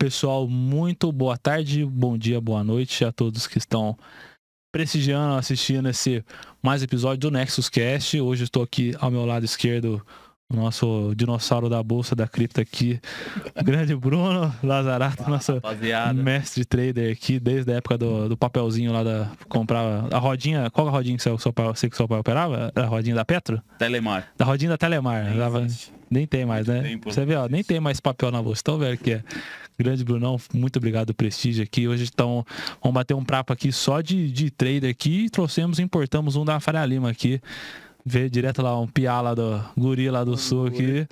Pessoal, 0.00 0.46
muito 0.46 1.10
boa 1.10 1.36
tarde, 1.36 1.84
bom 1.84 2.16
dia, 2.16 2.40
boa 2.40 2.62
noite 2.62 3.04
a 3.04 3.10
todos 3.10 3.48
que 3.48 3.58
estão 3.58 3.98
prestigiando, 4.72 5.34
assistindo 5.34 5.88
esse 5.88 6.24
mais 6.62 6.84
episódio 6.84 7.18
do 7.18 7.32
Nexus 7.32 7.68
Cast. 7.68 8.20
Hoje 8.20 8.44
estou 8.44 8.62
aqui 8.62 8.94
ao 9.00 9.10
meu 9.10 9.26
lado 9.26 9.44
esquerdo, 9.44 10.00
o 10.52 10.54
nosso 10.54 11.12
dinossauro 11.16 11.68
da 11.68 11.82
bolsa 11.82 12.14
da 12.14 12.28
cripta 12.28 12.60
aqui, 12.60 13.00
o 13.60 13.64
grande 13.64 13.96
Bruno 13.96 14.54
Lazarato, 14.62 15.28
nosso 15.28 15.54
rapaziada. 15.54 16.14
mestre 16.14 16.64
trader 16.64 17.12
aqui, 17.12 17.40
desde 17.40 17.72
a 17.72 17.78
época 17.78 17.98
do, 17.98 18.28
do 18.28 18.36
papelzinho 18.36 18.92
lá 18.92 19.02
da. 19.02 19.32
Comprar 19.48 20.06
a 20.14 20.18
rodinha. 20.18 20.70
Qual 20.70 20.86
a 20.86 20.92
rodinha 20.92 21.16
que 21.16 21.22
seu, 21.24 21.36
seu 21.38 21.52
pai, 21.52 21.66
você 21.66 21.90
que 21.90 21.96
seu 21.96 22.06
pai 22.06 22.20
operava? 22.20 22.70
A 22.72 22.84
rodinha 22.84 23.16
da 23.16 23.24
Petro? 23.24 23.60
Telemar. 23.76 24.28
Da 24.38 24.44
rodinha 24.44 24.70
da 24.70 24.78
Telemar. 24.78 25.26
Existe. 25.64 25.97
Nem 26.10 26.26
tem 26.26 26.44
mais, 26.44 26.66
né? 26.66 26.82
tempo. 26.82 27.12
Você 27.12 27.24
vê, 27.24 27.34
ó, 27.34 27.48
nem 27.48 27.62
tem 27.62 27.80
mais 27.80 28.00
papel 28.00 28.30
na 28.30 28.42
bolsa. 28.42 28.62
Tão 28.62 28.78
velho 28.78 28.96
que 28.98 29.12
é. 29.12 29.22
Grande 29.78 30.04
Brunão, 30.04 30.36
muito 30.52 30.76
obrigado 30.76 31.14
prestígio 31.14 31.62
aqui. 31.62 31.86
Hoje 31.86 32.02
estão, 32.02 32.44
vamos 32.82 32.94
bater 32.94 33.14
um 33.14 33.24
papo 33.24 33.52
aqui 33.52 33.70
só 33.70 34.00
de, 34.00 34.30
de 34.30 34.50
trader 34.50 34.90
aqui. 34.90 35.26
E 35.26 35.30
trouxemos, 35.30 35.78
importamos 35.78 36.34
um 36.34 36.44
da 36.44 36.58
Faria 36.58 36.84
Lima 36.84 37.10
aqui. 37.10 37.40
Vê 38.04 38.28
direto 38.28 38.60
lá, 38.60 38.78
um 38.78 38.88
piá 38.88 39.20
lá 39.20 39.34
do 39.34 39.62
Guri 39.76 40.10
lá 40.10 40.24
do 40.24 40.36
Sul 40.36 40.66
aqui. 40.66 41.06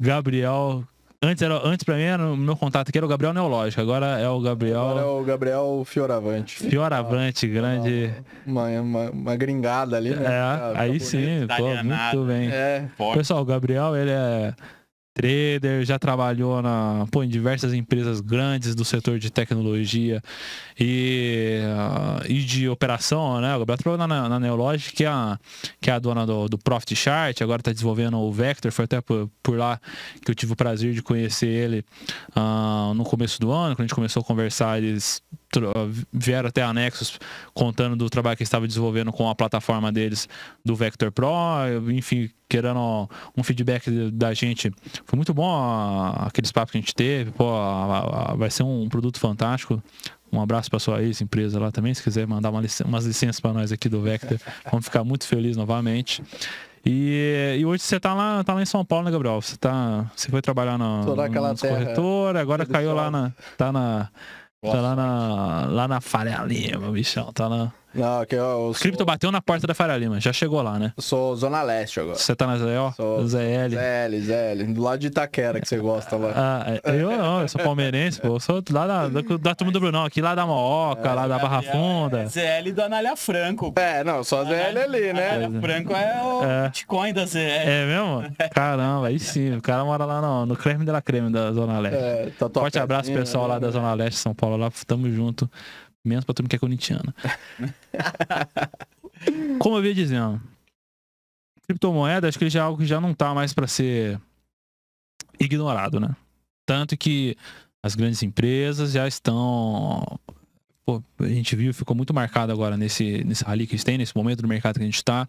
Gabriel. 0.00 0.84
Antes, 1.20 1.42
era, 1.42 1.60
antes 1.66 1.82
pra 1.82 1.96
mim, 1.96 2.02
era, 2.02 2.24
o 2.28 2.36
meu 2.36 2.54
contato 2.56 2.90
aqui 2.90 2.96
era 2.98 3.04
o 3.04 3.08
Gabriel 3.08 3.32
Neológico. 3.34 3.82
Agora 3.82 4.06
é 4.20 4.28
o 4.28 4.40
Gabriel 4.40 4.80
Agora 4.80 5.00
é 5.00 5.04
o 5.04 5.24
Gabriel 5.24 5.82
Fioravante. 5.84 6.54
Fioravante, 6.68 7.48
grande. 7.48 8.14
Uma, 8.46 8.68
uma, 8.80 9.10
uma 9.10 9.36
gringada 9.36 9.96
ali, 9.96 10.10
né? 10.14 10.24
É, 10.24 10.28
Ah, 10.38 10.72
aí 10.76 11.00
sim, 11.00 11.44
pô, 11.56 11.64
muito 11.82 12.24
bem. 12.24 12.48
bonito. 12.50 12.54
É. 12.54 12.88
Pessoal, 13.14 13.42
o 13.42 13.44
Gabriel, 13.44 13.96
ele 13.96 14.12
é 14.12 14.54
trader, 15.18 15.84
já 15.84 15.98
trabalhou 15.98 16.62
na, 16.62 17.04
pô, 17.10 17.24
em 17.24 17.28
diversas 17.28 17.74
empresas 17.74 18.20
grandes 18.20 18.76
do 18.76 18.84
setor 18.84 19.18
de 19.18 19.30
tecnologia 19.30 20.22
e, 20.78 21.60
ah, 21.76 22.22
e 22.28 22.38
de 22.38 22.68
operação, 22.68 23.40
né? 23.40 23.56
O 23.56 23.58
Gabriel 23.58 23.78
trabalhou 23.78 24.06
na, 24.06 24.28
na 24.28 24.38
Neologic, 24.38 24.94
que 24.94 25.04
é 25.04 25.08
a, 25.08 25.36
que 25.80 25.90
é 25.90 25.92
a 25.92 25.98
dona 25.98 26.24
do, 26.24 26.48
do 26.48 26.56
Profit 26.56 26.94
Chart, 26.94 27.42
agora 27.42 27.60
está 27.60 27.72
desenvolvendo 27.72 28.16
o 28.16 28.30
Vector, 28.30 28.70
foi 28.70 28.84
até 28.84 29.00
por, 29.00 29.28
por 29.42 29.58
lá 29.58 29.80
que 30.24 30.30
eu 30.30 30.34
tive 30.36 30.52
o 30.52 30.56
prazer 30.56 30.94
de 30.94 31.02
conhecer 31.02 31.48
ele 31.48 31.84
ah, 32.36 32.92
no 32.94 33.02
começo 33.02 33.40
do 33.40 33.50
ano, 33.50 33.74
quando 33.74 33.80
a 33.80 33.86
gente 33.88 33.94
começou 33.96 34.20
a 34.20 34.24
conversar, 34.24 34.78
eles 34.78 35.20
vieram 36.12 36.48
até 36.48 36.62
a 36.62 36.72
Nexus 36.72 37.18
contando 37.54 37.96
do 37.96 38.08
trabalho 38.10 38.36
que 38.36 38.42
eles 38.42 38.48
estavam 38.48 38.66
desenvolvendo 38.68 39.12
com 39.12 39.28
a 39.28 39.34
plataforma 39.34 39.90
deles 39.90 40.28
do 40.64 40.76
Vector 40.76 41.10
Pro, 41.10 41.28
enfim, 41.90 42.30
querendo 42.48 43.08
um 43.36 43.42
feedback 43.42 43.90
da 44.10 44.34
gente. 44.34 44.70
Foi 45.04 45.16
muito 45.16 45.32
bom 45.32 45.50
aqueles 46.18 46.52
papos 46.52 46.72
que 46.72 46.78
a 46.78 46.80
gente 46.80 46.94
teve, 46.94 47.30
pô, 47.30 47.46
vai 48.36 48.50
ser 48.50 48.62
um 48.62 48.88
produto 48.88 49.18
fantástico. 49.18 49.82
Um 50.30 50.40
abraço 50.42 50.68
para 50.68 50.78
sua 50.78 51.02
ex-empresa 51.02 51.58
lá 51.58 51.72
também, 51.72 51.94
se 51.94 52.02
quiser 52.02 52.26
mandar 52.26 52.50
uma 52.50 52.60
licen- 52.60 52.86
umas 52.86 53.06
licenças 53.06 53.40
para 53.40 53.52
nós 53.54 53.72
aqui 53.72 53.88
do 53.88 54.02
Vector, 54.02 54.38
vamos 54.70 54.84
ficar 54.84 55.02
muito 55.02 55.26
felizes 55.26 55.56
novamente. 55.56 56.22
E, 56.84 57.56
e 57.58 57.64
hoje 57.66 57.82
você 57.82 57.98
tá 57.98 58.12
lá, 58.14 58.44
tá 58.44 58.52
lá 58.54 58.62
em 58.62 58.66
São 58.66 58.84
Paulo, 58.84 59.06
né, 59.06 59.10
Gabriel? 59.10 59.40
Você 59.40 59.56
tá, 59.56 60.10
você 60.14 60.30
foi 60.30 60.40
trabalhar 60.42 60.76
na, 60.78 61.02
terra 61.54 61.74
corretoras, 61.84 62.42
agora 62.42 62.66
caiu 62.66 62.94
lá 62.94 63.10
na, 63.10 63.32
tá 63.56 63.72
na, 63.72 64.08
tá 64.60 64.80
lá 64.80 64.96
na, 64.96 65.66
lá 65.66 65.88
na 65.88 66.00
Faria 66.00 66.42
Lima, 66.44 66.90
bichão, 66.90 67.32
tá 67.32 67.46
lá. 67.48 67.72
Não, 67.94 68.24
que 68.26 68.34
eu, 68.34 68.38
eu 68.44 68.70
O 68.70 68.74
cripto 68.74 69.04
bateu 69.04 69.32
na 69.32 69.40
porta 69.40 69.66
da 69.66 69.74
Faria 69.74 69.96
Lima, 69.96 70.20
já 70.20 70.32
chegou 70.32 70.60
lá, 70.62 70.78
né? 70.78 70.92
sou, 70.98 71.18
sou 71.28 71.36
Zona 71.36 71.62
Leste 71.62 71.98
agora. 72.00 72.16
Você 72.16 72.34
tá 72.36 72.46
na 72.46 72.56
ZL, 72.56 72.92
Sou- 72.96 73.26
ZL. 73.26 73.70
ZL, 73.70 74.20
ZL, 74.20 74.72
do 74.74 74.82
lado 74.82 74.98
de 74.98 75.06
Itaquera 75.08 75.60
que 75.60 75.66
você 75.68 75.78
gosta 75.78 76.16
lá. 76.16 76.28
Ah, 76.40 76.64
é, 76.84 77.00
eu 77.00 77.10
não, 77.16 77.40
eu 77.42 77.48
sou 77.48 77.60
palmeirense, 77.60 78.20
pô. 78.20 78.28
Eu 78.36 78.40
sou 78.40 78.62
lá 78.70 78.86
da, 78.86 79.08
da, 79.08 79.20
da 79.38 79.54
turma 79.54 79.72
do 79.72 79.80
Brunão, 79.80 80.04
aqui 80.04 80.20
lá 80.20 80.34
da 80.34 80.46
Mooca, 80.46 81.12
lá 81.12 81.26
da 81.26 81.38
Barra 81.38 81.62
Funda. 81.62 82.26
ZL 82.26 82.72
do 82.74 82.82
Anália 82.82 83.16
Franco. 83.16 83.72
É, 83.76 84.04
não, 84.04 84.22
só 84.22 84.44
ZL 84.44 84.78
ali, 84.84 85.12
né? 85.12 85.30
Anália 85.30 85.60
Franco 85.60 85.92
é 85.94 86.22
o 86.22 86.44
É. 86.44 86.68
Bitcoin 86.68 87.12
da 87.12 87.26
ZL. 87.26 87.38
É 87.38 87.86
mesmo? 87.86 88.24
Caramba, 88.54 89.08
aí 89.08 89.18
sim. 89.18 89.56
O 89.56 89.62
cara 89.62 89.84
mora 89.84 90.04
lá 90.04 90.20
no, 90.20 90.46
no 90.46 90.56
Creme 90.56 90.84
de 90.84 90.90
la 90.90 91.00
Creme 91.02 91.30
da 91.30 91.52
Zona 91.52 91.78
Leste. 91.78 91.98
É, 91.98 92.26
tatuapézinho, 92.38 92.60
Forte 92.62 92.78
abraço, 92.78 93.12
pessoal 93.12 93.46
lá 93.46 93.54
né? 93.54 93.60
da 93.60 93.70
Zona 93.70 93.92
Leste, 93.94 94.18
São 94.20 94.34
Paulo, 94.34 94.56
lá, 94.56 94.70
tamo 94.86 95.10
junto. 95.10 95.50
Menos 96.08 96.24
pra 96.24 96.34
turma 96.34 96.48
que 96.48 96.56
é 96.56 96.58
corintiana. 96.58 97.14
Como 99.58 99.76
eu 99.76 99.84
ia 99.84 99.94
dizendo, 99.94 100.40
criptomoeda, 101.66 102.28
acho 102.28 102.38
que 102.38 102.48
já 102.48 102.60
é 102.60 102.62
algo 102.62 102.78
que 102.78 102.86
já 102.86 103.00
não 103.00 103.12
tá 103.12 103.34
mais 103.34 103.52
pra 103.52 103.66
ser 103.66 104.20
ignorado, 105.38 106.00
né? 106.00 106.16
Tanto 106.66 106.96
que 106.96 107.36
as 107.82 107.94
grandes 107.94 108.22
empresas 108.22 108.92
já 108.92 109.06
estão. 109.06 110.18
Pô, 110.84 111.02
a 111.18 111.28
gente 111.28 111.54
viu, 111.54 111.72
ficou 111.74 111.94
muito 111.94 112.14
marcado 112.14 112.52
agora 112.52 112.76
nesse, 112.76 113.22
nesse 113.24 113.44
rally 113.44 113.66
que 113.66 113.74
a 113.74 113.76
gente 113.76 113.84
tem, 113.84 113.98
nesse 113.98 114.16
momento 114.16 114.42
do 114.42 114.48
mercado 114.48 114.76
que 114.76 114.82
a 114.82 114.86
gente 114.86 114.96
está. 114.96 115.26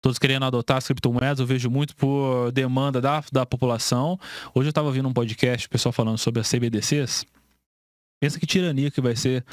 Todos 0.00 0.18
querendo 0.18 0.44
adotar 0.44 0.78
as 0.78 0.86
criptomoedas, 0.86 1.40
eu 1.40 1.46
vejo 1.46 1.70
muito 1.70 1.96
por 1.96 2.52
demanda 2.52 3.00
da, 3.00 3.24
da 3.32 3.46
população. 3.46 4.18
Hoje 4.54 4.68
eu 4.68 4.70
estava 4.70 4.86
ouvindo 4.86 5.08
um 5.08 5.12
podcast, 5.12 5.66
o 5.66 5.70
pessoal 5.70 5.92
falando 5.92 6.18
sobre 6.18 6.40
as 6.40 6.50
CBDCs. 6.50 7.24
Pensa 8.20 8.38
que 8.38 8.46
tirania 8.46 8.90
que 8.90 9.00
vai 9.00 9.16
ser. 9.16 9.44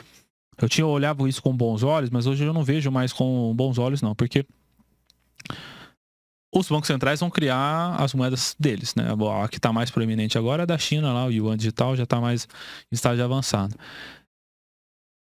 Eu 0.61 0.69
tinha 0.69 0.85
olhado 0.85 1.27
isso 1.27 1.41
com 1.41 1.55
bons 1.55 1.83
olhos, 1.83 2.09
mas 2.09 2.27
hoje 2.27 2.43
eu 2.43 2.53
não 2.53 2.63
vejo 2.63 2.91
mais 2.91 3.11
com 3.11 3.53
bons 3.55 3.77
olhos, 3.77 4.01
não, 4.01 4.13
porque 4.13 4.45
os 6.53 6.67
bancos 6.67 6.87
centrais 6.87 7.19
vão 7.19 7.29
criar 7.29 7.95
as 7.97 8.13
moedas 8.13 8.55
deles, 8.59 8.93
né? 8.95 9.05
A 9.43 9.47
que 9.47 9.57
está 9.57 9.71
mais 9.71 9.89
proeminente 9.89 10.37
agora 10.37 10.63
é 10.63 10.65
da 10.65 10.77
China, 10.77 11.13
lá, 11.13 11.25
o 11.25 11.31
Yuan 11.31 11.55
Digital 11.55 11.95
já 11.95 12.03
está 12.03 12.19
mais 12.19 12.47
em 12.91 12.95
estágio 12.95 13.23
avançado. 13.23 13.75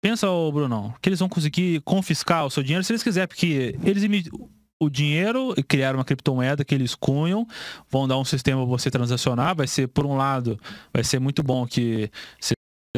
Pensa, 0.02 0.30
ô 0.30 0.52
Brunão, 0.52 0.94
que 1.02 1.10
eles 1.10 1.20
vão 1.20 1.28
conseguir 1.28 1.82
confiscar 1.82 2.46
o 2.46 2.50
seu 2.52 2.62
dinheiro 2.62 2.84
se 2.84 2.94
eles 2.94 3.02
quiserem, 3.02 3.28
porque 3.28 3.76
eles 3.84 4.04
o 4.80 4.90
dinheiro 4.90 5.54
e 5.58 5.64
criaram 5.64 5.98
uma 5.98 6.06
criptomoeda 6.06 6.64
que 6.64 6.76
eles 6.76 6.94
cunham, 6.94 7.48
vão 7.90 8.08
dar 8.08 8.18
um 8.18 8.26
sistema 8.26 8.62
para 8.62 8.70
você 8.70 8.92
transacionar, 8.92 9.56
vai 9.56 9.68
ser, 9.68 9.88
por 9.88 10.06
um 10.06 10.16
lado, 10.16 10.60
vai 10.94 11.04
ser 11.04 11.20
muito 11.20 11.42
bom 11.42 11.66
que 11.66 12.12
você 12.40 12.54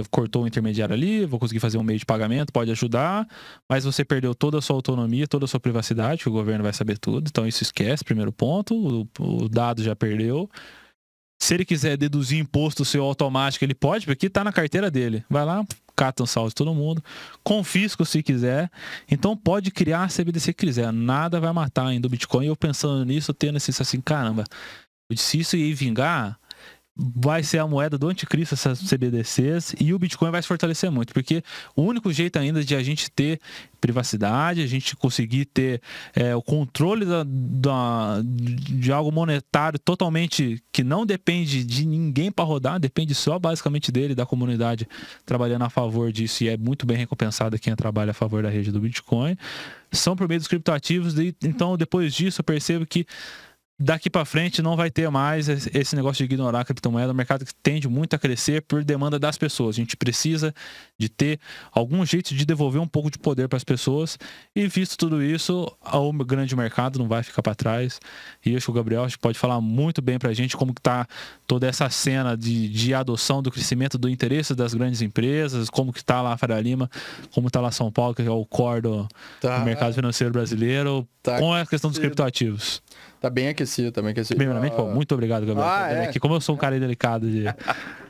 cortou 0.10 0.44
o 0.44 0.48
intermediário 0.48 0.94
ali, 0.94 1.26
vou 1.26 1.40
conseguir 1.40 1.60
fazer 1.60 1.78
um 1.78 1.84
meio 1.84 2.00
de 2.00 2.06
pagamento, 2.06 2.52
pode 2.52 2.72
ajudar, 2.72 3.28
mas 3.70 3.84
você 3.84 4.04
perdeu 4.04 4.34
toda 4.34 4.58
a 4.58 4.62
sua 4.62 4.76
autonomia, 4.76 5.28
toda 5.28 5.46
a 5.46 5.48
sua 5.48 5.60
privacidade, 5.60 6.24
que 6.24 6.30
o 6.30 6.32
governo 6.32 6.64
vai 6.64 6.74
saber 6.74 6.98
tudo, 6.98 7.28
então 7.30 7.48
isso 7.48 7.64
esquece, 7.64 8.04
primeiro 8.04 8.32
ponto, 8.32 8.76
o, 8.76 9.08
o 9.20 9.50
dado 9.50 9.84
já 9.84 9.96
perdeu. 9.96 10.50
Se 11.40 11.54
ele 11.54 11.66
quiser 11.66 11.98
deduzir 11.98 12.40
imposto 12.40 12.84
seu 12.84 13.04
automático, 13.04 13.64
ele 13.64 13.76
pode, 13.76 14.06
porque 14.06 14.30
tá 14.30 14.44
na 14.44 14.52
carteira 14.52 14.90
dele. 14.90 15.24
Vai 15.30 15.46
lá, 15.46 15.64
cata 15.96 16.24
um 16.24 16.26
saldo 16.26 16.50
de 16.50 16.56
todo 16.56 16.74
mundo, 16.74 17.04
confisca 17.44 18.04
se 18.06 18.24
quiser. 18.24 18.72
Então 19.10 19.38
pode 19.38 19.72
criar 19.72 20.04
a 20.04 20.08
CBDC 20.08 20.54
que 20.54 20.66
quiser. 20.66 20.92
Nada 20.92 21.40
vai 21.40 21.54
matar 21.54 21.88
ainda 21.88 22.08
o 22.08 22.10
Bitcoin. 22.10 22.48
Eu 22.48 22.56
pensando 22.56 23.06
nisso, 23.06 23.34
tendo 23.34 23.58
esse 23.58 23.82
assim, 23.82 24.02
caramba, 24.02 24.46
se 25.16 25.40
isso 25.40 25.56
ir 25.56 25.74
vingar, 25.74 26.40
vai 27.00 27.44
ser 27.44 27.60
a 27.60 27.68
moeda 27.68 27.98
do 27.98 28.08
anticristo 28.08 28.56
essas 28.56 28.80
CBDCs 28.80 29.76
e 29.80 29.94
o 29.94 30.00
Bitcoin 30.00 30.32
vai 30.32 30.42
se 30.42 30.48
fortalecer 30.48 30.90
muito, 30.92 31.14
porque 31.14 31.44
o 31.76 31.84
único 31.84 32.12
jeito 32.12 32.40
ainda 32.40 32.64
de 32.64 32.76
a 32.76 32.82
gente 32.82 33.12
ter 33.12 33.40
privacidade, 33.80 34.62
a 34.62 34.68
gente 34.68 34.96
conseguir 34.96 35.46
ter 35.46 35.82
é, 36.16 36.36
o 36.36 36.42
controle 36.42 37.06
da, 37.06 37.24
da- 37.26 38.22
de 38.24 38.92
algo 38.92 39.12
monetário 39.12 39.78
totalmente 39.78 40.62
que 40.72 40.84
não 40.84 41.06
depende 41.06 41.64
de 41.64 41.86
ninguém 41.86 42.32
para 42.32 42.44
rodar, 42.44 42.80
depende 42.80 43.14
só 43.14 43.38
basicamente 43.38 43.92
dele, 43.92 44.16
da 44.16 44.26
comunidade 44.26 44.88
trabalhando 45.26 45.64
a 45.64 45.70
favor 45.70 46.12
disso 46.12 46.44
e 46.44 46.50
é 46.50 46.58
muito 46.58 46.86
bem 46.88 46.98
recompensado 46.98 47.60
quem 47.60 47.76
trabalha 47.76 48.12
a 48.12 48.16
favor 48.16 48.42
da 48.42 48.50
rede 48.50 48.72
do 48.72 48.80
Bitcoin, 48.80 49.38
são 49.92 50.16
por 50.16 50.28
meio 50.28 50.40
dos 50.40 50.48
criptoativos, 50.48 51.18
e, 51.20 51.36
então 51.44 51.78
depois 51.78 52.14
disso 52.14 52.42
eu 52.42 52.44
percebo 52.44 52.86
que 52.86 53.06
daqui 53.80 54.10
para 54.10 54.26
frente 54.26 54.62
não 54.62 54.76
vai 54.76 54.90
ter 54.90 55.10
mais 55.10 55.48
esse 55.48 55.96
negócio 55.96 56.18
de 56.18 56.34
ignorar 56.34 56.62
a 56.62 56.66
criptomoeda, 56.66 57.12
é 57.12 57.14
um 57.14 57.16
mercado 57.16 57.46
que 57.46 57.54
tende 57.54 57.88
muito 57.88 58.16
a 58.16 58.20
crescer 58.20 58.64
por 58.64 58.84
demanda 58.84 59.20
das 59.20 59.38
pessoas. 59.38 59.76
A 59.76 59.80
gente 59.80 59.96
precisa 59.96 60.54
de 60.98 61.08
ter 61.08 61.40
algum 61.72 62.04
jeito 62.04 62.34
de 62.34 62.46
devolver 62.46 62.82
um 62.82 62.88
pouco 62.88 63.12
de 63.12 63.20
poder 63.20 63.48
para 63.48 63.58
as 63.58 63.64
pessoas 63.64 64.18
e 64.56 64.68
visto 64.68 64.98
tudo 64.98 65.22
isso, 65.22 65.72
o 65.94 66.14
grande 66.24 66.56
mercado 66.56 66.98
não 66.98 67.08
vai 67.08 67.22
ficar 67.22 67.44
para 67.44 67.54
trás. 67.54 68.00
E 68.44 68.56
acho 68.56 68.66
que 68.66 68.72
o 68.72 68.74
Gabriel 68.74 69.06
pode 69.22 69.38
falar 69.38 69.62
muito 69.62 70.02
bem 70.02 70.18
para 70.18 70.30
a 70.30 70.34
gente 70.34 70.58
como 70.58 70.74
que 70.74 70.82
tá 70.82 71.08
toda 71.46 71.68
essa 71.68 71.88
cena 71.90 72.36
de, 72.36 72.68
de 72.70 72.94
adoção 72.96 73.44
do 73.44 73.52
crescimento 73.52 73.98
do 73.98 74.10
interesse 74.10 74.56
das 74.56 74.74
grandes 74.74 75.02
empresas, 75.04 75.70
como 75.70 75.94
que 75.94 76.04
tá 76.04 76.22
lá 76.22 76.34
a 76.34 76.38
Faria 76.38 76.60
Lima, 76.60 76.90
como 77.32 77.52
tá 77.52 77.62
lá 77.62 77.72
São 77.72 77.92
Paulo, 77.92 78.16
que 78.16 78.24
é 78.24 78.32
o 78.32 78.46
core 78.46 78.82
do, 78.82 79.08
Tá, 79.40 79.60
do 79.60 79.66
mercado 79.66 79.94
financeiro 79.94 80.34
brasileiro, 80.34 81.08
Tá 81.28 81.40
com 81.40 81.54
a 81.54 81.66
questão 81.66 81.90
dos 81.90 82.00
criptoativos. 82.00 82.82
Tá 83.22 83.30
bem 83.30 83.48
aquecido, 83.50 83.92
tá 83.92 84.02
bem 84.02 84.12
aquecido. 84.12 84.38
Primeiramente, 84.38 84.74
pô, 84.76 84.84
Ah, 84.84 84.94
muito 84.94 85.14
obrigado, 85.14 85.46
Gabriel. 85.46 85.68
Ah, 85.70 85.90
é. 85.92 86.06
aqui. 86.06 86.20
Como 86.20 86.34
eu 86.36 86.42
sou 86.42 86.56
um 86.56 86.58
cara 86.58 86.80
delicado 86.80 87.30
de. 87.30 87.46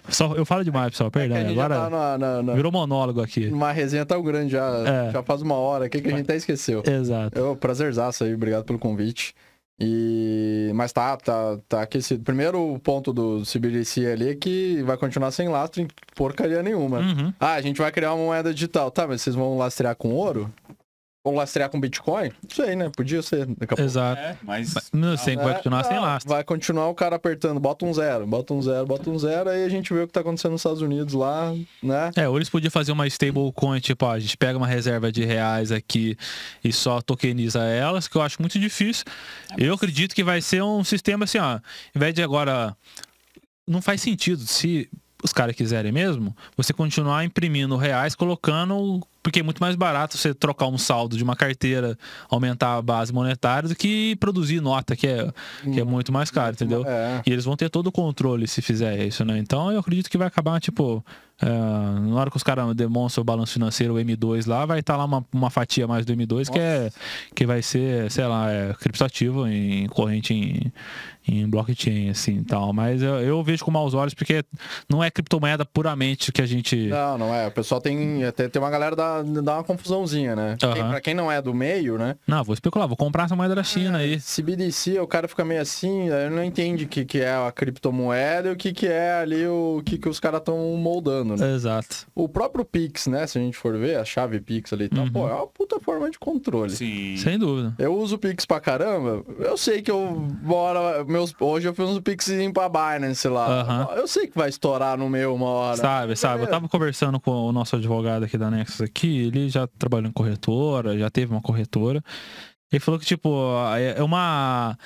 Só, 0.10 0.34
eu 0.36 0.46
falo 0.46 0.64
demais, 0.64 0.92
pessoal, 0.92 1.08
é 1.08 1.12
perdão. 1.12 1.38
já 1.44 1.50
Agora 1.50 1.76
tá 1.76 1.90
na, 1.90 2.18
na, 2.18 2.44
na- 2.44 2.54
virou 2.54 2.72
monólogo 2.72 3.22
aqui. 3.22 3.48
numa 3.48 3.72
resenha 3.74 4.06
tão 4.06 4.24
grande 4.24 4.52
já, 4.54 4.68
É. 5.10 5.12
já 5.12 5.22
faz 5.24 5.42
uma 5.42 5.56
hora 5.56 5.86
aqui 5.86 6.00
que 6.02 6.08
a 6.08 6.12
gente 6.12 6.22
até 6.22 6.36
esqueceu. 6.38 6.82
Exato. 6.86 7.38
Eu, 7.38 7.56
prazerzaço 7.58 8.24
aí, 8.24 8.34
obrigado 8.34 8.64
pelo 8.64 8.80
convite. 8.80 9.34
E... 9.80 10.72
Mas 10.74 10.92
tá, 10.92 11.16
tá, 11.18 11.58
tá 11.70 11.82
aquecido. 11.84 12.24
Primeiro 12.24 12.80
ponto 12.84 13.14
do 13.14 13.44
CBDC 13.46 14.06
ali 14.08 14.30
é 14.30 14.36
que 14.36 14.82
vai 14.84 14.98
continuar 14.98 15.30
sem 15.32 15.48
lastro 15.50 15.82
em 15.82 15.88
porcaria 16.16 16.64
nenhuma. 16.64 17.00
Uhum. 17.00 17.34
Ah, 17.40 17.54
a 17.54 17.62
gente 17.62 17.78
vai 17.80 17.92
criar 17.92 18.14
uma 18.14 18.26
moeda 18.26 18.54
digital. 18.54 18.90
Tá, 18.90 19.06
mas 19.08 19.22
vocês 19.22 19.36
vão 19.36 19.58
lastrear 19.58 19.96
com 19.96 20.10
ouro? 20.14 20.52
Ou 21.28 21.36
lastrear 21.36 21.70
com 21.70 21.78
Bitcoin? 21.80 22.30
Não 22.42 22.66
sei, 22.66 22.76
né? 22.76 22.90
Podia 22.96 23.22
ser. 23.22 23.46
Daqui 23.48 23.66
a 23.66 23.68
pouco. 23.68 23.82
Exato. 23.82 24.22
É, 24.22 24.38
mas. 24.44 24.74
Não 24.94 25.18
sei, 25.18 25.36
vai 25.36 25.52
É, 25.52 25.54
continuar 25.56 25.84
sem 25.84 25.96
não, 25.96 26.04
lastro. 26.04 26.30
Vai 26.30 26.42
continuar 26.44 26.88
o 26.88 26.96
cara 26.96 27.18
apertando, 27.18 27.60
bota 27.60 27.86
um 27.86 27.94
zero, 27.94 28.26
bota 28.26 28.54
um 28.54 28.62
zero, 28.62 28.86
bota 28.86 29.10
um 29.10 29.20
zero, 29.20 29.50
aí 29.50 29.66
a 29.66 29.70
gente 29.70 29.94
vê 29.94 30.00
o 30.04 30.08
que 30.08 30.14
tá 30.14 30.22
acontecendo 30.22 30.54
nos 30.54 30.62
Estados 30.62 30.82
Unidos 30.82 31.14
lá, 31.14 31.54
né? 31.84 32.12
É, 32.16 32.30
ou 32.30 32.38
eles 32.38 32.50
podiam 32.50 32.72
fazer 32.72 32.94
uma 32.94 33.06
stablecoin, 33.08 33.82
tipo, 33.82 34.06
ó, 34.06 34.14
a 34.14 34.20
gente 34.20 34.38
pega 34.38 34.58
uma 34.58 34.68
reserva 34.68 35.12
de 35.12 35.26
reais 35.26 35.70
aqui 35.70 36.18
e 36.64 36.72
só 36.72 37.02
tokeniza 37.02 37.60
elas, 37.64 38.08
que 38.08 38.16
eu 38.16 38.22
acho 38.22 38.42
muito 38.42 38.58
difícil. 38.58 39.04
Eu 39.58 39.74
acredito 39.74 40.16
que 40.16 40.24
vai 40.24 40.42
ser 40.42 40.64
um 40.64 40.82
sistema 40.84 41.26
assim, 41.26 41.40
ó, 41.40 41.60
em 41.94 42.00
vez 42.00 42.14
de 42.14 42.24
agora. 42.24 42.74
Não 43.68 43.82
faz 43.82 44.00
sentido 44.00 44.44
se 44.44 44.90
os 45.22 45.34
caras 45.34 45.56
quiserem 45.56 45.92
mesmo, 45.92 46.34
você 46.56 46.72
continuar 46.72 47.26
imprimindo 47.26 47.76
reais, 47.76 48.16
colocando. 48.16 49.06
Porque 49.28 49.42
é 49.42 49.44
muito 49.44 49.60
mais 49.60 49.76
barato 49.76 50.18
você 50.18 50.34
trocar 50.34 50.68
um 50.68 50.78
saldo 50.78 51.18
de 51.18 51.22
uma 51.22 51.36
carteira, 51.36 51.98
aumentar 52.30 52.78
a 52.78 52.82
base 52.82 53.12
monetária, 53.12 53.68
do 53.68 53.76
que 53.76 54.16
produzir 54.22 54.62
nota, 54.62 54.96
que 54.96 55.06
é, 55.06 55.30
que 55.64 55.82
é 55.82 55.84
muito 55.84 56.14
mais 56.14 56.32
caro, 56.32 56.54
entendeu? 56.54 56.86
É. 56.88 57.24
E 57.26 57.34
eles 57.34 57.44
vão 57.44 57.58
ter 57.58 57.70
todo 57.70 57.88
o 57.88 57.92
controle 57.92 58.48
se 58.48 58.62
fizer 58.62 59.06
isso, 59.06 59.26
né? 59.26 59.38
Então 59.38 59.70
eu 59.70 59.80
acredito 59.82 60.10
que 60.10 60.18
vai 60.18 60.30
acabar, 60.30 60.62
tipo, 60.62 61.04
é, 61.42 61.46
na 61.46 62.16
hora 62.16 62.32
que 62.32 62.38
os 62.38 62.42
caras 62.44 62.74
demonstram 62.74 63.22
o 63.22 63.26
balanço 63.26 63.52
financeiro, 63.52 63.96
o 63.96 63.98
M2 63.98 64.48
lá, 64.48 64.66
vai 64.66 64.80
estar 64.80 64.96
lá 64.96 65.04
uma, 65.04 65.26
uma 65.34 65.50
fatia 65.50 65.86
mais 65.86 66.06
do 66.06 66.14
M2 66.14 66.50
que, 66.50 66.58
é, 66.58 66.90
que 67.36 67.46
vai 67.46 67.62
ser, 67.62 68.10
sei 68.10 68.26
lá, 68.26 68.50
é, 68.50 68.74
criptativo 68.76 69.46
em 69.46 69.88
corrente 69.88 70.34
em, 70.34 70.72
em 71.28 71.48
blockchain, 71.50 72.10
assim 72.10 72.44
tal. 72.44 72.72
Mas 72.74 73.02
eu, 73.02 73.16
eu 73.22 73.44
vejo 73.44 73.64
com 73.66 73.72
maus 73.72 73.94
olhos 73.94 74.14
porque 74.14 74.44
não 74.90 75.04
é 75.04 75.10
criptomoeda 75.12 75.66
puramente 75.66 76.32
que 76.32 76.42
a 76.42 76.46
gente. 76.46 76.76
Não, 76.88 77.18
não 77.18 77.34
é. 77.34 77.48
O 77.48 77.52
pessoal 77.52 77.80
tem. 77.82 78.24
Até 78.26 78.48
tem 78.50 78.62
uma 78.62 78.70
galera 78.70 78.96
dá, 78.96 79.22
dá 79.22 79.56
uma 79.56 79.64
confusãozinha, 79.64 80.36
né? 80.36 80.56
Quem, 80.60 80.70
Aham. 80.70 80.90
pra 80.90 81.02
quem 81.02 81.14
não 81.14 81.32
é 81.32 81.42
do 81.42 81.54
meio, 81.54 81.98
né? 81.98 82.16
Não, 82.28 82.44
vou 82.44 82.54
especular, 82.54 82.88
vou 82.88 82.98
comprar 82.98 83.26
essa 83.26 83.36
moeda 83.36 83.56
da 83.56 83.64
China 83.64 84.00
aí. 84.00 84.20
CBDC, 84.20 85.00
o 85.00 85.08
cara 85.08 85.28
fica 85.28 85.44
meio 85.46 85.62
assim, 85.62 86.10
aí 86.10 86.30
não 86.30 86.44
entende 86.44 86.86
o 86.86 86.88
que, 86.88 87.06
que 87.06 87.20
é 87.20 87.32
a 87.34 87.52
criptomoeda 87.52 88.50
e 88.50 88.52
o 88.54 88.56
que, 88.56 88.74
que 88.74 88.88
é 88.88 89.14
ali 89.22 89.46
o 89.48 89.82
que, 89.86 89.98
que 89.98 90.10
os 90.10 90.20
caras 90.20 90.40
estão 90.40 90.58
moldando, 90.78 91.36
né? 91.36 91.54
Exato. 91.54 92.08
O 92.16 92.28
próprio 92.28 92.66
Pix, 92.66 93.08
né? 93.08 93.26
Se 93.28 93.38
a 93.38 93.42
gente 93.42 93.58
for 93.58 93.78
ver, 93.78 93.98
a 93.98 94.06
chave 94.06 94.40
Pix 94.40 94.74
ali 94.74 94.86
e 94.86 94.90
tal, 94.90 95.06
Uhum. 95.06 95.12
pô, 95.12 95.28
é 95.30 95.34
uma 95.34 95.48
puta 95.48 95.80
forma 95.80 96.10
de 96.10 96.18
controle. 96.20 96.72
Sim. 96.72 97.16
Sem 97.18 97.38
dúvida. 97.38 97.74
Eu 97.80 97.96
uso 97.96 98.16
o 98.16 98.20
Pix 98.20 98.46
pra 98.46 98.60
caramba. 98.60 99.24
Eu 99.40 99.58
sei 99.58 99.82
que 99.82 99.92
eu 99.92 100.28
bora. 100.42 101.04
Meus, 101.18 101.34
hoje 101.40 101.68
eu 101.68 101.74
fiz 101.74 101.86
uns 101.86 102.00
Pixzinho 102.00 102.54
pra 102.54 102.70
Binance 102.70 103.28
lá. 103.28 103.62
Aham. 103.62 103.88
Eu 103.96 104.08
sei 104.08 104.28
que 104.28 104.38
vai 104.38 104.50
estourar 104.50 104.96
no 104.96 105.10
meu 105.10 105.34
uma 105.34 105.48
hora. 105.48 105.78
Sabe, 105.78 106.16
sabe? 106.16 106.44
Eu 106.44 106.48
tava 106.48 106.70
conversando 106.70 107.20
com 107.20 107.32
o 107.32 107.52
nosso 107.52 107.76
advogado 107.76 108.24
aqui 108.24 108.38
da 108.38 108.52
Nexus 108.52 108.82
aqui, 108.82 109.26
ele 109.26 109.50
já 109.50 109.66
trabalhou 109.66 110.08
em 110.08 110.14
corretora, 110.14 110.96
já 110.96 111.10
teve 111.10 111.32
uma 111.32 111.42
corretora. 111.42 112.04
Ele 112.72 112.80
falou 112.80 113.00
que, 113.00 113.06
tipo, 113.06 113.30
é 113.98 114.04
uma 114.04 114.78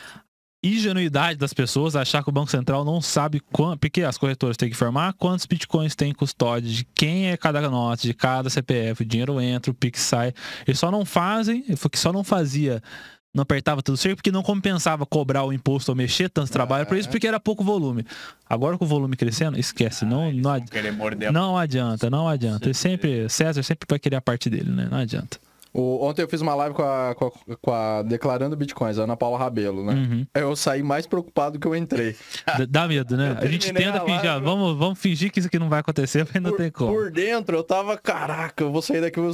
ingenuidade 0.63 1.37
das 1.37 1.53
pessoas 1.53 1.95
achar 1.95 2.23
que 2.23 2.29
o 2.29 2.31
Banco 2.31 2.49
Central 2.49 2.85
não 2.85 3.01
sabe 3.01 3.41
quanto, 3.51 3.79
porque 3.79 4.03
as 4.03 4.17
corretoras 4.17 4.55
têm 4.55 4.69
que 4.69 4.75
informar 4.75 5.11
quantos 5.13 5.45
bitcoins 5.45 5.95
tem 5.95 6.11
em 6.11 6.13
custódia, 6.13 6.69
de 6.69 6.85
quem 6.95 7.29
é 7.29 7.35
cada 7.35 7.59
nota, 7.69 8.03
de 8.03 8.13
cada 8.13 8.49
CPF, 8.49 9.01
o 9.01 9.05
dinheiro 9.05 9.41
entra, 9.41 9.71
o 9.71 9.73
Pix 9.73 9.99
sai. 9.99 10.33
Eles 10.65 10.79
só 10.79 10.89
não 10.89 11.03
fazem, 11.03 11.65
ele 11.67 11.75
falou 11.75 11.89
que 11.89 11.99
só 11.99 12.13
não 12.13 12.23
fazia 12.23 12.81
não 13.33 13.41
apertava 13.43 13.81
tudo 13.81 13.97
certo 13.97 14.17
porque 14.17 14.31
não 14.31 14.43
compensava 14.43 15.05
cobrar 15.05 15.43
o 15.43 15.53
imposto 15.53 15.91
ou 15.91 15.95
mexer 15.95 16.29
tanto 16.29 16.51
trabalho 16.51 16.85
por 16.85 16.97
isso 16.97 17.09
porque 17.09 17.27
era 17.27 17.39
pouco 17.39 17.63
volume. 17.63 18.05
Agora 18.49 18.77
com 18.77 18.85
o 18.85 18.87
volume 18.87 19.15
crescendo, 19.15 19.57
esquece, 19.59 20.03
não, 20.05 20.25
Eles 20.25 20.35
não, 20.37 20.43
vão 20.43 20.53
adi- 20.53 20.71
querer 20.71 20.91
morder 20.91 21.29
a 21.29 21.31
não 21.31 21.57
adianta, 21.57 22.09
não 22.09 22.27
adianta. 22.27 22.65
Ele 22.65 22.73
sempre, 22.73 23.29
César 23.29 23.63
sempre 23.63 23.85
vai 23.89 23.97
querer 23.99 24.17
a 24.17 24.21
parte 24.21 24.49
dele, 24.49 24.69
né? 24.69 24.87
Não 24.91 24.97
adianta. 24.97 25.37
O- 25.73 26.05
ontem 26.05 26.21
eu 26.21 26.27
fiz 26.27 26.41
uma 26.41 26.53
live 26.53 26.75
com 26.75 26.81
a, 26.83 27.15
com 27.15 27.27
a- 27.27 27.55
com 27.61 27.71
a 27.73 28.01
Declarando 28.01 28.57
Bitcoins, 28.57 28.99
a 28.99 29.03
Ana 29.03 29.15
Paula 29.15 29.39
Rabelo, 29.39 29.85
né? 29.85 29.93
Uhum. 29.93 30.25
Eu 30.35 30.53
saí 30.53 30.83
mais 30.83 31.07
preocupado 31.07 31.57
que 31.57 31.65
eu 31.65 31.73
entrei. 31.73 32.17
Dá 32.69 32.85
medo, 32.89 33.15
né? 33.15 33.37
A 33.39 33.45
gente 33.45 33.71
tenta 33.71 33.99
a 33.99 34.01
fingir, 34.01 34.25
live, 34.25 34.27
ah, 34.27 34.39
vamos, 34.39 34.77
vamos 34.77 34.99
fingir 34.99 35.31
que 35.31 35.39
isso 35.39 35.47
aqui 35.47 35.57
não 35.57 35.69
vai 35.69 35.79
acontecer, 35.79 36.27
mas 36.33 36.43
não 36.43 36.49
por, 36.51 36.57
tem 36.57 36.69
como. 36.69 36.91
por 36.91 37.09
dentro 37.09 37.55
eu 37.55 37.63
tava, 37.63 37.97
caraca, 37.97 38.61
eu 38.61 38.69
vou 38.73 38.81
sair 38.81 38.99
daqui, 38.99 39.17
vou 39.21 39.33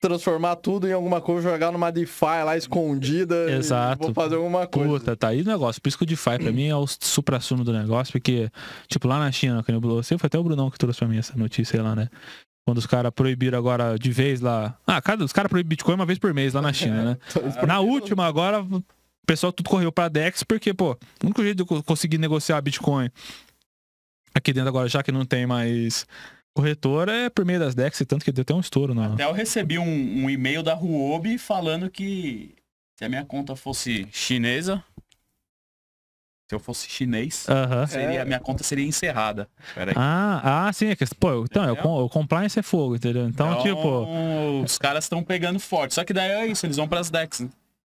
transformar 0.00 0.56
tudo 0.56 0.86
em 0.88 0.92
alguma 0.92 1.20
coisa, 1.20 1.50
jogar 1.50 1.72
numa 1.72 1.90
DeFi 1.90 2.42
lá 2.44 2.56
escondida. 2.56 3.50
Exato. 3.50 4.04
Vou 4.04 4.14
fazer 4.14 4.36
alguma 4.36 4.66
coisa. 4.66 4.88
Puta, 4.88 5.16
tá 5.16 5.28
aí 5.28 5.42
o 5.42 5.44
negócio. 5.44 5.80
Por 5.82 5.88
isso 5.88 5.98
que 5.98 6.04
o 6.04 6.06
DeFi 6.06 6.38
pra 6.38 6.52
mim 6.52 6.66
é 6.68 6.76
o 6.76 6.86
supra-sumo 6.86 7.64
do 7.64 7.72
negócio, 7.72 8.12
porque, 8.12 8.50
tipo, 8.86 9.08
lá 9.08 9.18
na 9.18 9.30
China, 9.32 9.62
que 9.62 9.70
nem 9.72 9.78
o 9.78 9.80
Bruno- 9.80 10.02
você 10.02 10.16
foi 10.16 10.26
até 10.28 10.38
o 10.38 10.42
Brunão 10.44 10.70
que 10.70 10.78
trouxe 10.78 10.98
pra 11.00 11.08
mim 11.08 11.18
essa 11.18 11.36
notícia 11.36 11.82
lá, 11.82 11.96
né? 11.96 12.08
Quando 12.66 12.78
os 12.78 12.86
caras 12.86 13.10
proibiram 13.14 13.58
agora 13.58 13.98
de 13.98 14.10
vez 14.12 14.40
lá. 14.40 14.76
Ah, 14.86 15.00
cada, 15.00 15.24
os 15.24 15.32
caras 15.32 15.48
proíbem 15.48 15.70
Bitcoin 15.70 15.94
uma 15.94 16.04
vez 16.06 16.18
por 16.18 16.32
mês 16.34 16.52
lá 16.54 16.60
na 16.62 16.72
China, 16.72 17.02
né? 17.02 17.16
Na 17.66 17.80
última, 17.80 18.26
agora, 18.26 18.60
o 18.62 18.84
pessoal 19.26 19.52
tudo 19.52 19.68
correu 19.70 19.90
pra 19.90 20.08
Dex, 20.08 20.42
porque, 20.44 20.72
pô, 20.74 20.92
o 20.92 21.24
único 21.26 21.42
jeito 21.42 21.56
de 21.56 21.62
eu 21.62 21.66
co- 21.66 21.82
conseguir 21.82 22.18
negociar 22.18 22.60
Bitcoin 22.60 23.10
aqui 24.34 24.52
dentro 24.52 24.68
agora, 24.68 24.86
já 24.88 25.02
que 25.02 25.10
não 25.10 25.24
tem 25.24 25.46
mais 25.46 26.06
corretora, 26.62 27.12
é 27.12 27.30
por 27.30 27.44
meio 27.44 27.60
das 27.60 27.72
Dex, 27.76 28.02
tanto 28.08 28.24
que 28.24 28.32
deu 28.32 28.42
até 28.42 28.52
um 28.52 28.58
estouro, 28.58 28.92
não. 28.92 29.14
Até 29.14 29.24
eu 29.24 29.32
recebi 29.32 29.78
um, 29.78 29.84
um 30.24 30.28
e-mail 30.28 30.60
da 30.60 30.74
Huobi 30.74 31.38
falando 31.38 31.88
que 31.88 32.56
se 32.96 33.04
a 33.04 33.08
minha 33.08 33.24
conta 33.24 33.54
fosse 33.54 34.08
chinesa, 34.10 34.82
se 36.48 36.54
eu 36.56 36.58
fosse 36.58 36.88
chinês, 36.90 37.46
Aham. 37.48 37.86
seria, 37.86 38.06
É. 38.18 38.20
a 38.22 38.24
minha 38.24 38.40
conta 38.40 38.64
seria 38.64 38.84
encerrada. 38.84 39.48
Ah, 39.94 40.66
ah, 40.66 40.72
sim, 40.72 40.86
é 40.88 40.96
que, 40.96 41.04
pô, 41.14 41.44
então, 41.44 41.62
é 41.62 41.70
o, 41.72 42.04
o 42.04 42.08
compliance 42.08 42.58
é 42.58 42.62
fogo, 42.62 42.96
entendeu? 42.96 43.28
Então, 43.28 43.62
tipo, 43.62 44.62
Os 44.64 44.78
caras 44.78 45.04
estão 45.04 45.22
pegando 45.22 45.60
forte. 45.60 45.94
Só 45.94 46.02
que 46.02 46.12
daí 46.12 46.30
é 46.32 46.46
isso, 46.48 46.66
eles 46.66 46.76
vão 46.76 46.88
pras 46.88 47.08
decks, 47.08 47.40
né? 47.40 47.48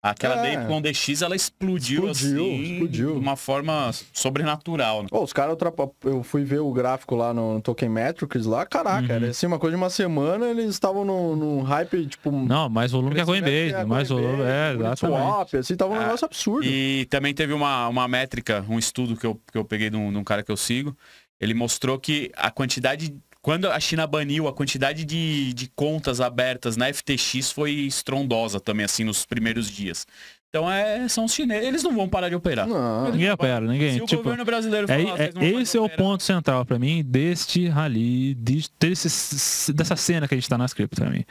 Aquela 0.04 0.48
É. 0.48 0.66
DYDX, 0.66 1.22
ela 1.22 1.36
explodiu, 1.36 2.10
Explodiu, 2.10 2.42
assim, 2.46 2.62
explodiu. 2.74 3.14
de 3.14 3.20
uma 3.20 3.36
forma 3.36 3.92
sobrenatural. 4.12 5.04
Né? 5.04 5.10
Pô, 5.12 5.24
os 5.24 5.32
caras, 5.32 5.56
eu 6.04 6.24
fui 6.24 6.44
ver 6.44 6.60
o 6.60 6.72
gráfico 6.72 7.16
lá 7.16 7.32
no 7.34 7.62
Token 7.62 7.90
Metrics 7.90 8.46
lá, 8.48 8.66
caraca, 8.66 9.08
Uhum. 9.08 9.12
era 9.16 9.28
assim, 9.30 9.46
uma 9.46 9.60
coisa 9.60 9.76
de 9.78 9.82
uma 9.84 9.90
semana, 9.92 10.48
eles 10.50 10.70
estavam 10.72 11.06
num 11.06 11.36
num 11.36 11.62
hype, 11.62 12.08
tipo... 12.08 12.32
não, 12.32 12.68
mais 12.68 12.92
volume 12.92 13.14
que 13.14 13.22
a 13.22 13.26
Coinbase, 13.26 13.86
mais 13.86 14.10
volume, 14.10 14.42
é, 14.42 14.74
exatamente. 14.74 14.98
Swap, 15.22 15.54
assim, 15.56 15.76
tava 15.76 15.94
um 15.94 15.98
Ah, 15.98 16.04
negócio 16.06 16.26
absurdo. 16.26 16.66
E 16.66 17.06
também 17.10 17.34
teve 17.34 17.54
uma, 17.54 17.88
uma 17.88 18.08
métrica, 18.08 18.66
um 18.68 18.80
estudo 18.80 19.16
que 19.16 19.26
eu, 19.26 19.40
que 19.52 19.58
eu 19.58 19.64
peguei 19.64 19.90
de 19.92 19.98
um, 19.98 20.12
de 20.12 20.18
um 20.18 20.24
cara 20.24 20.42
que 20.42 20.52
eu 20.52 20.58
sigo. 20.58 20.98
Ele 21.40 21.54
mostrou 21.54 22.00
que 22.00 22.32
a 22.36 22.50
quantidade. 22.52 23.16
Quando 23.42 23.70
a 23.72 23.80
China 23.80 24.06
baniu, 24.06 24.48
a 24.48 24.54
quantidade 24.54 25.04
de, 25.04 25.52
de 25.54 25.68
contas 25.76 26.22
abertas 26.22 26.78
na 26.78 26.94
FTX 26.94 27.52
foi 27.52 27.72
estrondosa 27.72 28.60
também, 28.60 28.86
assim, 28.86 29.04
nos 29.04 29.26
primeiros 29.26 29.70
dias. 29.70 30.06
Então 30.50 30.70
é, 30.70 31.08
são 31.08 31.26
os 31.26 31.34
chineses. 31.34 31.66
Eles 31.68 31.82
não 31.82 31.96
vão 31.96 32.08
parar 32.10 32.30
de 32.30 32.36
operar. 32.36 32.68
Não, 32.68 33.10
Ninguém 33.12 33.32
opera, 33.32 33.66
ninguém, 33.66 33.94
Se 33.96 34.02
o 34.02 34.06
tipo... 34.06 34.22
governo 34.22 34.44
brasileiro 34.46 34.86
É, 34.92 35.00
falar, 35.04 35.14
é- 35.14 35.18
"Vocês 35.32 35.34
não 35.34 35.42
vão 35.52 35.62
esse 35.62 35.78
é 35.78 35.80
o 35.80 35.86
operar", 35.86 35.98
ponto 36.06 36.24
central 36.24 36.66
pra 36.66 36.78
mim 36.78 37.04
deste 37.04 37.68
rally, 37.68 38.36
de, 38.36 38.66
desse, 38.80 39.74
dessa 39.74 39.96
cena 39.96 40.28
que 40.28 40.34
a 40.34 40.38
gente 40.38 40.50
tá 40.50 40.58
nas 40.58 40.74
cripto 40.74 40.96
pra 41.02 41.10
mim. 41.10 41.24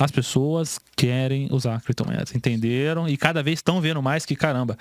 As 0.00 0.10
pessoas 0.10 0.78
querem 0.96 1.48
usar 1.50 1.80
criptomoedas, 1.82 2.34
entenderam? 2.34 3.08
E 3.08 3.16
cada 3.16 3.42
vez 3.42 3.58
estão 3.58 3.80
vendo 3.80 4.00
mais 4.00 4.24
que, 4.24 4.34
caramba, 4.34 4.78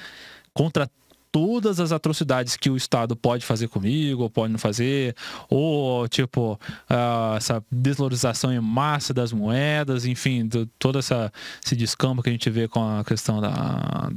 contra 0.54 0.90
todas 1.32 1.80
as 1.80 1.92
atrocidades 1.92 2.58
que 2.58 2.70
o 2.70 2.76
Estado 2.76 3.16
pode 3.16 3.46
fazer 3.46 3.68
comigo, 3.70 4.24
ou 4.24 4.30
pode 4.30 4.52
não 4.52 4.60
fazer, 4.60 5.16
ou, 5.50 6.08
tipo, 6.08 6.60
ah, 6.90 7.36
essa 7.38 7.64
desvalorização 7.72 8.52
em 8.54 8.60
massa 8.60 9.14
das 9.14 9.32
moedas, 9.32 10.06
enfim, 10.06 10.46
do- 10.46 10.66
todo 10.78 11.00
essa, 11.00 11.32
esse 11.64 11.76
descampo 11.76 12.22
que 12.22 12.30
a 12.30 12.32
gente 12.32 12.50
vê 12.50 12.68
com 12.68 12.84
a 12.84 13.04
questão 13.06 13.40
da, 13.40 14.10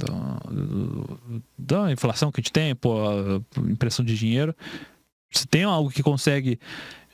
da 1.57 1.91
inflação 1.91 2.31
que 2.31 2.39
a 2.39 2.41
gente 2.41 2.51
tem, 2.51 2.75
pô, 2.75 2.97
impressão 3.59 4.03
de 4.03 4.17
dinheiro. 4.17 4.55
Se 5.31 5.47
tem 5.47 5.63
algo 5.63 5.89
que 5.89 6.03
consegue 6.03 6.59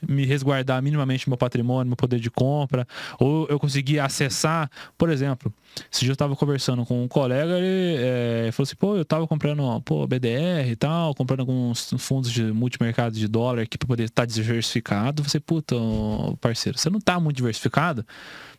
me 0.08 0.24
resguardar 0.24 0.82
minimamente 0.82 1.28
meu 1.28 1.38
patrimônio, 1.38 1.88
meu 1.88 1.96
poder 1.96 2.18
de 2.18 2.30
compra, 2.30 2.86
ou 3.18 3.46
eu 3.48 3.58
conseguir 3.58 4.00
acessar, 4.00 4.70
por 4.96 5.10
exemplo, 5.10 5.52
dia 5.92 6.10
eu 6.10 6.12
estava 6.12 6.34
conversando 6.36 6.84
com 6.84 7.02
um 7.02 7.08
colega, 7.08 7.58
ele 7.58 7.96
é, 7.98 8.50
falou 8.52 8.64
assim, 8.64 8.76
pô, 8.76 8.96
eu 8.96 9.02
estava 9.02 9.26
comprando, 9.26 9.80
pô, 9.82 10.06
BDR 10.06 10.70
e 10.70 10.76
tal, 10.76 11.14
comprando 11.14 11.40
alguns 11.40 11.94
fundos 11.98 12.30
de 12.30 12.42
multimercado 12.42 13.16
de 13.16 13.26
dólar 13.28 13.62
aqui 13.62 13.78
para 13.78 13.86
poder 13.86 14.04
estar 14.04 14.26
diversificado. 14.26 15.22
Você, 15.22 15.40
puta, 15.40 15.74
parceiro, 16.40 16.78
você 16.78 16.90
não 16.90 17.00
tá 17.00 17.18
muito 17.18 17.36
diversificado, 17.36 18.04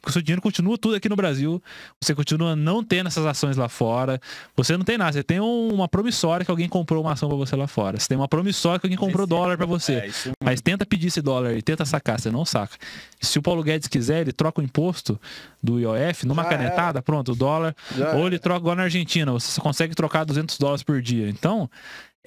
o 0.05 0.11
seu 0.11 0.21
dinheiro 0.21 0.41
continua 0.41 0.77
tudo 0.77 0.95
aqui 0.95 1.07
no 1.07 1.15
Brasil, 1.15 1.61
você 2.01 2.13
continua 2.13 2.55
não 2.55 2.83
tendo 2.83 3.07
essas 3.07 3.25
ações 3.25 3.55
lá 3.57 3.69
fora, 3.69 4.19
você 4.55 4.75
não 4.75 4.83
tem 4.83 4.97
nada, 4.97 5.11
você 5.13 5.23
tem 5.23 5.39
um- 5.39 5.73
uma 5.73 5.87
promissória 5.87 6.43
que 6.45 6.51
alguém 6.51 6.67
comprou 6.67 7.01
uma 7.03 7.13
ação 7.13 7.29
para 7.29 7.37
você 7.37 7.55
lá 7.55 7.67
fora, 7.67 7.99
você 7.99 8.07
tem 8.07 8.17
uma 8.17 8.27
promissória 8.27 8.79
que 8.79 8.85
alguém 8.85 8.97
comprou 8.97 9.23
Esse- 9.23 9.29
dólar 9.29 9.57
para 9.57 9.65
você. 9.65 9.93
É, 9.93 10.07
isso 10.07 10.31
Mas 10.43 10.59
tenta 10.61 10.85
pedir 10.85 11.07
esse 11.07 11.21
dólar 11.21 11.53
e 11.55 11.61
tenta 11.61 11.85
sacar, 11.85 12.19
você 12.19 12.29
não 12.29 12.43
saca. 12.45 12.75
Se 13.21 13.39
o 13.39 13.41
Paulo 13.41 13.63
Guedes 13.63 13.87
quiser, 13.87 14.21
ele 14.21 14.33
troca 14.33 14.59
o 14.59 14.63
imposto 14.63 15.19
do 15.61 15.79
IOF 15.79 16.25
numa 16.27 16.43
Já 16.43 16.49
canetada, 16.49 17.01
pronto, 17.01 17.31
o 17.31 17.35
dólar. 17.35 17.73
Já 17.95 18.13
ou 18.15 18.27
ele 18.27 18.37
troca 18.39 18.59
igual 18.59 18.75
na 18.75 18.83
Argentina, 18.83 19.31
você 19.31 19.61
consegue 19.61 19.95
trocar 19.95 20.25
200 20.25 20.57
dólares 20.57 20.83
por 20.83 21.01
dia. 21.01 21.29
Então, 21.29 21.69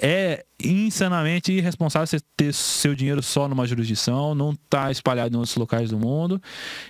é 0.01 0.45
insanamente 0.63 1.53
irresponsável 1.53 2.07
você 2.07 2.19
ter 2.37 2.53
seu 2.53 2.95
dinheiro 2.95 3.23
só 3.23 3.49
numa 3.49 3.67
jurisdição, 3.67 4.35
não 4.35 4.55
tá 4.69 4.91
espalhado 4.91 5.35
em 5.35 5.39
outros 5.39 5.57
locais 5.57 5.91
do 5.91 5.99
mundo. 5.99 6.41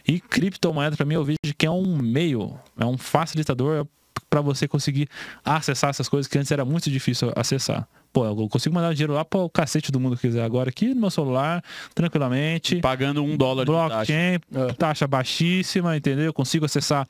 E 0.06 0.20
criptomoeda, 0.20 0.96
para 0.96 1.06
mim, 1.06 1.14
eu 1.14 1.24
vejo 1.24 1.38
que 1.56 1.66
é 1.66 1.70
um 1.70 1.96
meio, 1.96 2.58
é 2.78 2.84
um 2.84 2.98
facilitador 2.98 3.86
para 4.28 4.40
você 4.40 4.66
conseguir 4.66 5.08
acessar 5.44 5.90
essas 5.90 6.08
coisas 6.08 6.30
que 6.30 6.38
antes 6.38 6.50
era 6.50 6.64
muito 6.64 6.90
difícil 6.90 7.32
acessar. 7.36 7.88
Pô, 8.16 8.24
eu 8.24 8.48
consigo 8.48 8.74
mandar 8.74 8.94
dinheiro 8.94 9.12
lá 9.12 9.26
para 9.26 9.40
o 9.40 9.50
cacete 9.50 9.92
do 9.92 10.00
mundo 10.00 10.16
que 10.16 10.22
quiser 10.26 10.42
agora 10.42 10.70
aqui 10.70 10.94
no 10.94 11.02
meu 11.02 11.10
celular, 11.10 11.62
tranquilamente. 11.94 12.76
Pagando 12.76 13.22
um 13.22 13.36
dólar 13.36 13.66
de 13.66 13.70
taxa. 13.72 13.88
Blockchain, 13.88 14.38
É. 14.54 14.72
taxa 14.72 15.06
baixíssima, 15.06 15.94
entendeu? 15.94 16.24
Eu 16.24 16.32
consigo 16.32 16.64
acessar, 16.64 17.06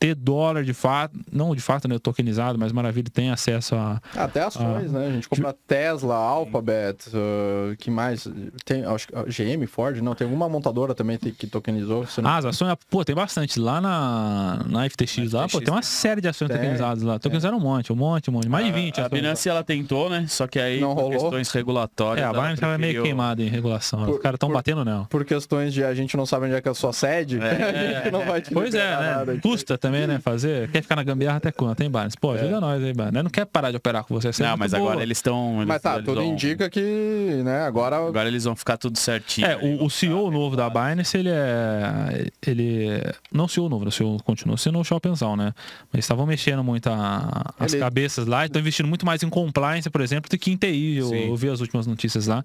ter 0.00 0.14
dólar 0.16 0.64
de 0.64 0.72
fato, 0.74 1.16
não 1.32 1.54
de 1.54 1.60
fato, 1.60 1.86
né, 1.88 1.98
tokenizado, 1.98 2.58
mas 2.58 2.72
maravilha, 2.72 3.08
tem 3.12 3.30
acesso 3.30 3.74
a. 3.76 4.00
Até 4.16 4.42
ações, 4.44 4.90
né? 4.92 5.06
A 5.06 5.10
gente 5.12 5.28
compra 5.28 5.54
Tesla, 5.66 6.14
Alphabet, 6.16 7.08
uh, 7.08 7.76
que 7.76 7.90
mais? 7.90 8.26
Tem, 8.64 8.84
acho 8.84 9.08
que 9.08 9.14
ah, 9.16 9.24
GM, 9.28 9.64
Ford, 9.66 9.98
não, 10.00 10.14
tem 10.14 10.24
alguma 10.24 10.48
montadora 10.48 10.92
também 10.94 11.18
que 11.18 11.46
tokenizou. 11.46 12.04
não- 12.18 12.30
Ah, 12.30 12.36
as 12.38 12.44
ações, 12.46 12.74
pô, 12.90 13.04
tem 13.04 13.14
bastante. 13.14 13.58
Lá 13.60 13.80
na, 13.80 14.64
na 14.68 14.84
FTX, 14.88 15.32
lá, 15.32 15.42
pô, 15.42 15.48
FTX 15.58 15.64
tem 15.64 15.74
uma 15.74 15.82
série 15.82 16.20
de 16.20 16.28
ações 16.28 16.48
Tem, 16.48 16.56
tokenizadas 16.56 17.02
lá. 17.04 17.18
Tokenizaram 17.18 17.58
um 17.58 17.60
monte, 17.60 17.92
um 17.92 17.96
monte, 17.96 18.30
um 18.30 18.32
monte. 18.32 18.48
Mais 18.48 18.66
de 18.66 18.72
20 18.72 18.98
A 19.00 19.06
ações. 19.06 19.20
Binance 19.20 19.48
ela 19.48 19.62
tentou, 19.64 20.08
né? 20.10 20.26
Só 20.28 20.46
que 20.48 20.58
aí 20.58 20.80
Não 20.80 20.94
por 20.94 21.02
rolou. 21.04 21.18
questões 21.20 21.50
regulatórias. 21.50 22.24
É, 22.24 22.28
a 22.28 22.32
Binance 22.32 22.62
ela 22.64 22.74
é 22.74 22.78
meio 22.78 22.92
preferiu- 22.94 23.02
queimada 23.04 23.42
em 23.42 23.48
regulação. 23.48 24.04
Por- 24.04 24.14
Os 24.14 24.20
caras 24.20 24.36
estão 24.36 24.50
batendo 24.50 24.84
nela. 24.84 25.06
Por 25.10 25.24
questões 25.24 25.72
de 25.72 25.84
a 25.84 25.94
gente 25.94 26.16
não 26.16 26.24
sabe 26.26 26.46
onde 26.46 26.54
é 26.54 26.60
que 26.60 26.68
é 26.68 26.70
a 26.70 26.74
sua 26.74 26.92
sede, 26.92 27.38
a 27.40 27.40
gente 28.02 28.10
não 28.10 28.24
vai 28.24 28.40
te 28.40 28.52
Pois 28.52 28.74
é, 28.74 28.78
né? 28.96 29.22
aqui. 29.32 29.40
Custa 29.40 29.76
também, 29.78 30.06
né? 30.06 30.18
Fazer. 30.20 30.70
Quer 30.70 30.82
ficar 30.82 30.96
na 30.96 31.02
gambiarra 31.04 31.36
até 31.38 31.52
quanto, 31.52 31.80
hein, 31.82 31.90
Barnes? 31.90 32.14
Pô, 32.16 32.32
ajuda 32.32 32.60
nós 32.60 32.82
aí, 32.82 32.92
Barnes. 32.92 33.22
Não 33.22 33.30
quer 33.30 33.44
parar 33.46 33.70
de 33.70 33.76
operar 33.76 34.04
com 34.04 34.14
você. 34.14 34.32
você 34.32 34.42
é 34.42 34.46
Não, 34.46 34.52
muito 34.52 34.60
mas 34.60 34.72
boa. 34.72 34.82
agora 34.90 35.02
eles 35.02 35.18
estão. 35.18 35.64
Mas 35.66 35.82
tá, 35.82 36.00
tudo 36.02 36.22
indica 36.22 36.68
que, 36.70 37.42
né, 37.44 37.62
agora... 37.62 37.96
Agora 37.96 38.28
eles 38.28 38.44
vão 38.44 38.56
ficar 38.56 38.76
tudo 38.76 38.98
certinho. 38.98 39.46
É, 39.46 39.56
o, 39.56 39.84
o 39.84 39.90
CEO 39.90 40.30
novo 40.30 40.56
da 40.56 40.68
Binance, 40.70 41.16
ele 41.16 41.30
é. 41.30 42.26
Ele. 42.46 43.02
Não 43.32 43.44
o 43.44 43.48
CEO 43.48 43.68
novo, 43.68 43.84
né? 43.84 43.88
o 43.88 43.92
CEO 43.92 44.16
continua 44.24 44.56
sendo 44.56 44.78
o 44.78 44.84
Shopenzão, 44.84 45.36
né? 45.36 45.52
Mas 45.92 46.04
estavam 46.04 46.26
mexendo 46.26 46.62
muito 46.64 46.88
a- 46.88 47.52
as 47.58 47.72
Ele- 47.72 47.82
cabeças 47.82 48.26
lá 48.26 48.44
e 48.44 48.46
estão 48.46 48.60
investindo 48.60 48.86
muito 48.86 49.04
mais 49.04 49.22
em 49.22 49.28
compliance, 49.28 49.88
por 49.90 50.00
exemplo, 50.00 50.30
do 50.30 50.37
que 50.38 50.50
em 50.50 50.56
TI. 50.56 50.96
Eu, 50.96 51.08
Sim. 51.08 51.28
eu 51.28 51.36
vi 51.36 51.48
as 51.48 51.60
últimas 51.60 51.86
notícias 51.86 52.26
lá. 52.26 52.44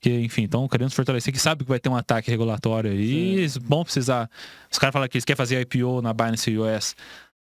Que, 0.00 0.20
enfim, 0.20 0.44
estão 0.44 0.68
querendo 0.68 0.90
fortalecer, 0.90 1.32
que 1.32 1.40
sabe 1.40 1.64
que 1.64 1.68
vai 1.68 1.80
ter 1.80 1.88
um 1.88 1.96
ataque 1.96 2.30
regulatório 2.30 2.90
aí. 2.90 3.36
Eles 3.38 3.56
vão 3.56 3.82
precisar. 3.82 4.30
Os 4.70 4.78
caras 4.78 4.92
falam 4.92 5.08
que 5.08 5.16
eles 5.16 5.24
querem 5.24 5.36
fazer 5.36 5.60
IPO 5.60 6.02
na 6.02 6.12
Binance 6.12 6.56
US. 6.56 6.94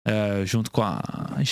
É, 0.06 0.46
junto 0.46 0.70
com 0.70 0.84
a, 0.84 1.02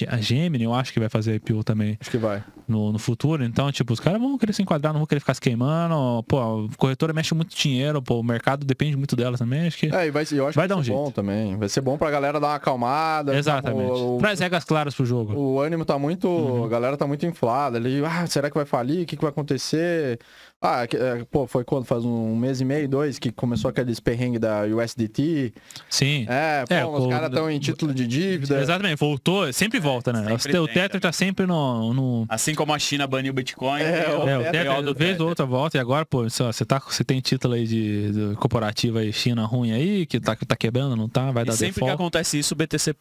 a 0.07 0.17
Gemini, 0.21 0.63
eu 0.63 0.73
acho 0.75 0.93
que 0.93 0.99
vai 0.99 1.09
fazer 1.09 1.35
IPO 1.35 1.63
também 1.63 1.97
Acho 1.99 2.11
que 2.11 2.17
vai. 2.19 2.43
no, 2.67 2.91
no 2.91 2.99
futuro. 2.99 3.43
Então, 3.43 3.71
tipo, 3.71 3.91
os 3.93 3.99
caras 3.99 4.21
vão 4.21 4.37
querer 4.37 4.53
se 4.53 4.61
enquadrar, 4.61 4.93
não 4.93 4.99
vão 4.99 5.07
querer 5.07 5.19
ficar 5.21 5.33
se 5.33 5.41
queimando. 5.41 6.23
Pô, 6.27 6.39
a 6.69 6.77
corretora 6.77 7.11
mexe 7.13 7.33
muito 7.33 7.55
dinheiro, 7.55 8.01
pô, 8.01 8.19
o 8.19 8.23
mercado 8.23 8.63
depende 8.65 8.95
muito 8.95 9.15
dela 9.15 9.37
também. 9.37 9.65
Acho 9.67 9.77
que. 9.77 9.87
É, 9.87 10.11
vai, 10.11 10.23
eu 10.31 10.47
acho 10.47 10.55
Vai 10.55 10.65
que 10.65 10.69
dar 10.69 10.77
um 10.77 10.83
ser 10.83 10.91
bom 10.91 11.03
jeito. 11.05 11.15
também. 11.15 11.57
Vai 11.57 11.67
ser 11.67 11.81
bom 11.81 11.97
pra 11.97 12.11
galera 12.11 12.39
dar 12.39 12.47
uma 12.49 12.55
acalmada. 12.55 13.35
Exatamente. 13.35 13.91
O, 13.91 14.15
o- 14.15 14.19
Traz 14.19 14.39
regras 14.39 14.63
claras 14.63 14.93
pro 14.93 15.03
jogo. 15.05 15.33
o 15.35 15.59
ânimo 15.59 15.83
tá 15.83 15.97
muito. 15.97 16.27
Uhum. 16.27 16.63
A 16.65 16.67
galera 16.67 16.95
tá 16.95 17.07
muito 17.07 17.25
inflada 17.25 17.77
ali. 17.77 18.03
Ah, 18.05 18.27
será 18.27 18.49
que 18.49 18.55
vai 18.55 18.65
falir? 18.65 19.01
O 19.03 19.05
que, 19.07 19.15
que 19.15 19.21
vai 19.21 19.29
acontecer? 19.31 20.19
Ah, 20.65 20.87
que- 20.87 20.95
é, 20.95 21.25
pô, 21.29 21.45
foi 21.45 21.65
quando? 21.65 21.83
Faz 21.83 22.05
um 22.05 22.33
mês 22.37 22.61
e 22.61 22.65
meio, 22.65 22.87
dois, 22.87 23.19
que 23.19 23.33
começou 23.33 23.69
aqueles 23.69 23.99
perrengues 23.99 24.39
da 24.39 24.61
USDT. 24.63 25.53
Sim. 25.89 26.25
É, 26.29 26.63
pô, 26.65 26.73
É, 26.73 26.85
os 26.85 27.03
o- 27.03 27.09
caras 27.09 27.29
estão 27.29 27.51
em 27.51 27.59
título 27.59 27.93
de 27.93 28.07
dívida. 28.07 28.61
Exatamente, 28.61 28.97
voltou, 28.97 29.51
sempre 29.51 29.77
volta, 29.77 30.13
né? 30.13 30.37
sempre 30.39 30.57
o 30.59 30.65
Tether 30.67 31.01
tá 31.01 31.11
sempre 31.11 31.45
no. 31.45 31.93
no... 31.93 32.25
Assim 32.29 32.55
como 32.55 32.73
a 32.73 32.79
China 32.79 33.05
baniu 33.05 33.31
o 33.31 33.35
Bitcoin. 33.35 33.81
É, 33.81 34.05
eu- 34.09 34.19
o 34.21 34.29
É, 34.29 34.37
o 34.37 34.43
Tether- 34.43 34.63
Tether, 34.67 34.81
do 34.81 34.93
vez 34.95 35.19
ou 35.19 35.27
outra 35.27 35.45
volta, 35.45 35.75
e 35.77 35.81
agora, 35.81 36.05
pô, 36.05 36.29
só, 36.29 36.49
você, 36.49 36.63
tá, 36.63 36.79
você 36.79 37.03
tem 37.03 37.19
título 37.19 37.55
aí 37.55 37.67
de, 37.67 38.11
de 38.29 38.35
corporativa 38.37 38.99
aí, 38.99 39.11
China 39.11 39.45
ruim 39.45 39.73
aí, 39.73 40.05
que 40.05 40.17
tá, 40.17 40.33
que 40.33 40.45
tá 40.45 40.55
quebrando, 40.55 40.95
não 40.95 41.09
tá? 41.09 41.29
Vai 41.31 41.43
E 41.43 41.47
dar 41.47 41.51
sempre 41.53 41.73
que 41.73 41.79
default. 41.81 41.93
acontece 42.01 42.39
isso, 42.39 42.53
o 42.53 42.57
BTC 42.57 42.93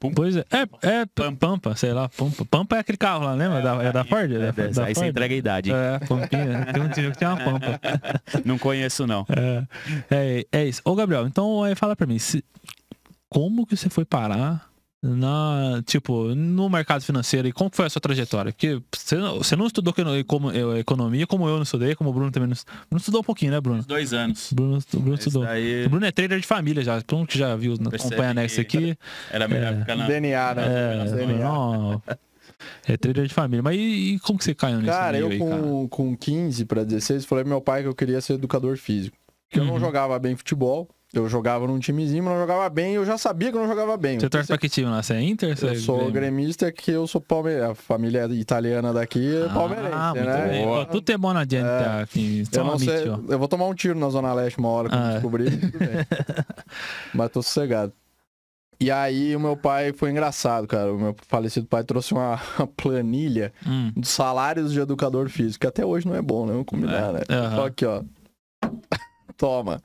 pumpa. 0.00 0.14
Pois 0.16 0.36
é, 0.36 0.44
é, 0.50 1.00
é 1.02 1.06
Pampa, 1.38 1.74
sei 1.76 1.92
lá, 1.92 2.08
Pampa. 2.08 2.44
Pampa 2.44 2.76
é 2.76 2.80
aquele 2.80 2.98
carro 2.98 3.24
lá, 3.24 3.34
lembra? 3.34 3.60
da, 3.62 3.82
é 3.82 3.92
da 3.92 4.04
Ford? 4.04 4.30
É, 4.32 4.38
da, 4.38 4.50
da 4.52 4.84
aí 4.84 4.94
você 4.94 4.94
Ford? 4.94 5.08
entrega 5.08 5.34
a 5.34 5.38
idade. 5.38 5.72
É, 5.72 5.98
Pampinha. 6.00 6.66
Tem 6.72 6.82
um 6.82 6.88
tio 6.88 7.12
que 7.12 7.18
tem 7.18 7.28
uma 7.28 7.36
Pampa. 7.36 7.80
Não 8.44 8.58
conheço, 8.58 9.06
não. 9.06 9.26
É, 9.30 9.64
é, 10.10 10.46
é 10.52 10.64
isso. 10.66 10.80
Ô, 10.84 10.94
Gabriel, 10.94 11.26
então 11.26 11.64
é, 11.66 11.74
fala 11.74 11.94
pra 11.96 12.06
mim, 12.06 12.18
se- 12.18 12.44
como 13.28 13.66
que 13.66 13.76
você 13.76 13.88
foi 13.90 14.04
parar 14.04 14.67
na, 15.02 15.80
tipo, 15.86 16.34
no 16.34 16.68
mercado 16.68 17.02
financeiro 17.02 17.46
e 17.46 17.52
como 17.52 17.70
que 17.70 17.76
foi 17.76 17.86
a 17.86 17.90
sua 17.90 18.00
trajetória? 18.00 18.52
Porque 18.52 18.80
você, 18.94 19.16
não- 19.16 19.38
você 19.38 19.54
não 19.54 19.66
estudou 19.66 19.94
como- 20.26 20.50
eu- 20.50 20.76
economia 20.76 21.26
como 21.26 21.48
eu 21.48 21.54
não 21.56 21.62
estudei, 21.62 21.94
como 21.94 22.10
o 22.10 22.12
Bruno 22.12 22.30
também 22.32 22.48
não, 22.48 22.56
Bruno 22.90 22.98
estudou 22.98 23.20
um 23.20 23.24
pouquinho, 23.24 23.52
né, 23.52 23.60
Bruno? 23.60 23.82
Dois 23.86 24.12
anos. 24.12 24.52
Bruno, 24.52 24.78
Bruno 24.92 25.14
Esse 25.14 25.28
estudou. 25.28 25.44
daí 25.46 25.86
O 25.86 25.90
Bruno 25.90 26.04
é 26.06 26.10
trader 26.10 26.40
de 26.40 26.46
família 26.46 26.82
já, 26.82 27.00
todo 27.00 27.18
mundo 27.20 27.28
que 27.28 27.38
já 27.38 27.54
viu, 27.54 27.76
Percebe 27.90 28.14
acompanha 28.14 28.34
que- 28.34 28.34
aqui. 28.60 28.98
era 29.30 29.46
melhor 29.46 29.72
É. 29.72 29.80
ficar 29.80 29.96
na. 29.96 30.06
DNA, 30.06 30.54
né? 30.54 30.64
É, 30.66 31.04
DNA. 31.14 31.38
não, 31.48 32.02
é 32.86 32.96
trader 32.96 33.26
de 33.26 33.34
família. 33.34 33.62
Mas 33.62 33.76
e, 33.76 34.14
e 34.14 34.18
como 34.18 34.36
que 34.38 34.44
você 34.44 34.54
caiu 34.54 34.78
nesse 34.78 34.88
Cara, 34.90 35.12
meio 35.12 35.26
eu 35.26 35.30
aí, 35.30 35.38
cara? 35.38 35.62
com, 35.62 35.88
com 35.88 36.16
15 36.16 36.64
pra 36.64 36.82
16, 36.82 37.24
falei 37.24 37.44
pro 37.44 37.50
meu 37.50 37.60
pai 37.60 37.82
que 37.82 37.88
eu 37.88 37.94
queria 37.94 38.20
ser 38.20 38.32
educador 38.32 38.76
físico. 38.76 39.16
Porque 39.48 39.60
eu 39.60 39.64
não 39.64 39.74
Uhum. 39.74 39.80
jogava 39.80 40.18
bem 40.18 40.34
futebol. 40.36 40.88
Eu 41.18 41.28
jogava 41.28 41.66
num 41.66 41.78
timezinho, 41.78 42.22
mas 42.22 42.32
não 42.34 42.40
jogava 42.40 42.68
bem. 42.70 42.94
Eu 42.94 43.04
já 43.04 43.18
sabia 43.18 43.50
que 43.50 43.56
eu 43.56 43.60
não 43.60 43.68
jogava 43.68 43.96
bem. 43.96 44.18
Você 44.18 44.26
Eu 44.26 44.30
torce 44.30 44.48
pra 44.48 44.58
que 44.58 44.68
time 44.68 44.88
lá? 44.88 45.02
Você 45.02 45.14
é 45.14 45.22
Inter? 45.22 45.56
Você 45.56 45.66
Eu 45.66 45.70
é 45.70 45.74
sou 45.76 45.96
Grêmio? 45.96 46.12
gremista 46.12 46.70
que 46.72 46.90
eu 46.90 47.06
sou 47.06 47.20
palmeirense. 47.20 47.70
A 47.70 47.74
família 47.74 48.26
italiana 48.32 48.92
daqui 48.92 49.36
é 49.36 49.48
palmeirense, 49.48 49.92
Ah, 49.94 50.12
muito 50.14 50.26
né? 50.26 50.48
bem. 50.48 50.64
Pô, 50.64 50.84
tudo 50.86 51.10
é 51.10 51.18
bom 51.18 51.32
na 51.32 51.42
gente 51.42 51.56
É. 51.56 52.02
aqui. 52.02 52.44
Eu 52.52 52.64
não 52.64 52.78
sei, 52.78 53.04
eu 53.06 53.38
vou 53.38 53.48
tomar 53.48 53.66
um 53.66 53.74
tiro 53.74 53.98
na 53.98 54.08
Zona 54.10 54.32
Leste 54.32 54.58
uma 54.58 54.68
hora 54.68 54.88
que 54.88 54.94
eu 54.94 54.98
Ah. 55.00 55.12
descobrir. 55.12 55.50
tudo 55.60 55.78
bem. 55.78 55.88
Mas 57.14 57.30
tô 57.30 57.42
sossegado. 57.42 57.92
E 58.80 58.92
aí 58.92 59.34
o 59.34 59.40
meu 59.40 59.56
pai 59.56 59.92
foi 59.92 60.10
engraçado, 60.12 60.64
cara. 60.68 60.92
O 60.94 60.98
meu 60.98 61.16
falecido 61.26 61.66
pai 61.66 61.82
trouxe 61.82 62.12
uma 62.14 62.38
planilha 62.76 63.52
Hum. 63.66 63.90
dos 63.96 64.08
salários 64.08 64.72
de 64.72 64.78
educador 64.78 65.28
físico, 65.28 65.62
que 65.62 65.66
até 65.66 65.84
hoje 65.84 66.06
não 66.06 66.14
é 66.14 66.22
bom, 66.22 66.46
né? 66.46 66.52
Vamos 66.52 66.66
combinar, 66.66 67.12
né? 67.12 67.20
aham. 67.28 67.56
Só 67.56 67.66
aqui, 67.66 67.84
ó. 67.84 68.02
Toma. 69.36 69.80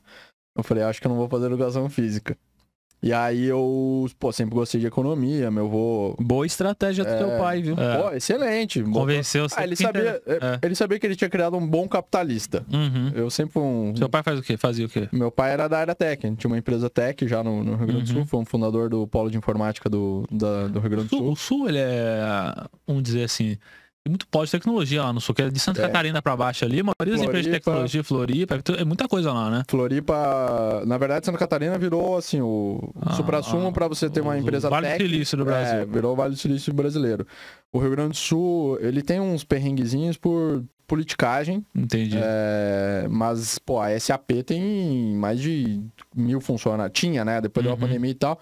Eu 0.55 0.63
falei, 0.63 0.83
acho 0.83 1.01
que 1.01 1.07
eu 1.07 1.10
não 1.10 1.17
vou 1.17 1.27
fazer 1.27 1.48
educação 1.48 1.89
física. 1.89 2.38
E 3.01 3.12
aí 3.12 3.43
eu, 3.43 4.10
pô, 4.17 4.31
sempre 4.31 4.55
gostei 4.55 4.79
de 4.79 4.88
economia, 4.88 5.51
meu 5.51 5.65
avô. 5.65 6.15
Boa 6.22 6.45
estratégia 6.45 7.03
do 7.03 7.10
É. 7.10 7.17
teu 7.17 7.38
pai, 7.38 7.62
viu? 7.62 7.75
É. 7.77 7.98
Pô, 8.01 8.12
excelente. 8.15 8.81
Convenceu 8.81 9.50
você. 9.50 9.60
Ah, 9.60 9.63
ele 9.65 9.75
sabia, 9.75 10.22
É. 10.25 10.60
ele 10.65 10.74
sabia 10.74 10.98
que 10.98 11.05
ele 11.05 11.15
tinha 11.17 11.29
criado 11.29 11.57
um 11.57 11.67
bom 11.67 11.86
capitalista. 11.86 12.65
Uhum. 12.72 13.12
Eu 13.13 13.29
sempre 13.29 13.51
fui 13.51 13.62
um. 13.62 13.93
Seu 13.93 14.07
pai 14.07 14.24
faz 14.24 14.39
o 14.39 14.41
quê? 14.41 14.55
Fazia 14.55 14.86
o 14.86 14.89
quê? 14.89 15.10
Meu 15.12 15.29
pai 15.29 15.51
era 15.51 15.67
da 15.67 15.79
área 15.79 15.93
tech, 15.93 16.22
tinha 16.38 16.50
uma 16.50 16.57
empresa 16.57 16.89
tech 16.89 17.27
já 17.27 17.43
no, 17.43 17.62
no 17.62 17.75
Rio 17.75 17.88
Grande 17.88 18.03
do 18.13 18.19
Uhum. 18.19 18.24
Sul, 18.24 18.25
foi 18.25 18.39
um 18.39 18.45
fundador 18.45 18.88
do 18.89 19.05
polo 19.05 19.29
de 19.29 19.38
informática 19.38 19.89
do, 19.89 20.24
da- 20.31 20.67
do 20.69 20.79
Rio 20.79 20.89
Grande 20.91 21.10
do 21.10 21.17
Sul. 21.17 21.29
o 21.31 21.36
Sul, 21.36 21.67
ele 21.67 21.79
é, 21.79 22.22
vamos 22.88 23.03
dizer 23.03 23.24
assim, 23.25 23.57
tem 24.03 24.12
muito 24.12 24.27
polo 24.27 24.43
de 24.45 24.51
tecnologia 24.51 25.01
lá 25.01 25.13
no 25.13 25.22
Sul, 25.22 25.33
que 25.33 25.41
é 25.43 25.50
de 25.50 25.60
Santa 25.60 25.81
É. 25.81 25.88
Catarina 25.88 26.22
pra 26.22 26.36
baixo 26.36 26.65
ali, 26.65 26.81
a 26.81 26.83
maioria 26.83 27.13
das 27.15 27.22
empresas 27.22 27.45
de 27.45 27.51
tecnologia, 27.51 28.03
Floripa, 28.03 28.60
é 28.77 28.83
muita 28.83 29.07
coisa 29.07 29.31
lá, 29.31 29.50
né? 29.50 29.63
Floripa, 29.69 30.83
na 30.86 30.98
verdade, 30.98 31.25
Santa 31.25 31.38
Catarina 31.38 31.77
virou 31.77 32.17
assim 32.17 32.41
o 32.41 32.91
Ah, 33.01 33.13
supra-sumo 33.13 33.72
para 33.72 33.88
você 33.88 34.10
ter 34.10 34.19
uma 34.19 34.38
empresa 34.38 34.69
Vale 34.69 34.88
do 34.88 34.91
tech. 34.91 35.03
Silício 35.03 35.38
do 35.38 35.43
É, 35.43 35.45
Brasil. 35.45 35.88
virou 35.88 36.12
o 36.13 36.15
Vale 36.17 36.31
do 36.33 36.38
Silício 36.39 36.74
brasileiro. 36.74 37.25
O 37.72 37.79
Rio 37.79 37.91
Grande 37.91 38.10
do 38.10 38.17
Sul, 38.17 38.77
ele 38.81 39.01
tem 39.01 39.22
uns 39.22 39.45
perrenguezinhos 39.45 40.17
por 40.17 40.63
politicagem, 40.86 41.65
Entendi. 41.74 42.17
é, 42.22 43.07
mas, 43.10 43.57
pô, 43.57 43.79
a 43.79 43.98
SAP 43.98 44.29
tem 44.45 45.15
mais 45.15 45.39
de 45.39 45.81
mil 46.13 46.41
funcionários. 46.41 47.00
Tinha, 47.00 47.24
né? 47.24 47.39
Depois 47.39 47.65
Uhum. 47.65 47.72
a 47.72 47.77
pandemia 47.77 48.12
e 48.12 48.15
tal. 48.15 48.38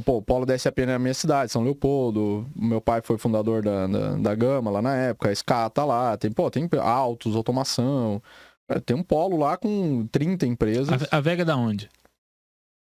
Pô, 0.00 0.18
o 0.18 0.22
polo 0.22 0.46
da 0.46 0.58
SAP 0.58 0.78
na 0.80 0.98
minha 0.98 1.14
cidade, 1.14 1.52
São 1.52 1.62
Leopoldo. 1.62 2.46
Meu 2.54 2.80
pai 2.80 3.00
foi 3.02 3.18
fundador 3.18 3.62
da, 3.62 3.86
da, 3.86 4.10
da 4.16 4.34
Gama 4.34 4.70
lá 4.70 4.82
na 4.82 4.94
época. 4.94 5.30
A 5.30 5.34
SCA 5.34 5.70
tá 5.70 5.84
lá. 5.84 6.16
Tem, 6.16 6.30
pô, 6.30 6.50
tem 6.50 6.68
autos, 6.80 7.36
automação. 7.36 8.22
É, 8.68 8.78
Tem 8.78 8.96
um 8.96 9.02
polo 9.02 9.38
lá 9.38 9.56
com 9.56 10.06
30 10.12 10.46
empresas. 10.46 10.88
A, 11.10 11.16
a 11.16 11.20
Vega 11.20 11.42
é 11.42 11.44
da 11.44 11.56
onde? 11.56 11.88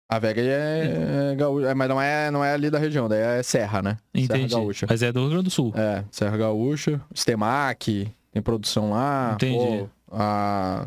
A 0.08 0.18
Vega 0.18 0.40
é, 0.40 1.32
é 1.32 1.34
gaúcha, 1.34 1.68
é, 1.68 1.74
mas 1.74 1.88
não 1.88 2.00
é, 2.00 2.30
não 2.30 2.44
é 2.44 2.52
ali 2.52 2.70
da 2.70 2.78
região, 2.78 3.08
daí 3.08 3.20
é 3.20 3.42
Serra, 3.42 3.82
né? 3.82 3.98
Entendi. 4.14 4.48
Serra 4.48 4.60
Gaúcha. 4.60 4.86
Mas 4.88 5.02
é 5.02 5.12
do 5.12 5.20
Rio 5.20 5.30
Grande 5.30 5.44
do 5.44 5.50
Sul. 5.50 5.72
É, 5.74 6.04
Serra 6.12 6.36
Gaúcha, 6.36 7.00
Stemac, 7.14 8.08
tem 8.32 8.42
produção 8.42 8.90
lá. 8.90 9.32
Entendi. 9.34 9.58
pô, 9.58 9.88
a 10.12 10.86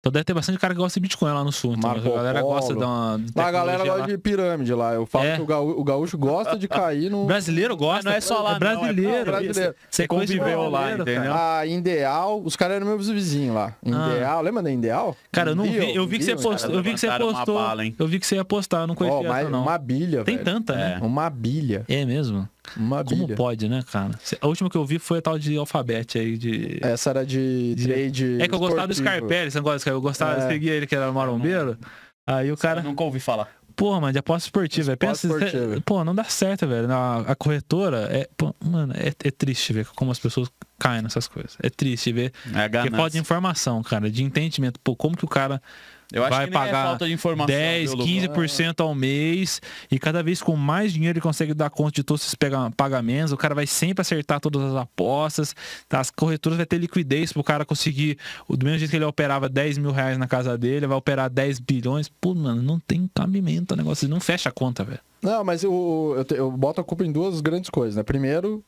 Então 0.00 0.12
deve 0.12 0.24
ter 0.24 0.32
bastante 0.32 0.58
cara 0.60 0.72
que 0.74 0.78
gosta 0.80 1.00
de 1.00 1.02
Bitcoin 1.02 1.32
lá 1.32 1.42
no 1.42 1.50
sul. 1.50 1.74
Então 1.76 1.90
Marco 1.90 2.08
a 2.08 2.14
galera 2.16 2.40
Polo. 2.40 2.54
gosta 2.54 2.72
de 2.72 2.84
uma. 2.84 3.18
de 3.20 3.40
a 3.40 3.50
galera 3.50 3.78
gosta 3.84 4.00
lá. 4.00 4.06
de 4.06 4.16
pirâmide 4.18 4.72
lá. 4.72 4.94
Eu 4.94 5.04
falo 5.04 5.24
É. 5.24 5.34
que 5.34 5.42
o 5.42 5.46
gaú- 5.46 5.80
o 5.80 5.82
gaúcho 5.82 6.16
gosta 6.16 6.56
de 6.56 6.68
cair 6.68 7.10
no. 7.10 7.26
Brasileiro 7.26 7.76
gosta. 7.76 8.08
Não 8.08 8.16
é 8.16 8.20
só 8.20 8.40
lá, 8.40 8.52
não, 8.52 8.58
brasileiro. 8.60 9.12
é 9.12 9.24
brasileiro. 9.24 9.74
Você 9.90 10.06
conviveu 10.06 10.70
lá, 10.70 10.92
entendeu? 10.92 11.34
Ah, 11.34 11.66
Ideal, 11.66 12.40
os 12.44 12.54
caras 12.54 12.76
eram 12.76 12.86
meus 12.86 13.08
vizinhos 13.08 13.54
lá. 13.56 13.74
Ah. 13.84 14.10
Ideal, 14.14 14.40
lembra 14.42 14.62
da 14.62 14.70
Ideal? 14.70 15.16
Cara, 15.32 15.50
eu 15.50 15.56
não 15.56 15.64
vi. 15.64 15.94
Eu 15.96 16.06
vi 16.06 16.18
que 16.18 16.24
você 16.24 16.36
postou. 16.36 16.74
Eu 16.76 16.82
vi 16.82 16.94
que 16.94 17.00
você 17.00 17.10
postou. 17.18 17.60
Eu 17.98 18.06
vi 18.06 18.20
que 18.20 18.26
você 18.26 18.36
ia 18.36 18.44
postar, 18.44 18.82
eu 18.82 18.86
não 18.86 18.94
conhecia 18.94 19.28
mas 19.28 19.40
essa, 19.42 19.50
não. 19.50 19.62
uma 19.62 19.78
bilha, 19.78 20.22
Tem 20.22 20.36
velho. 20.36 20.44
tanta, 20.44 20.76
né? 20.76 20.98
Uma 21.02 21.28
bilha. 21.28 21.84
É 21.88 22.04
mesmo? 22.04 22.48
Uma 22.76 23.04
Como 23.04 23.24
bilha. 23.26 23.36
pode, 23.36 23.68
né, 23.68 23.82
cara? 23.90 24.18
A 24.40 24.46
última 24.46 24.68
que 24.70 24.76
eu 24.76 24.84
vi 24.84 24.98
foi 24.98 25.18
a 25.18 25.22
tal 25.22 25.38
de 25.38 25.56
alfabete 25.56 26.18
aí 26.18 26.36
de. 26.36 26.78
Essa 26.82 27.10
era 27.10 27.26
de 27.26 27.74
De- 27.74 27.84
trade. 27.86 28.42
É 28.42 28.48
que 28.48 28.54
eu 28.54 28.58
gostava 28.58 28.86
do 28.86 28.92
esportivo. 28.92 29.16
Scarpelli, 29.18 29.50
você 29.50 29.58
não 29.58 29.64
gosta 29.64 29.90
do? 29.90 29.96
Eu 29.96 30.00
gostava, 30.00 30.40
eu 30.40 30.46
É. 30.46 30.48
seguia 30.48 30.72
ele 30.72 30.86
que 30.86 30.94
era 30.94 31.10
marombeiro. 31.12 31.78
Aí 32.26 32.52
o 32.52 32.56
cara, 32.56 32.82
Nunca 32.82 33.02
ouvi 33.04 33.20
falar. 33.20 33.48
porra, 33.74 34.00
mano, 34.00 34.12
de 34.12 34.18
aposta 34.18 34.46
esportiva. 34.46 34.96
Pensa, 34.96 35.26
esportiva. 35.26 35.80
pô, 35.84 36.04
não 36.04 36.14
dá 36.14 36.24
certo, 36.24 36.66
velho. 36.66 36.90
A, 36.92 37.20
a 37.20 37.34
corretora 37.34 38.08
é, 38.10 38.28
pô, 38.36 38.54
mano, 38.62 38.92
é, 38.94 39.08
é 39.26 39.30
triste 39.30 39.72
ver 39.72 39.86
como 39.94 40.10
as 40.10 40.18
pessoas 40.18 40.50
caem 40.78 41.00
nessas 41.02 41.26
coisas. 41.26 41.56
É 41.62 41.70
triste 41.70 42.12
ver. 42.12 42.32
É 42.46 42.50
Porque 42.50 42.68
ganância. 42.68 42.90
falta 42.96 43.10
de 43.10 43.18
informação, 43.18 43.82
cara, 43.82 44.10
de 44.10 44.22
entendimento. 44.22 44.78
Pô, 44.80 44.94
como 44.94 45.16
que 45.16 45.24
o 45.24 45.28
cara 45.28 45.62
Eu 46.10 46.22
acho 46.24 46.30
vai 46.34 46.46
que 46.46 46.50
nem 46.50 46.58
pagar 46.58 46.78
é 46.84 46.88
falta 46.88 47.06
de 47.06 47.12
informação. 47.12 47.46
10, 47.54 47.90
viu, 47.90 47.98
Lu? 47.98 48.04
15% 48.06 48.80
ao 48.80 48.94
mês 48.94 49.60
e 49.90 49.98
cada 49.98 50.22
vez 50.22 50.40
com 50.40 50.56
mais 50.56 50.90
dinheiro 50.92 51.18
ele 51.18 51.22
consegue 51.22 51.52
dar 51.52 51.68
conta 51.68 51.92
de 51.96 52.02
todos 52.02 52.22
esses 52.22 52.34
pagamentos. 52.76 53.30
O 53.32 53.36
cara 53.36 53.54
vai 53.54 53.66
sempre 53.66 54.00
acertar 54.00 54.40
todas 54.40 54.62
as 54.62 54.74
apostas. 54.74 55.54
tá? 55.88 56.00
As 56.00 56.10
corretoras 56.10 56.56
vai 56.56 56.64
ter 56.66 56.78
liquidez 56.78 57.32
pro 57.32 57.44
cara 57.44 57.64
conseguir. 57.64 58.18
o- 58.48 58.56
Do 58.56 58.64
mesmo 58.64 58.78
jeito 58.78 58.90
que 58.90 58.96
ele 58.96 59.04
operava 59.04 59.48
10 59.48 59.76
mil 59.76 59.92
reais 59.92 60.16
na 60.16 60.26
casa 60.26 60.56
dele, 60.56 60.86
vai 60.86 60.96
operar 60.96 61.28
10 61.28 61.58
bilhões. 61.60 62.08
Pô, 62.08 62.34
mano, 62.34 62.62
não 62.62 62.80
tem 62.80 63.08
cabimento 63.14 63.74
o 63.74 63.76
negócio. 63.76 64.06
Ele 64.06 64.12
não 64.14 64.20
fecha 64.20 64.48
a 64.48 64.52
conta, 64.52 64.82
velho. 64.84 65.00
Não, 65.22 65.44
mas 65.44 65.62
eu, 65.62 66.14
eu, 66.16 66.24
te- 66.24 66.34
eu 66.36 66.50
boto 66.50 66.80
a 66.80 66.84
culpa 66.84 67.04
em 67.04 67.12
duas 67.12 67.40
grandes 67.42 67.68
coisas, 67.68 67.96
né? 67.96 68.02
Primeiro, 68.02 68.64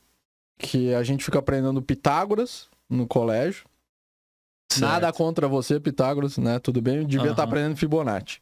que 0.59 0.92
a 0.94 1.02
gente 1.02 1.25
fica 1.25 1.38
aprendendo 1.38 1.80
Pitágoras 1.80 2.68
no 2.88 3.06
colégio. 3.06 3.64
Nada 4.79 5.12
contra 5.12 5.49
você, 5.49 5.81
Pitágoras, 5.81 6.39
né? 6.39 6.59
Tudo 6.59 6.81
bem, 6.81 7.05
devia 7.07 7.31
estar 7.31 7.43
Aham. 7.43 7.49
aprendendo 7.50 7.77
Fibonacci. 7.77 8.39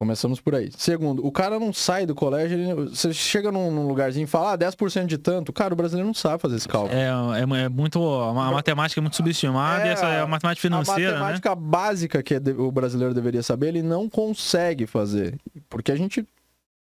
Começamos 0.00 0.40
por 0.40 0.56
aí. 0.56 0.68
Segundo, 0.76 1.24
o 1.24 1.30
cara 1.30 1.60
não 1.60 1.72
sai 1.72 2.04
do 2.06 2.12
colégio, 2.12 2.58
ele- 2.58 2.88
você 2.90 3.12
chega 3.12 3.52
num, 3.52 3.70
num 3.70 3.86
lugarzinho 3.86 4.24
e 4.24 4.26
fala, 4.26 4.52
ah, 4.54 4.56
10% 4.58 5.06
de 5.06 5.16
tanto. 5.16 5.52
Cara, 5.52 5.72
o 5.72 5.76
brasileiro 5.76 6.08
não 6.08 6.14
sabe 6.14 6.42
fazer 6.42 6.56
esse 6.56 6.66
cálculo. 6.66 6.92
É, 6.92 7.04
é, 7.38 7.62
é 7.64 7.68
muito. 7.68 8.02
A 8.04 8.50
matemática 8.50 8.98
é 8.98 9.02
muito 9.02 9.14
subestimada 9.14 9.84
É, 9.84 9.86
e 9.86 9.90
essa 9.90 10.06
é 10.06 10.20
a 10.20 10.26
matemática 10.26 10.60
financeira, 10.60 11.10
a 11.10 11.12
né? 11.14 11.18
matemática 11.20 11.54
básica 11.54 12.20
que 12.20 12.40
de- 12.40 12.50
o 12.50 12.72
brasileiro 12.72 13.14
deveria 13.14 13.44
saber, 13.44 13.68
ele 13.68 13.82
não 13.82 14.08
consegue 14.08 14.86
fazer. 14.88 15.38
Porque 15.70 15.92
a 15.92 15.96
gente. 15.96 16.26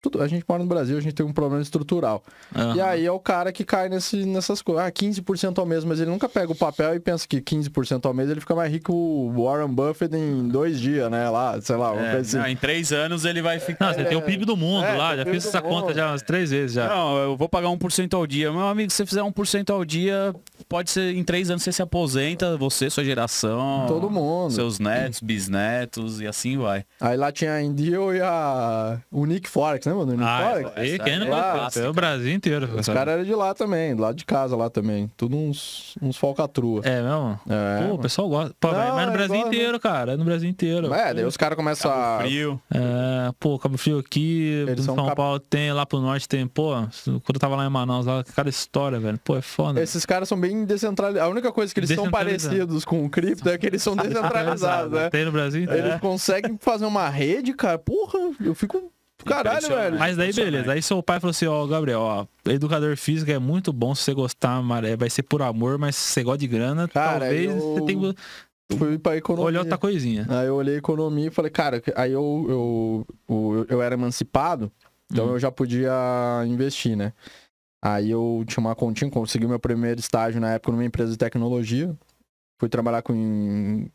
Tudo- 0.01 0.21
a 0.21 0.27
gente 0.27 0.45
mora 0.47 0.61
no 0.63 0.69
Brasil, 0.69 0.97
a 0.97 1.01
gente 1.01 1.13
tem 1.13 1.25
um 1.25 1.33
problema 1.33 1.61
estrutural. 1.61 2.23
Aham. 2.55 2.75
E 2.75 2.81
aí 2.81 3.05
é 3.05 3.11
o 3.11 3.19
cara 3.19 3.51
que 3.51 3.63
cai 3.65 3.89
nesse, 3.89 4.25
nessas 4.25 4.61
coisas. 4.61 4.83
Ah, 4.85 4.91
15% 4.91 5.59
ao 5.59 5.65
mês, 5.65 5.83
mas 5.83 5.99
ele 5.99 6.09
nunca 6.11 6.29
pega 6.29 6.51
o 6.51 6.55
papel 6.55 6.95
e 6.95 6.99
pensa 6.99 7.27
que 7.27 7.41
15% 7.41 8.05
ao 8.05 8.13
mês 8.13 8.29
ele 8.29 8.39
fica 8.39 8.55
mais 8.55 8.71
rico 8.71 8.85
que 8.87 8.91
o 8.91 9.43
Warren 9.43 9.73
Buffett 9.73 10.15
em 10.15 10.47
dois 10.47 10.79
dias, 10.79 11.09
né? 11.11 11.29
Lá, 11.29 11.59
sei 11.61 11.75
lá, 11.75 11.93
É, 11.95 12.17
assim. 12.17 12.37
não, 12.37 12.47
em 12.47 12.55
três 12.55 12.91
anos 12.93 13.25
ele 13.25 13.41
vai 13.41 13.59
ficar. 13.59 13.87
Não, 13.87 13.93
você 13.95 14.05
tem 14.05 14.17
o 14.17 14.21
PIB 14.21 14.45
do 14.45 14.55
mundo 14.55 14.85
É, 14.85 14.95
lá, 14.95 15.15
já 15.17 15.25
fiz 15.25 15.45
essa 15.45 15.59
mundo. 15.61 15.69
conta 15.69 15.93
já 15.93 16.09
umas 16.09 16.21
três 16.21 16.51
vezes 16.51 16.73
já. 16.73 16.87
Não, 16.87 17.17
eu 17.17 17.35
vou 17.35 17.49
pagar 17.49 17.67
1% 17.69 18.13
ao 18.15 18.25
dia. 18.27 18.51
Meu 18.51 18.67
amigo, 18.67 18.89
se 18.91 18.97
você 18.97 19.05
fizer 19.05 19.21
1% 19.23 19.69
ao 19.71 19.83
dia, 19.83 20.33
pode 20.69 20.89
ser 20.91 21.15
em 21.15 21.23
três 21.23 21.49
anos 21.49 21.63
você 21.63 21.71
se 21.71 21.81
aposenta, 21.81 22.55
você, 22.55 22.89
sua 22.89 23.03
geração. 23.03 23.85
Todo 23.87 24.09
mundo. 24.09 24.51
Seus 24.53 24.79
netos, 24.79 25.19
bisnetos 25.21 26.21
e 26.21 26.27
assim 26.27 26.57
vai. 26.57 26.85
Aí 27.01 27.17
lá 27.17 27.31
tinha 27.31 27.53
a 27.53 27.61
Indio 27.61 28.13
e 28.13 28.21
a 28.21 28.99
Unique 29.11 29.49
Forex, 29.49 29.85
né, 29.85 29.93
mano? 29.97 30.11
Unique 30.13 30.23
Ah, 30.29 30.49
Forex. 30.51 30.71
aí, 30.75 30.93
Essa 30.95 31.03
quem 31.03 31.19
não 31.19 31.27
é 31.27 31.29
clássica. 31.29 31.85
É 31.85 31.89
o 31.89 31.93
Brasil 31.93 32.33
inteiro. 32.33 32.69
Os 32.79 32.85
caras 32.87 33.13
eram 33.15 33.23
de 33.23 33.33
lá 33.35 33.53
também, 33.53 33.93
lá 33.95 34.11
de 34.11 34.25
casa 34.25 34.55
lá 34.55 34.69
também. 34.69 35.09
Tudo 35.17 35.35
uns, 35.35 35.95
uns 36.01 36.17
falcatrua. 36.17 36.81
É 36.83 37.01
mesmo? 37.01 37.39
É, 37.49 37.87
Pô, 37.87 37.93
o 37.95 37.99
pessoal 37.99 38.29
gosta. 38.29 38.55
Pô, 38.59 38.71
Não, 38.71 38.77
mas 38.77 38.93
mas 38.95 39.05
no 39.07 39.11
é 39.11 39.15
Brasil 39.15 39.35
igual, 39.35 39.47
inteiro, 39.53 39.79
cara. 39.79 40.13
É 40.13 40.17
no 40.17 40.25
Brasil 40.25 40.49
inteiro. 40.49 40.93
É, 40.93 41.13
daí 41.13 41.25
os 41.25 41.37
caras 41.37 41.55
começam 41.55 41.91
a. 41.91 42.19
Frio. 42.19 42.61
É, 42.73 43.31
pô, 43.39 43.57
Cabo 43.59 43.77
Frio 43.77 43.99
aqui, 43.99 44.65
Eles 44.67 44.85
são 44.85 44.95
São 44.95 45.05
cap- 45.05 45.15
Paulo 45.17 45.39
tem, 45.39 45.71
lá 45.73 45.85
pro 45.85 45.99
norte 45.99 46.27
tem, 46.27 46.47
pô, 46.47 46.71
quando 47.05 47.35
eu 47.35 47.39
tava 47.39 47.55
lá 47.55 47.65
em 47.65 47.69
Manaus, 47.69 48.05
lá, 48.05 48.23
cada 48.35 48.49
história, 48.49 48.99
velho. 48.99 49.19
Pô, 49.23 49.35
é 49.35 49.41
foda. 49.41 49.81
Esses 49.81 50.05
caras 50.05 50.27
são 50.29 50.39
bem 50.39 50.65
descentralizados. 50.65 51.27
A 51.27 51.31
única 51.31 51.51
coisa 51.51 51.73
que 51.73 51.79
eles 51.79 51.89
são 51.89 52.09
parecidos 52.09 52.85
com 52.85 53.05
o 53.05 53.09
cripto 53.09 53.49
é 53.49 53.57
que 53.57 53.65
eles 53.65 53.81
são 53.81 53.95
descentralizados, 53.97 54.91
né? 54.91 55.09
Tem 55.09 55.25
no 55.25 55.31
Brasil 55.31 55.63
inteiro. 55.63 55.87
Eles 55.87 55.99
conseguem 55.99 56.57
fazer 56.59 56.85
uma 56.85 57.07
rede, 57.09 57.53
cara. 57.53 57.77
Porra, 57.77 58.19
eu 58.43 58.53
fico. 58.55 58.91
Caralho, 59.27 59.67
velho. 59.67 59.99
Mas 59.99 60.15
daí, 60.17 60.33
beleza. 60.33 60.71
Aí 60.71 60.81
seu 60.81 61.01
pai 61.03 61.19
falou 61.19 61.31
assim, 61.31 61.45
ó, 61.45 61.65
Gabriel, 61.67 61.99
ó, 61.99 62.25
educador 62.45 62.95
físico 62.97 63.29
é 63.31 63.39
muito 63.39 63.71
bom 63.73 63.93
se 63.95 64.03
você 64.03 64.13
gostar, 64.13 64.61
maré, 64.61 64.95
vai 64.95 65.09
ser 65.09 65.23
por 65.23 65.41
amor, 65.41 65.77
mas 65.77 65.95
se 65.95 66.13
você 66.13 66.23
gosta 66.23 66.37
de 66.39 66.47
grana, 66.47 66.87
Cara, 66.87 67.19
talvez 67.19 67.45
eu- 67.45 67.59
você 67.59 67.81
tenha 67.81 68.13
que 68.13 68.77
Fui 68.77 68.97
pra 68.99 69.15
economia. 69.15 69.45
olhar 69.47 69.59
outra 69.61 69.77
coisinha. 69.77 70.25
Aí 70.29 70.47
eu 70.47 70.55
olhei 70.55 70.75
economia 70.75 71.27
e 71.27 71.31
falei, 71.31 71.49
cara, 71.49 71.81
aí 71.95 72.11
eu, 72.11 72.45
eu, 72.49 73.07
eu, 73.29 73.65
eu 73.69 73.81
era 73.81 73.95
emancipado, 73.95 74.69
então 75.09 75.27
Hum. 75.27 75.29
eu 75.31 75.39
já 75.39 75.49
podia 75.49 75.91
investir, 76.45 76.97
né? 76.97 77.13
Aí 77.81 78.09
eu 78.11 78.43
tinha 78.45 78.59
uma 78.59 78.75
continha, 78.75 79.09
consegui 79.09 79.47
meu 79.47 79.59
primeiro 79.59 79.99
estágio 79.99 80.41
na 80.41 80.51
época 80.53 80.71
numa 80.73 80.83
empresa 80.83 81.11
de 81.11 81.17
tecnologia. 81.17 81.95
Fui 82.59 82.67
trabalhar 82.67 83.01
com 83.03 83.87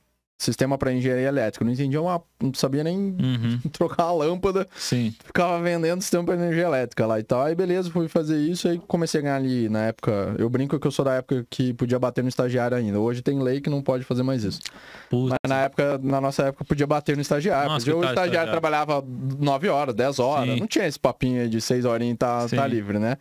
sistema 0.43 0.77
para 0.77 0.93
engenharia 0.93 1.29
elétrica. 1.29 1.63
Eu 1.63 1.67
não 1.67 1.73
entendia 1.73 2.01
uma. 2.01 2.21
não 2.43 2.53
sabia 2.55 2.83
nem 2.85 2.97
Uhum, 2.99 3.59
trocar 3.73 4.05
a 4.05 4.13
lâmpada. 4.13 4.67
sim. 4.77 5.15
Ficava 5.25 5.61
vendendo 5.63 6.01
sistema 6.03 6.25
para 6.25 6.35
energia 6.35 6.65
elétrica 6.65 7.07
lá 7.07 7.19
e 7.19 7.23
tal. 7.23 7.43
Aí 7.43 7.55
beleza, 7.55 7.91
fui 7.91 8.09
fazer 8.09 8.39
isso 8.39 8.69
aí 8.69 8.79
comecei 8.87 9.21
a 9.21 9.23
ganhar 9.23 9.37
ali 9.37 9.69
na 9.69 9.85
época. 9.87 10.35
Eu 10.39 10.49
brinco 10.51 10.79
que 10.79 10.87
eu 10.87 10.91
sou 10.91 11.05
da 11.05 11.15
época 11.15 11.47
que 11.49 11.73
podia 11.75 11.99
bater 11.99 12.23
no 12.23 12.29
estagiário 12.29 12.77
ainda. 12.77 12.99
Hoje 12.99 13.23
tem 13.23 13.41
lei 13.43 13.61
que 13.61 13.71
não 13.71 13.81
pode 13.83 14.05
fazer 14.05 14.23
mais 14.23 14.45
isso. 14.45 14.61
Putz, 15.09 15.31
Mas 15.43 15.51
na 15.51 15.63
época, 15.63 15.99
na 16.03 16.21
nossa 16.21 16.45
época, 16.45 16.65
podia 16.65 16.87
bater 16.87 17.17
no 17.17 17.23
estagiário. 17.23 17.69
Nossa, 17.71 17.85
Podia, 17.85 17.95
o 17.97 17.99
estagiário 18.01 18.25
estagiário. 18.27 18.51
trabalhava 18.53 19.05
9 19.39 19.69
horas, 19.69 19.95
10 19.95 20.19
horas. 20.19 20.55
Sim. 20.55 20.61
Não 20.61 20.67
tinha 20.67 20.87
esse 20.87 20.99
papinho 20.99 21.41
aí 21.43 21.49
de 21.49 21.61
6 21.61 21.85
horinhas 21.85 22.15
e 22.15 22.19
tá, 22.19 22.49
Sim. 22.49 22.57
tá 22.57 22.67
livre, 22.67 22.99
né? 22.99 23.17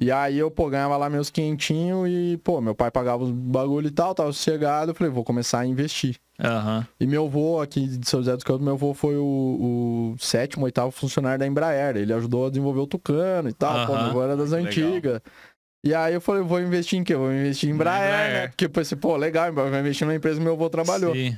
E 0.00 0.10
aí 0.10 0.38
eu, 0.38 0.50
pô, 0.50 0.70
ganhava 0.70 0.96
lá 0.96 1.10
meus 1.10 1.28
quentinhos 1.28 2.08
e, 2.08 2.40
pô, 2.42 2.58
meu 2.62 2.74
pai 2.74 2.90
pagava 2.90 3.22
os 3.22 3.30
bagulho 3.30 3.88
e 3.88 3.90
tal, 3.90 4.14
tava 4.14 4.32
sossegado. 4.32 4.92
Eu 4.92 4.94
falei, 4.94 5.12
vou 5.12 5.22
começar 5.22 5.60
a 5.60 5.66
investir. 5.66 6.16
Aham. 6.42 6.86
E 6.98 7.06
meu 7.06 7.26
avô 7.26 7.60
aqui 7.60 7.86
de 7.86 8.08
São 8.08 8.20
José 8.20 8.34
dos 8.34 8.42
Campos, 8.42 8.64
meu 8.64 8.72
avô 8.72 8.94
foi 8.94 9.16
o, 9.18 10.14
o 10.14 10.16
sétimo, 10.18 10.64
oitavo 10.64 10.90
funcionário 10.90 11.38
da 11.38 11.46
Embraer. 11.46 11.98
Ele 11.98 12.14
ajudou 12.14 12.46
a 12.46 12.48
desenvolver 12.48 12.80
o 12.80 12.86
Tucano 12.86 13.50
e 13.50 13.52
tal. 13.52 13.86
Pô, 13.86 13.92
Aham. 13.92 14.00
meu 14.00 14.08
avô 14.10 14.22
era 14.22 14.36
das 14.38 14.52
Legal. 14.52 14.66
antigas. 14.68 15.20
E 15.84 15.94
aí 15.94 16.14
eu 16.14 16.20
falei, 16.20 16.42
vou 16.42 16.60
investir 16.60 16.98
em 16.98 17.04
quê? 17.04 17.14
Vou 17.14 17.30
investir 17.30 17.68
em 17.68 17.72
Embraer, 17.74 18.06
Embraer. 18.06 18.32
né? 18.32 18.48
Porque 18.48 18.64
eu 18.64 18.70
pensei, 18.70 18.96
pô, 18.96 19.16
legal, 19.16 19.52
vou 19.52 19.66
investir 19.68 20.06
numa 20.06 20.14
empresa 20.16 20.38
que 20.38 20.44
meu 20.44 20.54
avô 20.54 20.70
trabalhou. 20.70 21.14
Sim. 21.14 21.36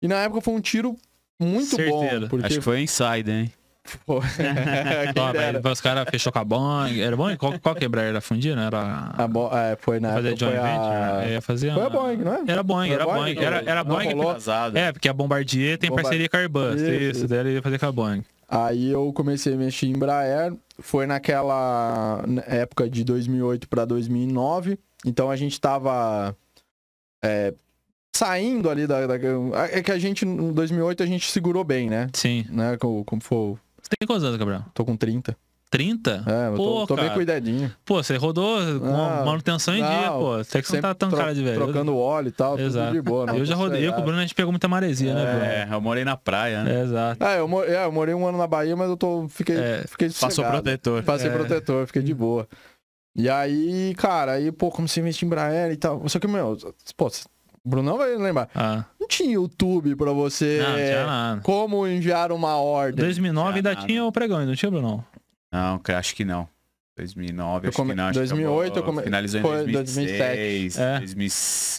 E 0.00 0.06
na 0.06 0.22
época 0.22 0.40
foi 0.40 0.54
um 0.54 0.60
tiro 0.60 0.94
muito 1.40 1.76
Certeiro. 1.76 2.20
bom. 2.20 2.28
Porque, 2.28 2.46
Acho 2.46 2.56
que 2.56 2.60
foi 2.60 2.80
insider, 2.82 3.34
hein? 3.34 3.52
Pô, 4.06 4.20
mas 5.62 5.72
os 5.72 5.80
caras 5.80 6.06
fechou 6.10 6.32
com 6.32 6.38
a 6.38 6.44
Boeing. 6.44 7.00
Era 7.00 7.16
Boeing? 7.16 7.36
Qual, 7.36 7.58
qual 7.60 7.74
que 7.74 7.84
era? 7.84 8.02
Era 8.02 8.20
fundir, 8.20 8.56
né? 8.56 8.66
Era... 8.66 9.12
A 9.16 9.28
bo- 9.28 9.50
é, 9.56 9.76
foi 9.76 10.00
na 10.00 10.14
fazer 10.14 10.36
joint 10.36 10.52
foi 10.56 10.62
venture? 10.62 10.94
a... 10.94 11.22
É, 11.24 11.40
fazer 11.40 11.72
Foi 11.74 11.82
a 11.84 11.90
Boeing, 11.90 12.16
não 12.18 12.34
é? 12.34 12.42
Era 12.48 12.62
Boeing, 12.62 12.90
era 12.90 13.04
Boeing? 13.04 13.34
Boeing. 13.34 13.38
Era, 13.46 13.56
era 13.66 13.84
Não 13.84 13.94
Boeing. 13.96 14.12
rolou? 14.14 14.32
Casado. 14.34 14.76
É, 14.76 14.92
porque 14.92 15.08
a 15.08 15.12
Bombardier 15.12 15.78
tem 15.78 15.90
parceria 15.94 16.28
com 16.28 16.36
a 16.36 16.40
Airbus. 16.40 16.74
Isso, 16.80 16.90
Isso, 16.90 17.18
isso. 17.20 17.28
daí 17.28 17.38
ele 17.40 17.52
ia 17.54 17.62
fazer 17.62 17.78
com 17.78 17.86
a 17.86 17.92
Boeing. 17.92 18.24
Aí 18.48 18.90
eu 18.90 19.12
comecei 19.12 19.54
a 19.54 19.56
mexer 19.56 19.86
em 19.86 19.90
Embraer, 19.90 20.52
foi 20.78 21.06
naquela 21.06 22.22
época 22.46 22.88
de 22.88 23.02
2008 23.02 23.68
para 23.68 23.84
2009, 23.84 24.78
então 25.04 25.30
a 25.30 25.34
gente 25.36 25.58
tava 25.60 26.36
é, 27.24 27.54
saindo 28.14 28.68
ali 28.70 28.86
da, 28.86 29.06
da- 29.06 29.16
É 29.72 29.82
que 29.82 29.90
a 29.90 29.98
gente, 29.98 30.24
em 30.26 30.52
2008, 30.52 31.02
a 31.02 31.06
gente 31.06 31.30
segurou 31.30 31.64
bem, 31.64 31.88
né? 31.88 32.06
Sim. 32.12 32.44
né? 32.50 32.76
Como, 32.76 33.02
como 33.04 33.22
foi? 33.22 33.54
Você 33.84 33.90
tem 34.00 34.06
quantos 34.06 34.24
anos, 34.24 34.38
Gabriel? 34.38 34.64
Tô 34.72 34.82
com 34.84 34.96
30. 34.96 35.36
30? 35.70 36.24
É, 36.26 36.48
eu 36.48 36.54
Pô, 36.54 36.86
tô, 36.86 36.94
tô 36.94 36.96
bem 36.96 37.10
cuidadinho. 37.10 37.70
Pô, 37.84 38.00
você 38.02 38.16
rodou 38.16 38.58
com 38.78 38.86
Não, 38.86 39.24
manutenção 39.26 39.74
em 39.74 39.82
dia, 39.82 40.06
não, 40.10 40.18
pô. 40.20 40.34
Até 40.34 40.62
que 40.62 40.68
você 40.68 40.76
não 40.76 40.82
tá 40.82 40.94
tão 40.94 41.10
cara 41.10 41.34
de 41.34 41.42
velho. 41.42 41.56
Trocando 41.56 41.96
óleo 41.96 42.28
e 42.28 42.32
tal, 42.32 42.58
Exato. 42.58 42.86
tudo 42.86 42.94
de 42.94 43.02
boa. 43.02 43.26
não, 43.26 43.36
eu 43.36 43.44
já 43.44 43.54
rodei. 43.54 43.86
Eu 43.86 43.92
com 43.92 44.00
o. 44.00 44.04
Bruno 44.04 44.18
a 44.18 44.22
gente 44.22 44.34
pegou 44.34 44.52
muita 44.52 44.68
maresia, 44.68 45.12
né, 45.12 45.24
Bruno? 45.24 45.44
É, 45.44 45.68
eu 45.72 45.80
morei 45.80 46.04
na 46.04 46.16
praia, 46.16 46.62
né? 46.62 46.76
É, 46.76 46.82
exato. 46.84 47.24
É, 47.24 47.40
eu, 47.40 47.64
é, 47.64 47.84
eu 47.84 47.92
morei 47.92 48.14
um 48.14 48.26
ano 48.26 48.38
na 48.38 48.46
Bahia, 48.46 48.76
mas 48.76 48.88
eu 48.88 48.96
tô, 48.96 49.28
fiquei, 49.28 49.56
É, 49.56 49.84
fiquei 49.86 50.08
Passou 50.10 50.44
protetor. 50.44 51.02
Passei 51.02 51.28
É. 51.28 51.32
protetor, 51.32 51.86
fiquei 51.88 52.02
de 52.02 52.14
boa. 52.14 52.48
E 53.16 53.28
aí, 53.28 53.94
cara, 53.96 54.32
aí, 54.32 54.50
pô, 54.52 54.70
comecei 54.70 55.00
a 55.00 55.02
investir 55.02 55.24
em 55.24 55.26
Embraer 55.26 55.72
e 55.72 55.76
tal. 55.76 56.08
Só 56.08 56.18
que, 56.20 56.26
meu, 56.28 56.56
pô, 56.96 57.10
Brunão 57.64 57.96
vai 57.98 58.14
lembrar. 58.16 58.48
Ah, 58.54 58.84
Não 59.00 59.08
tinha 59.08 59.32
YouTube 59.32 59.96
pra 59.96 60.12
você. 60.12 60.58
não, 60.62 60.68
não 60.70 60.76
tinha 60.76 61.06
nada. 61.06 61.40
Como 61.42 61.86
enviar 61.86 62.30
uma 62.32 62.56
ordem. 62.56 63.02
2009 63.04 63.56
ainda 63.56 63.74
nada. 63.74 63.86
tinha 63.86 64.04
o 64.04 64.12
pregão, 64.12 64.44
não 64.44 64.54
tinha, 64.54 64.70
Bruno? 64.70 65.04
Não, 65.52 65.80
acho 65.96 66.14
que 66.14 66.24
não. 66.24 66.48
2009, 66.96 67.66
Eu 67.66 67.68
acho 67.70 67.76
come- 67.76 67.90
que 67.90 67.96
não. 67.96 68.04
acho 68.04 68.12
que 68.12 68.18
2008 68.18 68.52
eu 68.52 68.70
acabou- 68.82 68.84
come- 68.94 69.02
Finalizou 69.02 69.40
em 69.40 69.42
foi 69.42 69.56
2006. 69.72 70.74
2007. 70.76 70.80
É. 70.80 70.98
2000 70.98 71.28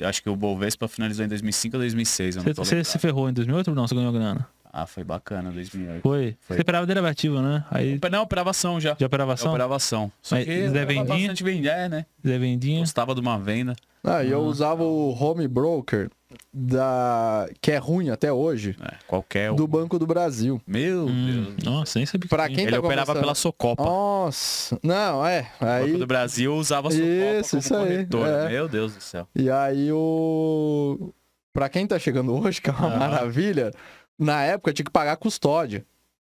acho 0.10 0.24
que 0.24 0.30
o 0.30 0.36
Bovespa 0.36 0.88
finalizou 0.90 1.24
em 1.26 1.30
2005 1.30 1.76
ou 1.78 1.80
2006. 1.82 2.36
Eu 2.36 2.44
não 2.44 2.54
Você, 2.54 2.76
você 2.76 2.84
se 2.84 3.00
ferrou 3.00 3.30
em 3.30 3.34
2008 3.34 3.70
ou 3.70 3.76
não? 3.76 3.88
Você 3.88 3.96
ganhou 3.96 4.12
grana? 4.12 4.46
Ah, 4.78 4.86
foi 4.86 5.06
bacana, 5.06 5.52
2008. 5.52 6.02
Foi. 6.02 6.36
Foi. 6.42 6.58
Você 6.58 6.62
operava 6.62 6.86
derivativo, 6.86 7.42
né? 7.42 7.64
Aí 7.72 7.98
Não, 8.12 8.24
operavação 8.24 8.78
já. 8.82 8.94
de 8.94 9.06
operação, 9.06 9.52
Operavação. 9.52 10.12
Só 10.22 10.36
Mas 10.36 10.44
que 10.46 10.68
Zé 10.70 10.84
Vendinha? 10.86 11.06
bastante 11.06 11.44
vender, 11.46 11.70
é, 11.70 11.88
né? 11.88 12.06
Zé 12.28 12.38
Vendinha. 12.38 12.80
Gostava 12.82 13.16
de 13.16 13.22
uma 13.22 13.40
venda. 13.40 13.74
Ah, 14.04 14.22
e 14.22 14.32
eu 14.32 14.40
Ah. 14.42 14.44
usava 14.44 14.84
o 14.84 15.12
home 15.18 15.48
broker 15.48 16.10
da 16.54 17.48
que 17.62 17.72
é 17.72 17.78
ruim 17.78 18.10
até 18.10 18.32
hoje, 18.34 18.76
É, 18.82 18.96
qualquer 19.08 19.52
um. 19.52 19.56
do 19.56 19.66
Banco 19.68 19.98
do 19.98 20.06
Brasil. 20.06 20.62
Meu 20.68 21.06
Hum, 21.06 21.54
Deus. 21.58 21.64
nossa, 21.64 21.98
nem 22.00 22.06
sabia. 22.06 22.28
Pra 22.30 22.48
que 22.50 22.56
quem 22.56 22.64
Ele 22.66 22.74
tá 22.74 22.80
operava 22.80 23.06
começando- 23.08 23.22
pela 23.24 23.36
Socopa. 23.36 23.84
Nossa, 23.84 24.78
não, 24.84 25.26
é. 25.26 25.48
O 25.62 25.66
Banco 25.66 25.86
Aí 25.86 25.98
do 25.98 26.06
Brasil 26.08 26.54
usava 26.54 26.90
a 26.90 26.92
Socopa 26.92 27.08
Isso, 27.40 27.50
como 27.52 27.60
isso 27.62 27.76
aí, 27.76 27.82
corretora. 27.88 28.30
é. 28.30 28.50
Meu 28.50 28.68
Deus 28.68 28.94
do 28.96 29.02
céu. 29.02 29.28
E 29.36 29.50
aí 29.50 29.90
o. 29.92 31.14
Pra 31.54 31.70
quem 31.70 31.88
tá 31.88 31.98
chegando 31.98 32.34
hoje, 32.36 32.62
que 32.62 32.70
é 32.70 32.74
uma 32.74 32.94
Ah. 32.94 32.98
maravilha, 33.00 33.72
na 34.18 34.44
época 34.44 34.74
tinha 34.74 34.86
que 34.86 34.92
pagar 34.92 35.18
custódia. 35.18 35.86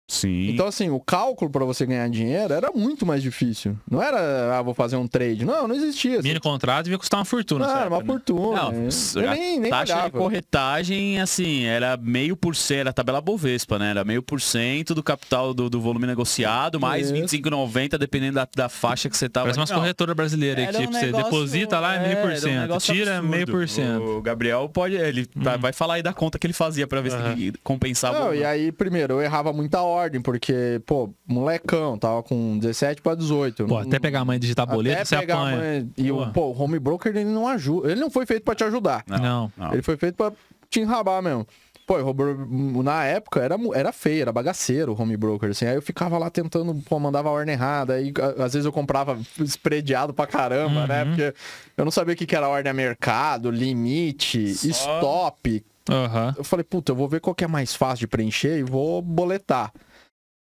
Sim. 0.09 0.49
Então, 0.51 0.67
assim, 0.67 0.89
o 0.89 0.99
cálculo 1.01 1.51
pra 1.51 1.65
você 1.65 1.85
ganhar 1.85 2.07
dinheiro 2.09 2.53
era 2.53 2.71
muito 2.71 3.05
mais 3.05 3.21
difícil. 3.21 3.77
Não 3.91 4.01
era, 4.01 4.57
ah, 4.57 4.61
vou 4.61 4.73
fazer 4.73 4.95
um 4.95 5.05
trade. 5.05 5.43
Não, 5.43 5.67
não 5.67 5.75
existia. 5.75 6.21
Mini 6.21 6.39
contrato 6.39 6.85
devia 6.85 6.97
custar 6.97 7.19
uma 7.19 7.25
fortuna. 7.25 7.65
Não, 7.65 7.67
nessa 7.67 7.79
era 7.81 7.89
uma 7.89 7.97
época, 7.97 8.13
né? 8.13 8.19
fortuna. 8.25 8.61
Não, 8.63 8.71
né? 8.71 8.89
eu 9.15 9.29
nem, 9.31 9.59
nem 9.59 9.69
taxa 9.69 9.93
olhava. 9.93 10.09
de 10.09 10.17
corretagem, 10.17 11.19
assim, 11.19 11.65
era 11.65 11.97
meio 11.97 12.37
por 12.37 12.55
cento, 12.55 12.79
era 12.79 12.89
a 12.91 12.93
tabela 12.93 13.19
Bovespa, 13.19 13.77
né? 13.77 13.89
Era 13.89 14.05
meio 14.05 14.23
por 14.23 14.39
cento 14.39 14.95
do 14.95 15.03
capital 15.03 15.53
do, 15.53 15.69
do 15.69 15.81
volume 15.81 16.07
negociado, 16.07 16.79
mais 16.79 17.11
Isso. 17.11 17.35
25,90, 17.37 17.97
dependendo 17.97 18.35
da, 18.35 18.47
da 18.55 18.69
faixa 18.69 19.09
que 19.09 19.17
você 19.17 19.27
tava. 19.27 19.45
Parece 19.47 19.59
umas 19.59 19.71
corretoras 19.71 20.15
brasileiras 20.15 20.67
tipo, 20.75 20.89
um 20.89 20.93
você 20.93 21.05
negócio- 21.07 21.25
deposita 21.25 21.79
lá 21.81 21.95
é 21.95 21.99
meio 21.99 22.17
é, 22.17 22.21
por 22.21 22.31
um 22.31 22.35
cento, 22.37 22.77
tira 22.79 23.17
absurdo. 23.17 23.29
meio 23.29 23.45
por 23.47 23.67
cento. 23.67 24.01
O 24.03 24.21
Gabriel 24.21 24.69
pode, 24.69 24.95
ele 24.95 25.25
tá- 25.25 25.57
vai 25.57 25.73
falar 25.73 25.95
aí 25.95 26.01
da 26.03 26.13
conta 26.13 26.39
que 26.39 26.47
ele 26.47 26.53
fazia 26.53 26.87
pra 26.87 27.01
ver 27.01 27.11
Aham. 27.11 27.35
se 27.35 27.43
ele 27.43 27.57
compensava. 27.61 28.19
Não, 28.19 28.33
e 28.33 28.45
aí, 28.45 28.71
primeiro, 28.71 29.15
eu 29.15 29.21
errava 29.21 29.51
muita 29.51 29.81
ordem, 29.97 30.21
porque, 30.21 30.81
pô, 30.85 31.09
molecão, 31.27 31.97
tava 31.97 32.21
com 32.23 32.57
17 32.59 33.01
pra 33.01 33.15
18. 33.15 33.65
Pô, 33.65 33.77
até 33.77 33.99
pegar 33.99 34.21
a 34.21 34.25
mãe 34.25 34.39
digitar 34.39 34.65
boleto, 34.67 34.95
até 34.95 35.05
você 35.05 35.17
pegar 35.17 35.35
a 35.37 35.41
apanha. 35.49 35.57
mãe- 35.57 35.91
E 35.97 36.11
o, 36.11 36.31
Pô. 36.31 36.47
o 36.51 36.61
home 36.61 36.79
broker, 36.79 37.15
ele 37.15 37.25
não 37.29 37.47
ajuda. 37.47 37.91
Ele 37.91 37.99
não 37.99 38.09
foi 38.09 38.25
feito 38.25 38.43
pra 38.43 38.55
te 38.55 38.63
ajudar. 38.63 39.03
Não. 39.07 39.51
Não. 39.57 39.73
Ele 39.73 39.81
foi 39.81 39.97
feito 39.97 40.15
pra 40.15 40.31
te 40.69 40.79
enrabar 40.81 41.21
mesmo. 41.21 41.45
Pô, 41.85 41.95
home- 42.03 42.83
na 42.83 43.05
época 43.05 43.39
era, 43.39 43.55
era 43.73 43.93
feio, 43.93 44.21
era 44.23 44.31
bagaceiro 44.33 44.91
o 44.93 45.01
home 45.01 45.15
broker, 45.15 45.49
assim. 45.51 45.65
Aí 45.65 45.75
eu 45.75 45.81
ficava 45.81 46.17
lá 46.17 46.29
tentando, 46.29 46.75
pô, 46.89 46.99
mandava 46.99 47.29
a 47.29 47.31
ordem 47.31 47.53
errada. 47.53 47.93
Aí 47.93 48.11
a- 48.39 48.43
às 48.43 48.51
vezes 48.53 48.65
eu 48.65 48.73
comprava 48.73 49.17
esprediado 49.39 50.13
pra 50.13 50.27
caramba, 50.27 50.85
né? 50.85 51.03
Uhum. 51.03 51.09
Porque 51.11 51.33
eu 51.77 51.85
não 51.85 51.91
sabia 51.91 52.13
o 52.13 52.17
que 52.17 52.25
que 52.25 52.35
era 52.35 52.49
ordem 52.49 52.69
a 52.69 52.73
mercado, 52.73 53.49
limite, 53.49 54.53
Só- 54.53 54.67
stop. 54.67 55.63
Aham. 55.89 56.35
Eu 56.37 56.43
falei, 56.43 56.65
puta, 56.65 56.91
eu 56.91 56.95
vou 56.97 57.07
ver 57.07 57.21
qual 57.21 57.33
que 57.33 57.45
é 57.45 57.47
mais 57.47 57.73
fácil 57.73 57.99
de 57.99 58.07
preencher 58.07 58.57
e 58.59 58.63
vou 58.63 59.01
boletar. 59.01 59.71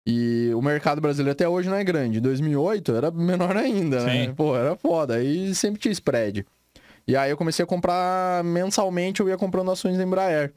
E 0.07 0.51
o 0.55 0.61
mercado 0.61 1.01
brasileiro 1.01 1.33
até 1.33 1.49
hoje 1.49 1.69
não 1.69 1.77
é 1.77 1.85
grande. 1.85 2.19
Em 2.19 2.23
2008 2.23 2.93
era 2.95 3.11
menor 3.11 3.57
ainda, 3.57 4.05
né? 4.05 4.27
Sim. 4.27 4.35
Pô, 4.35 4.57
era 4.57 4.75
foda. 4.77 5.15
Aí 5.15 5.55
sempre 5.55 5.81
tinha 5.81 5.93
spread. 5.93 6.45
E 7.07 7.17
aí 7.17 7.31
eu 7.31 7.37
comecei 7.37 7.62
a 7.62 7.67
comprar 7.67 8.43
mensalmente, 8.45 9.21
eu 9.21 9.29
ia 9.29 9.37
comprando 9.37 9.71
ações 9.71 9.97
da 9.97 10.03
Embraer. 10.03 10.53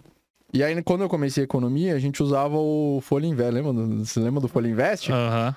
E 0.54 0.64
aí 0.64 0.82
quando 0.84 1.02
eu 1.02 1.10
comecei 1.10 1.44
a 1.44 1.46
economia, 1.46 1.96
a 1.96 2.00
gente 2.00 2.24
usava 2.24 2.58
o 2.58 3.00
Folha 3.02 3.26
Invest. 3.28 3.52
Lembra 3.52 3.74
você 3.74 4.20
lembra 4.20 4.42
do 4.42 4.48
Folha 4.48 4.68
Invest? 4.68 5.12
Aham. 5.12 5.56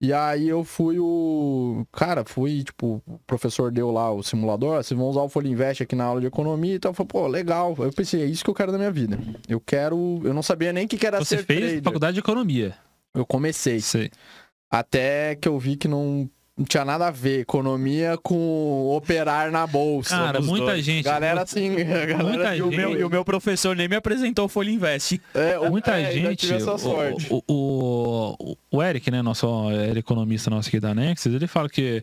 E 0.00 0.12
aí 0.12 0.48
eu 0.48 0.62
fui 0.62 0.96
o. 1.00 1.84
Cara, 1.90 2.24
fui, 2.24 2.62
tipo, 2.62 3.02
o 3.04 3.18
professor 3.26 3.72
deu 3.72 3.90
lá 3.90 4.12
o 4.12 4.22
simulador, 4.22 4.74
ó, 4.78 4.82
vocês 4.82 4.96
vão 4.96 5.08
usar 5.08 5.22
o 5.22 5.28
Folha 5.28 5.48
Invest 5.48 5.82
aqui 5.82 5.96
na 5.96 6.04
aula 6.04 6.20
de 6.20 6.28
economia 6.28 6.76
e 6.76 6.78
tal. 6.78 6.90
Eu 6.90 6.94
falei, 6.94 7.08
pô, 7.08 7.26
legal. 7.26 7.74
Eu 7.76 7.92
pensei, 7.92 8.22
é 8.22 8.24
isso 8.24 8.44
que 8.44 8.50
eu 8.50 8.54
quero 8.54 8.70
da 8.70 8.78
minha 8.78 8.92
vida. 8.92 9.18
Eu 9.48 9.58
quero. 9.60 10.20
Eu 10.22 10.32
não 10.32 10.42
sabia 10.42 10.72
nem 10.72 10.86
o 10.86 10.88
que 10.88 11.04
era 11.04 11.18
Você 11.18 11.38
fez 11.38 11.60
trader. 11.60 11.82
faculdade 11.82 12.14
de 12.14 12.20
economia. 12.20 12.76
Eu 13.20 13.26
comecei. 13.26 13.80
Sei. 13.80 14.10
Até 14.70 15.36
que 15.36 15.48
eu 15.48 15.58
vi 15.58 15.76
que 15.76 15.88
não, 15.88 16.30
não 16.58 16.64
tinha 16.64 16.84
nada 16.84 17.06
a 17.06 17.10
ver 17.10 17.40
economia 17.40 18.18
com 18.22 18.88
operar 18.96 19.50
na 19.52 19.66
bolsa. 19.66 20.10
Cara, 20.10 20.40
muita 20.40 20.66
dois. 20.66 20.84
gente. 20.84 21.04
Galera 21.04 21.42
assim, 21.42 21.74
galera 21.86 22.24
Muita 22.24 22.56
E 22.56 22.62
o, 22.62 22.68
meu, 22.68 22.98
e 22.98 23.04
o 23.04 23.08
meu 23.10 23.24
professor 23.24 23.76
nem 23.76 23.86
me 23.88 23.94
apresentou 23.96 24.46
o 24.46 24.48
Folha 24.48 24.70
Invest. 24.70 25.20
é, 25.34 25.58
o- 25.58 25.70
Muita 25.70 25.98
é, 26.00 26.10
gente. 26.10 26.52
o- 26.52 26.78
sorte. 26.78 27.26
O, 27.30 27.42
o, 27.46 28.36
o, 28.38 28.56
o 28.78 28.82
Eric, 28.82 29.10
né, 29.10 29.22
nosso 29.22 29.46
era 29.70 29.98
economista 29.98 30.50
nosso 30.50 30.68
aqui 30.68 30.80
da 30.80 30.94
Nexus, 30.94 31.32
ele 31.32 31.46
fala 31.46 31.68
que 31.68 32.02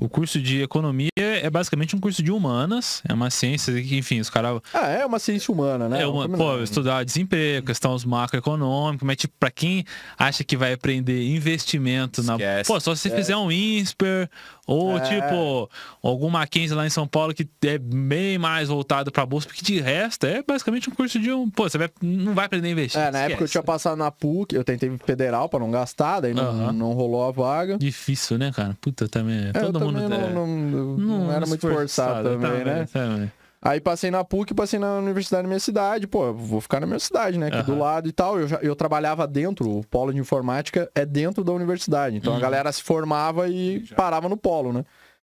o 0.00 0.08
curso 0.08 0.40
de 0.40 0.62
economia 0.62 1.08
é 1.18 1.50
basicamente 1.50 1.96
um 1.96 2.00
curso 2.00 2.22
de 2.22 2.30
humanas, 2.30 3.02
é 3.08 3.12
uma 3.12 3.28
ciência 3.30 3.72
que, 3.82 3.96
enfim, 3.96 4.20
os 4.20 4.30
caras. 4.30 4.60
Ah, 4.72 4.88
é 4.88 5.04
uma 5.04 5.18
ciência 5.18 5.52
humana, 5.52 5.88
né? 5.88 6.02
É 6.02 6.06
uma, 6.06 6.28
pô, 6.28 6.58
estudar 6.62 7.04
desemprego, 7.04 7.66
questões 7.66 8.04
macroeconômicas, 8.04 9.06
mas 9.06 9.16
tipo, 9.16 9.34
pra 9.38 9.50
quem 9.50 9.84
acha 10.18 10.44
que 10.44 10.56
vai 10.56 10.72
aprender 10.72 11.26
investimento 11.34 12.22
na. 12.22 12.34
Esquece. 12.34 12.68
Pô, 12.68 12.78
só 12.80 12.94
se 12.94 13.02
você 13.02 13.10
fizer 13.10 13.36
um 13.36 13.50
INSPER, 13.96 14.28
ou 14.66 14.98
É. 14.98 15.00
tipo, 15.00 15.70
algum 16.02 16.28
Mackenzie 16.28 16.74
lá 16.76 16.86
em 16.86 16.90
São 16.90 17.06
Paulo 17.06 17.32
que 17.34 17.48
é 17.64 17.78
bem 17.78 18.38
mais 18.38 18.68
voltado 18.68 19.10
pra 19.10 19.24
bolsa, 19.24 19.46
porque 19.46 19.62
de 19.62 19.80
resto 19.80 20.26
é 20.26 20.42
basicamente 20.46 20.90
um 20.90 20.94
curso 20.94 21.18
de 21.18 21.32
um. 21.32 21.48
Pô, 21.48 21.68
você 21.68 21.78
vai, 21.78 21.88
não 22.02 22.34
vai 22.34 22.46
aprender 22.46 22.68
a 22.68 22.70
investir. 22.70 23.00
É, 23.00 23.10
na 23.10 23.18
época 23.20 23.32
eu 23.32 23.34
esquece. 23.46 23.52
tinha 23.52 23.62
passado 23.62 23.96
na 23.96 24.10
PUC, 24.10 24.54
eu 24.54 24.64
tentei 24.64 24.90
federal 25.04 25.48
pra 25.48 25.58
não 25.58 25.70
gastar, 25.70 26.20
daí 26.20 26.34
não, 26.34 26.72
não 26.72 26.92
rolou 26.92 27.26
a 27.26 27.30
vaga. 27.30 27.78
Difícil, 27.78 28.38
né, 28.38 28.52
cara? 28.54 28.76
Puta, 28.80 29.08
também. 29.08 29.48
É, 29.48 29.52
todo 29.52 29.80
mundo. 29.80 30.00
também 30.00 30.18
é, 30.18 30.32
não, 30.32 30.46
não, 30.46 30.96
não 30.96 31.32
era 31.32 31.46
muito 31.46 31.60
forçado 31.68 32.28
também, 32.30 32.64
né? 32.64 32.86
também. 32.92 33.32
Aí 33.60 33.80
passei 33.80 34.10
na 34.10 34.22
PUC, 34.22 34.54
passei 34.54 34.78
na 34.78 34.98
universidade 34.98 35.42
da 35.42 35.48
minha 35.48 35.58
cidade, 35.58 36.06
pô, 36.06 36.32
vou 36.32 36.60
ficar 36.60 36.80
na 36.80 36.86
minha 36.86 36.98
cidade, 37.00 37.38
né? 37.38 37.48
Aqui 37.48 37.62
do 37.62 37.72
Aham. 37.72 37.80
lado 37.80 38.08
e 38.08 38.12
tal. 38.12 38.38
Eu, 38.38 38.46
já, 38.46 38.56
eu 38.58 38.76
trabalhava 38.76 39.26
dentro, 39.26 39.78
o 39.78 39.84
polo 39.86 40.12
de 40.12 40.18
informática 40.20 40.88
é 40.94 41.04
dentro 41.04 41.42
da 41.42 41.52
universidade. 41.52 42.16
Então 42.16 42.32
Uhum. 42.32 42.38
a 42.38 42.40
galera 42.42 42.70
se 42.70 42.82
formava 42.82 43.48
e 43.48 43.80
parava 43.96 44.28
no 44.28 44.36
polo, 44.36 44.72
né? 44.72 44.84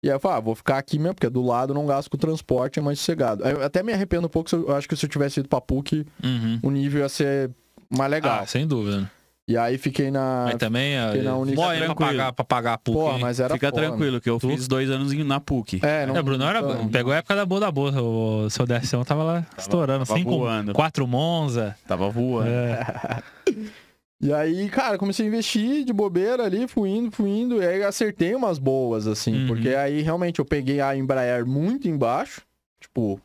E 0.04 0.10
aí 0.10 0.16
eu 0.16 0.20
falei, 0.20 0.38
ah, 0.38 0.42
vou 0.42 0.56
ficar 0.56 0.78
aqui 0.78 0.98
mesmo, 0.98 1.14
porque 1.16 1.30
do 1.30 1.42
lado 1.44 1.72
eu 1.72 1.76
não 1.76 1.86
gasto 1.86 2.10
com 2.10 2.18
transporte, 2.18 2.80
é 2.80 2.82
mais 2.82 3.00
sossegado. 3.00 3.44
Eu 3.48 3.64
até 3.64 3.84
me 3.84 3.92
arrependo 3.94 4.26
um 4.28 4.30
pouco, 4.30 4.50
eu 4.56 4.76
acho 4.76 4.88
que 4.88 4.96
se 4.96 5.06
eu 5.06 5.10
tivesse 5.10 5.40
ido 5.42 5.50
pra 5.50 5.62
PUC, 5.62 6.06
Uhum. 6.24 6.60
o 6.64 6.72
nível 6.72 7.02
ia 7.02 7.10
ser 7.10 7.52
mais 7.90 8.10
legal. 8.10 8.40
Ah, 8.42 8.46
sem 8.48 8.66
dúvida. 8.66 9.10
E 9.52 9.58
aí 9.58 9.78
fiquei 9.78 10.10
na. 10.10 10.46
Mas 10.46 10.56
também 10.56 10.94
é. 10.98 11.08
fiquei 11.08 11.22
na 11.24 11.36
Unicef. 11.38 11.56
Boy, 11.62 11.78
pra 11.80 11.96
pagar, 11.96 12.34
pra 12.34 12.46
pagar 12.46 12.74
a 12.74 12.78
PUC. 12.78 12.98
Hein? 13.16 13.20
mas 13.20 13.40
era 13.40 13.54
Fica 13.54 13.70
foda. 13.70 13.82
tranquilo, 13.82 14.22
que 14.22 14.30
eu 14.30 14.40
Tu? 14.40 14.48
fiz 14.50 14.68
dois 14.68 14.90
anos 14.90 15.12
na 15.14 15.40
PUC. 15.40 15.80
É, 15.84 16.06
não. 16.06 16.16
É, 16.16 16.22
Bruno 16.22 16.44
era, 16.46 16.60
então, 16.60 16.88
pegou 16.88 17.12
a 17.12 17.18
época 17.18 17.36
da 17.36 17.46
boa 17.46 17.60
da 17.60 17.72
boa. 17.72 17.92
O 18.02 18.50
seu 18.50 18.66
décimo 18.66 19.04
tava 19.04 19.24
lá 19.24 19.46
estourando. 19.58 20.06
tava 20.06 20.18
Cinco, 20.18 20.38
voando. 20.38 20.74
quatro 20.74 21.06
Monza. 21.06 21.76
Tava 21.88 22.10
voando. 22.10 22.50
É. 22.50 23.22
E 24.24 24.32
aí, 24.32 24.70
cara, 24.70 25.00
comecei 25.00 25.26
a 25.26 25.28
investir 25.30 25.84
de 25.84 25.92
bobeira 25.92 26.44
ali, 26.46 26.68
fui 26.68 26.90
indo, 26.92 27.10
fui 27.10 27.28
indo, 27.28 27.60
e 27.60 27.66
aí 27.66 27.82
acertei 27.84 28.36
umas 28.36 28.60
boas, 28.60 29.08
assim, 29.08 29.34
Uhum. 29.42 29.48
porque 29.48 29.70
aí 29.70 30.04
realmente 30.04 30.38
eu 30.38 30.46
peguei 30.46 30.80
a 30.80 30.96
Embraer 30.96 31.44
muito 31.44 31.88
embaixo, 31.88 32.44
tipo, 32.80 33.20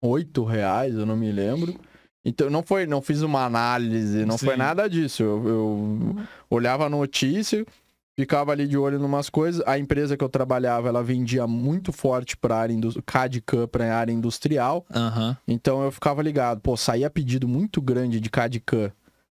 8 0.00 0.42
reais, 0.42 0.94
eu 0.94 1.04
não 1.04 1.16
me 1.18 1.30
lembro. 1.30 1.74
Então 2.24 2.48
não 2.48 2.62
foi, 2.62 2.86
não 2.86 3.02
fiz 3.02 3.22
uma 3.22 3.44
análise, 3.44 4.24
não 4.24 4.38
foi 4.38 4.54
Sim. 4.54 4.58
nada 4.58 4.88
disso. 4.88 5.22
Eu, 5.22 5.48
eu 5.48 6.16
olhava 6.48 6.86
a 6.86 6.88
notícia, 6.88 7.66
ficava 8.16 8.52
ali 8.52 8.68
de 8.68 8.78
olho 8.78 8.98
em 9.00 9.04
umas 9.04 9.28
coisas. 9.28 9.62
A 9.66 9.76
empresa 9.78 10.16
que 10.16 10.22
eu 10.22 10.28
trabalhava, 10.28 10.88
ela 10.88 11.02
vendia 11.02 11.46
muito 11.46 11.92
forte 11.92 12.36
para 12.36 12.56
área 12.56 12.76
CAD-CAM 13.04 13.66
para 13.66 13.96
área 13.96 14.12
industrial. 14.12 14.86
Aham. 14.94 15.36
Então 15.48 15.82
eu 15.82 15.90
ficava 15.90 16.22
ligado, 16.22 16.60
pô, 16.60 16.76
saía 16.76 17.10
pedido 17.10 17.48
muito 17.48 17.82
grande 17.82 18.20
de 18.20 18.30
CAD-CAM 18.30 18.92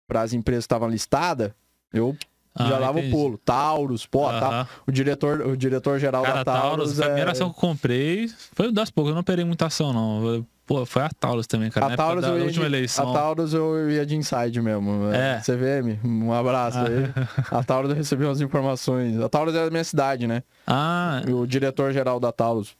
para 0.06 0.20
as 0.20 0.34
empresas 0.34 0.64
que 0.64 0.66
estavam 0.66 0.88
listadas, 0.90 1.52
eu 1.90 2.14
Ah, 2.54 2.68
já 2.68 2.78
dava 2.78 3.00
o 3.00 3.10
pulo. 3.10 3.38
Taurus, 3.38 4.04
pô, 4.06 4.28
tá, 4.28 4.48
Aham. 4.48 4.68
o 4.86 4.92
diretor, 4.92 5.40
o 5.40 5.56
diretor 5.56 5.98
geral 5.98 6.22
Cara, 6.22 6.44
da 6.44 6.52
Taurus, 6.52 7.00
a 7.00 7.06
primeira 7.06 7.30
é... 7.30 7.32
ação 7.32 7.48
que 7.50 7.56
eu 7.56 7.60
comprei 7.60 8.28
foi 8.52 8.70
das 8.70 8.90
poucas, 8.90 9.08
eu 9.10 9.14
não 9.14 9.22
operei 9.22 9.44
muita 9.46 9.66
ação, 9.66 9.92
não. 9.92 10.46
Pô, 10.66 10.86
foi 10.86 11.02
a 11.02 11.10
Taurus 11.10 11.46
também, 11.46 11.70
cara. 11.70 11.92
A 11.92 11.96
Taurus, 11.96 12.22
da, 12.22 12.28
eu 12.28 12.34
da 12.34 12.38
ia 12.40 12.44
última 12.46 12.64
de, 12.68 12.70
eleição. 12.74 13.10
a 13.10 13.12
Taurus 13.12 13.52
eu 13.52 13.90
ia 13.90 14.06
de 14.06 14.16
inside 14.16 14.62
mesmo. 14.62 15.12
É. 15.12 15.40
CVM, 15.40 15.98
um 16.04 16.32
abraço 16.32 16.78
Ah. 16.78 16.84
aí. 16.86 17.58
A 17.58 17.62
Taurus 17.62 17.90
eu 17.90 17.96
recebi 17.96 18.24
umas 18.24 18.40
informações. 18.40 19.20
A 19.20 19.28
Taurus 19.28 19.54
é 19.54 19.64
da 19.64 19.70
minha 19.70 19.84
cidade, 19.84 20.26
né? 20.26 20.42
Ah, 20.66 21.20
O 21.28 21.46
diretor 21.46 21.92
geral 21.92 22.18
da 22.18 22.32
Taurus, 22.32 22.74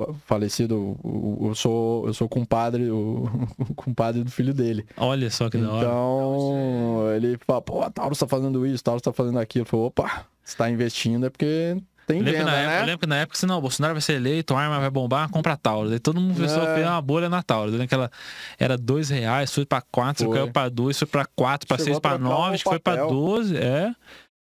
fa- 0.00 0.14
falecido, 0.26 0.96
eu 1.42 1.54
sou, 1.56 2.06
eu 2.06 2.14
sou 2.14 2.28
compadre, 2.28 2.88
o, 2.90 3.28
o 3.58 3.74
compadre 3.74 4.22
do 4.22 4.30
filho 4.30 4.54
dele. 4.54 4.86
olha 4.96 5.28
só 5.28 5.50
que 5.50 5.58
da 5.58 5.70
hora. 5.72 5.84
Então, 5.86 7.12
ele 7.16 7.36
fala, 7.44 7.60
pô, 7.62 7.82
a 7.82 7.90
Taurus 7.90 8.18
tá 8.18 8.28
fazendo 8.28 8.64
isso, 8.64 8.80
a 8.82 8.84
Taurus 8.84 9.02
tá 9.02 9.12
fazendo 9.12 9.38
aquilo. 9.40 9.62
Eu 9.62 9.66
falei, 9.66 9.86
opa, 9.86 10.24
você 10.44 10.56
tá 10.56 10.70
investindo 10.70 11.26
é 11.26 11.30
porque 11.30 11.76
tem 12.06 12.18
Eu 12.18 12.24
lembro, 12.24 12.32
que 12.40 12.44
venda, 12.44 12.50
na 12.50 12.56
época, 12.58 12.74
eu 12.74 12.80
né? 12.80 12.86
lembro 12.86 12.98
que 13.00 13.06
na 13.06 13.16
época, 13.16 13.38
se 13.38 13.46
não, 13.46 13.58
o 13.58 13.60
Bolsonaro 13.60 13.94
vai 13.94 14.00
ser 14.00 14.14
eleito, 14.14 14.54
a 14.54 14.60
arma 14.60 14.80
vai 14.80 14.90
bombar, 14.90 15.28
compra 15.30 15.52
a 15.52 15.56
Taurus. 15.56 15.92
Aí 15.92 15.98
todo 15.98 16.20
mundo 16.20 16.34
começou 16.34 16.62
É. 16.62 16.84
a 16.84 16.90
uma 16.90 17.02
bolha 17.02 17.28
na 17.28 17.42
Taurus. 17.42 17.72
Eu 17.72 17.78
lembro 17.78 17.88
que 17.88 17.94
ela 17.94 18.10
era 18.58 18.76
dois 18.76 19.08
reais, 19.10 19.52
foi 19.54 19.64
pra 19.64 19.80
quatro, 19.82 20.26
Foi. 20.26 20.34
caiu 20.36 20.52
pra 20.52 20.68
dois, 20.68 20.98
foi 20.98 21.08
pra 21.08 21.24
quatro, 21.24 21.66
pra 21.68 21.76
Chegou 21.78 21.84
seis, 21.86 21.96
a 21.96 22.00
pra 22.00 22.10
trocar 22.18 22.24
o 22.26 22.28
nove, 22.28 22.54
acho 22.54 22.64
que 22.64 22.70
foi 22.70 22.78
pra 22.78 22.92
papel. 22.96 23.08
12, 23.08 23.56
é. 23.56 23.92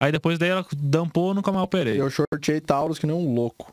Aí 0.02 0.10
depois 0.12 0.38
daí 0.38 0.50
ela 0.50 0.66
dampou, 0.76 1.32
nunca 1.34 1.50
mais 1.52 1.64
operei. 1.64 2.00
Eu 2.00 2.10
shortei 2.10 2.60
Taurus 2.60 2.98
que 2.98 3.06
nem 3.06 3.14
um 3.16 3.32
louco. 3.34 3.72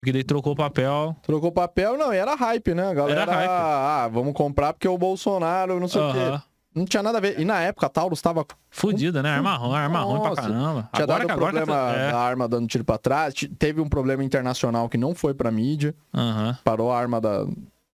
Porque 0.00 0.12
daí 0.12 0.22
trocou 0.22 0.52
o 0.52 0.56
papel. 0.56 1.16
Trocou 1.22 1.50
papel, 1.50 1.96
não, 1.96 2.12
e 2.14 2.16
era 2.16 2.34
hype, 2.36 2.74
né? 2.74 2.90
A 2.90 2.94
galera, 2.94 3.22
Era 3.22 3.32
hype. 3.34 3.48
ah, 3.50 4.08
vamos 4.12 4.34
comprar 4.34 4.72
porque 4.72 4.86
o 4.86 4.96
Bolsonaro, 4.98 5.80
não 5.80 5.88
sei 5.88 6.00
o 6.02 6.12
quê. 6.12 6.40
Não 6.76 6.84
tinha 6.84 7.02
nada 7.02 7.16
a 7.16 7.20
ver. 7.22 7.40
E 7.40 7.44
na 7.44 7.58
época 7.62 7.86
a 7.86 7.88
Taurus 7.88 8.20
tava 8.20 8.44
Fudida, 8.70 9.22
né? 9.22 9.30
Arma 9.30 9.56
ruim, 9.56 9.74
arma 9.74 10.00
ruim 10.00 10.20
pra 10.20 10.36
caramba. 10.36 10.90
Tinha 10.92 11.04
agora 11.04 11.06
dado 11.06 11.26
que 11.26 11.32
agora 11.32 11.52
problema 11.54 11.92
é. 11.96 12.12
da 12.12 12.18
arma 12.18 12.46
dando 12.46 12.68
tiro 12.68 12.84
pra 12.84 12.98
trás. 12.98 13.32
Teve 13.58 13.80
um 13.80 13.88
problema 13.88 14.22
internacional 14.22 14.86
que 14.86 14.98
não 14.98 15.14
foi 15.14 15.32
pra 15.32 15.50
mídia. 15.50 15.94
Aham. 16.12 16.58
Parou 16.62 16.92
a 16.92 16.98
arma 16.98 17.18
da, 17.18 17.46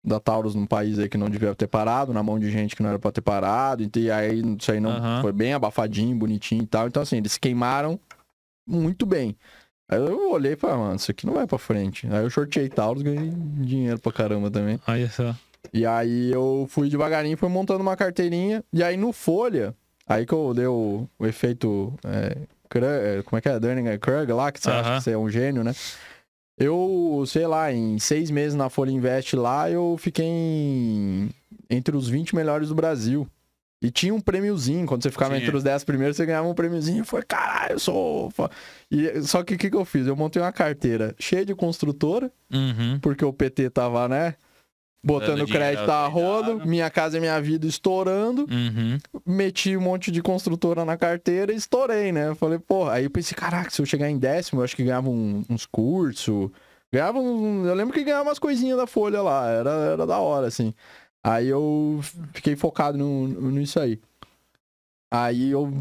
da 0.03 0.19
Taurus 0.19 0.55
num 0.55 0.65
país 0.65 0.97
aí 0.97 1.07
que 1.07 1.17
não 1.17 1.29
devia 1.29 1.53
ter 1.53 1.67
parado, 1.67 2.11
na 2.11 2.23
mão 2.23 2.39
de 2.39 2.49
gente 2.49 2.75
que 2.75 2.81
não 2.81 2.89
era 2.89 2.97
pra 2.97 3.11
ter 3.11 3.21
parado. 3.21 3.83
E 3.83 4.09
aí 4.09 4.41
isso 4.59 4.71
aí 4.71 4.79
não 4.79 4.89
Aham. 4.89 5.21
foi 5.21 5.31
bem 5.31 5.53
abafadinho, 5.53 6.17
bonitinho 6.17 6.63
e 6.63 6.67
tal. 6.67 6.87
Então, 6.87 7.03
assim, 7.03 7.17
eles 7.17 7.33
se 7.33 7.39
queimaram 7.39 7.99
muito 8.67 9.05
bem. 9.05 9.37
Aí 9.87 9.99
eu 9.99 10.31
olhei 10.31 10.53
e 10.53 10.55
falei, 10.55 10.75
ah, 10.75 10.79
mano, 10.79 10.95
isso 10.95 11.11
aqui 11.11 11.27
não 11.27 11.33
vai 11.33 11.45
pra 11.45 11.59
frente. 11.59 12.07
Aí 12.07 12.23
eu 12.23 12.29
shortei 12.31 12.67
Taurus, 12.67 13.03
ganhei 13.03 13.31
dinheiro 13.57 13.99
pra 13.99 14.11
caramba 14.11 14.49
também. 14.49 14.79
Olha 14.87 15.09
só. 15.09 15.35
E 15.73 15.85
aí 15.85 16.31
eu 16.31 16.65
fui 16.69 16.89
devagarinho, 16.89 17.37
fui 17.37 17.49
montando 17.49 17.81
uma 17.81 17.95
carteirinha. 17.95 18.63
E 18.73 18.83
aí 18.83 18.97
no 18.97 19.11
Folha, 19.13 19.75
aí 20.07 20.25
que 20.25 20.33
eu 20.33 20.53
dei 20.53 20.65
o, 20.67 21.07
o 21.19 21.25
efeito. 21.25 21.93
É, 22.05 22.37
Krug- 22.69 22.85
é, 22.85 23.21
como 23.23 23.37
é 23.37 23.41
que 23.41 23.49
é? 23.49 23.59
Dunning 23.59 23.97
Krug 23.99 24.31
lá, 24.31 24.51
que 24.51 24.59
você 24.61 24.69
acha 24.69 24.89
Aham. 24.89 24.97
que 24.97 25.03
você 25.03 25.11
é 25.11 25.17
um 25.17 25.29
gênio, 25.29 25.63
né? 25.63 25.73
Eu, 26.57 27.23
sei 27.27 27.47
lá, 27.47 27.71
em 27.73 27.97
seis 27.97 28.29
meses 28.29 28.53
na 28.55 28.69
Folha 28.69 28.91
Invest 28.91 29.35
lá, 29.35 29.69
eu 29.69 29.95
fiquei 29.97 30.25
em- 30.25 31.29
entre 31.69 31.95
os 31.95 32.07
20 32.07 32.35
melhores 32.35 32.69
do 32.69 32.75
Brasil. 32.75 33.27
E 33.83 33.89
tinha 33.89 34.13
um 34.13 34.21
prêmiozinho, 34.21 34.85
quando 34.85 35.01
você 35.01 35.09
ficava 35.09 35.35
entre 35.35 35.55
os 35.57 35.63
10 35.63 35.83
primeiros, 35.83 36.15
você 36.15 36.23
ganhava 36.25 36.47
um 36.47 36.53
prêmiozinho. 36.53 37.03
Falei, 37.03 37.25
caralho, 37.27 37.73
eu 37.73 37.79
sou. 37.79 38.29
fo-". 38.29 38.47
E, 38.91 39.21
só 39.23 39.41
que 39.43 39.55
o 39.55 39.57
que, 39.57 39.71
que 39.71 39.75
eu 39.75 39.83
fiz? 39.85 40.05
Eu 40.05 40.15
montei 40.15 40.39
uma 40.39 40.51
carteira 40.51 41.15
cheia 41.17 41.43
de 41.43 41.55
construtora, 41.55 42.31
Uhum. 42.53 42.99
porque 43.01 43.25
o 43.25 43.33
PT 43.33 43.71
tava, 43.71 44.07
né? 44.07 44.35
Botando 45.03 45.47
crédito 45.47 45.89
a 45.89 46.05
atrasado. 46.05 46.11
rodo, 46.11 46.67
minha 46.67 46.89
casa 46.89 47.17
e 47.17 47.19
minha 47.19 47.41
vida 47.41 47.65
estourando, 47.65 48.47
Uhum. 48.49 48.99
meti 49.25 49.75
um 49.75 49.81
monte 49.81 50.11
de 50.11 50.21
construtora 50.21 50.85
na 50.85 50.95
carteira 50.95 51.51
e 51.51 51.55
estourei, 51.55 52.11
né? 52.11 52.35
Falei, 52.35 52.59
porra, 52.59 52.93
aí 52.93 53.05
eu 53.05 53.09
pensei, 53.09 53.35
caraca, 53.35 53.71
se 53.71 53.81
eu 53.81 53.85
chegar 53.85 54.09
em 54.09 54.17
décimo, 54.19 54.61
eu 54.61 54.63
acho 54.63 54.75
que 54.75 54.83
ganhava 54.83 55.09
um- 55.09 55.43
uns 55.49 55.65
cursos, 55.65 56.51
ganhava 56.93 57.19
um, 57.19 57.65
eu 57.65 57.73
lembro 57.73 57.93
que 57.93 58.03
ganhava 58.03 58.29
umas 58.29 58.37
coisinhas 58.39 58.77
da 58.77 58.85
Folha 58.85 59.21
lá, 59.23 59.49
era, 59.49 59.69
era 59.71 60.05
da 60.05 60.19
hora, 60.19 60.45
assim. 60.47 60.73
Aí 61.23 61.47
eu 61.47 61.99
fiquei 62.33 62.55
focado 62.55 62.97
no, 62.97 63.27
nisso 63.51 63.79
aí. 63.79 63.99
Aí 65.13 65.51
eu 65.51 65.71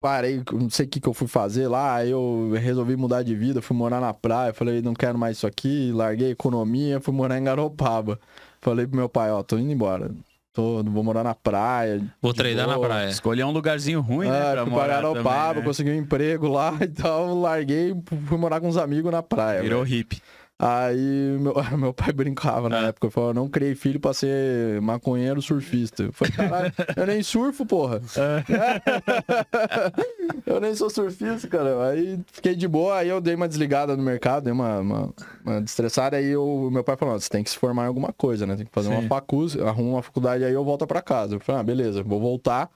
parei, 0.00 0.42
não 0.52 0.68
sei 0.70 0.86
o 0.86 0.88
que, 0.88 1.00
que 1.00 1.08
eu 1.08 1.14
fui 1.14 1.26
fazer 1.26 1.66
lá, 1.68 1.94
aí 1.96 2.10
eu 2.10 2.52
resolvi 2.60 2.94
mudar 2.96 3.22
de 3.22 3.34
vida, 3.34 3.62
fui 3.62 3.76
morar 3.76 4.00
na 4.00 4.12
praia, 4.12 4.52
falei, 4.52 4.82
não 4.82 4.94
quero 4.94 5.18
mais 5.18 5.38
isso 5.38 5.46
aqui, 5.46 5.90
larguei 5.92 6.28
a 6.28 6.32
economia, 6.32 7.00
fui 7.00 7.12
morar 7.14 7.38
em 7.38 7.44
Garopaba. 7.44 8.18
Falei 8.64 8.86
pro 8.86 8.96
meu 8.96 9.10
pai, 9.10 9.30
ó, 9.30 9.42
tô 9.42 9.58
indo 9.58 9.70
embora. 9.70 10.10
Tô, 10.54 10.82
vou 10.84 11.04
morar 11.04 11.22
na 11.22 11.34
praia. 11.34 12.02
Vou 12.22 12.32
treinar 12.32 12.66
na 12.66 12.78
praia. 12.78 13.10
Escolher 13.10 13.44
um 13.44 13.50
lugarzinho 13.50 14.00
ruim, 14.00 14.26
né? 14.30 14.40
Ah, 14.40 14.52
Pra 14.52 14.62
fui 14.62 14.70
morar 14.70 15.02
para 15.22 15.60
né? 15.60 15.66
consegui 15.66 15.90
um 15.90 15.94
emprego 15.96 16.48
lá 16.48 16.72
e 16.80 16.86
tal, 16.86 17.38
larguei, 17.38 17.94
fui 18.26 18.38
morar 18.38 18.60
com 18.62 18.68
uns 18.68 18.78
amigos 18.78 19.12
na 19.12 19.22
praia. 19.22 19.60
Virou 19.60 19.84
velho. 19.84 19.96
hippie. 19.98 20.22
Aí 20.56 21.36
meu, 21.40 21.52
meu 21.76 21.92
pai 21.92 22.12
brincava 22.12 22.68
na 22.68 22.80
Ah. 22.80 22.86
época, 22.86 23.10
falou, 23.10 23.34
não 23.34 23.48
criei 23.48 23.74
filho 23.74 23.98
pra 23.98 24.14
ser 24.14 24.80
maconheiro 24.80 25.42
surfista. 25.42 26.04
Eu 26.04 26.12
falei, 26.12 26.32
caralho, 26.32 26.72
eu 26.96 27.06
nem 27.06 27.22
surfo, 27.22 27.66
porra. 27.66 28.00
eu 30.46 30.60
nem 30.60 30.74
sou 30.74 30.88
surfista, 30.90 31.48
cara. 31.48 31.90
Aí 31.90 32.18
fiquei 32.32 32.54
de 32.54 32.68
boa, 32.68 32.98
aí 32.98 33.08
eu 33.08 33.20
dei 33.20 33.34
uma 33.34 33.48
desligada 33.48 33.96
no 33.96 34.02
mercado, 34.02 34.44
dei 34.44 34.52
uma, 34.52 34.78
uma, 34.80 35.14
uma 35.44 35.60
destressada, 35.60 36.16
aí 36.16 36.26
eu, 36.26 36.68
meu 36.72 36.84
pai 36.84 36.96
falou, 36.96 37.14
"Ó, 37.14 37.18
você 37.18 37.28
tem 37.28 37.42
que 37.42 37.50
se 37.50 37.58
formar 37.58 37.84
em 37.84 37.88
alguma 37.88 38.12
coisa, 38.12 38.46
né? 38.46 38.56
Tem 38.56 38.66
que 38.66 38.72
fazer 38.72 38.88
uma 38.90 39.02
Sim. 39.02 39.08
facus, 39.08 39.56
arruma 39.58 39.90
uma 39.96 40.02
faculdade, 40.02 40.44
aí 40.44 40.52
eu 40.52 40.64
volto 40.64 40.86
pra 40.86 41.02
casa. 41.02 41.34
Eu 41.34 41.40
falei, 41.40 41.60
ah, 41.60 41.64
beleza, 41.64 42.02
vou 42.02 42.20
voltar. 42.20 42.70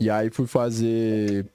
E 0.00 0.10
aí 0.10 0.30
fui 0.30 0.46
fazer... 0.46 1.46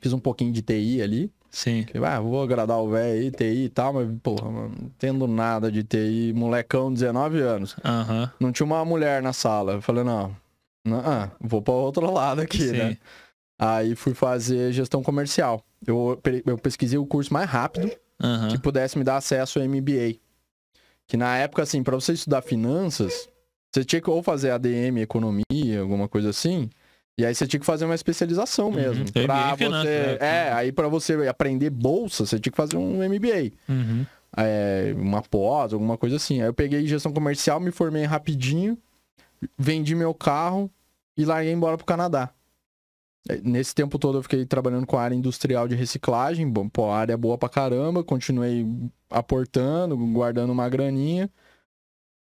Fiz 0.00 0.12
um 0.12 0.18
pouquinho 0.18 0.52
de 0.52 0.62
TI 0.62 1.00
ali. 1.00 1.30
Sim. 1.52 1.84
Que, 1.84 1.98
ah, 1.98 2.18
vou 2.18 2.42
agradar 2.42 2.78
o 2.78 2.88
velho 2.88 3.20
aí, 3.20 3.30
TI 3.30 3.64
e 3.64 3.68
tal, 3.68 3.92
mas, 3.92 4.08
porra, 4.22 4.50
mano, 4.50 4.74
não 4.80 4.86
entendo 4.86 5.28
nada 5.28 5.70
de 5.70 5.84
TI, 5.84 6.32
molecão, 6.34 6.90
19 6.90 7.40
anos. 7.40 7.76
Não 8.40 8.50
tinha 8.50 8.64
uma 8.64 8.82
mulher 8.84 9.22
na 9.22 9.34
sala. 9.34 9.74
Eu 9.74 9.82
falei, 9.82 10.02
não, 10.02 10.34
não 10.82 10.98
ah, 10.98 11.30
vou 11.38 11.60
para 11.60 11.74
outro 11.74 12.10
lado 12.10 12.40
aqui, 12.40 12.68
Sim. 12.68 12.72
né? 12.72 12.98
Aí 13.58 13.94
fui 13.94 14.14
fazer 14.14 14.72
gestão 14.72 15.02
comercial. 15.02 15.62
Eu, 15.86 16.18
eu 16.46 16.56
pesquisei 16.56 16.98
o 16.98 17.06
curso 17.06 17.32
mais 17.32 17.48
rápido 17.48 17.90
que 18.50 18.58
pudesse 18.58 18.96
me 18.96 19.04
dar 19.04 19.16
acesso 19.16 19.58
ao 19.58 19.68
MBA. 19.68 20.16
Que 21.06 21.16
na 21.16 21.36
época, 21.36 21.62
assim, 21.62 21.82
para 21.82 21.94
você 21.94 22.14
estudar 22.14 22.40
finanças, 22.40 23.28
você 23.70 23.84
tinha 23.84 24.00
que 24.00 24.08
ou 24.08 24.22
fazer 24.22 24.50
ADM, 24.50 24.98
economia, 24.98 25.80
alguma 25.80 26.08
coisa 26.08 26.30
assim. 26.30 26.70
E 27.18 27.26
aí 27.26 27.34
você 27.34 27.46
tinha 27.46 27.60
que 27.60 27.66
fazer 27.66 27.84
uma 27.84 27.94
especialização 27.94 28.68
Uhum. 28.68 28.74
mesmo. 28.74 29.04
MBA 29.04 29.22
Pra 29.26 29.50
você, 29.50 29.56
finanças, 29.64 29.84
né? 29.90 30.16
é, 30.20 30.52
aí 30.52 30.72
para 30.72 30.88
você 30.88 31.12
aprender 31.28 31.68
bolsa, 31.70 32.24
você 32.24 32.38
tinha 32.40 32.50
que 32.50 32.56
fazer 32.56 32.76
um 32.76 33.02
MBA. 33.02 33.52
Uhum. 33.68 34.06
É, 34.36 34.94
uma 34.96 35.20
pós, 35.22 35.74
alguma 35.74 35.98
coisa 35.98 36.16
assim. 36.16 36.40
Aí 36.40 36.48
eu 36.48 36.54
peguei 36.54 36.86
gestão 36.86 37.12
comercial, 37.12 37.60
me 37.60 37.70
formei 37.70 38.04
rapidinho, 38.04 38.78
vendi 39.58 39.94
meu 39.94 40.14
carro 40.14 40.70
e 41.16 41.24
larguei 41.26 41.52
embora 41.52 41.76
pro 41.76 41.84
Canadá. 41.84 42.30
É, 43.28 43.36
Nesse 43.44 43.74
tempo 43.74 43.98
todo 43.98 44.18
eu 44.18 44.22
fiquei 44.22 44.46
trabalhando 44.46 44.86
com 44.86 44.96
a 44.96 45.02
área 45.02 45.14
industrial 45.14 45.68
de 45.68 45.74
reciclagem, 45.74 46.48
bom, 46.48 46.66
pô, 46.66 46.90
área 46.90 47.12
é 47.12 47.16
boa 47.16 47.36
pra 47.36 47.48
caramba, 47.50 48.02
continuei 48.02 48.66
aportando, 49.10 49.96
guardando 49.98 50.50
uma 50.50 50.66
graninha. 50.68 51.30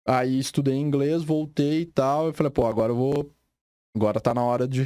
Aí 0.07 0.39
estudei 0.39 0.75
inglês, 0.77 1.23
voltei 1.23 1.81
e 1.81 1.87
tal, 1.87 2.27
eu 2.27 2.35
falei, 2.35 2.51
pô, 2.51 2.67
agora 2.67 2.93
eu 2.93 2.97
vou 2.97 3.31
agora 3.95 4.21
tá 4.21 4.35
na 4.35 4.43
hora 4.43 4.67
de 4.67 4.85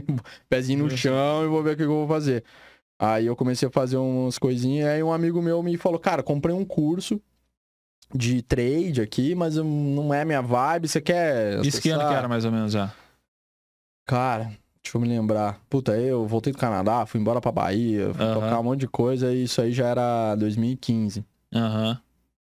pezinho 0.48 0.84
no 0.84 0.96
chão 0.96 1.44
e 1.44 1.48
vou 1.48 1.62
ver 1.62 1.72
o 1.72 1.76
que 1.76 1.82
eu 1.82 1.88
vou 1.88 2.08
fazer. 2.08 2.44
Aí 2.98 3.24
eu 3.26 3.34
comecei 3.34 3.66
a 3.66 3.70
fazer 3.70 3.96
umas 3.96 4.38
coisinhas, 4.38 4.88
aí 4.88 5.02
um 5.02 5.12
amigo 5.12 5.40
meu 5.40 5.62
me 5.62 5.76
falou, 5.78 5.98
cara, 5.98 6.22
comprei 6.22 6.54
um 6.54 6.64
curso 6.64 7.20
de 8.14 8.42
trade 8.42 9.00
aqui, 9.00 9.34
mas 9.34 9.56
não 9.56 10.12
é 10.12 10.24
minha 10.24 10.42
vibe, 10.42 10.88
você 10.88 11.00
quer 11.00 11.64
Isso 11.64 11.80
que 11.80 11.88
ano 11.88 12.00
que 12.00 12.04
acessar?" 12.04 12.18
era 12.18 12.28
mais 12.28 12.44
ou 12.44 12.52
menos 12.52 12.72
já? 12.72 12.92
Cara, 14.06 14.52
deixa 14.82 14.96
eu 14.96 15.00
me 15.00 15.08
lembrar. 15.08 15.58
Puta, 15.70 15.96
eu 15.96 16.26
voltei 16.26 16.52
do 16.52 16.58
Canadá, 16.58 17.06
fui 17.06 17.20
embora 17.20 17.40
pra 17.40 17.52
Bahia, 17.52 18.12
fui 18.12 18.26
tocar 18.34 18.60
um 18.60 18.64
monte 18.64 18.80
de 18.80 18.88
coisa, 18.88 19.32
e 19.32 19.44
isso 19.44 19.62
aí 19.62 19.72
já 19.72 19.86
era 19.86 20.34
2015. 20.34 21.24
Aham. 21.54 21.98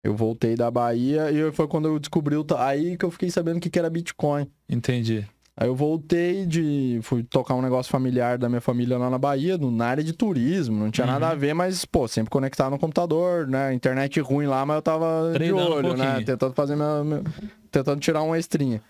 Eu 0.05 0.15
voltei 0.15 0.55
da 0.55 0.71
Bahia 0.71 1.33
e 1.33 1.51
foi 1.51 1.67
quando 1.67 1.89
eu 1.89 1.99
descobri 1.99 2.37
o... 2.37 2.47
Aí 2.59 2.97
que 2.97 3.05
eu 3.05 3.11
fiquei 3.11 3.29
sabendo 3.29 3.57
o 3.57 3.61
que 3.61 3.69
que 3.69 3.79
era 3.79 3.91
Bitcoin. 3.91 4.49
Entendi. 4.69 5.27
Aí 5.59 5.69
eu 5.69 5.75
voltei 5.75 6.45
de. 6.45 6.99
Fui 7.03 7.23
tocar 7.23 7.55
um 7.55 7.63
negócio 7.63 7.91
familiar 7.91 8.37
da 8.37 8.49
minha 8.49 8.61
família 8.61 8.99
lá 8.99 9.09
na 9.09 9.17
Bahia, 9.17 9.57
no- 9.57 9.71
na 9.71 9.87
área 9.87 10.05
de 10.05 10.13
turismo. 10.13 10.77
Não 10.85 10.91
tinha 10.91 11.07
Uhum. 11.07 11.13
nada 11.15 11.31
a 11.31 11.35
ver, 11.35 11.55
mas, 11.55 11.85
pô, 11.87 12.07
sempre 12.07 12.31
conectado 12.31 12.73
no 12.73 12.79
computador, 12.79 13.47
né? 13.47 13.73
Internet 13.73 14.21
ruim 14.21 14.47
lá, 14.47 14.67
mas 14.67 14.77
eu 14.77 14.83
tava 14.83 15.31
Treinando 15.33 15.63
um 15.63 15.67
de 15.67 15.73
olho, 15.73 15.97
né? 15.97 16.05
pouquinho. 16.05 16.27
Tentando 16.27 16.55
fazer 16.55 16.77
minha, 16.77 17.03
minha- 17.05 17.23
Tentando 17.71 18.01
tirar 18.01 18.23
uma 18.23 18.39
estrinha. 18.39 18.83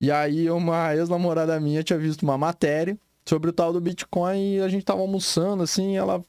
E 0.00 0.10
aí 0.10 0.48
uma 0.50 0.94
ex-namorada 0.94 1.58
minha 1.58 1.82
tinha 1.82 1.98
visto 1.98 2.22
uma 2.22 2.38
matéria 2.38 2.96
sobre 3.26 3.50
o 3.50 3.52
tal 3.52 3.72
do 3.72 3.80
Bitcoin 3.80 4.56
e 4.56 4.60
a 4.60 4.68
gente 4.68 4.84
tava 4.84 5.00
almoçando, 5.00 5.62
assim, 5.64 5.94
e 5.94 5.96
ela 5.96 6.22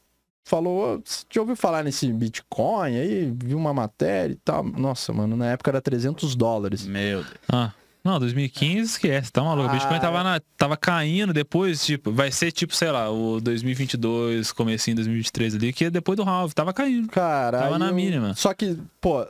falou, 0.48 0.96
"Ô, 0.96 1.02
você 1.04 1.26
já 1.32 1.42
ouviu 1.42 1.56
falar 1.56 1.84
nesse 1.84 2.12
Bitcoin? 2.12 2.96
Aí 2.96 3.34
viu 3.44 3.58
uma 3.58 3.74
matéria 3.74 4.34
e 4.34 4.38
tal. 4.38 4.64
Nossa, 4.64 5.12
mano, 5.14 5.36
na 5.36 5.48
época 5.52 5.70
era 5.72 5.82
300 5.82 6.36
dólares. 6.36 6.86
Meu 6.88 7.22
Deus. 7.24 7.36
Ah. 7.52 7.72
Não, 8.06 8.20
2015 8.20 8.92
esquece, 8.92 9.32
tá 9.32 9.42
maluco. 9.44 9.68
O 9.68 9.72
Bitcoin 9.72 9.98
Ah. 9.98 10.00
tava, 10.00 10.24
na- 10.24 10.42
tava 10.56 10.78
caindo 10.78 11.34
depois, 11.34 11.84
tipo, 11.84 12.12
vai 12.12 12.32
ser 12.32 12.52
tipo, 12.52 12.76
sei 12.76 12.92
lá, 12.92 13.10
o 13.10 13.42
2022, 13.42 14.52
comecinho 14.52 14.96
de 14.96 15.02
2023 15.02 15.56
ali, 15.56 15.74
que 15.74 15.86
é 15.86 15.90
depois 15.90 16.16
do 16.16 16.22
halve, 16.24 16.54
tava 16.54 16.72
caindo. 16.72 17.08
Cara, 17.10 17.60
Tava 17.62 17.80
na 17.80 17.88
eu- 17.88 17.96
mínima. 17.96 18.36
Só 18.36 18.54
que, 18.54 18.78
pô, 19.02 19.26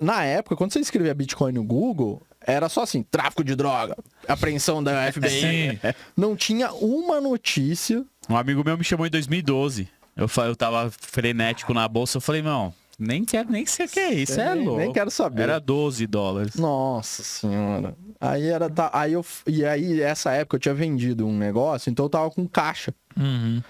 na 0.00 0.24
época, 0.24 0.54
quando 0.54 0.72
você 0.72 0.78
escrevia 0.78 1.12
Bitcoin 1.12 1.52
no 1.52 1.64
Google, 1.64 2.22
era 2.46 2.68
só 2.68 2.84
assim, 2.84 3.02
tráfico 3.02 3.42
de 3.42 3.56
droga, 3.56 3.96
apreensão 4.28 4.80
da 4.82 4.92
FBI. 5.12 5.30
Sim. 5.30 5.78
Não 6.16 6.36
tinha 6.36 6.72
uma 6.72 7.20
notícia. 7.20 8.04
Um 8.28 8.36
amigo 8.36 8.62
meu 8.64 8.78
me 8.78 8.84
chamou 8.84 9.06
em 9.06 9.10
2012. 9.10 9.88
Eu, 10.16 10.28
eu 10.46 10.54
tava 10.54 10.90
frenético 10.90 11.74
na 11.74 11.88
bolsa. 11.88 12.18
Eu 12.18 12.20
falei, 12.20 12.42
não, 12.42 12.72
nem 13.00 13.24
quero 13.24 13.50
nem 13.50 13.64
sei 13.66 13.86
o 13.86 13.88
que 13.88 13.98
é 13.98 14.12
isso. 14.14 14.40
É 14.40 14.54
nem, 14.54 14.64
louco. 14.64 14.80
nem 14.80 14.92
quero 14.92 15.10
saber. 15.10 15.42
Era 15.42 15.58
12 15.58 16.06
dólares. 16.06 16.54
Nossa 16.54 17.22
senhora. 17.22 17.96
Aí 18.20 18.46
era. 18.46 18.68
tá- 18.70 18.90
Aí 18.92 19.14
eu. 19.14 19.24
E 19.46 19.64
aí, 19.64 20.00
essa 20.02 20.30
época 20.32 20.56
eu 20.56 20.60
tinha 20.60 20.74
vendido 20.74 21.26
um 21.26 21.36
negócio, 21.36 21.90
então 21.90 22.04
eu 22.04 22.10
tava 22.10 22.30
com 22.30 22.46
caixa. 22.46 22.94
Uhum. 23.18 23.62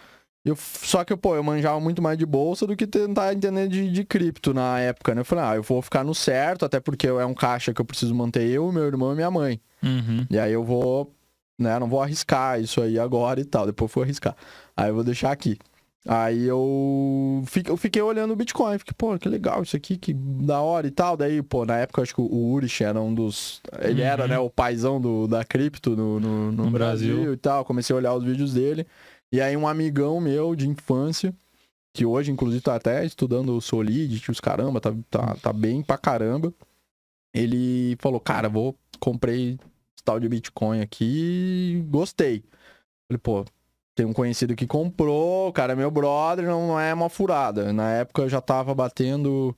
Eu, 0.45 0.57
só 0.57 1.05
que, 1.05 1.15
pô, 1.17 1.37
eu 1.37 1.43
manjava 1.45 1.79
muito 1.81 2.01
mais 2.01 2.17
de 2.17 2.25
bolsa 2.25 2.67
do 2.67 2.75
que 2.75 2.87
tentar 2.87 3.35
entender 3.35 3.69
de, 3.69 3.91
de 3.91 4.05
cripto 4.05 4.55
na 4.55 4.81
época, 4.81 5.15
né? 5.15 5.21
Eu 5.21 5.25
falei, 5.25 5.45
ah, 5.45 5.55
eu 5.57 5.63
vou 5.63 5.83
ficar 5.83 6.03
no 6.03 6.15
certo, 6.15 6.65
até 6.65 6.81
porque 6.81 7.07
é 7.07 7.25
um 7.27 7.35
caixa 7.35 7.75
que 7.75 7.81
eu 7.81 7.85
preciso 7.85 8.15
manter 8.15 8.49
eu, 8.49 8.73
meu 8.73 8.85
irmão 8.85 9.13
e 9.13 9.17
minha 9.17 9.31
mãe. 9.31 9.61
Uhum. 9.83 10.27
E 10.31 10.39
aí 10.39 10.51
eu 10.53 10.65
vou, 10.65 11.15
né, 11.59 11.79
não 11.79 11.89
vou 11.91 12.01
arriscar 12.03 12.59
isso 12.59 12.81
aí 12.81 12.99
agora 12.99 13.39
e 13.39 13.45
tal, 13.45 13.67
depois 13.67 13.91
eu 13.91 13.95
vou 13.95 14.03
arriscar. 14.03 14.35
Aí 14.75 14.89
eu 14.89 14.95
vou 14.95 15.05
deixar 15.05 15.31
aqui. 15.31 15.59
Aí 16.07 16.45
eu 16.47 17.43
fiquei, 17.47 17.71
eu 17.73 17.77
fiquei 17.77 18.01
olhando 18.01 18.33
o 18.33 18.37
Bitcoin, 18.37 18.79
fiquei, 18.79 18.95
pô, 18.97 19.19
que 19.19 19.29
legal 19.29 19.63
isso 19.63 19.77
aqui, 19.77 19.99
que 19.99 20.15
da 20.15 20.61
hora 20.63 20.87
e 20.87 20.91
tal. 20.91 21.15
Daí, 21.17 21.43
pô, 21.43 21.67
na 21.67 21.77
época 21.77 22.01
eu 22.01 22.03
acho 22.03 22.15
que 22.15 22.21
o 22.23 22.53
Urich 22.53 22.83
era 22.83 22.99
um 23.01 23.15
dos. 23.15 23.61
Ele 23.81 24.01
Uhum. 24.01 24.07
era, 24.07 24.27
né, 24.27 24.39
o 24.39 24.49
paizão 24.49 24.99
do, 25.01 25.27
da 25.27 25.45
cripto 25.45 25.95
no, 25.95 26.19
no, 26.19 26.53
no 26.53 26.65
No 26.65 26.71
Brasil. 26.71 27.15
Brasil. 27.17 27.33
e 27.35 27.37
tal. 27.37 27.65
Comecei 27.67 27.93
a 27.95 27.99
olhar 27.99 28.15
os 28.15 28.25
vídeos 28.25 28.55
dele. 28.55 28.87
E 29.33 29.41
aí 29.43 29.55
um 29.57 29.69
amigão 29.69 30.19
meu 30.21 30.57
de 30.57 30.67
infância, 30.69 31.35
que 31.95 32.07
hoje, 32.07 32.33
inclusive, 32.33 32.63
tá 32.63 32.75
até 32.77 33.05
estudando 33.05 33.55
o 33.57 33.61
Solidity, 33.61 34.31
os 34.31 34.41
caramba, 34.41 34.81
tá, 34.81 34.95
tá, 35.11 35.37
tá 35.37 35.53
bem 35.53 35.83
pra 35.83 35.99
caramba. 35.99 36.53
Ele 37.35 37.95
falou, 38.01 38.19
cara, 38.21 38.49
vou, 38.49 38.75
comprei 38.99 39.51
esse 39.53 40.03
tal 40.05 40.19
de 40.19 40.29
Bitcoin 40.29 40.81
aqui 40.81 41.05
e 41.79 41.83
gostei. 41.89 42.43
Falei, 43.07 43.19
pô, 43.23 43.45
tem 44.01 44.07
um 44.07 44.15
conhecido 44.15 44.57
que 44.57 44.67
comprou, 44.67 45.49
o 45.49 45.53
cara 45.53 45.75
é 45.75 45.77
meu 45.77 45.91
brother, 45.91 46.47
não, 46.47 46.81
é 46.81 46.95
uma 46.95 47.11
furada. 47.11 47.71
Na 47.71 47.91
época 47.93 48.23
eu 48.23 48.29
já 48.31 48.41
tava 48.41 48.75
batendo. 48.75 49.55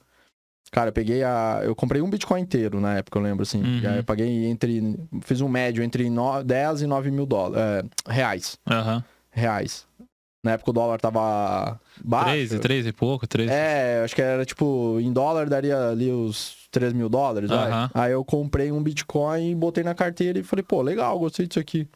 Cara, 0.72 0.88
eu 0.88 0.92
peguei 0.92 1.22
a. 1.22 1.60
Eu 1.62 1.76
comprei 1.76 2.02
um 2.02 2.10
Bitcoin 2.10 2.40
inteiro 2.40 2.80
na 2.80 2.96
época, 2.96 3.20
eu 3.20 3.22
lembro, 3.22 3.44
assim. 3.44 3.62
Uhum. 3.62 3.96
Eu 3.98 4.02
paguei 4.02 4.46
entre. 4.46 4.98
Fiz 5.20 5.40
um 5.40 5.48
médio 5.48 5.84
entre 5.84 6.10
no, 6.10 6.42
10 6.42 6.82
e 6.82 6.86
9 6.88 7.10
mil 7.12 7.24
dólares. 7.24 7.88
é, 8.08 8.12
reais. 8.12 8.58
Aham. 8.68 9.04
Reais. 9.30 9.86
Na 10.44 10.52
época 10.52 10.70
o 10.70 10.74
dólar 10.74 11.00
tava 11.00 11.80
baixo. 12.02 12.30
Três, 12.30 12.50
três 12.58 12.86
e 12.86 12.92
pouco, 12.92 13.28
três. 13.28 13.48
É, 13.48 14.02
acho 14.04 14.12
que 14.12 14.22
era 14.22 14.44
tipo, 14.44 14.98
em 15.00 15.12
dólar 15.12 15.48
daria 15.48 15.90
ali 15.90 16.10
os 16.10 16.66
3 16.72 16.92
mil 16.92 17.08
dólares. 17.08 17.48
Aham. 17.48 17.90
Aí 17.94 18.10
eu 18.10 18.24
comprei 18.24 18.72
um 18.72 18.82
Bitcoin, 18.82 19.54
botei 19.54 19.84
na 19.84 19.94
carteira 19.94 20.40
e 20.40 20.42
falei, 20.42 20.64
pô, 20.64 20.82
legal, 20.82 21.16
gostei 21.16 21.46
disso 21.46 21.60
aqui. 21.60 21.86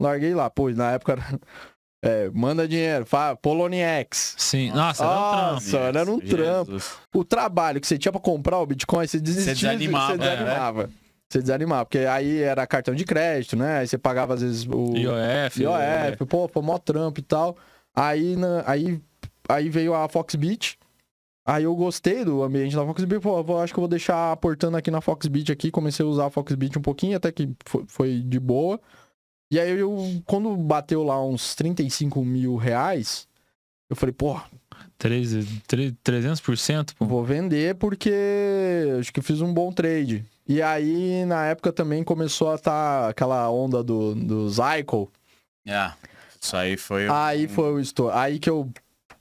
Larguei 0.00 0.34
lá, 0.34 0.48
pô, 0.50 0.68
na 0.70 0.92
época 0.92 1.12
era. 1.12 1.24
É, 2.00 2.30
manda 2.32 2.68
dinheiro, 2.68 3.04
fa, 3.04 3.34
Poloniex. 3.34 4.36
Sim. 4.38 4.70
Nossa, 4.70 5.02
era 5.02 5.10
um 5.10 5.30
trampo. 5.32 5.54
Nossa, 5.54 5.76
era 5.98 6.12
um 6.12 6.20
trampo. 6.20 6.76
O 7.12 7.24
trabalho 7.24 7.80
que 7.80 7.88
você 7.88 7.98
tinha 7.98 8.12
pra 8.12 8.20
comprar 8.20 8.56
o 8.60 8.66
Bitcoin, 8.66 9.04
você 9.04 9.18
desistia. 9.18 9.52
Você 9.56 9.60
desanimava, 9.76 10.12
Você 10.12 10.18
desanimava. 10.18 10.90
Você 11.28 11.38
desanimava, 11.40 11.84
porque 11.86 11.98
aí 11.98 12.40
era 12.40 12.64
cartão 12.68 12.94
de 12.94 13.04
crédito, 13.04 13.56
né? 13.56 13.78
Aí 13.78 13.88
você 13.88 13.98
pagava 13.98 14.34
às 14.34 14.42
vezes 14.42 14.64
o. 14.64 14.96
IOF. 14.96 15.60
IOF, 16.12 16.24
pô, 16.26 16.46
foi 16.46 16.62
mó 16.62 16.78
trampo 16.78 17.18
e 17.18 17.22
tal. 17.24 17.56
Aí, 17.96 18.36
na- 18.36 18.62
aí, 18.64 19.00
aí 19.48 19.68
veio 19.68 19.92
a 19.92 20.08
Foxbit. 20.08 20.78
Aí 21.48 21.64
eu 21.64 21.74
gostei 21.74 22.24
do 22.24 22.44
ambiente 22.44 22.76
da 22.76 22.86
Foxbit, 22.86 23.20
pô, 23.20 23.42
vou- 23.42 23.60
acho 23.60 23.72
que 23.74 23.78
eu 23.80 23.82
vou 23.82 23.88
deixar 23.88 24.30
aportando 24.30 24.76
aqui 24.76 24.88
na 24.92 25.00
Foxbit 25.00 25.50
aqui. 25.50 25.68
Comecei 25.72 26.06
a 26.06 26.08
usar 26.08 26.26
a 26.26 26.30
Foxbit 26.30 26.78
um 26.78 26.82
pouquinho, 26.82 27.16
até 27.16 27.32
que 27.32 27.50
foi, 27.66 27.84
foi 27.88 28.20
de 28.20 28.38
boa. 28.38 28.78
E 29.50 29.58
aí 29.58 29.78
eu, 29.78 30.22
quando 30.26 30.54
bateu 30.56 31.02
lá 31.02 31.24
uns 31.24 31.54
35 31.54 32.24
mil 32.24 32.56
reais, 32.56 33.26
eu 33.88 33.96
falei, 33.96 34.12
pô, 34.12 34.38
Três, 34.98 35.30
três, 35.68 35.92
300%, 36.04 36.94
pô. 36.98 37.06
vou 37.06 37.24
vender 37.24 37.76
porque 37.76 38.12
acho 38.98 39.12
que 39.12 39.22
fiz 39.22 39.40
um 39.40 39.52
bom 39.54 39.72
trade. 39.72 40.24
E 40.46 40.60
aí, 40.60 41.24
na 41.24 41.46
época 41.46 41.72
também 41.72 42.02
começou 42.02 42.50
a 42.50 42.56
estar 42.56 43.08
aquela 43.08 43.48
onda 43.50 43.82
do, 43.82 44.14
do 44.14 44.50
Zycle. 44.50 45.08
Ah, 45.68 45.94
isso 46.40 46.56
aí 46.56 46.76
foi. 46.76 47.06
Aí 47.08 47.46
um- 47.46 47.48
foi 47.48 47.72
o 47.74 47.78
estouro. 47.80 48.12
Aí 48.16 48.38
que 48.40 48.50
eu 48.50 48.68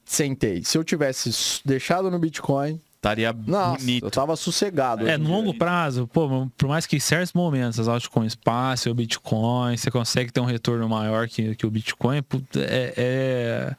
sentei. 0.03 0.63
Se 0.63 0.77
eu 0.77 0.83
tivesse 0.83 1.61
deixado 1.65 2.09
no 2.09 2.17
Bitcoin, 2.17 2.81
Estaria 2.97 3.31
nossa, 3.31 3.77
bonito. 3.77 4.05
eu 4.05 4.11
tava 4.11 4.35
sossegado. 4.35 5.07
É, 5.07 5.17
no 5.17 5.29
longo 5.29 5.53
prazo, 5.53 6.07
pô, 6.07 6.49
por 6.57 6.67
mais 6.67 6.87
que 6.87 6.95
em 6.95 6.99
certos 6.99 7.31
momentos 7.31 7.79
as 7.79 7.87
altcoins 7.87 8.33
passem 8.33 8.91
o 8.91 8.95
Bitcoin, 8.95 9.77
você 9.77 9.91
consegue 9.91 10.31
ter 10.31 10.39
um 10.39 10.45
retorno 10.45 10.89
maior 10.89 11.27
que, 11.27 11.55
que 11.55 11.65
o 11.65 11.69
Bitcoin, 11.69 12.17
é, 12.55 12.93
é, 12.97 13.75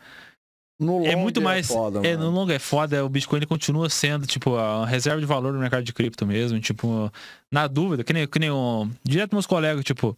No 0.81 1.05
é 1.05 1.17
muito 1.17 1.43
mais. 1.43 1.67
foda, 1.67 2.07
é, 2.07 2.17
no 2.17 2.31
longo 2.31 2.53
é 2.53 2.61
foda, 2.61 3.05
o 3.05 3.09
Bitcoin 3.09 3.41
ele 3.41 3.47
continua 3.47 3.91
sendo, 3.91 4.25
tipo, 4.25 4.57
a 4.57 4.87
reserva 4.87 5.21
de 5.21 5.27
valor 5.27 5.53
do 5.53 5.59
mercado 5.59 5.83
de 5.83 5.93
cripto 5.93 6.25
mesmo. 6.25 6.61
Tipo, 6.61 7.13
na 7.53 7.67
dúvida, 7.67 8.05
que 8.05 8.13
nem, 8.13 8.27
que 8.27 8.39
nem 8.39 8.53
um, 8.53 8.89
direto 9.03 9.35
meus 9.35 9.47
colegas, 9.47 9.85
tipo, 9.85 10.17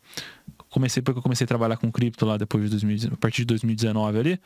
comecei 0.69 1.03
porque 1.03 1.19
eu 1.19 1.23
comecei 1.23 1.47
a 1.47 1.49
trabalhar 1.49 1.79
com 1.79 1.91
cripto 1.91 2.27
lá 2.27 2.37
depois 2.37 2.65
de 2.65 2.71
2019, 2.71 3.15
a 3.15 3.19
partir 3.19 3.43
de 3.43 3.47
2019 3.47 4.19
ali. 4.19 4.41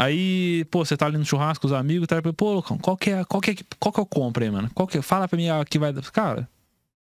Aí, 0.00 0.64
pô, 0.70 0.84
você 0.84 0.96
tá 0.96 1.06
ali 1.06 1.18
no 1.18 1.24
churrasco 1.24 1.62
com 1.62 1.66
os 1.66 1.72
amigos, 1.72 2.06
tá? 2.08 2.16
Pô, 2.36 2.54
Lucão, 2.54 2.78
qual 2.78 2.96
que 2.96 3.10
é, 3.10 3.24
qual 3.24 3.40
que 3.40 3.50
é, 3.50 3.54
qual 3.78 3.92
que 3.92 4.00
eu 4.00 4.06
compro 4.06 4.42
aí, 4.42 4.50
mano? 4.50 4.70
Qual 4.74 4.86
que 4.88 4.98
é? 4.98 5.02
Fala 5.02 5.28
pra 5.28 5.36
mim 5.36 5.48
ah, 5.48 5.64
que 5.64 5.78
vai 5.78 5.92
dar. 5.92 6.02
Cara, 6.10 6.48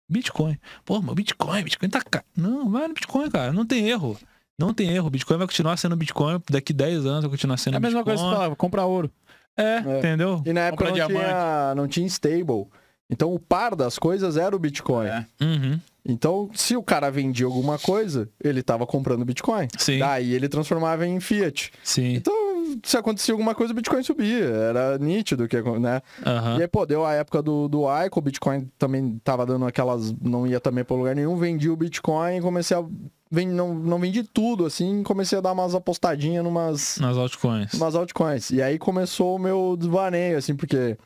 Bitcoin. 0.09 0.59
Pô, 0.85 1.01
meu 1.01 1.15
Bitcoin, 1.15 1.63
Bitcoin 1.63 1.89
tá 1.89 2.01
caro. 2.01 2.25
Não, 2.37 2.71
vai 2.71 2.89
no 2.89 2.95
Bitcoin, 2.95 3.31
cara. 3.31 3.53
Não 3.53 3.67
tem 3.67 3.89
erro. 3.89 4.19
Não 4.59 4.75
tem 4.75 4.91
erro. 4.91 5.11
Bitcoin 5.11 5.37
vai 5.39 5.47
continuar 5.47 5.77
sendo 5.77 5.95
Bitcoin. 5.97 6.43
Daqui 6.51 6.73
10 6.73 7.07
anos 7.07 7.21
vai 7.23 7.31
continuar 7.31 7.57
sendo 7.59 7.75
É 7.75 7.77
a 7.77 7.81
mesma 7.81 8.01
Bitcoin. 8.01 8.17
coisa 8.17 8.23
que 8.23 8.29
você 8.29 8.35
falava, 8.35 8.57
comprar 8.57 8.87
ouro. 8.87 9.11
É, 9.57 9.77
É. 9.87 9.99
entendeu? 9.99 10.43
E 10.45 10.53
na 10.53 10.61
época 10.63 10.85
não 10.85 10.91
Compra 10.93 11.07
tinha, 11.07 11.75
não 11.77 11.89
tinha 11.89 12.07
stable. 12.07 12.67
Então 13.11 13.33
o 13.33 13.39
par 13.39 13.75
das 13.77 13.99
coisas 13.99 14.37
era 14.37 14.55
o 14.55 14.59
Bitcoin. 14.59 15.07
É. 15.07 15.27
Uhum. 15.41 15.81
Então, 16.05 16.51
se 16.55 16.75
o 16.75 16.83
cara 16.83 17.11
vendia 17.11 17.45
alguma 17.45 17.79
coisa, 17.79 18.29
ele 18.43 18.63
tava 18.63 18.87
comprando 18.87 19.25
Bitcoin. 19.25 19.69
Sim. 19.77 19.99
Daí 19.99 20.33
ele 20.33 20.49
transformava 20.49 21.07
em 21.07 21.21
fiat. 21.21 21.71
Sim. 21.83 22.15
Então, 22.15 22.48
se 22.83 22.97
acontecia 22.97 23.33
alguma 23.35 23.55
coisa, 23.55 23.73
o 23.73 23.77
Bitcoin 23.77 24.03
subia. 24.03 24.45
Era 24.45 24.99
nítido 24.99 25.47
que, 25.49 25.61
né? 25.79 26.03
Aham. 26.25 26.59
E 26.59 26.63
aí, 26.63 26.69
pô, 26.69 26.85
deu 26.87 27.05
a 27.05 27.15
época 27.15 27.43
do, 27.43 27.69
do 27.69 27.85
ICO, 28.05 28.19
o 28.19 28.23
Bitcoin 28.23 28.71
também 28.79 29.21
tava 29.25 29.45
dando 29.47 29.67
aquelas. 29.67 30.13
Não 30.21 30.47
ia 30.47 30.61
também 30.61 30.85
pra 30.85 30.97
lugar 30.97 31.15
nenhum, 31.15 31.37
vendi 31.37 31.69
o 31.69 31.77
Bitcoin 31.77 32.41
comecei 32.41 32.77
a. 32.77 32.85
Ven, 33.31 33.47
não, 33.47 33.75
não 33.75 33.99
vendi 33.99 34.23
tudo, 34.23 34.65
assim, 34.65 35.03
comecei 35.03 35.37
a 35.37 35.41
dar 35.43 35.53
umas 35.53 35.75
apostadinhas 35.75 36.43
numas, 36.43 36.97
Nas 36.99 37.15
altcoins. 37.17 37.75
numas 37.75 37.95
altcoins. 37.95 38.51
E 38.51 38.63
aí 38.63 38.79
começou 38.79 39.37
o 39.37 39.39
meu 39.39 39.77
desvaneio, 39.79 40.39
assim, 40.39 40.55
porque. 40.57 40.97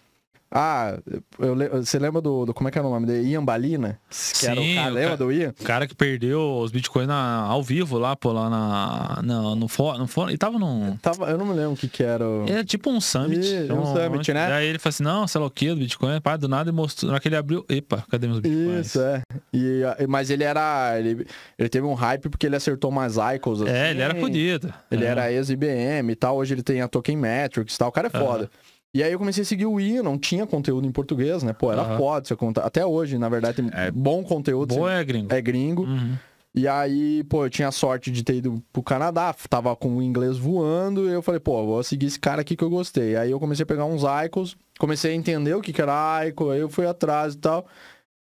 Ah, 0.54 0.98
eu, 1.38 1.56
você 1.82 1.98
lembra 1.98 2.20
do, 2.20 2.44
do- 2.44 2.52
Como 2.52 2.68
é 2.68 2.70
que 2.70 2.78
era 2.78 2.86
o 2.86 2.90
nome 2.90 3.06
dele? 3.06 3.26
Ian 3.30 3.42
Balina? 3.42 3.98
Que 4.38 4.46
era 4.46 4.60
o 4.60 4.62
Sim, 4.62 4.74
cara, 4.74 4.90
o 4.90 4.94
lembra 4.94 5.10
ca- 5.10 5.16
do 5.16 5.32
Ian? 5.32 5.54
O 5.58 5.64
cara 5.64 5.86
que 5.86 5.94
perdeu 5.94 6.58
os 6.58 6.70
bitcoins 6.70 7.08
ao 7.08 7.62
vivo 7.62 7.98
lá, 7.98 8.14
pô, 8.14 8.32
lá 8.32 8.50
na, 8.50 9.22
na- 9.22 9.56
no 9.56 9.66
fórum. 9.66 10.06
Ele 10.28 10.36
tava 10.36 10.58
num. 10.58 10.94
Tava, 10.98 11.30
eu 11.30 11.38
não 11.38 11.46
me 11.46 11.54
lembro 11.54 11.72
o 11.72 11.76
que 11.76 11.88
que 11.88 12.02
era. 12.02 12.28
o- 12.28 12.44
É 12.46 12.62
tipo 12.62 12.90
um 12.90 13.00
summit. 13.00 13.40
Ih, 13.46 13.72
um 13.72 13.86
summit, 13.86 14.32
né? 14.34 14.48
Daí 14.50 14.66
ele 14.66 14.78
falou 14.78 14.90
assim: 14.90 15.02
não, 15.02 15.26
sei 15.26 15.40
lá 15.40 15.46
o 15.46 15.50
que, 15.50 15.70
do 15.70 15.76
Bitcoin, 15.76 16.20
pá, 16.20 16.36
do 16.36 16.46
nada 16.48 16.68
e 16.68 16.72
mostrou. 16.72 17.08
Na 17.08 17.14
hora 17.14 17.22
que 17.22 17.28
ele 17.28 17.36
abriu. 17.36 17.64
Epa, 17.68 18.04
cadê 18.10 18.26
meus 18.26 18.40
bitcoins? 18.40 18.86
Isso, 18.88 19.00
é. 19.00 19.22
E, 19.54 19.82
mas 20.06 20.28
ele 20.28 20.44
era. 20.44 20.98
Ele, 20.98 21.26
ele 21.58 21.68
teve 21.70 21.86
um 21.86 21.94
hype 21.94 22.28
porque 22.28 22.44
ele 22.46 22.56
acertou 22.56 22.90
umas 22.90 23.16
icons. 23.34 23.62
É, 23.62 23.84
assim. 23.84 23.90
ele 23.92 24.02
era 24.02 24.14
fodido. 24.16 24.74
Ele 24.90 25.04
É. 25.04 25.08
era 25.08 25.32
ex-IBM 25.32 26.10
e 26.12 26.14
tal. 26.14 26.36
Hoje 26.36 26.52
ele 26.52 26.62
tem 26.62 26.82
a 26.82 26.88
Token 26.88 27.16
Metrics 27.16 27.74
e 27.74 27.78
tal. 27.78 27.88
O 27.88 27.92
cara 27.92 28.08
é 28.08 28.10
foda. 28.10 28.50
E 28.94 29.02
aí 29.02 29.10
eu 29.12 29.18
comecei 29.18 29.42
a 29.42 29.46
seguir 29.46 29.64
o 29.66 29.80
Ian, 29.80 30.02
não 30.02 30.18
tinha 30.18 30.46
conteúdo 30.46 30.86
em 30.86 30.92
português, 30.92 31.42
né? 31.42 31.52
Pô, 31.54 31.72
era 31.72 31.80
Aham. 31.82 31.96
foda. 31.96 32.26
Você 32.28 32.36
conta... 32.36 32.60
Até 32.60 32.84
hoje, 32.84 33.16
na 33.16 33.28
verdade, 33.28 33.62
tem 33.62 33.70
É. 33.72 33.90
bom 33.90 34.22
conteúdo. 34.22 34.74
Você- 34.74 34.80
é, 34.92 35.02
gringo. 35.04 35.34
É 35.34 35.40
gringo. 35.40 35.82
Uhum. 35.84 36.14
E 36.54 36.68
aí, 36.68 37.24
pô, 37.24 37.46
eu 37.46 37.50
tinha 37.50 37.68
a 37.68 37.72
sorte 37.72 38.10
de 38.10 38.22
ter 38.22 38.34
ido 38.34 38.62
pro 38.70 38.82
Canadá, 38.82 39.34
tava 39.48 39.74
com 39.74 39.96
o 39.96 40.02
inglês 40.02 40.36
voando, 40.36 41.08
e 41.08 41.12
eu 41.12 41.22
falei, 41.22 41.40
pô, 41.40 41.64
vou 41.64 41.82
seguir 41.82 42.04
esse 42.04 42.20
cara 42.20 42.42
aqui 42.42 42.54
que 42.54 42.62
eu 42.62 42.68
gostei. 42.68 43.16
Aí 43.16 43.30
eu 43.30 43.40
comecei 43.40 43.62
a 43.62 43.66
pegar 43.66 43.86
uns 43.86 44.02
icons, 44.26 44.54
comecei 44.78 45.12
a 45.12 45.14
entender 45.14 45.54
o 45.54 45.62
que 45.62 45.72
que 45.72 45.80
era 45.80 46.26
icon, 46.28 46.50
aí 46.50 46.60
eu 46.60 46.68
fui 46.68 46.86
atrás 46.86 47.32
e 47.32 47.38
tal. 47.38 47.66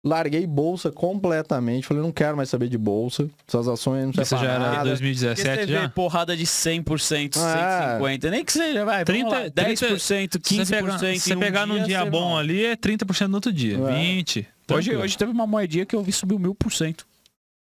Larguei 0.03 0.47
bolsa 0.47 0.91
completamente, 0.91 1.85
falei, 1.85 2.01
não 2.01 2.11
quero 2.11 2.35
mais 2.35 2.49
saber 2.49 2.67
de 2.67 2.77
bolsa, 2.77 3.29
essas 3.47 3.67
ações 3.67 4.05
não 4.15 4.23
Isso 4.23 4.35
já 4.35 4.43
era 4.51 4.57
nada. 4.59 4.71
Porque 4.71 4.83
você 4.83 4.89
2017 4.89 5.65
vê 5.67 5.73
já? 5.73 5.89
porrada 5.89 6.35
de 6.35 6.43
100%, 6.43 7.37
Ah, 7.37 7.99
150%, 8.01 8.29
nem 8.31 8.43
que 8.43 8.51
seja, 8.51 8.83
vai, 8.83 9.05
30, 9.05 9.51
30, 9.51 9.75
10%, 9.75 10.39
15%. 10.39 10.47
Se 10.47 10.55
você 10.65 10.75
pegar, 10.75 10.97
se 10.99 11.19
você 11.19 11.35
um 11.35 11.39
pegar 11.39 11.65
num 11.67 11.83
dia 11.83 12.03
bom 12.03 12.29
não. 12.31 12.37
ali, 12.39 12.65
é 12.65 12.75
30% 12.75 13.27
no 13.27 13.35
outro 13.35 13.53
dia. 13.53 13.77
É. 13.77 13.93
20. 13.93 14.39
Hoje, 14.39 14.47
tranquilo. 14.65 15.03
hoje 15.03 15.17
teve 15.17 15.31
uma 15.31 15.45
moedinha 15.45 15.85
que 15.85 15.95
eu 15.95 16.01
vi 16.01 16.11
subir 16.11 16.39
mil 16.39 16.55
por 16.55 16.71
cento. 16.73 17.05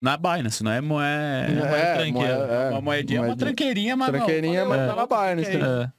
Na 0.01 0.17
Binance, 0.17 0.61
não 0.63 0.71
é 0.71 0.81
moeda. 0.81 1.07
É, 1.07 1.95
tranqueira. 1.95 2.11
moeda- 2.37 2.53
é, 2.53 2.69
uma 2.71 2.81
moedinha, 2.81 3.19
uma 3.21 3.27
moedinha. 3.27 3.45
tranqueirinha, 3.47 3.95
mas 3.95 4.07
não, 4.11 4.15
Tranqueirinha, 4.17 4.65
mas 4.65 4.79
eu 4.81 4.87
tá 4.87 4.95
na 4.95 5.05
Binance, 5.07 5.49
tranqueirinha. 5.51 5.91
É. 5.93 5.96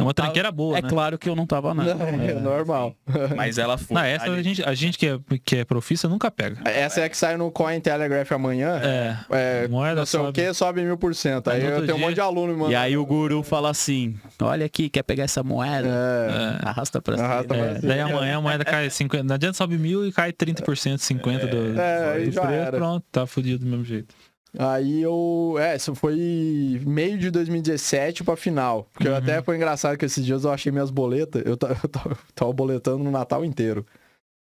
É 0.00 0.02
uma 0.02 0.14
tranqueira 0.14 0.50
boa, 0.50 0.78
É 0.78 0.82
né? 0.82 0.88
claro 0.88 1.18
que 1.18 1.28
eu 1.28 1.36
não 1.36 1.46
tava 1.46 1.74
nada. 1.74 1.90
É, 1.92 2.34
normal. 2.40 2.94
Mas 3.36 3.58
ela 3.58 3.76
foi. 3.76 3.94
Não, 3.94 4.02
essa 4.02 4.30
a 4.30 4.42
gente, 4.42 4.62
a 4.64 4.74
gente 4.74 4.98
que, 4.98 5.06
é, 5.06 5.18
que 5.44 5.56
é 5.56 5.64
profissa 5.64 6.08
nunca 6.08 6.30
pega. 6.30 6.56
Essa 6.68 7.02
é 7.02 7.08
que 7.08 7.16
sai 7.16 7.36
no 7.36 7.50
Cointelegraph 7.50 8.32
amanhã. 8.32 8.80
É. 8.82 9.16
É, 9.30 9.68
Moeda 9.68 9.96
não 10.00 10.06
sei 10.06 10.20
o 10.20 10.24
sobe. 10.24 10.40
que, 10.40 10.54
sobe 10.54 10.82
mil 10.82 10.96
por 10.96 11.14
cento. 11.14 11.48
Aí 11.50 11.64
eu 11.64 11.84
tenho 11.84 11.96
um 11.96 12.00
monte 12.00 12.14
de 12.14 12.20
aluno, 12.20 12.56
mano. 12.56 12.72
E 12.72 12.74
aí 12.74 12.96
o 12.96 13.04
guru 13.04 13.42
fala 13.42 13.70
assim: 13.70 14.16
olha 14.40 14.66
aqui, 14.66 14.88
quer 14.88 15.02
pegar 15.02 15.24
essa 15.24 15.42
moeda? 15.42 15.88
É, 15.88 16.68
Arrasta 16.68 17.00
pra 17.02 17.16
cima. 17.16 17.28
Arrasta 17.28 17.48
pra 17.48 17.56
É, 17.58 17.74
cima. 17.80 17.88
daí 17.88 18.00
amanhã 18.00 18.38
a 18.38 18.40
moeda 18.40 18.64
cai 18.64 18.88
50. 18.88 19.24
Não 19.24 19.34
adianta 19.34 19.56
sobe 19.56 19.76
mil 19.78 20.06
e 20.06 20.12
cai 20.12 20.32
30%, 20.32 20.62
50% 20.98 21.46
do, 21.48 21.80
É, 21.80 22.12
aí 22.14 22.26
do 22.26 22.32
já 22.32 22.40
preço. 22.42 22.54
era. 22.54 22.76
Pronto, 22.76 23.04
tá 23.12 23.26
fudido 23.26 23.64
do 23.64 23.70
mesmo 23.70 23.84
jeito. 23.84 24.14
Aí 24.58 25.00
eu. 25.00 25.54
É, 25.58 25.76
isso 25.76 25.94
foi 25.94 26.80
meio 26.84 27.16
de 27.18 27.30
2017 27.30 28.24
pra 28.24 28.36
final. 28.36 28.88
Porque 28.92 29.08
Uhum. 29.08 29.16
até 29.16 29.40
foi 29.42 29.56
engraçado 29.56 29.96
que 29.96 30.04
esses 30.04 30.24
dias 30.24 30.44
eu 30.44 30.50
achei 30.52 30.72
minhas 30.72 30.90
boletas. 30.90 31.42
Eu, 31.44 31.52
eu 31.82 31.88
tava, 31.88 32.18
tava 32.34 32.52
boletando 32.52 32.98
no 33.04 33.10
Natal 33.10 33.44
inteiro. 33.44 33.86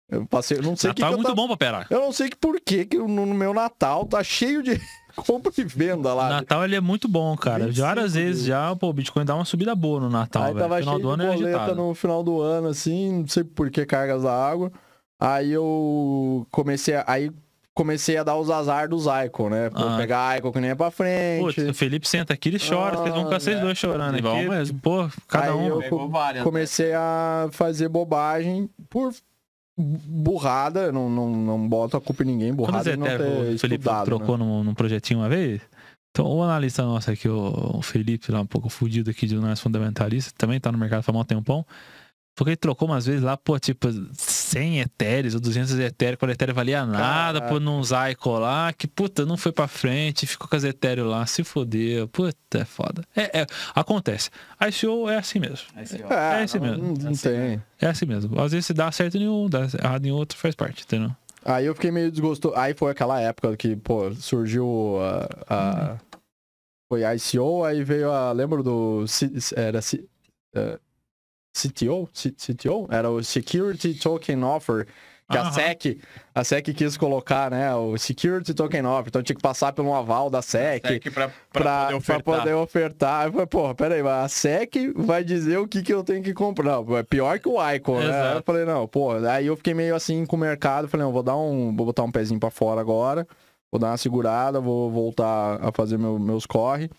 Eu 0.10 0.25
passei. 0.25 0.58
Eu 0.60 0.63
não 0.63 0.75
sei 0.75 0.91
o 0.91 0.93
que, 0.93 1.02
Natal 1.02 1.10
que 1.10 1.13
é 1.13 1.13
eu 1.13 1.17
muito 1.17 1.27
tava- 1.27 1.35
bom 1.35 1.45
pra 1.48 1.54
operar. 1.56 1.87
Eu 1.89 2.00
não 2.00 2.12
sei 2.12 2.29
que 2.29 2.37
por 2.37 2.62
que 2.62 2.85
que 2.85 2.98
no, 2.98 3.25
meu 3.25 3.54
Natal 3.54 4.06
tá 4.06 4.23
cheio 4.23 4.62
de. 4.63 4.79
compra 5.17 5.52
e 5.58 5.63
venda 5.63 6.13
lá. 6.13 6.29
Natal 6.29 6.63
ele 6.63 6.75
é 6.75 6.79
muito 6.79 7.08
bom, 7.08 7.35
cara. 7.35 7.65
25 7.65 7.81
Várias 7.87 8.13
vezes 8.13 8.45
já, 8.45 8.75
pô, 8.75 8.89
o 8.89 8.93
Bitcoin 8.93 9.25
dá 9.25 9.33
uma 9.35 9.45
subida 9.45 9.73
boa 9.73 10.00
no 10.00 10.10
Natal, 10.12 10.43
Aí 10.43 10.54
velho. 10.54 10.60
tava 10.60 10.77
Final 10.77 10.93
cheio 10.93 11.04
do 11.04 11.10
ano 11.10 11.23
de 11.23 11.29
é 11.29 11.33
boleta 11.33 11.58
agitado. 11.58 11.75
no 11.81 11.93
final 11.95 12.23
do 12.23 12.39
ano, 12.39 12.67
assim, 12.67 13.21
não 13.21 13.27
sei 13.27 13.43
por 13.43 13.71
que 13.71 13.83
cargas 13.83 14.21
da 14.21 14.31
água. 14.31 14.71
Aí 15.19 15.52
eu 15.52 16.45
comecei 16.52 16.93
a, 16.95 17.04
aí 17.08 17.31
comecei 17.78 18.17
a 18.17 18.23
dar 18.23 18.36
os 18.36 18.50
azar 18.50 18.90
dos 18.90 19.06
Icon, 19.25 19.50
né? 19.50 19.69
Pô, 19.69 19.80
Ah. 19.82 19.98
pegar 19.98 20.38
Icon 20.40 20.52
que 20.52 20.60
nem 20.60 20.71
é 20.71 20.75
pra 20.75 20.90
frente. 20.92 21.44
Putz, 21.44 21.58
o 21.69 21.73
Felipe 21.73 22.08
senta 22.10 22.34
aqui, 22.34 22.50
ele 22.50 22.60
chora, 22.60 22.98
vocês 22.98 23.13
vão 23.13 23.23
ficar 23.25 23.40
vocês 23.40 23.58
é. 23.58 23.62
dois 23.62 23.78
chorando 23.78 24.17
E 24.17 24.21
vão 24.21 24.38
aqui. 24.38 24.50
mesmo. 24.50 24.80
Pô, 24.80 25.08
cada 25.28 25.46
Aí 25.46 25.52
um. 25.54 25.82
eu- 25.82 26.10
várias. 26.10 26.44
comecei 26.44 26.94
a 26.94 27.48
fazer 27.52 27.88
bobagem 27.88 28.69
por 28.90 29.13
burrada, 29.80 30.92
não, 30.92 31.10
não, 31.10 31.30
não 31.30 31.69
boto 31.69 31.96
a 31.98 32.02
culpa 32.02 32.23
em 32.23 32.25
ninguém, 32.28 32.54
burrada 32.54 32.92
de 32.92 32.98
não 32.98 33.06
ter 33.06 33.21
o 33.21 33.60
Felipe 33.60 33.75
estudado, 33.75 34.06
trocou 34.06 34.38
né? 34.38 34.44
num, 34.44 34.63
num 34.63 34.73
projetinho 34.73 35.19
uma 35.19 35.30
vez? 35.30 35.62
Então, 36.12 36.25
o 36.25 36.42
analista 36.42 36.82
nosso 36.84 37.12
aqui, 37.12 37.30
o, 37.30 37.75
o 37.78 37.82
Felipe, 37.84 38.32
lá 38.32 38.42
um 38.42 38.46
pouco 38.46 38.69
fudido 38.69 39.12
aqui 39.12 39.28
de 39.28 39.36
nós 39.36 39.60
fundamentalista, 39.60 40.34
também 40.36 40.60
tá 40.60 40.71
no 40.71 40.78
mercado 40.78 41.04
faz 41.04 41.15
um 41.15 41.23
tempão. 41.23 41.63
Porque 42.36 42.50
ele 42.52 42.58
trocou 42.58 42.88
umas 42.88 43.06
vezes 43.06 43.21
lá, 43.21 43.36
pô, 43.38 43.58
tipo, 43.60 43.88
100 44.48 44.79
etéreos 44.79 45.33
ou 45.35 45.39
200 45.41 45.77
etéreos, 45.79 46.17
quando 46.19 46.29
o 46.29 46.33
etéreo 46.33 46.56
valia 46.56 46.85
nada, 46.85 47.39
Caraca. 47.39 47.48
por 47.54 47.60
não 47.62 47.79
usar 47.79 48.10
Ico 48.12 48.37
lá, 48.39 48.71
que 48.73 48.87
puta, 48.87 49.25
não 49.25 49.37
foi 49.37 49.52
pra 49.52 49.67
frente, 49.67 50.25
ficou 50.25 50.48
com 50.48 50.56
as 50.56 50.63
etéreos 50.63 51.08
lá, 51.08 51.25
se 51.25 51.43
fodeu, 51.43 52.08
puta, 52.08 52.60
é 52.60 52.65
foda. 52.65 53.04
É, 53.15 53.41
é, 53.41 53.48
acontece. 53.75 54.29
A 54.60 54.69
ICO 54.69 55.10
é 55.10 55.17
assim 55.17 55.39
mesmo. 55.39 55.67
Ó. 55.75 56.13
É, 56.13 56.41
É 56.41 56.43
esse 56.45 56.60
não, 56.60 56.65
mesmo. 56.67 56.83
Não, 56.83 56.93
não 56.95 57.12
Assim, 57.12 57.29
tem. 57.29 57.63
É 57.81 57.87
assim 57.87 58.06
mesmo. 58.06 58.39
Às 58.41 58.52
vezes 58.52 58.65
se 58.67 58.73
dá 58.73 58.91
certo 58.91 59.17
em 59.17 59.27
um, 59.27 59.50
dá 59.50 59.67
errado 59.81 60.06
em 60.06 60.12
outro, 60.12 60.37
faz 60.37 60.56
parte, 60.56 60.83
entendeu? 60.83 61.12
Aí 61.45 61.65
eu 61.65 61.73
fiquei 61.75 61.91
meio 61.91 62.12
desgostoso. 62.12 62.56
Aí 62.56 62.73
foi 62.73 62.91
aquela 62.91 63.21
época 63.21 63.56
que, 63.56 63.75
pô, 63.75 64.12
surgiu 64.15 64.98
a. 65.02 65.27
a- 65.50 65.98
Foi 66.91 67.04
a 67.04 67.13
ICO, 67.15 67.63
aí 67.65 67.83
veio 67.83 68.12
a. 68.12 68.31
Lembra 68.31 68.63
do. 68.63 69.06
Era. 69.56 69.81
C- 69.81 70.06
eh, 70.56 70.79
CTO? 71.67 72.10
C- 72.13 72.31
CTO? 72.31 72.87
Era 72.89 73.10
o 73.10 73.23
Security 73.23 73.93
Token 73.95 74.43
Offer. 74.43 74.85
Que 75.29 75.37
a. 75.37 75.51
SEC, 75.51 75.99
a 76.33 76.41
SEC 76.41 76.73
quis 76.73 76.95
colocar, 76.95 77.51
né? 77.51 77.75
O 77.75 77.97
Security 77.97 78.53
Token 78.53 78.85
Offer. 78.85 79.08
Então 79.10 79.21
tinha 79.21 79.35
que 79.35 79.41
passar 79.41 79.73
por 79.73 79.83
um 79.83 79.93
aval 79.93 80.29
da 80.29 80.41
SEC. 80.41 80.87
SEC 80.87 81.12
Pra, 81.51 81.85
poder 81.87 81.95
pra 82.05 82.15
poder 82.39 82.53
ofertar. 82.53 83.25
Eu 83.25 83.31
falei, 83.33 83.45
porra, 83.47 83.75
peraí, 83.75 83.99
a 84.08 84.25
SEC 84.29 84.93
vai 84.95 85.25
dizer 85.25 85.58
o 85.58 85.67
que, 85.67 85.81
que 85.83 85.93
eu 85.93 86.01
tenho 86.01 86.23
que 86.23 86.33
comprar. 86.33 86.81
Não, 86.81 86.95
é 86.97 87.03
pior 87.03 87.37
que 87.39 87.49
o 87.49 87.55
Icon, 87.73 87.99
né? 87.99 88.37
Eu 88.37 88.43
falei, 88.43 88.63
não, 88.63 88.87
pô, 88.87 89.12
aí 89.15 89.47
eu 89.47 89.58
fiquei 89.58 89.73
meio 89.73 89.95
assim 89.95 90.25
com 90.25 90.37
o 90.37 90.39
mercado, 90.39 90.87
falei, 90.87 91.05
não, 91.05 91.12
vou 91.12 91.23
dar 91.23 91.35
um. 91.35 91.75
Vou 91.75 91.85
botar 91.87 92.03
um 92.03 92.12
pezinho 92.12 92.39
pra 92.39 92.49
fora 92.49 92.79
agora, 92.79 93.27
vou 93.69 93.79
dar 93.81 93.87
uma 93.91 93.97
segurada, 93.97 94.62
vou 94.62 94.89
voltar 94.89 95.60
a 95.62 95.73
fazer 95.73 95.97
meu- 95.97 96.17
meus 96.17 96.45
corre. 96.45 96.89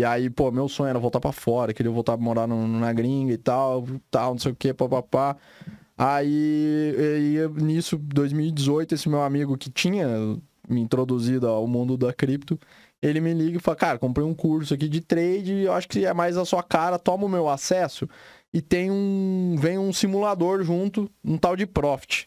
E 0.00 0.04
aí, 0.04 0.30
pô, 0.30 0.50
meu 0.50 0.66
sonho 0.66 0.88
era 0.88 0.98
voltar 0.98 1.20
pra 1.20 1.30
fora, 1.30 1.74
queria 1.74 1.92
voltar 1.92 2.14
a 2.14 2.16
morar 2.16 2.46
no- 2.46 2.66
na 2.66 2.90
gringa 2.90 3.34
e 3.34 3.36
tal, 3.36 3.84
tal, 4.10 4.30
não 4.32 4.38
sei 4.38 4.50
o 4.52 4.56
que, 4.56 4.72
papapá. 4.72 5.36
Aí, 5.98 6.26
e, 6.96 7.36
e 7.36 7.62
nisso, 7.62 7.98
2018, 7.98 8.94
esse 8.94 9.10
meu 9.10 9.20
amigo 9.22 9.58
que 9.58 9.68
tinha 9.68 10.06
me 10.66 10.80
introduzido 10.80 11.46
ao 11.46 11.66
mundo 11.66 11.98
da 11.98 12.14
cripto, 12.14 12.58
ele 13.02 13.20
me 13.20 13.34
liga 13.34 13.58
e 13.58 13.60
fala, 13.60 13.76
cara, 13.76 13.98
comprei 13.98 14.26
um 14.26 14.32
curso 14.32 14.72
aqui 14.72 14.88
de 14.88 15.02
trade, 15.02 15.52
eu 15.64 15.72
acho 15.74 15.86
que 15.86 16.06
é 16.06 16.14
mais 16.14 16.38
a 16.38 16.46
sua 16.46 16.62
cara, 16.62 16.98
toma 16.98 17.26
o 17.26 17.28
meu 17.28 17.46
acesso 17.46 18.08
e 18.54 18.62
tem 18.62 18.90
um, 18.90 19.54
vem 19.58 19.76
um 19.76 19.92
simulador 19.92 20.62
junto, 20.62 21.10
um 21.22 21.36
tal 21.36 21.54
de 21.56 21.66
Profit. 21.66 22.26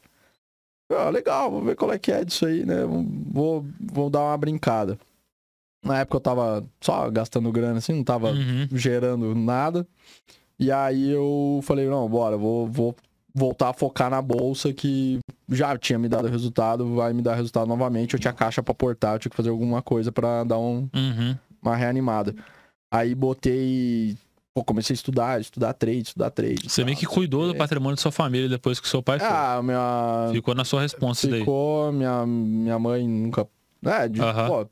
Ah, 0.92 1.10
legal, 1.10 1.50
vou 1.50 1.64
ver 1.64 1.76
qual 1.76 1.92
é 1.92 1.98
que 1.98 2.12
é 2.12 2.24
disso 2.24 2.46
aí, 2.46 2.64
né? 2.64 2.84
Vou, 3.32 3.66
vou 3.92 4.12
dar 4.12 4.20
uma 4.20 4.38
brincada. 4.38 5.00
Na 5.84 6.00
época 6.00 6.18
eu 6.18 6.22
tava 6.22 6.66
só 6.82 7.10
gastando 7.10 7.52
grana 7.52 7.78
assim, 7.80 7.94
não 7.94 8.04
tava 8.04 8.32
Uhum. 8.32 8.68
gerando 8.72 9.36
nada. 9.36 9.86
E 10.60 10.72
aí 10.72 11.10
eu 11.12 11.60
falei, 11.64 11.88
não, 11.88 12.08
bora, 12.08 12.38
vou, 12.38 12.68
vou 12.68 12.96
voltar 13.36 13.70
a 13.70 13.74
focar 13.74 14.10
na 14.10 14.22
bolsa 14.22 14.72
que 14.72 15.20
já 15.50 15.76
tinha 15.78 15.98
me 16.00 16.08
dado 16.08 16.28
resultado, 16.28 16.94
vai 16.96 17.12
me 17.14 17.22
dar 17.22 17.36
resultado 17.36 17.68
novamente. 17.68 18.14
Eu 18.14 18.20
tinha 18.20 18.32
caixa 18.34 18.62
pra 18.64 18.74
portar, 18.74 19.16
eu 19.16 19.20
tinha 19.20 19.30
que 19.32 19.36
fazer 19.36 19.50
alguma 19.50 19.82
coisa 19.82 20.12
pra 20.12 20.44
dar 20.44 20.58
um, 20.60 20.88
Uhum. 20.94 21.36
uma 21.62 21.76
reanimada. 21.76 22.34
Aí 22.92 23.14
botei. 23.16 24.16
Pô, 24.56 24.64
comecei 24.64 24.94
a 24.94 24.96
estudar, 24.96 25.42
estudar 25.42 25.74
trade, 25.74 26.04
estudar 26.04 26.30
trade. 26.30 26.70
Você 26.70 26.84
meio 26.86 26.96
que 26.96 27.08
cuidou 27.08 27.48
do 27.48 27.56
patrimônio 27.56 27.96
da 27.96 28.02
sua 28.02 28.12
família 28.12 28.48
depois 28.48 28.80
que 28.80 28.88
seu 28.88 29.02
pai 29.02 29.18
foi. 29.18 29.28
Ah, 29.28 29.60
minha. 29.64 30.30
Ficou 30.32 30.54
na 30.54 30.64
sua 30.64 30.82
responsa 30.82 31.28
daí. 31.28 31.40
Ficou, 31.40 31.92
minha, 31.92 32.24
minha 32.28 32.78
mãe 32.78 33.08
nunca. 33.08 33.48
É, 33.84 34.08
de, 34.08 34.20
pô, 34.22 34.68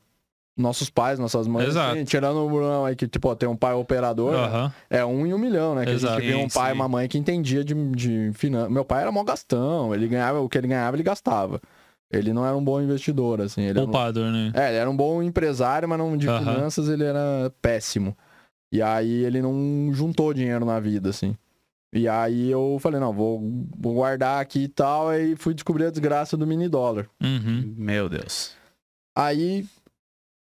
nossos 0.56 0.90
pais, 0.90 1.18
nossas 1.18 1.46
mães. 1.46 1.68
Exato. 1.68 1.92
assim, 1.92 2.04
tirando 2.04 2.36
o 2.44 2.48
Brunão 2.48 2.84
aí, 2.84 2.94
que, 2.94 3.08
tipo, 3.08 3.34
tem 3.36 3.48
um 3.48 3.56
pai 3.56 3.72
operador, 3.74 4.32
né? 4.32 4.38
Aham. 4.46 4.72
é 4.90 5.04
um 5.04 5.26
em 5.26 5.32
um 5.34 5.38
milhão, 5.38 5.74
né? 5.74 5.84
Que 5.84 5.92
Exato. 5.92 6.14
a 6.18 6.20
gente 6.20 6.26
vê 6.26 6.34
um 6.34 6.48
pai 6.48 6.70
e 6.70 6.74
uma 6.74 6.88
mãe 6.88 7.08
que 7.08 7.16
entendia 7.18 7.64
de, 7.64 7.74
de 7.92 8.30
finanças. 8.34 8.70
Meu 8.70 8.84
pai 8.84 9.02
era 9.02 9.10
mó 9.12 9.24
gastão, 9.24 9.94
ele 9.94 10.06
ganhava, 10.08 10.40
o 10.40 10.48
que 10.48 10.58
ele 10.58 10.68
ganhava, 10.68 10.96
ele 10.96 11.02
gastava. 11.02 11.60
Ele 12.10 12.32
não 12.34 12.44
era 12.44 12.54
um 12.54 12.62
bom 12.62 12.80
investidor, 12.80 13.40
assim. 13.40 13.62
Ele 13.62 13.70
era 13.78 13.80
um- 13.80 13.84
Poupador, 13.90 14.30
né? 14.30 14.52
é, 14.54 14.68
ele 14.68 14.76
era 14.76 14.90
um 14.90 14.96
bom 14.96 15.22
empresário, 15.22 15.88
mas 15.88 15.98
não 15.98 16.14
de 16.16 16.28
Aham. 16.28 16.38
finanças 16.40 16.88
ele 16.88 17.04
era 17.04 17.50
péssimo. 17.62 18.14
E 18.70 18.82
aí 18.82 19.24
ele 19.24 19.40
não 19.40 19.90
juntou 19.92 20.32
dinheiro 20.34 20.64
na 20.66 20.78
vida, 20.78 21.08
assim. 21.08 21.34
E 21.94 22.08
aí 22.08 22.50
eu 22.50 22.78
falei, 22.80 22.98
não, 23.00 23.12
vou, 23.12 23.38
vou 23.78 23.94
guardar 23.94 24.40
aqui 24.40 24.64
e 24.64 24.68
tal. 24.68 25.08
Aí 25.08 25.36
fui 25.36 25.52
descobrir 25.54 25.86
a 25.86 25.90
desgraça 25.90 26.36
do 26.36 26.46
mini 26.46 26.68
dólar. 26.68 27.06
Uhum. 27.22 27.74
Meu 27.76 28.08
Deus. 28.08 28.54
Aí, 29.16 29.66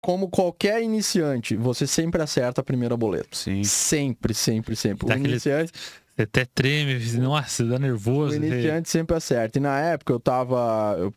como 0.02 0.30
qualquer 0.30 0.82
iniciante, 0.82 1.56
você 1.56 1.86
sempre 1.88 2.22
acerta 2.22 2.62
a 2.62 2.64
primeira 2.64 2.96
boleta. 2.96 3.30
Sim. 3.32 3.64
Sempre, 3.64 4.34
sempre, 4.34 4.76
sempre. 4.76 5.06
O 5.06 5.08
Dá 5.08 5.16
aquele- 5.16 5.30
iniciante, 5.32 5.72
Você 6.16 6.22
até 6.24 6.46
treme, 6.46 7.00
nossa, 7.20 7.64
dá 7.66 7.76
o 7.76 7.80
nervoso. 7.80 8.36
iniciante 8.36 8.90
sempre 8.90 9.16
acerta. 9.16 9.58
E 9.58 9.62
na 9.62 9.80
época 9.80 10.14
eu 10.14 10.20
tava 10.20 10.96
eu, 10.98 11.14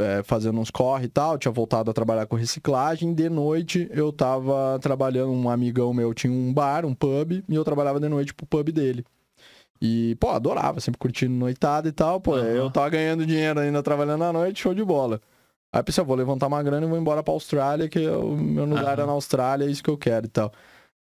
é, 0.00 0.22
fazendo 0.22 0.58
uns 0.60 0.70
corre 0.70 1.04
e 1.06 1.08
tal, 1.08 1.36
tinha 1.38 1.52
voltado 1.52 1.90
a 1.90 1.94
trabalhar 1.94 2.26
com 2.26 2.36
reciclagem. 2.36 3.12
De 3.14 3.28
noite 3.28 3.88
eu 3.92 4.12
tava 4.12 4.78
trabalhando, 4.80 5.32
um 5.32 5.48
amigão 5.50 5.92
meu 5.92 6.12
tinha 6.14 6.32
um 6.32 6.52
bar, 6.52 6.84
um 6.86 6.94
pub, 6.94 7.32
e 7.48 7.54
eu 7.54 7.64
trabalhava 7.64 8.00
de 8.00 8.08
noite 8.08 8.32
pro 8.34 8.46
pub 8.46 8.70
dele. 8.72 9.04
E, 9.82 10.14
pô, 10.20 10.28
adorava, 10.30 10.78
sempre 10.80 10.98
curtindo 10.98 11.32
noitada 11.34 11.88
e 11.88 11.92
tal. 11.92 12.20
Pô, 12.20 12.34
Aham. 12.34 12.44
eu 12.46 12.70
tava 12.70 12.88
ganhando 12.90 13.24
dinheiro 13.24 13.60
ainda 13.60 13.82
trabalhando 13.82 14.24
à 14.24 14.32
noite, 14.32 14.60
show 14.60 14.74
de 14.74 14.84
bola. 14.84 15.20
Aí 15.72 15.82
pensei, 15.82 16.02
eu 16.02 16.06
vou 16.06 16.16
levantar 16.16 16.46
uma 16.48 16.62
grana 16.62 16.84
e 16.86 16.88
vou 16.88 16.98
embora 16.98 17.22
pra 17.22 17.32
Austrália, 17.32 17.88
que 17.88 18.04
é 18.04 18.10
o 18.10 18.36
meu 18.36 18.64
lugar 18.64 18.94
Aham. 18.98 19.02
é 19.04 19.06
na 19.06 19.12
Austrália, 19.12 19.64
é 19.64 19.68
isso 19.70 19.82
que 19.82 19.90
eu 19.90 19.96
quero 19.96 20.26
e 20.26 20.28
tal. 20.28 20.52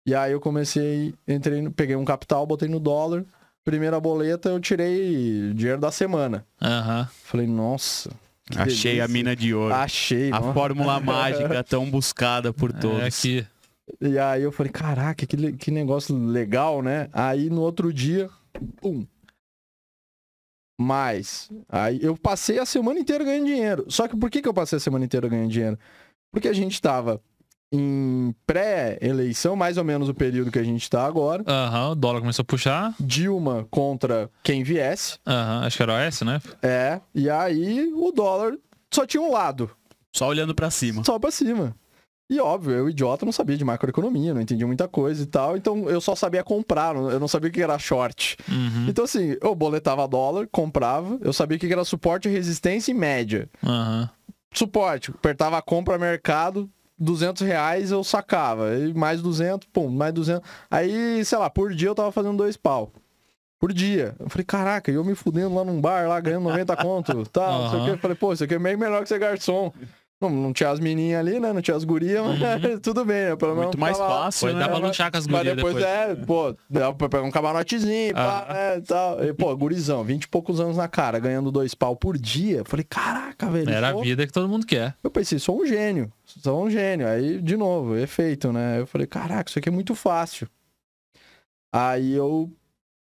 E 0.05 0.14
aí 0.14 0.33
eu 0.33 0.41
comecei, 0.41 1.14
entrei, 1.27 1.61
no- 1.62 1.71
peguei 1.73 1.97
um 1.97 2.05
capital, 2.05 2.47
botei 2.47 2.69
no 2.69 2.79
dólar. 2.81 3.25
Primeira 3.64 3.99
boleta, 4.01 4.49
eu 4.51 4.61
tirei 4.61 5.53
dinheiro 5.55 5.81
da 5.81 5.91
semana. 5.91 6.47
Aham. 6.62 7.09
Falei, 7.25 7.47
nossa. 7.47 8.11
que 8.51 8.59
Achei 8.59 8.93
delícia. 8.95 9.05
a 9.05 9.09
mina 9.09 9.37
de 9.37 9.53
ouro. 9.55 9.75
Achei, 9.75 10.29
a 10.33 10.41
nossa. 10.41 10.53
fórmula 10.55 10.99
mágica 11.01 11.62
tão 11.64 11.91
buscada 11.91 12.53
por 12.53 12.73
todos. 12.73 13.01
É 13.01 13.07
aqui. 13.07 13.47
E 14.01 14.19
aí 14.19 14.43
eu 14.43 14.53
falei, 14.53 14.71
caraca, 14.73 15.27
que, 15.27 15.53
que 15.53 15.71
negócio 15.71 16.14
legal, 16.16 16.83
né? 16.83 17.09
Aí 17.12 17.49
no 17.51 17.61
outro 17.62 17.93
dia, 17.93 18.29
pum. 18.81 19.07
Mais. 20.79 21.51
Aí 21.68 21.99
eu 22.03 22.16
passei 22.16 22.59
a 22.59 22.64
semana 22.66 23.01
inteira 23.01 23.24
ganhando 23.24 23.47
dinheiro. 23.47 23.85
Só 23.89 24.07
que 24.07 24.16
por 24.16 24.31
que, 24.31 24.41
que 24.41 24.49
eu 24.49 24.55
passei 24.55 24.76
a 24.76 24.81
semana 24.81 25.05
inteira 25.05 25.29
ganhando 25.29 25.51
dinheiro? 25.51 25.79
Porque 26.33 26.47
a 26.47 26.53
gente 26.53 26.81
tava 26.81 27.20
em 27.72 28.35
pré-eleição, 28.47 29.55
mais 29.57 29.76
ou 29.76 29.85
menos 29.85 30.09
o 30.09 30.14
período 30.14 30.51
que 30.51 30.59
a 30.59 30.62
gente 30.62 30.89
tá 30.89 31.05
agora. 31.05 31.43
Aham, 31.47 31.91
o 31.91 31.95
dólar 31.95 32.20
começou 32.20 32.43
a 32.43 32.47
puxar. 32.47 32.95
Dilma 33.01 33.66
contra 33.70 34.31
quem 34.43 34.62
viesse. 34.62 35.18
Aham, 35.26 35.66
acho 35.66 35.76
que 35.76 35.83
era 35.83 35.93
o 35.93 35.97
S, 35.97 36.24
né? 36.24 36.41
É. 36.62 37.01
E 37.14 37.29
aí 37.29 37.93
o 37.95 38.11
dólar 38.12 38.57
só 38.93 39.05
tinha 39.05 39.22
um 39.22 39.33
lado. 39.33 39.70
Só 40.14 40.29
olhando 40.29 40.55
pra 40.55 40.70
cima. 40.70 41.05
só 41.05 41.18
pra 41.18 41.31
cima. 41.31 41.76
E 42.31 42.39
óbvio, 42.41 42.74
eu, 42.74 42.91
idiota, 42.91 43.24
não 43.24 43.33
sabia 43.33 43.57
de 43.57 43.64
macroeconomia, 43.64 44.35
não 44.35 44.41
entendia 44.41 44.66
muita 44.66 44.87
coisa 44.87 45.22
e 45.22 45.26
tal, 45.26 45.57
então 45.57 45.89
eu 45.89 45.99
só 45.99 46.14
sabia 46.14 46.45
comprar, 46.45 46.95
eu 46.95 47.18
não 47.18 47.26
sabia 47.26 47.49
o 47.49 47.53
que 47.53 47.62
era 47.62 47.79
short. 47.79 48.37
Uhum. 48.47 48.87
Então, 48.87 49.05
assim, 49.05 49.37
eu 49.41 49.55
boletava 49.55 50.07
dólar, 50.07 50.47
comprava, 50.53 51.18
eu 51.22 51.33
sabia 51.33 51.57
o 51.57 51.61
que 51.61 51.72
era 51.72 51.85
suporte, 51.85 52.29
resistência 52.29 52.91
e 52.91 52.95
média. 52.95 53.49
Aham. 53.64 54.11
Suporte, 54.53 55.11
apertava 55.11 55.57
a 55.57 55.62
compra 55.62 55.99
mercado, 55.99 56.68
200 56.99 57.43
reais 57.43 57.91
eu 57.91 58.05
sacava, 58.05 58.74
e 58.76 58.93
mais 58.93 59.22
200, 59.22 59.66
pum, 59.72 59.89
mais 59.89 60.12
200. 60.12 60.47
Aí, 60.70 61.24
sei 61.24 61.39
lá, 61.39 61.49
por 61.49 61.72
dia 61.72 61.89
eu 61.89 61.95
tava 61.95 62.12
fazendo 62.12 62.37
dois 62.37 62.59
pau. 62.59 62.93
Por 63.59 63.72
dia. 63.72 64.14
Eu 64.20 64.29
falei, 64.29 64.45
caraca, 64.45 64.91
e 64.91 64.95
eu 64.95 65.05
me 65.05 65.14
fudendo 65.14 65.55
lá 65.55 65.64
num 65.64 65.81
bar, 65.81 66.09
lá 66.09 66.20
ganhando 66.20 66.45
90 66.45 66.76
conto, 66.76 67.26
tal, 67.26 67.62
não 67.62 67.70
sei 67.70 67.81
o 67.81 67.85
que. 67.85 67.91
Eu 67.91 67.99
falei, 67.99 68.16
pô, 68.16 68.33
isso 68.33 68.45
aqui 68.45 68.55
é 68.55 68.59
meio 68.59 68.79
melhor 68.79 69.03
que 69.03 69.09
ser 69.09 69.18
garçom. 69.18 69.72
Não, 70.21 70.29
não 70.31 70.53
tinha 70.53 70.71
as 70.71 70.81
menininhas 70.81 71.21
ali, 71.21 71.39
né? 71.39 71.53
Não 71.53 71.62
tinha 71.62 71.77
as 71.77 71.85
gurias, 71.85 72.21
mas 72.27 72.41
Uhum. 72.64 72.81
tudo 72.83 73.05
bem, 73.05 73.27
né? 73.31 73.37
Pelo 73.37 73.53
menos 73.53 73.66
Muito 73.66 73.79
mais 73.79 73.97
tava 73.97 74.25
fácil, 74.25 74.49
Pô, 74.49 74.53
né? 74.55 74.59
dá 74.61 74.69
pra 74.69 74.79
lutar 74.79 75.11
com 75.12 75.16
as 75.16 75.27
Mas 75.29 75.39
gurias 75.39 75.57
depois, 75.57 75.75
depois. 75.77 75.95
é, 75.95 76.14
pô, 76.16 76.57
dava 76.69 76.95
pra 76.97 77.09
pegar 77.09 77.23
um 77.23 77.31
camarotezinho, 77.31 78.14
pá, 78.14 78.47
Ah. 78.49 78.53
né, 78.53 78.79
e 78.79 78.81
tal. 78.83 79.25
E, 79.25 79.33
pô, 79.33 79.57
gurizão, 79.57 80.03
20 80.03 80.25
e 80.25 80.29
poucos 80.29 80.59
anos 80.59 80.77
na 80.77 80.89
cara, 80.89 81.21
ganhando 81.21 81.53
dois 81.53 81.73
pau 81.73 81.95
por 81.95 82.19
dia. 82.19 82.64
Falei, 82.64 82.85
caraca, 82.85 83.49
velho. 83.49 83.71
Era 83.71 83.91
a 83.91 83.93
sou- 83.93 84.03
vida 84.03 84.27
que 84.27 84.33
todo 84.33 84.49
mundo 84.49 84.66
quer. 84.66 84.97
Eu 85.05 85.11
pensei, 85.11 85.39
sou 85.39 85.62
um 85.62 85.64
gênio, 85.66 86.12
sou 86.25 86.64
um 86.64 86.69
gênio. 86.71 87.07
Aí, 87.07 87.41
de 87.41 87.57
novo, 87.57 87.97
efeito, 87.97 88.53
né? 88.53 88.81
Eu 88.81 88.89
falei, 88.89 89.07
caraca, 89.07 89.49
isso 89.49 89.59
aqui 89.61 89.69
é 89.69 89.73
muito 89.73 89.95
fácil. 89.95 90.49
Aí 91.73 92.12
eu 92.14 92.51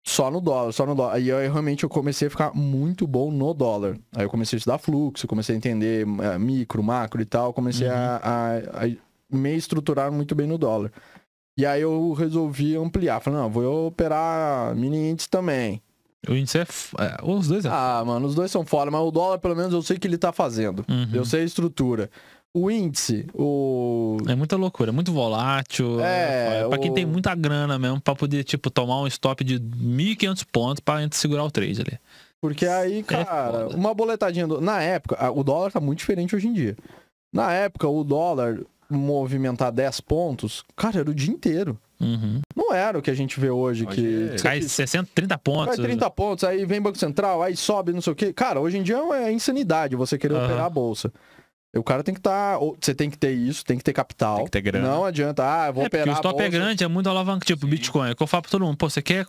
só 0.08 0.32
no 0.32 0.40
dólar, 0.40 0.72
só 0.72 0.86
no 0.86 0.96
dólar. 0.96 1.16
Aí 1.16 1.28
eu 1.28 1.38
realmente 1.38 1.84
eu 1.84 1.90
comecei 1.90 2.28
a 2.28 2.32
ficar 2.32 2.54
muito 2.56 3.06
bom 3.06 3.30
no 3.30 3.54
dólar. 3.54 3.98
Aí 4.16 4.24
eu 4.24 4.30
comecei 4.30 4.56
a 4.56 4.60
estudar 4.60 4.78
fluxo, 4.78 5.28
comecei 5.28 5.54
a 5.54 5.58
entender 5.58 6.08
eh, 6.22 6.38
micro, 6.40 6.82
macro 6.82 7.22
e 7.22 7.26
tal. 7.26 7.52
Comecei 7.54 7.88
a, 7.90 8.22
a, 8.24 8.86
a 8.86 8.90
me 9.36 9.56
estruturar 9.56 10.12
muito 10.12 10.34
bem 10.34 10.48
no 10.48 10.58
dólar. 10.58 10.92
E 11.60 11.66
aí 11.66 11.82
eu 11.82 12.14
resolvi 12.14 12.76
ampliar. 12.78 13.20
Falei, 13.20 13.40
não, 13.40 13.50
vou 13.50 13.88
operar 13.88 14.74
mini 14.76 15.10
índice 15.10 15.28
também. 15.30 15.82
O 16.28 16.34
índice 16.34 16.60
é. 16.60 16.62
f- 16.62 16.96
é, 17.00 17.18
os 17.24 17.48
dois 17.48 17.66
é. 17.66 17.70
Ah, 17.72 18.04
mano, 18.06 18.28
os 18.28 18.36
dois 18.36 18.50
são 18.50 18.66
foda, 18.66 18.90
mas 18.90 19.02
o 19.02 19.12
dólar, 19.12 19.40
pelo 19.40 19.56
menos, 19.56 19.74
eu 19.74 19.82
sei 19.82 19.98
que 19.98 20.08
ele 20.08 20.18
tá 20.18 20.32
fazendo. 20.32 20.86
Uhum. 20.90 21.10
Eu 21.14 21.26
sei 21.26 21.42
a 21.42 21.46
estrutura. 21.46 22.10
O 22.60 22.72
índice, 22.72 23.28
o. 23.36 24.18
É 24.28 24.34
muita 24.34 24.56
loucura, 24.56 24.90
é 24.90 24.94
muito 24.94 25.12
volátil. 25.14 26.00
É, 26.02 26.62
É, 26.64 26.68
pra 26.68 26.78
quem 26.80 26.90
o- 26.90 26.94
tem 26.94 27.06
muita 27.06 27.36
grana 27.36 27.78
mesmo, 27.78 28.02
pra 28.02 28.16
poder, 28.16 28.44
tipo, 28.44 28.72
tomar 28.72 29.02
um 29.02 29.08
stop 29.08 29.44
de 29.44 29.60
1.500 29.60 30.44
pontos 30.44 30.80
pra 30.80 31.02
gente 31.02 31.16
segurar 31.16 31.44
o 31.44 31.52
trade 31.52 31.82
ali. 31.82 32.00
Porque 32.42 32.66
aí, 32.66 33.04
cara, 33.04 33.68
É 33.72 33.76
uma 33.76 33.94
boletadinha. 33.94 34.48
Do... 34.48 34.60
Na 34.60 34.82
época, 34.82 35.32
o 35.32 35.44
dólar 35.44 35.72
tá 35.72 35.80
muito 35.80 36.00
diferente 36.00 36.36
hoje 36.36 36.48
em 36.48 36.54
dia. 36.54 36.76
Na 37.32 37.52
época, 37.54 37.88
o 37.88 38.04
dólar 38.04 38.60
movimentar 38.90 39.72
10 39.72 40.00
pontos, 40.02 40.64
cara, 40.76 41.00
era 41.00 41.10
o 41.10 41.14
dia 41.14 41.32
inteiro. 41.32 41.78
Uhum. 42.00 42.40
Não 42.56 42.74
era 42.74 42.98
o 42.98 43.02
que 43.02 43.12
a 43.12 43.16
gente 43.16 43.40
vê 43.40 43.50
hoje, 43.50 43.86
que. 43.86 44.02
Hoje 44.34 44.42
Cai 44.44 44.62
60, 44.62 45.10
30 45.14 45.38
pontos. 45.38 45.78
Vai 45.78 45.86
30 45.86 46.10
pontos, 46.10 46.44
aí 46.44 46.66
vem 46.66 46.82
Banco 46.82 46.98
Central, 46.98 47.42
aí 47.44 47.56
sobe, 47.56 47.92
não 47.94 48.02
sei 48.02 48.14
o 48.14 48.16
quê. 48.16 48.32
Cara, 48.34 48.60
hoje 48.60 48.78
em 48.78 48.84
dia 48.84 48.98
é 48.98 49.32
insanidade 49.32 49.96
você 49.96 50.18
querer 50.18 50.36
Aham. 50.36 50.46
operar 50.46 50.66
a 50.66 50.70
bolsa. 50.70 51.12
O 51.78 51.84
cara 51.84 52.04
tem 52.04 52.14
que 52.14 52.20
estar. 52.20 52.58
você 52.58 52.94
tem 52.94 53.10
que 53.10 53.18
ter 53.18 53.32
isso, 53.32 53.64
tem 53.66 53.78
que 53.78 53.84
ter 53.84 53.94
capital. 53.94 54.38
Tem 54.38 54.46
que 54.46 54.52
ter 54.52 54.62
grana. 54.62 54.88
Não 54.88 55.06
adianta, 55.06 55.44
ah, 55.44 55.68
eu 55.68 55.74
vou 55.74 55.84
É, 55.84 55.90
porque 55.90 55.98
operar. 56.02 56.08
o 56.08 56.12
a 56.18 56.20
stop 56.22 56.42
é 56.42 56.50
grande, 56.50 56.84
é 56.84 56.88
muito 56.88 57.10
alavanca. 57.10 57.46
Tipo, 57.46 57.66
Bitcoin. 57.68 58.12
É 58.12 58.16
que 58.16 58.22
eu 58.24 58.28
falo 58.28 58.42
pra 58.44 58.52
todo 58.52 58.66
mundo, 58.66 58.78
pô, 58.78 58.90
você 58.90 59.02
quer. 59.02 59.26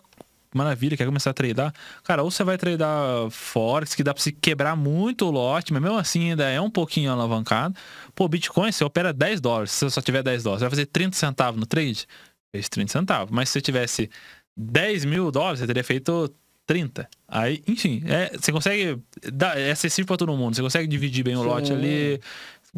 Maravilha, 0.53 0.97
quer 0.97 1.05
começar 1.05 1.29
a 1.29 1.33
tradar? 1.33 1.71
Cara, 2.03 2.23
ou 2.23 2.31
você 2.31 2.43
vai 2.43 2.57
tradar 2.57 3.29
Forex, 3.29 3.93
que 3.93 4.01
dá 4.03 4.15
pra 4.15 4.23
se 4.23 4.31
quebrar 4.31 4.75
muito 4.75 5.27
o 5.27 5.29
lote, 5.31 5.71
mas 5.71 5.79
mesmo 5.79 5.95
assim 5.97 6.31
ainda 6.31 6.49
é 6.49 6.59
um 6.59 6.71
pouquinho 6.71 7.11
alavancado. 7.11 7.75
Pô, 8.15 8.27
Bitcoin, 8.27 8.71
você 8.71 8.83
opera 8.83 9.13
10 9.13 9.39
dólares, 9.41 9.69
se 9.71 9.85
você 9.85 9.91
só 9.91 10.01
tiver 10.01 10.23
10 10.23 10.41
dólares, 10.41 10.61
você 10.61 10.65
vai 10.65 10.69
fazer 10.71 10.85
30 10.87 11.15
centavos 11.15 11.59
no 11.59 11.67
trade? 11.67 12.07
Fez 12.51 12.67
30 12.67 12.91
centavos. 12.91 13.29
Mas 13.31 13.49
se 13.49 13.53
você 13.53 13.61
tivesse 13.61 14.09
10 14.57 15.05
mil 15.05 15.29
dólares, 15.29 15.59
você 15.59 15.67
teria 15.67 15.83
feito 15.83 16.33
30. 16.69 17.09
Aí, 17.27 17.63
enfim, 17.67 18.03
é, 18.05 18.37
você 18.37 18.51
consegue. 18.51 18.99
Dar, 19.33 19.59
é 19.59 19.71
acessível 19.71 20.05
pra 20.05 20.17
todo 20.17 20.31
mundo. 20.37 20.55
Você 20.55 20.61
consegue 20.61 20.87
dividir 20.87 21.23
bem 21.23 21.35
o 21.35 21.41
Sim. 21.41 21.47
lote 21.47 21.73
ali. 21.73 22.21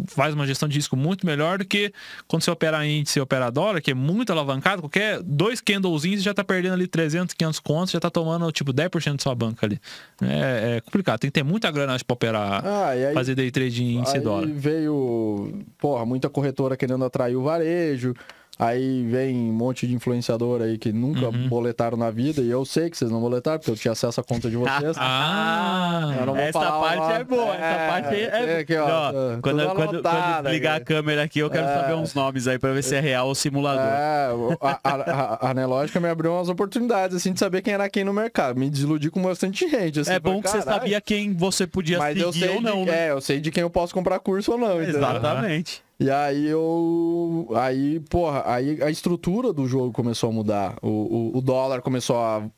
Faz 0.08 0.34
uma 0.34 0.48
gestão 0.48 0.70
de 0.70 0.76
risco 0.78 0.96
muito 0.96 1.26
melhor 1.26 1.58
do 1.58 1.66
que 1.66 1.92
quando 2.26 2.42
você 2.44 2.50
opera 2.50 2.86
índice 2.88 3.20
e 3.20 3.22
opera 3.22 3.50
dólar, 3.50 3.82
que 3.82 3.92
é 3.92 3.94
muito 3.94 4.32
alavancado. 4.32 4.82
Qualquer 4.82 5.22
dois 5.22 5.60
candlezinhos 5.60 6.20
você 6.22 6.24
já 6.24 6.34
tá 6.34 6.46
perdendo 6.46 6.76
ali 6.76 6.88
300, 6.88 7.36
500 7.36 7.60
contos, 7.60 7.92
já 7.92 8.00
tá 8.00 8.10
tomando 8.10 8.50
tipo 8.54 8.72
10% 8.74 9.18
da 9.18 9.22
sua 9.22 9.36
banca 9.36 9.66
ali. 9.66 9.78
É, 10.22 10.78
é 10.78 10.82
complicado. 10.82 11.20
Tem 11.20 11.30
que 11.30 11.34
ter 11.34 11.44
muita 11.44 11.70
grana 11.70 11.98
pra 12.08 12.14
operar, 12.14 12.66
Ah, 12.66 12.88
aí, 12.92 13.14
fazer 13.14 13.36
day 13.36 13.52
trade 13.52 13.84
em 13.84 13.98
índice 13.98 14.16
e 14.16 14.22
dólar. 14.22 14.48
veio, 14.48 15.62
porra, 15.78 16.06
muita 16.06 16.30
corretora 16.30 16.78
querendo 16.78 17.04
atrair 17.04 17.36
o 17.36 17.44
varejo. 17.44 18.14
Aí 18.60 19.04
vem 19.10 19.36
um 19.50 19.54
monte 19.54 19.88
de 19.88 19.96
influenciador 19.96 20.62
aí 20.62 20.78
que 20.78 20.92
nunca 20.92 21.30
Uhum. 21.30 21.48
boletaram 21.50 21.98
na 21.98 22.12
vida. 22.12 22.42
E 22.42 22.50
eu 22.52 22.64
sei 22.64 22.92
que 22.92 22.98
vocês 22.98 23.10
não 23.10 23.20
boletaram, 23.20 23.58
porque 23.58 23.72
eu 23.72 23.76
tinha 23.76 23.92
acesso 23.94 24.20
à 24.20 24.24
conta 24.24 24.50
de 24.52 24.56
vocês. 24.58 24.96
Ah, 25.02 26.16
Eu 26.20 26.26
não 26.28 26.34
vou 26.36 26.44
Essa 26.44 26.60
parte 26.60 26.98
nome. 27.00 27.14
é 27.14 27.24
boa, 27.24 27.56
É, 27.56 27.60
essa 27.60 27.88
parte 27.92 28.16
é. 28.16 28.60
aqui, 28.60 28.76
ó, 28.78 28.86
Ó, 28.86 28.88
tá- 29.12 29.40
quando, 29.42 29.66
quando, 29.74 30.02
quando 30.04 30.50
ligar 30.50 30.74
a 30.74 30.76
aqui. 30.78 30.86
câmera 30.86 31.24
aqui, 31.24 31.40
eu 31.40 31.50
quero 31.50 31.66
É. 31.68 31.74
saber 31.76 31.94
uns 31.96 32.14
nomes 32.14 32.48
aí 32.48 32.60
pra 32.60 32.72
ver 32.72 32.84
se 32.84 32.96
é 32.96 33.00
real 33.00 33.28
ou 33.28 33.36
simulador. 33.36 33.82
É, 33.84 34.30
a, 34.62 34.80
a, 34.84 34.96
a, 34.96 35.48
a 35.48 35.50
Anelógica 35.52 36.00
me 36.00 36.08
abriu 36.10 36.32
umas 36.34 36.50
oportunidades, 36.50 37.16
assim, 37.16 37.34
de 37.34 37.40
saber 37.40 37.62
quem 37.62 37.74
era 37.74 37.90
quem 37.90 38.04
no 38.04 38.14
mercado. 38.14 38.60
Me 38.60 38.70
desiludi 38.70 39.10
com 39.10 39.22
bastante 39.24 39.68
gente, 39.70 40.02
assim. 40.02 40.12
é 40.12 40.20
bom 40.20 40.30
falei, 40.30 40.42
que 40.44 40.50
você 40.50 40.62
sabia 40.62 41.02
quem 41.02 41.34
você 41.34 41.66
podia 41.66 41.98
Mas 41.98 42.18
eu 42.18 42.32
seguir 42.32 42.46
sei 42.46 42.56
ou 42.56 42.62
não, 42.62 42.84
de, 42.86 42.92
né? 42.92 43.08
É, 43.08 43.12
eu 43.12 43.22
sei 43.22 43.40
de 43.40 43.50
quem 43.50 43.62
eu 43.62 43.70
posso 43.70 43.94
comprar 43.94 44.20
curso 44.20 44.52
ou 44.52 44.58
não, 44.58 44.82
entendeu? 44.82 45.00
Exatamente. 45.00 45.84
E 46.02 46.10
aí 46.10 46.48
eu. 46.48 47.48
Aí, 47.56 48.00
porra, 48.00 48.42
aí 48.48 48.82
a 48.82 48.90
estrutura 48.90 49.54
do 49.54 49.68
jogo 49.68 49.92
começou 49.92 50.32
a 50.32 50.34
mudar. 50.34 50.76
O, 50.82 50.88
o, 50.88 51.38
o 51.38 51.42
dólar 51.42 51.84
começou 51.84 52.18
a 52.18 52.50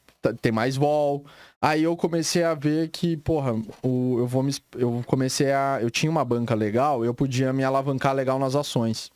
ter 0.41 0.53
mais 0.53 0.77
vol. 0.77 1.25
Aí 1.61 1.83
eu 1.83 1.93
comecei 1.97 2.41
a 2.41 2.53
ver 2.53 2.87
que, 2.87 3.17
porra, 3.17 3.53
o, 3.83 4.15
eu 4.17 4.25
vou 4.25 4.43
me. 4.43 4.53
Eu 4.77 5.03
comecei 5.05 5.51
a. 5.51 5.79
Eu 5.81 5.91
tinha 5.91 6.09
uma 6.09 6.23
banca 6.23 6.55
legal, 6.55 7.03
eu 7.03 7.13
podia 7.13 7.51
me 7.51 7.65
alavancar 7.65 8.15
legal 8.15 8.39
nas 8.39 8.55
ações. 8.55 9.11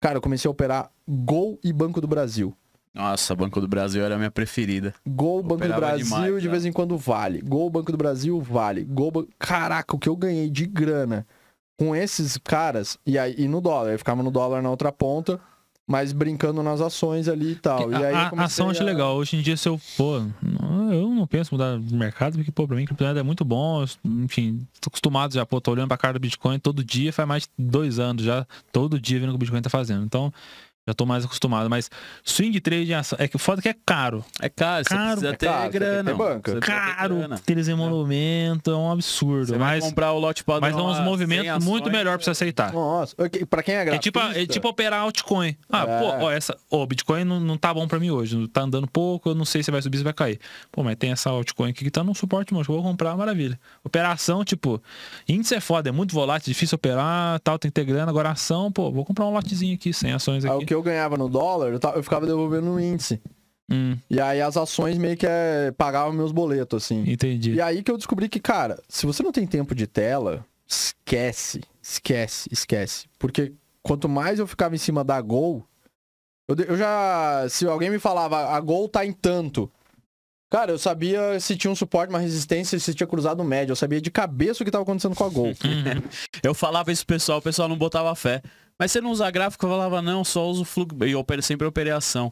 Cara, 0.00 0.16
eu 0.16 0.20
comecei 0.20 0.48
a 0.48 0.50
operar 0.50 0.90
Gol 1.08 1.56
e 1.62 1.72
Banco 1.72 2.00
do 2.00 2.08
Brasil. 2.08 2.52
Nossa, 2.92 3.36
Banco 3.36 3.60
do 3.60 3.68
Brasil 3.68 4.04
era 4.04 4.16
a 4.16 4.18
minha 4.18 4.32
preferida. 4.32 4.92
Gol, 5.06 5.44
Banco 5.44 5.64
do 5.66 5.74
Brasil, 5.74 6.04
demais, 6.04 6.42
de 6.42 6.48
né? 6.48 6.50
vez 6.50 6.64
em 6.64 6.72
quando 6.72 6.98
vale. 6.98 7.40
Gol, 7.40 7.70
Banco 7.70 7.92
do 7.92 7.98
Brasil, 7.98 8.40
vale. 8.40 8.82
Gol, 8.82 9.28
Caraca, 9.38 9.94
o 9.94 9.98
que 9.98 10.08
eu 10.08 10.16
ganhei 10.16 10.50
de 10.50 10.66
grana 10.66 11.24
com 11.78 11.94
esses 11.94 12.36
caras, 12.38 12.98
e 13.06 13.18
aí 13.18 13.34
e 13.38 13.48
no 13.48 13.60
dólar, 13.60 13.92
eu 13.92 13.98
ficava 13.98 14.22
no 14.22 14.30
dólar 14.30 14.62
na 14.62 14.70
outra 14.70 14.92
ponta, 14.92 15.40
mas 15.86 16.12
brincando 16.12 16.62
nas 16.62 16.80
ações 16.80 17.28
ali 17.28 17.52
e 17.52 17.56
tal. 17.56 17.90
E 17.92 17.94
aí 17.96 18.14
a, 18.14 18.28
a 18.34 18.44
ação 18.44 18.70
acho 18.70 18.82
a- 18.82 18.86
legal. 18.86 19.16
Hoje 19.16 19.36
em 19.36 19.42
dia, 19.42 19.56
se 19.56 19.68
eu, 19.68 19.78
pô, 19.96 20.20
não- 20.40 20.92
eu 20.92 21.08
não 21.08 21.26
penso 21.26 21.52
mudar 21.52 21.78
de 21.78 21.94
mercado, 21.94 22.36
porque, 22.36 22.50
pô, 22.52 22.66
pra 22.66 22.76
mim, 22.76 22.84
criptomoeda 22.86 23.20
é 23.20 23.22
muito 23.22 23.44
bom. 23.44 23.84
enfim, 24.04 24.66
tô 24.80 24.88
acostumado 24.88 25.34
já, 25.34 25.44
pô, 25.44 25.60
tô 25.60 25.72
olhando 25.72 25.88
pra 25.88 25.96
cara 25.98 26.14
do 26.14 26.20
Bitcoin 26.20 26.58
todo 26.58 26.82
dia, 26.84 27.12
faz 27.12 27.28
mais 27.28 27.42
de 27.42 27.50
dois 27.66 27.98
anos 27.98 28.22
já, 28.24 28.46
todo 28.72 28.98
dia 29.00 29.18
vendo 29.20 29.28
o 29.28 29.32
que 29.32 29.36
o 29.36 29.38
Bitcoin 29.40 29.60
tá 29.62 29.68
fazendo. 29.70 30.04
Então, 30.04 30.32
já 30.86 30.94
tô 30.94 31.06
mais 31.06 31.24
acostumado. 31.24 31.68
Mas 31.70 31.90
swing 32.24 32.60
trade 32.60 32.90
em 32.90 32.94
ação, 32.94 33.16
é 33.20 33.26
que 33.26 33.36
o 33.36 33.38
foda 33.38 33.60
é 33.60 33.62
que 33.62 33.68
é 33.68 33.76
caro. 33.86 34.24
É 34.40 34.48
caro, 34.48 34.84
você 34.84 34.90
Caro, 34.94 35.04
precisa 35.20 35.28
é 35.28 35.36
ter 35.36 35.46
você 35.48 35.52
tem 35.60 35.70
que 35.70 35.78
grana. 35.78 36.10
ter 36.10 36.16
banca. 36.16 36.40
Precisa 36.52 36.60
ter 36.60 36.66
Caro, 36.96 37.16
grana. 37.16 37.40
eles 37.48 37.68
emolumento, 37.68 38.70
é 38.70 38.76
um 38.76 38.90
absurdo. 38.90 39.46
Você 39.46 39.58
vai 39.58 39.76
mas 39.76 39.84
comprar 39.84 40.12
o 40.12 40.18
lote 40.18 40.44
padrão 40.44 40.70
mas 40.70 40.78
é 40.78 40.82
uns 40.82 40.92
a 40.94 40.96
100 40.96 41.04
movimentos 41.04 41.64
muito 41.64 41.90
melhor 41.90 42.16
pra 42.18 42.24
você 42.24 42.30
aceitar. 42.30 42.72
Nossa, 42.72 43.14
pra 43.48 43.62
quem 43.62 43.74
é 43.74 43.80
É 43.80 43.84
gratuito... 43.84 44.02
tipo, 44.02 44.18
é 44.38 44.46
tipo 44.46 44.68
operar 44.68 45.00
altcoin. 45.00 45.56
Ah, 45.70 45.82
É. 45.88 45.98
pô, 46.00 46.24
ó, 46.26 46.30
essa, 46.30 46.56
ó, 46.70 46.84
Bitcoin 46.86 47.24
não, 47.24 47.40
não 47.40 47.56
tá 47.56 47.72
bom 47.72 47.86
pra 47.88 47.98
mim 47.98 48.10
hoje. 48.10 48.46
Tá 48.48 48.62
andando 48.62 48.86
pouco, 48.86 49.30
eu 49.30 49.34
não 49.34 49.44
sei 49.44 49.62
se 49.62 49.70
vai 49.70 49.80
subir, 49.82 49.98
se 49.98 50.04
vai 50.04 50.12
cair. 50.12 50.38
Pô, 50.70 50.82
mas 50.82 50.96
tem 50.96 51.10
essa 51.12 51.30
altcoin 51.30 51.70
aqui 51.70 51.84
que 51.84 51.90
tá 51.90 52.02
num 52.04 52.14
suporte, 52.14 52.52
mano. 52.52 52.64
Eu 52.68 52.74
vou 52.74 52.82
comprar, 52.82 53.16
maravilha. 53.16 53.58
Operação, 53.82 54.44
tipo, 54.44 54.82
índice 55.28 55.54
é 55.54 55.60
foda, 55.60 55.88
é 55.88 55.92
muito 55.92 56.14
volátil, 56.14 56.52
difícil 56.52 56.76
operar, 56.76 57.38
tal, 57.40 57.58
tem 57.58 57.70
que 57.70 57.74
ter 57.74 57.84
grana. 57.84 58.10
Agora 58.10 58.30
ação, 58.30 58.70
pô, 58.70 58.90
vou 58.90 59.04
comprar 59.04 59.24
um 59.26 59.32
lotezinho 59.32 59.74
aqui, 59.74 59.92
100 59.92 60.12
ações 60.12 60.44
aqui. 60.44 60.73
O 60.74 60.82
que 60.82 60.88
eu 60.88 60.92
ganhava 60.92 61.16
no 61.16 61.28
dólar, 61.28 61.72
eu, 61.72 61.80
eu 61.94 62.02
ficava 62.02 62.26
devolvendo 62.26 62.66
no 62.66 62.80
índice. 62.80 63.20
Hum, 63.70 63.96
E 64.10 64.20
aí 64.20 64.42
as 64.42 64.56
ações 64.56 64.98
meio 64.98 65.16
que 65.16 65.26
é, 65.26 65.72
pagavam 65.72 66.12
meus 66.12 66.32
boletos, 66.32 66.84
assim. 66.84 67.02
entendi. 67.10 67.52
E 67.54 67.60
aí 67.60 67.82
que 67.82 67.90
eu 67.90 67.96
descobri 67.96 68.28
que, 68.28 68.38
cara, 68.38 68.78
se 68.88 69.06
você 69.06 69.22
não 69.22 69.32
tem 69.32 69.46
tempo 69.46 69.74
de 69.74 69.86
tela, 69.86 70.44
esquece, 70.68 71.62
esquece, 71.82 72.48
esquece. 72.52 73.06
Porque 73.18 73.52
quanto 73.82 74.08
mais 74.08 74.38
eu 74.38 74.46
ficava 74.46 74.74
em 74.74 74.78
cima 74.78 75.02
da 75.02 75.20
Gol, 75.20 75.64
eu, 76.48 76.56
eu 76.56 76.76
já. 76.76 77.46
Se 77.48 77.66
alguém 77.66 77.88
me 77.90 77.98
falava, 77.98 78.50
a 78.54 78.60
Gol 78.60 78.88
tá 78.88 79.04
em 79.06 79.12
tanto. 79.12 79.70
Cara, 80.50 80.70
eu 80.70 80.78
sabia 80.78 81.40
se 81.40 81.56
tinha 81.56 81.70
um 81.70 81.74
suporte, 81.74 82.10
uma 82.10 82.18
resistência, 82.20 82.78
se 82.78 82.94
tinha 82.94 83.06
cruzado 83.08 83.42
médio. 83.42 83.72
Eu 83.72 83.76
sabia 83.76 84.00
de 84.00 84.10
cabeça 84.10 84.62
o 84.62 84.64
que 84.64 84.70
tava 84.70 84.82
acontecendo 84.84 85.16
com 85.16 85.24
a 85.24 85.28
Gol. 85.28 85.52
Eu 86.44 86.54
falava 86.54 86.92
isso 86.92 87.04
pro 87.04 87.16
pessoal, 87.16 87.38
o 87.38 87.42
pessoal 87.42 87.68
não 87.68 87.76
botava 87.76 88.14
fé. 88.14 88.40
Mas 88.84 88.92
você 88.92 89.00
não 89.00 89.12
usa 89.12 89.30
gráfico? 89.30 89.64
Eu 89.64 89.70
falava, 89.70 90.02
não, 90.02 90.22
só 90.22 90.46
uso 90.46 90.62
fluxo. 90.62 91.02
E 91.06 91.16
opero- 91.16 91.40
sempre 91.42 91.66
operei 91.66 91.90
ação. 91.90 92.30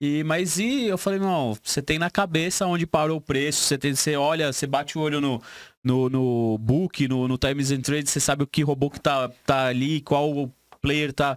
E, 0.00 0.24
mas 0.24 0.58
e 0.58 0.86
eu 0.86 0.96
falei, 0.96 1.18
não, 1.18 1.54
você 1.62 1.82
tem 1.82 1.98
na 1.98 2.08
cabeça 2.08 2.64
onde 2.66 2.86
parou 2.86 3.18
o 3.18 3.20
preço, 3.20 3.60
você, 3.60 3.76
tem, 3.76 3.94
você 3.94 4.16
olha, 4.16 4.50
você 4.50 4.66
bate 4.66 4.96
o 4.96 5.02
olho 5.02 5.20
no, 5.20 5.42
no, 5.84 6.08
no 6.08 6.56
book, 6.58 7.06
no, 7.06 7.28
no 7.28 7.36
Times 7.36 7.70
and 7.70 7.82
Trade, 7.82 8.08
você 8.08 8.18
sabe 8.18 8.42
o 8.42 8.46
que 8.46 8.62
robô 8.62 8.88
que 8.88 8.98
tá, 8.98 9.28
tá 9.44 9.66
ali, 9.66 10.00
qual 10.00 10.50
player 10.80 11.12
tá, 11.12 11.36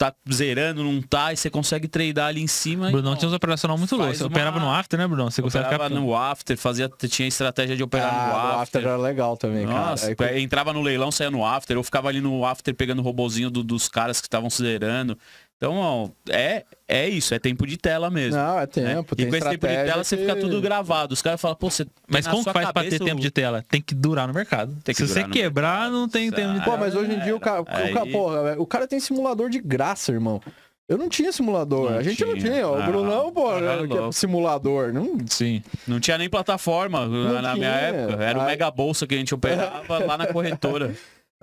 tá 0.00 0.14
zerando, 0.32 0.82
não 0.82 1.02
tá, 1.02 1.30
e 1.30 1.36
você 1.36 1.50
consegue 1.50 1.86
tradear 1.86 2.28
ali 2.28 2.40
em 2.40 2.46
cima. 2.46 2.90
Brunão 2.90 3.10
não, 3.10 3.18
tinha 3.18 3.28
uns 3.28 3.34
operacional 3.34 3.76
muito 3.76 3.90
faz 3.90 4.00
loucos. 4.00 4.16
Você 4.16 4.24
uma- 4.24 4.28
operava 4.30 4.58
no 4.58 4.70
after, 4.70 4.98
né, 4.98 5.06
Brunão? 5.06 5.30
Você 5.30 5.42
operava 5.42 5.74
ficar... 5.74 5.88
no 5.90 6.16
after, 6.16 6.56
fazia, 6.56 6.88
tinha 6.88 7.28
estratégia 7.28 7.76
de 7.76 7.82
operar 7.82 8.08
Ah, 8.10 8.26
no 8.28 8.32
o 8.32 8.36
after. 8.62 8.78
After 8.80 8.82
era 8.86 8.96
legal 8.96 9.36
também, 9.36 9.66
Nossa, 9.66 10.14
cara. 10.16 10.30
Aí, 10.30 10.42
entrava 10.42 10.72
no 10.72 10.80
leilão, 10.80 11.12
saía 11.12 11.30
no 11.30 11.44
after, 11.44 11.76
eu 11.76 11.82
ficava 11.82 12.08
ali 12.08 12.22
no 12.22 12.46
after 12.46 12.74
pegando 12.74 13.00
o 13.00 13.02
robozinho 13.02 13.50
do- 13.50 13.62
dos 13.62 13.90
caras 13.90 14.22
que 14.22 14.26
estavam 14.26 14.48
zerando. 14.48 15.18
Então, 15.62 15.76
ó, 15.76 16.08
é, 16.30 16.64
é 16.88 17.06
isso, 17.06 17.34
é 17.34 17.38
tempo 17.38 17.66
de 17.66 17.76
tela 17.76 18.08
mesmo. 18.08 18.40
Não, 18.40 18.56
é 18.56 18.60
né? 18.62 18.66
tempo. 18.66 19.12
E 19.12 19.16
tem 19.16 19.28
com 19.28 19.36
esse 19.36 19.48
tempo 19.50 19.66
de 19.66 19.74
tela, 19.74 20.02
você 20.02 20.16
que- 20.16 20.22
fica 20.22 20.36
tudo 20.36 20.58
gravado. 20.58 21.12
Os 21.12 21.20
caras 21.20 21.38
falam, 21.38 21.54
pô, 21.54 21.68
você. 21.70 21.86
Mas 22.08 22.26
como 22.26 22.42
que 22.42 22.50
faz 22.50 22.70
pra 22.72 22.82
ter 22.82 22.90
cabeça 22.92 23.04
tempo 23.04 23.18
o- 23.18 23.20
de 23.20 23.30
tela? 23.30 23.62
Tem 23.68 23.82
que 23.82 23.94
durar 23.94 24.26
no 24.26 24.32
mercado. 24.32 24.74
Tem 24.82 24.94
que 24.94 25.02
Se 25.02 25.06
você 25.06 25.22
quebrar, 25.24 25.90
não 25.90 26.08
tem 26.08 26.30
tempo 26.30 26.54
de 26.54 26.60
Pô, 26.60 26.64
tela. 26.70 26.76
mas 26.78 26.94
hoje 26.96 27.12
em 27.12 27.18
dia 27.20 27.36
o 27.36 27.40
cara, 27.40 27.60
o 27.60 27.66
cara, 27.66 27.84
Aí- 27.84 28.10
porra, 28.10 28.54
o 28.58 28.66
cara 28.66 28.86
tem 28.88 28.98
simulador 28.98 29.50
de 29.50 29.60
graça, 29.60 30.10
irmão. 30.12 30.40
Eu 30.88 30.96
não 30.96 31.10
tinha 31.10 31.30
simulador. 31.30 31.90
Não 31.90 31.98
a 31.98 32.02
gente 32.02 32.24
não 32.24 32.34
tinha. 32.38 32.50
tinha. 32.52 32.66
O 32.68 32.74
Ah, 32.80 32.86
Brunão, 32.86 33.30
pô, 33.30 33.50
tá 33.52 33.60
né, 33.60 33.86
que 33.86 33.96
é 33.98 34.12
simulador. 34.12 34.92
Não, 34.94 35.18
Sim. 35.26 35.62
Não 35.86 36.00
tinha 36.00 36.16
nem 36.16 36.28
plataforma 36.28 37.06
na, 37.06 37.42
na 37.42 37.54
minha 37.54 37.70
tinha. 37.70 37.70
época. 38.02 38.24
Era 38.24 38.38
o 38.38 38.40
Aí- 38.40 38.46
mega 38.48 38.70
bolsa 38.70 39.06
que 39.06 39.14
a 39.14 39.18
gente 39.18 39.34
operava 39.34 39.98
lá 40.06 40.16
na 40.16 40.26
corretora. 40.26 40.92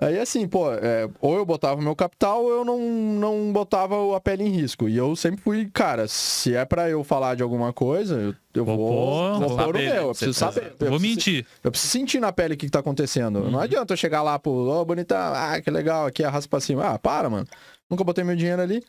Aí 0.00 0.16
assim, 0.18 0.46
pô, 0.46 0.70
é, 0.72 1.08
ou 1.20 1.36
eu 1.36 1.44
botava 1.44 1.80
meu 1.82 1.96
capital 1.96 2.44
ou 2.44 2.50
eu 2.52 2.64
não, 2.64 2.78
não 2.78 3.52
botava 3.52 4.16
a 4.16 4.20
pele 4.20 4.44
em 4.44 4.48
risco. 4.50 4.88
E 4.88 4.96
eu 4.96 5.16
sempre 5.16 5.40
fui, 5.42 5.68
cara, 5.74 6.06
se 6.06 6.54
é 6.54 6.64
pra 6.64 6.88
eu 6.88 7.02
falar 7.02 7.34
de 7.34 7.42
alguma 7.42 7.72
coisa, 7.72 8.14
eu, 8.14 8.34
eu 8.54 8.64
Vou 8.64 8.76
vou, 8.76 8.86
vou 8.86 9.38
vou 9.40 9.48
pôr 9.48 9.54
o 9.54 9.56
saber, 9.66 9.78
meu. 9.86 9.94
né? 9.94 9.98
Eu 10.02 10.08
preciso 10.10 10.38
tá- 10.38 10.52
saber. 10.52 10.66
Eu 10.66 10.88
Vou 10.90 10.98
preciso- 11.00 11.00
mentir. 11.00 11.46
Eu 11.64 11.70
preciso 11.72 11.90
sentir 11.90 12.20
na 12.20 12.30
pele 12.32 12.54
o 12.54 12.56
que, 12.56 12.66
que 12.66 12.72
tá 12.72 12.78
acontecendo. 12.78 13.40
Uhum. 13.40 13.50
Não 13.50 13.58
adianta 13.58 13.92
eu 13.92 13.96
chegar 13.96 14.22
lá 14.22 14.38
pro, 14.38 14.52
ô, 14.52 14.84
bonita, 14.84 15.16
ah, 15.18 15.60
que 15.60 15.68
legal, 15.70 16.06
aqui 16.06 16.22
arrasta 16.22 16.48
pra 16.48 16.60
cima. 16.60 16.84
Ah, 16.94 16.98
para, 16.98 17.28
mano. 17.28 17.46
Nunca 17.90 18.04
botei 18.04 18.22
meu 18.22 18.36
dinheiro 18.36 18.62
ali. 18.62 18.84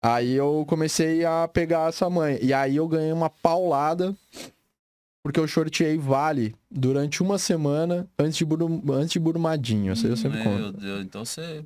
Aí 0.00 0.32
eu 0.34 0.64
comecei 0.66 1.22
a 1.24 1.46
pegar 1.52 1.88
essa 1.90 2.08
mãe. 2.08 2.38
E 2.40 2.54
aí 2.54 2.76
eu 2.76 2.88
ganhei 2.88 3.12
uma 3.12 3.28
paulada, 3.28 4.14
porque 5.26 5.40
eu 5.40 5.48
shorteei 5.48 5.98
Vale 5.98 6.54
durante 6.70 7.22
uma 7.22 7.36
semana 7.38 8.08
antes 8.18 8.36
de, 8.36 8.44
Buru, 8.44 8.80
antes 8.92 9.10
de 9.10 9.18
Brumadinho. 9.18 9.92
Isso 9.92 10.06
aí 10.06 10.12
eu 10.12 10.16
sempre 10.16 10.38
conto. 10.38 10.72
Deus, 10.78 11.00
então 11.04 11.24
você. 11.24 11.64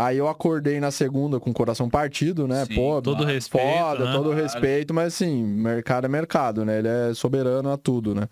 Aí 0.00 0.16
eu 0.16 0.28
acordei 0.28 0.78
na 0.80 0.90
segunda 0.90 1.38
com 1.40 1.50
o 1.50 1.54
coração 1.54 1.88
partido, 1.88 2.46
né? 2.48 2.64
Sim, 2.66 2.74
Pô, 2.74 3.02
Todo 3.02 3.18
Claro, 3.18 3.32
respeito. 3.34 3.68
foda, 3.68 4.04
né? 4.06 4.12
todo 4.12 4.32
respeito, 4.32 4.94
mas 4.94 5.14
assim, 5.14 5.44
mercado 5.44 6.04
é 6.04 6.08
mercado, 6.08 6.64
né? 6.64 6.78
Ele 6.78 6.88
é 6.88 7.14
soberano 7.14 7.70
a 7.70 7.76
tudo, 7.76 8.14
né? 8.14 8.28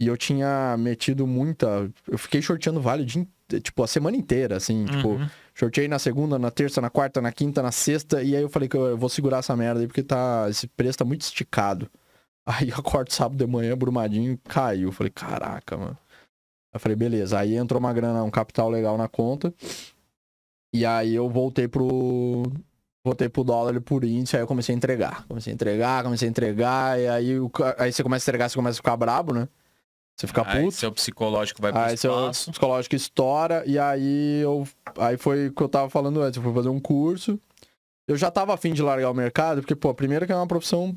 E 0.00 0.06
eu 0.06 0.16
tinha 0.16 0.76
metido 0.78 1.26
muita. 1.26 1.90
Eu 2.06 2.18
fiquei 2.18 2.42
shorteando 2.42 2.80
vale 2.82 3.02
inte- 3.04 3.60
tipo, 3.62 3.82
a 3.82 3.86
semana 3.86 4.14
inteira, 4.16 4.56
assim, 4.56 4.84
tipo, 4.84 5.08
Uhum. 5.14 5.26
shortei 5.54 5.88
na 5.88 5.98
segunda, 5.98 6.38
na 6.38 6.50
terça, 6.50 6.80
na 6.82 6.90
quarta, 6.90 7.20
na 7.22 7.32
quinta, 7.32 7.62
na 7.62 7.72
sexta, 7.72 8.22
e 8.22 8.36
aí 8.36 8.42
eu 8.42 8.48
falei 8.50 8.68
que 8.68 8.76
eu 8.76 8.96
vou 8.98 9.08
segurar 9.08 9.38
essa 9.38 9.56
merda 9.56 9.80
aí, 9.80 9.86
porque 9.86 10.02
tá. 10.02 10.46
Esse 10.50 10.66
preço 10.66 10.98
tá 10.98 11.04
muito 11.04 11.22
esticado. 11.22 11.88
Aí 12.46 12.68
eu 12.70 12.76
acordo 12.76 13.12
sábado 13.12 13.44
de 13.44 13.50
manhã, 13.50 13.76
brumadinho, 13.76 14.38
caiu. 14.44 14.92
Falei, 14.92 15.10
caraca, 15.10 15.76
mano. 15.76 15.98
Eu 16.72 16.78
falei, 16.78 16.94
beleza. 16.96 17.38
Aí 17.38 17.56
entrou 17.56 17.80
uma 17.80 17.92
grana, 17.92 18.22
um 18.22 18.30
capital 18.30 18.70
legal 18.70 18.96
na 18.96 19.08
conta. 19.08 19.52
E 20.72 20.84
aí 20.86 21.14
eu 21.14 21.28
voltei 21.28 21.66
pro. 21.66 22.44
Voltei 23.04 23.28
pro 23.28 23.44
dólar 23.44 23.76
e 23.76 23.80
por 23.80 24.02
índice, 24.02 24.36
aí 24.36 24.42
eu 24.42 24.48
comecei 24.48 24.74
a 24.74 24.76
entregar. 24.76 25.24
Comecei 25.28 25.52
a 25.52 25.54
entregar, 25.54 26.02
comecei 26.02 26.26
a 26.26 26.30
entregar, 26.30 27.00
e 27.00 27.06
aí, 27.06 27.38
o 27.38 27.48
aí 27.78 27.92
você 27.92 28.02
começa 28.02 28.24
a 28.24 28.30
entregar, 28.30 28.48
você 28.48 28.56
começa 28.56 28.74
a 28.74 28.82
ficar 28.82 28.96
brabo, 28.96 29.32
né? 29.32 29.48
Você 30.18 30.26
fica 30.26 30.42
Aí 30.44 30.64
puto. 30.64 30.74
seu 30.74 30.90
psicológico 30.90 31.62
vai 31.62 31.70
pro 31.70 31.80
Aí 31.82 31.96
seu 31.96 32.10
espaço. 32.10 32.50
psicológico 32.50 32.96
estoura, 32.96 33.62
e 33.64 33.78
aí 33.78 34.40
eu. 34.42 34.66
Aí 34.98 35.16
foi 35.16 35.48
o 35.48 35.52
que 35.52 35.62
eu 35.62 35.68
tava 35.68 35.88
falando 35.88 36.20
antes, 36.20 36.36
eu 36.36 36.42
fui 36.42 36.52
fazer 36.52 36.68
um 36.68 36.80
curso. 36.80 37.38
Eu 38.08 38.16
já 38.16 38.28
tava 38.28 38.52
afim 38.52 38.72
de 38.72 38.82
largar 38.82 39.08
o 39.10 39.14
mercado, 39.14 39.60
porque, 39.60 39.76
pô, 39.76 39.94
primeiro 39.94 40.26
que 40.26 40.32
é 40.32 40.36
uma 40.36 40.46
profissão 40.46 40.96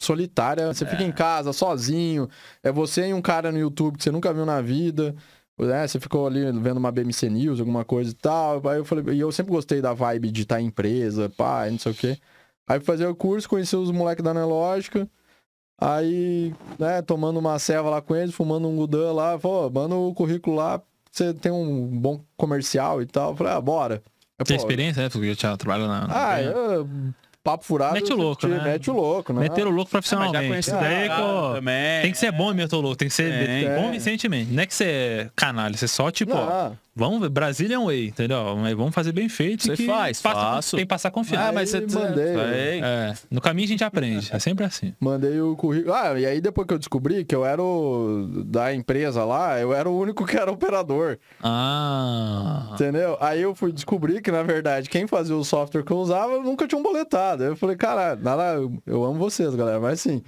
solitária, 0.00 0.66
você 0.72 0.86
fica 0.86 1.02
É. 1.02 1.06
em 1.06 1.12
casa, 1.12 1.52
sozinho, 1.52 2.28
é 2.62 2.72
você 2.72 3.08
e 3.08 3.14
um 3.14 3.20
cara 3.22 3.52
no 3.52 3.58
YouTube 3.58 3.98
que 3.98 4.02
você 4.04 4.10
nunca 4.10 4.32
viu 4.32 4.46
na 4.46 4.60
vida, 4.62 5.14
né? 5.58 5.86
Você 5.86 6.00
ficou 6.00 6.26
ali 6.26 6.50
vendo 6.52 6.78
uma 6.78 6.90
BMC 6.90 7.28
News, 7.28 7.60
alguma 7.60 7.84
coisa 7.84 8.10
e 8.10 8.14
tal. 8.14 8.66
Aí 8.68 8.78
eu 8.78 8.84
falei, 8.84 9.14
e 9.14 9.20
eu 9.20 9.30
sempre 9.30 9.52
gostei 9.52 9.80
da 9.82 9.92
vibe 9.92 10.30
de 10.30 10.42
estar 10.42 10.60
em 10.60 10.66
empresa, 10.66 11.28
pá, 11.28 11.68
não 11.70 11.78
sei 11.78 11.92
o 11.92 11.94
quê. 11.94 12.18
Aí 12.66 12.78
fui 12.78 12.86
fazer 12.86 13.06
o 13.06 13.14
curso, 13.14 13.48
conheci 13.48 13.76
os 13.76 13.90
moleques 13.90 14.24
da 14.24 14.32
Nelógica. 14.32 15.06
Aí, 15.78 16.54
né, 16.78 17.00
tomando 17.02 17.38
uma 17.38 17.58
ceva 17.58 17.88
lá 17.88 18.02
com 18.02 18.14
eles, 18.14 18.34
fumando 18.34 18.68
um 18.68 18.76
gudan 18.76 19.12
lá, 19.12 19.38
falou, 19.38 19.70
manda 19.70 19.94
o 19.94 20.12
currículo 20.14 20.56
lá, 20.56 20.80
você 21.10 21.32
tem 21.32 21.50
um 21.50 21.88
bom 21.88 22.22
comercial 22.36 23.00
e 23.00 23.06
tal. 23.06 23.30
Eu 23.32 23.36
falei, 23.36 23.52
ah, 23.54 23.60
bora. 23.60 24.02
Eu, 24.38 24.44
Tem 24.44 24.56
pô, 24.56 24.62
experiência, 24.62 25.02
né? 25.02 25.08
Porque 25.08 25.26
eu 25.26 25.36
tinha 25.36 25.56
trabalho 25.56 25.86
na. 25.88 26.06
na- 26.06 26.28
Ah, 26.32 26.42
eu, 26.42 26.86
papo 27.42 27.64
furado. 27.64 27.94
Mete 27.94 28.12
o 28.12 28.16
louco, 28.16 28.40
te- 28.42 28.46
né? 28.48 28.62
Mete 28.62 28.90
o 28.90 28.94
louco, 28.94 29.32
né? 29.32 29.40
Meter 29.40 29.66
o 29.66 29.70
louco 29.70 29.88
Ah, 29.88 29.92
profissionalmente. 29.92 30.60
Isso 30.68 30.76
o 30.76 30.80
daí, 30.80 31.08
pô, 31.08 31.54
também. 31.54 32.02
Tem 32.02 32.12
que 32.12 32.18
ser 32.18 32.32
bom 32.32 32.52
meter 32.52 32.76
o 32.76 32.80
louco, 32.80 32.96
tem 32.96 33.08
que 33.08 33.14
ser 33.14 33.46
Tem. 33.46 33.74
convincentemente. 33.82 34.50
Não 34.52 34.62
é 34.62 34.66
que 34.66 34.74
você 34.74 34.84
é 34.84 35.30
canalha, 35.34 35.76
você 35.76 35.88
só, 35.88 36.10
tipo, 36.10 36.34
ó, 36.34 36.46
Não, 36.68 36.78
vamos 37.00 37.20
ver, 37.20 37.28
Brasília 37.30 37.74
é 37.74 37.78
um 37.78 37.86
way, 37.86 38.06
entendeu? 38.08 38.56
Mas 38.56 38.76
vamos 38.76 38.94
fazer 38.94 39.10
bem 39.12 39.28
feito. 39.28 39.64
Você 39.64 39.74
que 39.74 39.86
faz, 39.86 40.20
passa- 40.20 40.40
faço. 40.40 40.76
Tem 40.76 40.84
que 40.84 40.88
passar 40.88 41.10
confiança. 41.10 41.48
Ah, 41.48 41.52
mas 41.52 41.70
você 41.70 41.80
mandei. 41.80 42.80
É, 42.82 43.14
no 43.30 43.40
caminho 43.40 43.64
a 43.66 43.68
gente 43.68 43.82
aprende, 43.82 44.30
é 44.32 44.38
sempre 44.38 44.64
assim. 44.64 44.94
Mandei 45.00 45.40
o 45.40 45.56
currículo. 45.56 45.92
Ah, 45.94 46.18
e 46.20 46.24
aí 46.26 46.40
depois 46.40 46.68
que 46.68 46.74
eu 46.74 46.78
descobri 46.78 47.24
que 47.24 47.34
eu 47.34 47.44
era 47.44 47.60
o 47.62 48.44
da 48.44 48.72
empresa 48.74 49.24
lá, 49.24 49.58
eu 49.58 49.72
era 49.74 49.88
o 49.88 49.98
único 49.98 50.24
que 50.26 50.36
era 50.36 50.52
operador. 50.52 51.18
Ah. 51.42 52.70
Entendeu? 52.74 53.16
Aí 53.20 53.40
eu 53.42 53.54
fui 53.54 53.72
descobrir 53.72 54.20
que, 54.20 54.30
na 54.30 54.42
verdade, 54.42 54.88
quem 54.88 55.06
fazia 55.06 55.34
o 55.34 55.44
software 55.44 55.82
que 55.82 55.92
eu 55.92 55.96
usava 55.98 56.38
nunca 56.40 56.66
tinha 56.68 56.78
um 56.78 56.82
boletado. 56.82 57.42
Aí 57.42 57.48
eu 57.48 57.56
falei, 57.56 57.76
cara, 57.76 58.14
nada, 58.16 58.54
eu, 58.54 58.72
eu 58.86 59.04
amo 59.04 59.18
vocês, 59.18 59.54
galera, 59.54 59.80
mas 59.80 60.00
sim. 60.00 60.22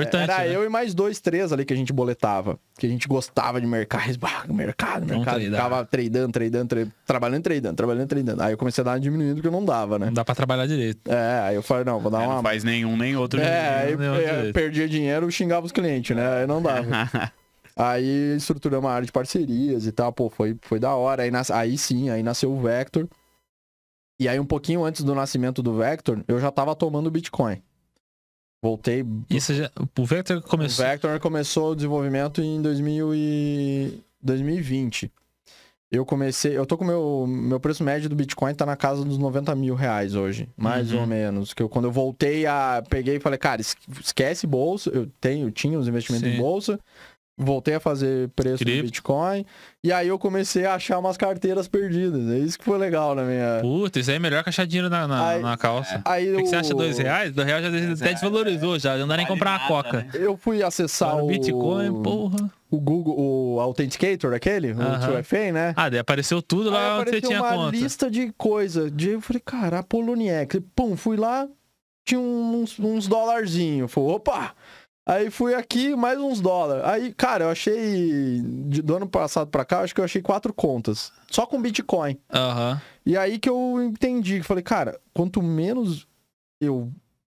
Importante. 0.00 0.30
Era 0.30 0.38
né? 0.48 0.54
eu 0.56 0.64
e 0.64 0.68
mais 0.68 0.94
dois, 0.94 1.20
três 1.20 1.52
ali 1.52 1.64
que 1.64 1.72
a 1.72 1.76
gente 1.76 1.92
boletava. 1.92 2.58
Que 2.78 2.86
a 2.86 2.88
gente 2.88 3.06
gostava 3.06 3.60
de 3.60 3.66
mercado. 3.66 4.16
Bah, 4.18 4.44
mercado, 4.48 5.06
Vamos 5.06 5.16
mercado. 5.24 5.40
tradar. 5.40 5.50
Ficava 5.64 5.84
tradando, 5.84 6.32
tradando, 6.32 6.68
tradando, 6.68 6.92
trabalhando, 7.06 7.42
tradando, 7.42 7.76
trabalhando, 7.76 8.08
tradando. 8.08 8.42
Aí 8.42 8.52
eu 8.52 8.56
comecei 8.58 8.80
a 8.82 8.84
dar 8.84 8.90
uma 8.92 9.00
diminuída 9.00 9.34
porque 9.34 9.50
não 9.50 9.64
dava, 9.64 9.98
né? 9.98 10.06
Não 10.06 10.12
dá 10.14 10.24
pra 10.24 10.34
trabalhar 10.34 10.66
direito. 10.66 11.00
É, 11.10 11.40
aí 11.40 11.54
eu 11.54 11.62
falei, 11.62 11.84
não, 11.84 12.00
vou 12.00 12.10
dar 12.10 12.22
É, 12.22 12.26
uma. 12.26 12.34
Não 12.36 12.42
faz 12.42 12.64
nenhum 12.64 12.96
nem 12.96 13.16
outro. 13.16 13.40
É, 13.40 13.82
aí 13.84 13.92
eu 13.92 14.52
perdia 14.52 14.88
dinheiro, 14.88 15.30
xingava 15.30 15.66
os 15.66 15.72
clientes, 15.72 16.16
né? 16.16 16.40
Aí 16.40 16.46
não 16.46 16.62
dava. 16.62 16.86
Aí 17.74 18.36
estruturamos 18.36 18.84
uma 18.84 18.94
área 18.94 19.06
de 19.06 19.10
parcerias 19.12 19.86
e 19.86 19.92
tal, 19.92 20.12
pô, 20.12 20.28
foi, 20.28 20.54
foi 20.60 20.78
da 20.78 20.94
hora. 20.94 21.22
Aí, 21.22 21.30
nas- 21.30 21.50
aí 21.50 21.78
sim, 21.78 22.10
aí 22.10 22.22
nasceu 22.22 22.52
o 22.52 22.60
Vector. 22.60 23.08
E 24.20 24.28
aí 24.28 24.38
um 24.38 24.44
pouquinho 24.44 24.84
antes 24.84 25.02
do 25.02 25.14
nascimento 25.14 25.62
do 25.62 25.74
Vector, 25.78 26.22
eu 26.28 26.38
já 26.38 26.50
tava 26.50 26.74
tomando 26.76 27.10
Bitcoin. 27.10 27.62
Voltei. 28.62 29.04
Isso 29.28 29.52
já, 29.54 29.70
o 29.98 30.04
Vector 30.06 30.38
O 30.38 30.42
começou. 30.42 30.84
Vector 30.84 31.18
começou 31.18 31.72
o 31.72 31.74
desenvolvimento 31.74 32.40
em 32.40 32.62
2000 32.62 33.12
e... 33.14 34.00
2020. 34.22 35.10
Eu 35.90 36.06
comecei, 36.06 36.56
eu 36.56 36.64
tô 36.64 36.78
com 36.78 36.84
o 36.84 36.86
meu, 36.86 37.26
meu 37.26 37.60
preço 37.60 37.84
médio 37.84 38.08
do 38.08 38.14
Bitcoin 38.16 38.54
tá 38.54 38.64
na 38.64 38.76
casa 38.76 39.04
dos 39.04 39.18
90 39.18 39.54
mil 39.54 39.74
reais 39.74 40.14
hoje, 40.14 40.48
mais 40.56 40.90
Uhum. 40.92 41.00
ou 41.00 41.06
menos. 41.06 41.52
Que 41.52 41.62
eu, 41.62 41.68
quando 41.68 41.86
eu 41.86 41.92
voltei 41.92 42.46
a, 42.46 42.82
peguei 42.88 43.16
e 43.16 43.20
falei, 43.20 43.38
cara, 43.38 43.60
es- 43.60 43.76
esquece 44.00 44.46
bolsa, 44.46 44.88
eu 44.90 45.06
tenho, 45.20 45.50
tinha 45.50 45.78
os 45.78 45.86
investimentos 45.88 46.26
Sim. 46.26 46.36
em 46.36 46.38
bolsa, 46.40 46.78
voltei 47.42 47.74
a 47.74 47.80
fazer 47.80 48.28
preço 48.30 48.58
Cripto. 48.58 48.82
do 48.82 48.84
Bitcoin, 48.86 49.44
e 49.84 49.92
aí 49.92 50.08
eu 50.08 50.18
comecei 50.18 50.64
a 50.64 50.74
achar 50.74 50.98
umas 50.98 51.16
carteiras 51.16 51.66
perdidas, 51.68 52.28
é 52.30 52.38
isso 52.38 52.58
que 52.58 52.64
foi 52.64 52.78
legal 52.78 53.14
na 53.14 53.22
minha... 53.24 53.58
Puta, 53.60 53.98
isso 54.00 54.10
aí 54.10 54.16
é 54.16 54.18
melhor 54.20 54.42
que 54.42 54.48
achar 54.48 54.66
dinheiro 54.66 54.88
na, 54.88 55.06
na, 55.08 55.28
Aí- 55.28 55.42
na 55.42 55.56
calça. 55.56 56.00
Aí 56.04 56.32
O 56.32 56.36
que, 56.36 56.42
que 56.42 56.48
você 56.48 56.54
eu- 56.56 56.60
acha? 56.60 56.74
Dois 56.74 56.98
reais? 56.98 57.32
Dois 57.32 57.46
reais 57.46 57.64
já 57.64 57.70
Dois 57.70 57.82
até 57.84 58.04
reais, 58.04 58.20
desvalorizou, 58.20 58.78
já. 58.78 58.96
Não 58.96 59.06
dá 59.08 59.16
nem 59.16 59.26
Vale 59.26 59.34
comprar 59.38 59.50
uma 59.50 59.58
nada, 59.58 59.68
coca. 59.68 59.96
né? 59.98 60.10
Eu 60.14 60.36
fui 60.36 60.62
acessar 60.62 61.16
o... 61.22 61.26
Bitcoin, 61.26 62.02
porra. 62.02 62.50
o 62.70 62.80
Google, 62.80 63.14
o 63.18 63.60
Authenticator, 63.60 64.32
aquele, 64.34 64.72
o 64.72 64.80
Aham. 64.80 65.12
2FA, 65.20 65.52
né? 65.52 65.74
Ah, 65.76 65.88
daí 65.88 65.98
apareceu 65.98 66.40
tudo 66.40 66.68
Aí 66.70 66.74
lá 66.74 66.98
onde 67.00 67.10
você 67.10 67.20
tinha 67.20 67.40
uma 67.42 67.50
conta. 67.52 67.76
lista 67.76 68.10
de 68.10 68.32
coisa. 68.38 68.90
De, 68.90 69.10
eu 69.10 69.20
falei, 69.20 69.42
cara, 69.44 69.78
a 69.80 69.82
Poloniex. 69.82 70.58
Pum, 70.74 70.96
fui 70.96 71.16
lá, 71.16 71.46
tinha 72.04 72.18
uns, 72.20 72.78
uns 72.78 73.06
dólarzinhos. 73.06 73.90
Falei, 73.92 74.10
opa! 74.10 74.54
Aí 75.04 75.30
fui 75.30 75.52
aqui, 75.54 75.96
mais 75.96 76.18
uns 76.20 76.40
dólares. 76.40 76.84
Aí, 76.84 77.12
cara, 77.12 77.44
eu 77.46 77.50
achei. 77.50 78.40
de- 78.66 78.82
do 78.82 78.96
ano 78.96 79.08
passado 79.08 79.48
pra 79.48 79.64
cá, 79.64 79.78
eu 79.78 79.84
acho 79.84 79.94
que 79.94 80.00
eu 80.00 80.04
achei 80.04 80.22
quatro 80.22 80.52
contas. 80.54 81.12
Só 81.30 81.44
com 81.44 81.60
Bitcoin. 81.60 82.16
Aham. 82.32 82.80
E 83.04 83.16
aí 83.16 83.38
que 83.38 83.48
eu 83.48 83.82
entendi. 83.82 84.38
que 84.38 84.46
Falei, 84.46 84.62
cara, 84.62 85.00
quanto 85.12 85.42
menos 85.42 86.06
eu 86.60 86.88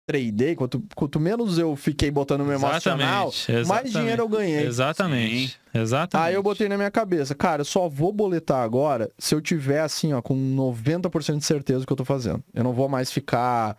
tradei, 0.09 0.55
quanto, 0.55 0.81
quanto 0.95 1.19
menos 1.19 1.59
eu 1.59 1.75
fiquei 1.75 2.09
botando 2.13 2.43
no 2.43 2.47
meu 2.47 2.55
emocional, 2.57 3.29
Exatamente. 3.31 3.69
mais 3.69 3.91
dinheiro 3.91 4.23
eu 4.23 4.29
ganhei. 4.29 4.65
Exatamente. 4.65 5.59
Exatamente. 5.75 6.29
Aí 6.29 6.35
eu 6.35 6.43
botei 6.45 6.69
na 6.69 6.77
minha 6.77 6.91
cabeça, 6.93 7.35
cara, 7.35 7.63
eu 7.63 7.65
só 7.65 7.89
vou 7.89 8.13
boletar 8.13 8.63
agora 8.63 9.11
se 9.19 9.35
eu 9.35 9.41
tiver 9.41 9.81
assim, 9.81 10.13
ó, 10.13 10.23
com 10.23 10.37
90% 10.37 11.39
de 11.39 11.45
certeza 11.45 11.81
do 11.81 11.87
que 11.89 11.93
eu 11.93 11.97
tô 11.97 12.05
fazendo. 12.05 12.41
Eu 12.55 12.63
não 12.63 12.73
vou 12.73 12.89
mais 12.89 13.11
ficar 13.11 13.77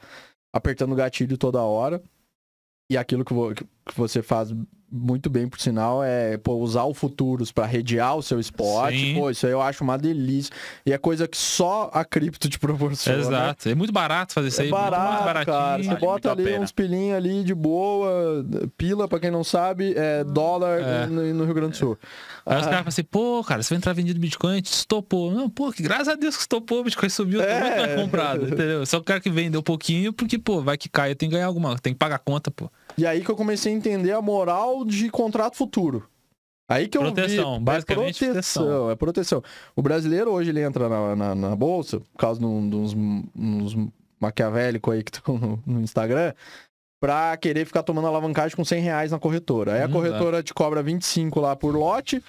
apertando 0.53 0.91
o 0.91 0.95
gatilho 0.95 1.37
toda 1.37 1.61
hora. 1.61 2.01
E 2.89 2.97
aquilo 2.97 3.25
que, 3.25 3.33
vo- 3.33 3.53
que 3.53 3.65
você 3.95 4.21
faz 4.21 4.51
muito 4.91 5.29
bem, 5.29 5.47
por 5.49 5.59
sinal, 5.59 6.03
é 6.03 6.37
pô, 6.37 6.55
usar 6.55 6.83
o 6.83 6.93
Futuros 6.93 7.51
para 7.51 7.65
redear 7.65 8.15
o 8.15 8.21
seu 8.21 8.39
esporte. 8.39 9.13
Pô, 9.15 9.29
isso 9.29 9.45
aí 9.45 9.51
eu 9.51 9.61
acho 9.61 9.83
uma 9.83 9.97
delícia. 9.97 10.53
E 10.85 10.93
é 10.93 10.97
coisa 10.97 11.27
que 11.27 11.37
só 11.37 11.89
a 11.93 12.05
cripto 12.05 12.47
te 12.47 12.57
proporciona. 12.59 13.19
Exato. 13.19 13.69
É 13.69 13.75
muito 13.75 13.91
barato 13.91 14.33
fazer 14.33 14.47
isso 14.47 14.61
É 14.61 14.65
aí. 14.65 14.69
barato, 14.71 15.23
baratinho. 15.25 15.55
cara. 15.55 15.83
Você 15.83 15.89
Vale 15.89 15.99
bota 15.99 16.31
ali 16.31 16.57
uns 16.59 16.71
pilinhos 16.71 17.17
ali 17.17 17.43
de 17.43 17.53
boa, 17.53 18.45
pila, 18.77 19.07
pra 19.07 19.19
quem 19.19 19.29
não 19.31 19.43
sabe, 19.43 19.93
é 19.97 20.23
dólar 20.23 20.79
É. 20.79 21.05
no, 21.07 21.33
no 21.33 21.43
Rio 21.45 21.53
Grande 21.53 21.71
do 21.71 21.77
Sul. 21.77 21.97
Aí 22.45 22.55
os 22.55 22.61
Ah, 22.61 22.69
caras 22.69 22.69
falam 22.79 22.87
assim, 22.87 23.03
pô, 23.03 23.43
cara, 23.43 23.61
você 23.61 23.73
vai 23.73 23.77
entrar 23.77 23.91
vendido 23.93 24.19
Bitcoin, 24.19 24.61
estopou. 24.63 25.31
Não, 25.31 25.49
pô, 25.49 25.71
que 25.71 25.83
graças 25.83 26.07
a 26.07 26.15
Deus 26.15 26.35
que 26.35 26.41
estopou, 26.41 26.79
o 26.79 26.83
Bitcoin 26.85 27.09
subiu, 27.09 27.41
É. 27.41 27.51
é. 27.51 27.61
muito 27.61 27.77
mais 27.77 28.01
comprado, 28.01 28.45
entendeu? 28.47 28.85
Só 28.85 28.97
o 28.99 29.03
cara 29.03 29.19
que 29.19 29.29
vendeu 29.29 29.61
pouquinho, 29.61 30.13
porque, 30.13 30.37
pô, 30.39 30.61
vai 30.61 30.77
que 30.77 30.87
cai, 30.87 31.13
tem 31.13 31.27
que 31.29 31.35
ganhar 31.35 31.47
alguma, 31.47 31.77
tem 31.77 31.91
que 31.93 31.99
pagar 31.99 32.15
a 32.15 32.19
conta, 32.19 32.49
pô. 32.49 32.71
E 32.97 33.05
aí 33.05 33.23
que 33.23 33.29
eu 33.29 33.35
comecei 33.35 33.71
a 33.73 33.75
entender 33.75 34.11
a 34.11 34.21
moral 34.21 34.83
de 34.85 35.09
contrato 35.09 35.55
futuro. 35.55 36.07
Aí 36.69 36.87
que 36.87 36.97
eu 36.97 37.01
Proteção, 37.01 37.59
vi, 37.59 37.63
basicamente 37.63 38.23
é 38.23 38.27
proteção, 38.27 38.63
proteção. 38.63 38.91
é 38.91 38.95
proteção. 38.95 39.43
O 39.75 39.81
brasileiro 39.81 40.31
hoje 40.31 40.49
ele 40.49 40.61
entra 40.61 40.89
na, 40.89 41.15
na, 41.15 41.35
na 41.35 41.55
bolsa, 41.55 41.99
por 41.99 42.17
causa 42.17 42.39
de 42.39 42.45
uns, 42.45 42.93
uns 43.35 43.89
maquiavélicos 44.19 44.93
aí 44.93 45.03
que 45.03 45.11
estão 45.15 45.37
no, 45.37 45.63
no 45.65 45.81
Instagram, 45.81 46.33
pra 46.99 47.37
querer 47.37 47.65
ficar 47.65 47.83
tomando 47.83 48.07
alavancagem 48.07 48.55
com 48.55 48.65
100 48.65 48.81
reais 48.81 49.11
na 49.11 49.19
corretora. 49.19 49.73
Aí 49.75 49.81
a 49.83 49.87
Hum, 49.87 49.91
corretora 49.91 50.43
te 50.43 50.53
cobra 50.53 50.83
25 50.83 51.39
lá 51.39 51.55
por 51.55 51.73
lote, 51.75 52.21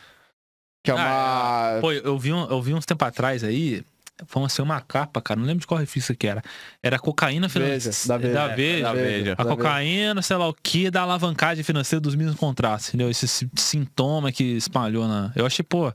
que 0.84 0.90
é 0.92 0.94
Ah, 0.96 1.72
uma... 1.76 1.80
Pô, 1.80 1.90
eu 1.92 2.16
vi, 2.18 2.32
um, 2.32 2.44
eu 2.48 2.62
vi 2.62 2.74
uns 2.74 2.86
tempo 2.86 3.04
atrás 3.04 3.42
aí, 3.42 3.82
foi 4.26 4.44
assim, 4.44 4.62
uma 4.62 4.80
capa, 4.80 5.20
cara, 5.20 5.38
não 5.38 5.46
lembro 5.46 5.60
de 5.60 5.66
qual 5.66 5.78
revista 5.80 6.14
que 6.14 6.26
era. 6.26 6.42
Era 6.82 6.98
cocaína 6.98 7.48
financeira. 7.48 7.96
da 8.06 8.18
Veja. 8.18 8.32
Da 8.34 8.48
Veja. 8.54 8.82
da 8.82 8.92
Veja. 8.92 9.32
A 9.38 9.44
Da 9.44 9.50
cocaína, 9.50 10.22
sei 10.22 10.36
lá 10.36 10.48
o 10.48 10.54
que, 10.54 10.90
da 10.90 11.02
alavancagem 11.02 11.62
financeira 11.64 12.00
dos 12.00 12.14
mesmos 12.14 12.36
contratos, 12.36 12.88
entendeu? 12.88 13.08
Esse 13.10 13.26
si- 13.28 13.50
sintoma 13.56 14.32
que 14.32 14.44
espalhou 14.44 15.06
na. 15.06 15.32
Eu 15.36 15.46
achei, 15.46 15.62
pô. 15.64 15.92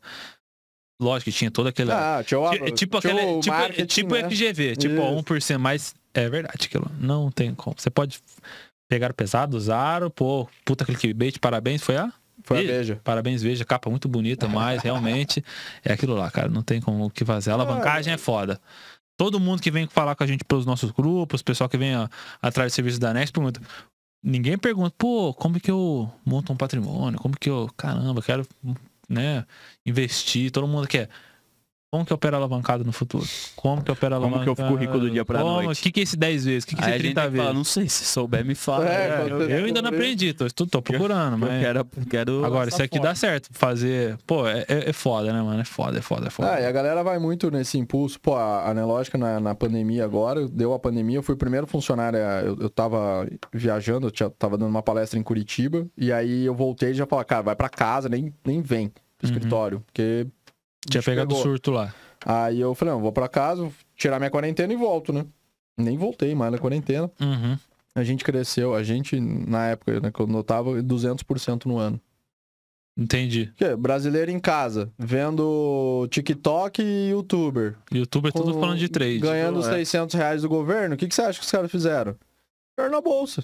Lógico 1.01 1.31
que 1.31 1.37
tinha 1.37 1.51
todo 1.51 1.67
aquele. 1.67 1.91
Ah, 1.91 2.23
tinha 2.25 2.39
o, 2.39 2.49
Ti- 2.51 2.71
tipo 2.71 2.99
tinha 3.01 3.13
aquele. 3.13 3.39
Tipo, 3.41 3.55
marketing, 3.55 3.85
tipo 3.85 4.15
né? 4.15 4.29
FGV, 4.29 4.75
tipo 4.75 4.93
Isso. 4.93 5.01
1% 5.01 5.57
mais. 5.59 5.95
É 6.13 6.29
verdade 6.29 6.65
aquilo. 6.65 6.89
Não 6.99 7.29
tem 7.31 7.53
como. 7.55 7.75
Você 7.77 7.89
pode 7.89 8.19
pegar 8.87 9.11
pesado, 9.13 9.57
usaram, 9.57 10.09
pô, 10.11 10.47
puta 10.63 10.85
clickbait, 10.85 11.39
parabéns, 11.39 11.81
foi 11.81 11.97
a? 11.97 12.13
Foi 12.43 12.57
a 12.57 12.61
Ih, 12.61 12.67
Veja. 12.67 13.01
Parabéns, 13.03 13.41
veja, 13.41 13.65
capa 13.65 13.89
muito 13.89 14.07
bonita, 14.07 14.47
mas 14.47 14.81
realmente 14.81 15.43
é 15.83 15.93
aquilo 15.93 16.13
lá, 16.13 16.29
cara. 16.29 16.49
Não 16.49 16.61
tem 16.61 16.81
como 16.81 17.05
o 17.05 17.09
que 17.09 17.25
fazer. 17.25 17.51
A 17.51 17.53
alavancagem 17.53 18.13
é 18.13 18.17
foda. 18.17 18.59
Todo 19.17 19.39
mundo 19.39 19.61
que 19.61 19.71
vem 19.71 19.87
falar 19.87 20.15
com 20.15 20.23
a 20.23 20.27
gente 20.27 20.43
pelos 20.43 20.65
nossos 20.65 20.91
grupos, 20.91 21.41
pessoal 21.41 21.69
que 21.69 21.77
vem 21.77 21.95
ó, 21.95 22.07
atrás 22.41 22.71
do 22.71 22.75
serviço 22.75 22.99
da 22.99 23.13
Next, 23.13 23.31
pergunta. 23.31 23.61
Ninguém 24.23 24.57
pergunta, 24.57 24.93
pô, 24.97 25.33
como 25.33 25.59
que 25.59 25.69
eu 25.69 26.11
monto 26.25 26.51
um 26.51 26.55
patrimônio? 26.55 27.19
Como 27.19 27.35
que 27.37 27.49
eu, 27.49 27.69
caramba, 27.77 28.21
quero, 28.21 28.47
né, 29.07 29.45
investir? 29.85 30.49
Todo 30.49 30.67
mundo 30.67 30.87
quer. 30.87 31.09
Como 31.93 32.03
que 32.03 32.11
opera 32.11 32.37
alavancado 32.37 32.83
no 32.83 32.91
futuro? 32.91 33.23
Como 33.55 33.83
que 33.83 33.91
opera 33.91 34.15
Como 34.15 34.25
alavancado? 34.25 34.55
que 34.55 34.61
eu 34.61 34.65
fico 34.67 34.79
rico 34.79 34.97
do 34.99 35.11
dia 35.11 35.23
pra 35.23 35.41
Como? 35.41 35.61
noite? 35.61 35.79
O 35.79 35.83
que, 35.83 35.91
que 35.91 35.99
é 35.99 36.03
esse 36.03 36.17
10 36.17 36.45
vezes? 36.45 36.63
O 36.63 36.67
que, 36.67 36.75
que 36.75 36.81
é 36.81 36.85
esse 36.85 36.89
a 36.89 36.97
gente 36.97 37.01
30 37.13 37.21
tem 37.21 37.23
que 37.29 37.31
vezes? 37.33 37.45
falar, 37.45 37.55
não 37.55 37.63
sei, 37.63 37.87
se 37.87 38.03
souber 38.05 38.43
me 38.43 38.55
fala. 38.55 38.89
É, 38.91 39.05
É, 39.21 39.27
eu, 39.29 39.41
eu 39.47 39.65
ainda 39.65 39.79
não 39.79 39.89
aprendi, 39.89 40.33
tô, 40.33 40.47
tô, 40.49 40.65
tô 40.65 40.81
procurando, 40.81 41.33
eu 41.33 41.37
mas. 41.37 41.61
quero, 41.61 41.85
quero 42.09 42.43
Agora, 42.43 42.69
isso 42.69 42.81
aqui 42.81 42.99
dá 42.99 43.13
certo. 43.13 43.49
Fazer. 43.51 44.17
Pô, 44.25 44.47
é, 44.47 44.65
é 44.67 44.89
é 44.89 44.93
foda, 44.93 45.31
né, 45.31 45.39
mano? 45.43 45.61
É 45.61 45.65
foda, 45.65 45.99
é 45.99 46.01
foda, 46.01 46.25
é 46.27 46.29
foda. 46.31 46.55
Ah, 46.55 46.61
e 46.61 46.65
a 46.65 46.71
galera 46.71 47.03
vai 47.03 47.19
muito 47.19 47.51
nesse 47.51 47.77
impulso. 47.77 48.19
Pô, 48.19 48.33
a 48.35 48.71
Anelógica 48.71 49.15
na, 49.17 49.39
na 49.39 49.53
pandemia 49.53 50.03
agora, 50.03 50.47
deu 50.47 50.73
a 50.73 50.79
pandemia, 50.79 51.17
eu 51.19 51.23
fui 51.23 51.35
o 51.35 51.37
primeiro 51.37 51.67
funcionário, 51.67 52.17
é, 52.17 52.41
eu, 52.47 52.57
eu 52.59 52.69
tava 52.71 53.27
viajando, 53.53 54.07
eu 54.07 54.11
tinha, 54.11 54.31
tava 54.31 54.57
dando 54.57 54.69
uma 54.69 54.81
palestra 54.81 55.19
em 55.19 55.21
Curitiba, 55.23 55.85
e 55.95 56.11
aí 56.11 56.43
eu 56.45 56.55
voltei 56.55 56.89
e 56.89 56.93
já 56.95 57.05
falei, 57.05 57.25
cara, 57.25 57.43
vai 57.43 57.55
pra 57.55 57.69
casa, 57.69 58.09
nem, 58.09 58.33
nem 58.43 58.63
vem 58.63 58.87
pro 58.89 59.03
Uhum. 59.29 59.31
escritório, 59.35 59.79
porque... 59.85 60.25
Tinha 60.89 61.01
pegado 61.03 61.33
o 61.33 61.37
pegou. 61.37 61.43
surto 61.43 61.71
lá. 61.71 61.93
Aí 62.25 62.59
eu 62.59 62.73
falei, 62.73 62.93
não, 62.93 63.01
vou 63.01 63.11
pra 63.11 63.27
casa, 63.27 63.69
tirar 63.95 64.17
minha 64.19 64.29
quarentena 64.31 64.71
e 64.71 64.75
volto, 64.75 65.11
né? 65.11 65.25
Nem 65.77 65.97
voltei 65.97 66.33
mais 66.35 66.51
na 66.51 66.57
quarentena. 66.57 67.11
Uhum. 67.19 67.57
A 67.95 68.03
gente 68.03 68.23
cresceu, 68.23 68.73
a 68.73 68.81
gente, 68.83 69.19
na 69.19 69.67
época, 69.67 69.99
né, 69.99 70.11
quando 70.11 70.35
eu 70.37 70.43
tava, 70.43 70.81
200% 70.81 71.65
no 71.65 71.77
ano. 71.77 71.99
Entendi. 72.97 73.47
Porque 73.57 73.75
brasileiro 73.75 74.29
em 74.29 74.39
casa, 74.39 74.91
vendo 74.99 76.07
TikTok 76.11 76.81
e 76.81 77.09
YouTuber. 77.09 77.75
Youtuber 77.91 78.31
tudo 78.31 78.53
com- 78.53 78.59
falando 78.59 78.77
de 78.77 78.87
trade. 78.87 79.17
Ganhando 79.19 79.59
os 79.59 79.67
é. 79.67 79.71
600 79.77 80.15
reais 80.15 80.43
do 80.43 80.49
governo, 80.49 80.93
o 80.93 80.97
que, 80.97 81.07
que 81.07 81.15
você 81.15 81.23
acha 81.23 81.39
que 81.39 81.45
os 81.45 81.51
caras 81.51 81.71
fizeram? 81.71 82.15
Fizeram 82.75 82.95
na 82.95 83.01
bolsa. 83.01 83.43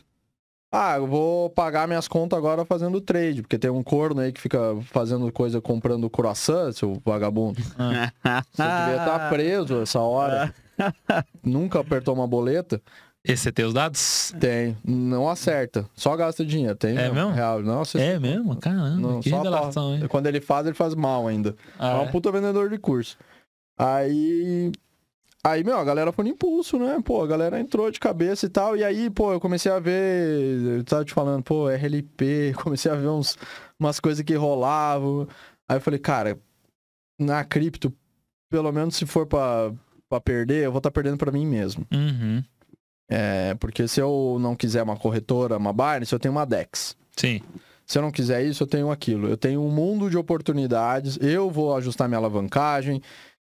Ah, 0.71 0.97
eu 0.97 1.07
vou 1.07 1.49
pagar 1.49 1.87
minhas 1.87 2.07
contas 2.07 2.37
agora 2.37 2.63
fazendo 2.63 3.01
trade, 3.01 3.41
porque 3.41 3.57
tem 3.57 3.71
um 3.71 3.81
corno 3.81 4.21
aí 4.21 4.31
que 4.31 4.39
fica 4.39 4.77
fazendo 4.91 5.31
coisa 5.31 5.59
comprando 5.59 6.09
croissant, 6.09 6.71
seu 6.73 7.01
vagabundo. 7.03 7.59
Ah, 7.77 8.43
Você 8.53 8.63
devia 8.63 8.97
estar 8.97 9.29
preso 9.29 9.81
essa 9.81 9.99
hora. 9.99 10.53
Nunca 11.43 11.79
apertou 11.79 12.13
uma 12.13 12.27
boleta? 12.27 12.79
esse 13.23 13.43
você 13.43 13.51
tem 13.51 13.65
os 13.65 13.73
dados? 13.73 14.33
Tem. 14.39 14.77
Não 14.83 15.27
acerta. 15.27 15.89
Só 15.95 16.15
gasta 16.15 16.45
dinheiro. 16.45 16.75
Tem 16.75 16.97
É 16.97 17.11
mesmo? 17.11 17.31
Real. 17.31 17.61
Não, 17.61 17.83
você... 17.83 17.99
É 17.99 18.19
mesmo? 18.19 18.55
Caramba, 18.55 18.89
Não, 18.91 19.19
que 19.19 19.29
revelação, 19.29 19.95
hein? 19.95 20.07
Quando 20.07 20.27
ele 20.27 20.39
faz, 20.39 20.65
ele 20.65 20.75
faz 20.75 20.95
mal 20.95 21.27
ainda. 21.27 21.55
Ah, 21.77 21.91
é 21.91 21.95
um 21.95 22.03
é? 22.03 22.11
puta 22.11 22.31
vendedor 22.31 22.69
de 22.69 22.77
curso. 22.77 23.17
Aí. 23.77 24.71
Aí, 25.43 25.63
meu, 25.63 25.77
a 25.77 25.83
galera 25.83 26.11
foi 26.11 26.25
no 26.25 26.31
impulso, 26.31 26.77
né? 26.77 26.99
Pô, 27.03 27.23
a 27.23 27.27
galera 27.27 27.59
entrou 27.59 27.89
de 27.89 27.99
cabeça 27.99 28.45
e 28.45 28.49
tal. 28.49 28.75
E 28.75 28.83
aí, 28.83 29.09
pô, 29.09 29.31
eu 29.31 29.39
comecei 29.39 29.71
a 29.71 29.79
ver. 29.79 30.77
Eu 30.79 30.83
tava 30.83 31.05
te 31.05 31.13
falando, 31.13 31.43
pô, 31.43 31.69
RLP, 31.69 32.53
comecei 32.61 32.91
a 32.91 32.95
ver 32.95 33.07
uns, 33.07 33.37
umas 33.79 33.99
coisas 33.99 34.23
que 34.23 34.35
rolavam. 34.35 35.27
Aí 35.67 35.77
eu 35.77 35.81
falei, 35.81 35.99
cara, 35.99 36.37
na 37.17 37.43
cripto, 37.45 37.93
pelo 38.49 38.71
menos 38.71 38.95
se 38.95 39.05
for 39.05 39.25
pra, 39.25 39.71
pra 40.09 40.19
perder, 40.19 40.65
eu 40.65 40.71
vou 40.71 40.79
estar 40.79 40.91
perdendo 40.91 41.17
pra 41.17 41.31
mim 41.31 41.45
mesmo. 41.45 41.85
Uhum. 41.93 42.43
É, 43.09 43.55
porque 43.55 43.87
se 43.87 44.01
eu 44.01 44.37
não 44.39 44.55
quiser 44.55 44.83
uma 44.83 44.97
corretora, 44.97 45.57
uma 45.57 45.73
Binance, 45.73 46.11
eu 46.11 46.19
tenho 46.19 46.33
uma 46.33 46.45
DEX. 46.45 46.97
Sim. 47.15 47.41
Se 47.85 47.97
eu 47.97 48.03
não 48.03 48.11
quiser 48.11 48.45
isso, 48.45 48.61
eu 48.61 48.67
tenho 48.67 48.91
aquilo. 48.91 49.27
Eu 49.27 49.35
tenho 49.35 49.61
um 49.61 49.71
mundo 49.71 50.11
de 50.11 50.17
oportunidades. 50.17 51.17
Eu 51.19 51.49
vou 51.49 51.75
ajustar 51.75 52.07
minha 52.07 52.19
alavancagem. 52.19 53.01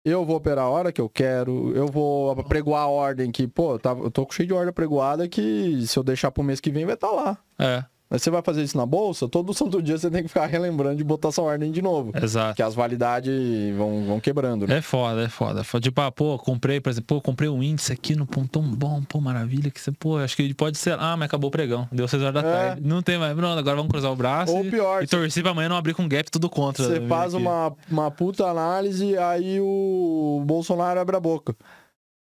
Eu 0.10 0.24
vou 0.26 0.38
operar 0.38 0.66
a 0.66 0.70
hora 0.70 0.92
que 0.92 1.02
eu 1.02 1.10
quero. 1.10 1.76
Eu 1.76 1.88
vou 1.88 2.36
pregoar 2.46 2.84
a 2.84 2.88
ordem 2.88 3.30
que, 3.32 3.46
pô, 3.48 3.78
tava- 3.78 4.02
eu 4.04 4.10
tô 4.12 4.26
cheio 4.32 4.48
de 4.48 4.54
ordem 4.54 4.74
pregoada 4.74 5.28
que 5.28 5.86
se 5.86 5.98
eu 6.00 6.04
deixar 6.04 6.32
pro 6.32 6.44
mês 6.44 6.60
que 6.62 6.72
vem 6.72 6.86
vai 6.86 6.94
estar 6.96 7.12
lá. 7.12 7.38
É, 7.60 7.84
Mas 8.10 8.24
você 8.24 8.30
vai 8.30 8.42
fazer 8.42 8.64
isso 8.64 8.78
na 8.78 8.86
bolsa, 8.86 9.28
todo 9.28 9.54
santo 9.56 9.82
dia 9.82 9.98
você 9.98 10.10
tem 10.10 10.22
que 10.24 10.30
ficar 10.30 10.46
relembrando 10.46 10.96
de 10.96 11.04
botar 11.04 11.28
essa 11.28 11.42
ordem 11.42 11.72
de 11.72 11.82
novo. 11.82 12.12
exato. 12.22 12.56
Que 12.56 12.64
as 12.64 12.74
validades 12.74 13.76
vão, 13.76 14.06
vão 14.06 14.20
quebrando, 14.20 14.66
né? 14.66 14.78
É 14.78 14.82
foda, 14.82 15.24
é 15.24 15.30
foda. 15.30 15.62
Tipo, 15.82 16.02
ah, 16.02 16.12
pô, 16.12 16.38
comprei, 16.38 16.80
por 16.80 16.90
exemplo, 16.90 17.18
pô, 17.18 17.22
comprei 17.22 17.50
um 17.50 17.62
índice 17.62 17.92
aqui 17.92 18.16
no 18.16 18.26
pontão 18.26 18.62
bom, 18.64 19.02
pô, 19.04 19.20
maravilha, 19.20 19.70
que 19.70 19.80
você, 19.82 19.92
pô, 19.92 20.18
acho 20.18 20.36
que 20.36 20.42
ele 20.44 20.54
pode 20.54 20.78
ser. 20.78 20.98
Ah, 21.00 21.18
mas 21.18 21.26
acabou 21.26 21.50
o 21.50 21.52
pregão. 21.52 21.88
Deu 21.92 22.08
6 22.08 22.24
horas 22.24 22.34
da 22.42 22.48
É. 22.50 22.52
tarde. 22.68 22.82
Não 22.88 23.02
tem 23.02 23.18
mais. 23.18 23.36
Pronto, 23.36 23.60
agora 23.60 23.76
vamos 23.76 23.92
cruzar 23.92 24.12
o 24.12 24.16
braço 24.16 24.54
Ou 24.56 24.66
e, 24.66 24.70
pior, 24.72 25.04
e 25.04 25.08
torcer 25.08 25.44
pra 25.44 25.52
amanhã 25.52 25.68
não 25.70 25.76
abrir 25.78 25.94
com 25.94 26.08
gap 26.08 26.32
tudo 26.32 26.50
contra. 26.50 26.86
Você 26.86 27.00
né, 27.00 27.08
faz 27.10 27.34
aqui. 27.34 27.44
uma, 27.44 27.74
uma 27.92 28.10
puta 28.10 28.46
análise, 28.46 29.18
aí 29.18 29.60
o 29.60 30.42
Bolsonaro 30.46 31.00
abre 31.00 31.16
a 31.16 31.20
boca. 31.20 31.56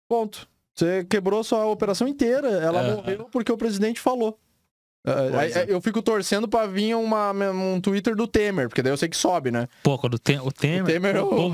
Ponto. 0.09 0.47
Você 0.75 1.03
quebrou 1.05 1.43
sua 1.43 1.65
operação 1.65 2.07
inteira. 2.07 2.47
Ela 2.49 2.81
É. 2.81 2.95
morreu 2.95 3.27
porque 3.31 3.51
o 3.51 3.57
presidente 3.57 3.99
falou. 3.99 4.37
É, 5.05 5.37
aí- 5.37 5.51
é. 5.53 5.65
Eu 5.67 5.81
fico 5.81 6.01
torcendo 6.01 6.47
pra 6.47 6.67
vir 6.67 6.95
uma, 6.95 7.31
um 7.31 7.81
Twitter 7.81 8.15
do 8.15 8.27
Temer, 8.27 8.67
porque 8.69 8.81
daí 8.83 8.91
eu 8.93 8.97
sei 8.97 9.09
que 9.09 9.17
sobe, 9.17 9.49
né? 9.49 9.67
Pô, 9.81 9.97
quando 9.97 10.19
tem, 10.19 10.39
o 10.39 10.51
Temer. 10.51 10.83
o 10.83 10.85
Temer 10.85 11.15
é 11.15 11.19
pô, 11.19 11.47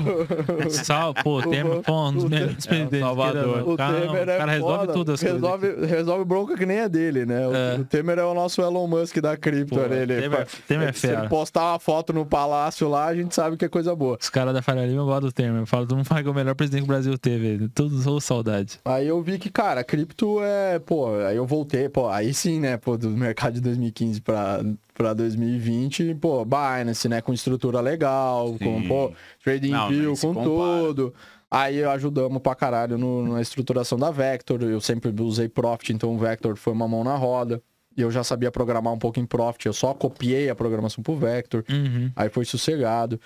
o... 0.66 0.70
Sal, 0.70 1.14
pô, 1.14 1.38
o 1.40 1.42
Temer, 1.42 1.80
pô, 1.80 2.08
um 2.08 2.12
dos 2.12 2.24
melhores 2.24 2.66
presidentes. 2.66 3.00
Salvador. 3.00 3.68
O 3.68 3.76
cara, 3.76 4.00
Temer 4.02 4.28
é 4.28 4.34
o 4.34 4.38
cara 4.38 4.52
resolve 4.52 4.78
foda. 4.78 4.92
tudo 4.92 5.12
as 5.12 5.20
coisas. 5.20 5.40
resolve, 5.40 5.86
resolve 5.86 6.24
bronca 6.24 6.56
que 6.56 6.66
nem 6.66 6.80
a 6.80 6.88
dele, 6.88 7.24
né? 7.24 7.46
O, 7.46 7.54
É. 7.54 7.74
o 7.76 7.84
Temer 7.84 8.18
é 8.18 8.24
o 8.24 8.34
nosso 8.34 8.60
Elon 8.60 8.86
Musk 8.86 9.16
da 9.18 9.36
cripto. 9.36 9.74
Pô, 9.76 9.80
né? 9.86 10.02
Ele, 10.02 10.20
Temer, 10.20 10.46
Temer 10.66 10.88
é 10.88 10.92
se 10.92 11.06
ele 11.06 11.16
fera. 11.16 11.28
postar 11.28 11.72
uma 11.72 11.78
foto 11.78 12.12
no 12.12 12.26
palácio 12.26 12.86
lá, 12.88 13.06
a 13.06 13.14
gente 13.14 13.34
sabe 13.34 13.56
que 13.56 13.64
é 13.64 13.68
coisa 13.68 13.94
boa. 13.96 14.18
Os 14.20 14.28
caras 14.28 14.52
da 14.52 14.60
Faria 14.60 14.84
Lima 14.86 15.04
gostam 15.04 15.28
do 15.28 15.32
Temer. 15.32 15.64
Fala, 15.64 15.86
todo 15.86 15.96
mundo 15.96 16.06
fala 16.06 16.22
que 16.22 16.28
é 16.28 16.30
o 16.30 16.34
melhor 16.34 16.54
presidente 16.54 16.80
que 16.82 16.84
o 16.84 16.92
Brasil 16.92 17.16
teve. 17.16 17.66
Todos 17.70 18.06
ou 18.06 18.20
saudade. 18.20 18.78
Aí 18.84 19.08
eu 19.08 19.22
vi 19.22 19.38
que, 19.38 19.48
cara, 19.48 19.82
cripto 19.82 20.38
é, 20.42 20.78
pô, 20.78 21.14
aí 21.26 21.36
eu 21.36 21.46
voltei, 21.46 21.88
pô, 21.88 22.08
aí 22.08 22.34
sim, 22.34 22.60
né, 22.60 22.76
pô, 22.76 22.96
do 22.98 23.08
mercado 23.10 23.37
de 23.50 23.60
2015 23.60 24.20
pra, 24.20 24.60
pra 24.94 25.14
2020, 25.14 26.14
pô, 26.16 26.44
Binance, 26.44 27.08
né, 27.08 27.20
com 27.20 27.32
estrutura 27.32 27.80
legal, 27.80 28.56
com, 28.58 28.80
Sim. 28.82 28.88
pô, 28.88 29.12
Trading 29.44 29.70
Não, 29.70 29.88
View, 29.88 30.14
com 30.20 30.34
tudo. 30.34 31.14
Aí 31.50 31.82
ajudamos 31.84 32.42
pra 32.42 32.54
caralho 32.54 32.98
no- 32.98 33.32
na 33.34 33.40
estruturação 33.40 33.96
da 33.98 34.10
Vector, 34.10 34.62
eu 34.62 34.80
sempre 34.80 35.10
usei 35.22 35.48
Profit, 35.48 35.92
então 35.92 36.14
o 36.14 36.18
Vector 36.18 36.56
foi 36.56 36.72
uma 36.72 36.86
mão 36.88 37.02
na 37.04 37.14
roda. 37.16 37.62
E 37.96 38.00
eu 38.00 38.10
já 38.12 38.22
sabia 38.22 38.50
programar 38.50 38.92
um 38.92 38.98
pouco 38.98 39.18
em 39.18 39.26
Profit, 39.26 39.66
eu 39.66 39.72
só 39.72 39.92
copiei 39.94 40.48
a 40.50 40.54
programação 40.54 41.02
pro 41.02 41.16
Vector. 41.16 41.64
Uhum. 41.68 42.12
Aí 42.14 42.28
foi 42.28 42.44
sossegado. 42.44 43.18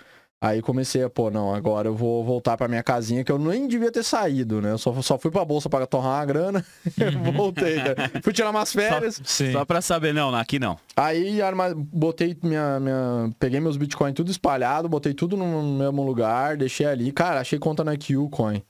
Aí 0.43 0.61
comecei 0.61 1.05
a, 1.05 1.09
pô, 1.09 1.31
não, 1.31 1.55
agora 1.55 1.87
eu 1.87 1.95
vou 1.95 2.25
voltar 2.25 2.57
pra 2.57 2.67
minha 2.67 2.83
casinha, 2.83 3.23
que 3.23 3.31
eu 3.31 3.39
nem 3.39 3.69
devia 3.69 3.93
ter 3.93 4.03
saído, 4.03 4.61
né? 4.61 4.73
Eu 4.73 4.79
só, 4.79 4.93
só 5.01 5.17
fui 5.17 5.31
pra 5.31 5.45
bolsa 5.45 5.71
pra 5.71 5.87
torrar 5.87 6.19
uma 6.19 6.25
grana, 6.27 6.67
voltei, 7.33 7.77
cara. 7.77 8.11
Fui 8.21 8.33
tirar 8.33 8.51
umas 8.51 8.73
férias. 8.73 9.21
Sim. 9.25 9.53
Só 9.53 9.65
pra 9.65 9.81
saber, 9.81 10.13
não, 10.13 10.35
aqui 10.35 10.59
não. 10.59 10.77
Aí 10.97 11.41
arma... 11.41 11.73
botei 11.77 12.37
minha, 12.43 12.81
minha. 12.81 13.31
Peguei 13.39 13.61
meus 13.61 13.77
bitcoins 13.77 14.15
tudo 14.15 14.33
espalhado, 14.33 14.89
botei 14.89 15.15
tudo 15.15 15.37
no 15.37 15.63
mesmo 15.79 16.03
lugar, 16.03 16.57
deixei 16.57 16.87
ali. 16.87 17.13
Cara, 17.13 17.39
achei 17.39 17.61
conta 17.61 17.85
na 17.85 17.97
Qcoin. 17.97 18.61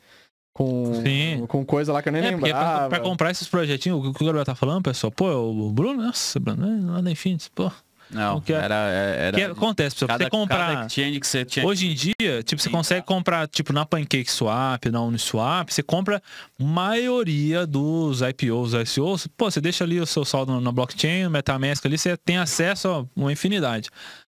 Com, 0.52 1.00
Sim. 1.02 1.46
com 1.48 1.64
coisa 1.64 1.90
lá 1.90 2.02
que 2.02 2.10
eu 2.10 2.12
nem 2.12 2.22
É, 2.22 2.32
porque 2.32 2.50
pra, 2.50 2.58
lembrava. 2.60 2.88
pra 2.90 3.00
comprar 3.00 3.30
esses 3.30 3.48
projetinhos, 3.48 3.98
o 3.98 4.12
que 4.12 4.22
o 4.22 4.26
Gabriel 4.26 4.44
tá 4.44 4.54
falando, 4.54 4.82
pessoal, 4.82 5.10
pô, 5.10 5.30
o 5.32 5.72
Bruno, 5.72 6.02
nossa, 6.02 6.38
Bruno, 6.38 6.66
é, 6.66 6.92
lá 6.92 7.00
na 7.00 7.10
Infinity, 7.10 7.50
pô. 7.54 7.72
Não, 8.12 8.40
que 8.40 8.52
é- 8.52 8.56
era... 8.56 8.74
era 8.74 9.36
O 9.36 9.40
que 9.40 9.44
acontece, 9.46 9.96
pessoal? 9.96 10.08
Cada, 10.08 10.24
você 10.24 10.30
comprar. 10.30 10.86
que 10.86 11.26
você 11.26 11.44
tinha... 11.44 11.66
Hoje 11.66 11.90
em 11.90 11.94
dia, 11.94 12.42
tipo, 12.44 12.60
você 12.60 12.68
Sim, 12.68 12.70
consegue 12.70 13.00
tá. 13.00 13.06
comprar, 13.06 13.48
tipo, 13.48 13.72
na 13.72 13.86
Pancake 13.86 14.30
Swap, 14.30 14.84
na 14.86 15.00
Uniswap, 15.02 15.70
você 15.72 15.82
compra 15.82 16.22
maioria 16.58 17.66
dos 17.66 18.20
IPOs, 18.20 18.72
ICOs, 18.74 19.26
pô, 19.36 19.50
você 19.50 19.60
deixa 19.60 19.84
ali 19.84 19.98
o 19.98 20.06
seu 20.06 20.24
saldo 20.24 20.60
na 20.60 20.72
blockchain, 20.72 21.24
no 21.24 21.30
Metamask 21.30 21.84
ali, 21.86 21.96
você 21.96 22.16
tem 22.16 22.36
acesso 22.36 22.88
a 22.88 23.04
uma 23.20 23.32
infinidade. 23.32 23.88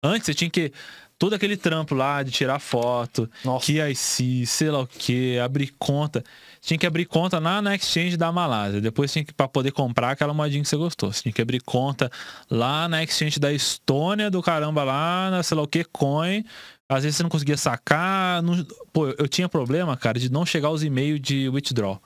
Antes 0.05 0.27
você 0.27 0.35
tinha 0.35 0.51
que 0.51 0.73
todo 1.19 1.35
aquele 1.35 1.57
trampo 1.57 1.95
lá 1.95 2.23
de 2.23 2.33
tirar 2.33 2.59
foto, 2.59 3.31
Nossa. 3.45 3.65
KIC, 3.65 4.45
sei 4.45 4.71
lá 4.71 4.81
o 4.81 4.87
que, 4.89 5.39
abrir 5.39 5.73
conta. 5.79 6.25
Tinha 6.65 6.79
que 6.79 6.87
abrir 6.87 7.07
conta 7.07 7.41
na, 7.41 7.61
na 7.61 7.75
exchange 7.75 8.17
da 8.17 8.31
Malásia. 8.31 8.81
Depois 8.81 9.13
tinha 9.13 9.25
que, 9.25 9.35
pra 9.35 9.49
poder 9.49 9.73
comprar 9.73 10.13
aquela 10.13 10.33
moedinha 10.33 10.63
que 10.63 10.69
você 10.69 10.77
gostou. 10.77 11.13
Você 11.13 11.23
tinha 11.25 11.33
que 11.33 11.43
abrir 11.43 11.61
conta 11.61 12.09
lá 12.49 12.87
na 12.89 13.03
exchange 13.03 13.41
da 13.41 13.53
Estônia, 13.53 14.31
do 14.31 14.41
caramba 14.41 14.85
lá, 14.85 15.29
na 15.29 15.43
sei 15.43 15.57
lá 15.57 15.63
o 15.65 15.67
que, 15.67 15.83
coin. 15.83 16.45
Às 16.89 17.03
vezes 17.03 17.17
você 17.17 17.23
não 17.25 17.31
conseguia 17.31 17.57
sacar. 17.57 18.41
não- 18.43 18.65
Pô, 18.93 19.09
eu 19.09 19.27
tinha 19.27 19.49
problema, 19.49 19.97
cara, 19.97 20.21
de 20.21 20.31
não 20.31 20.47
chegar 20.47 20.71
os 20.71 20.85
e-mails 20.85 21.21
de 21.21 21.49
withdraw. 21.49 22.01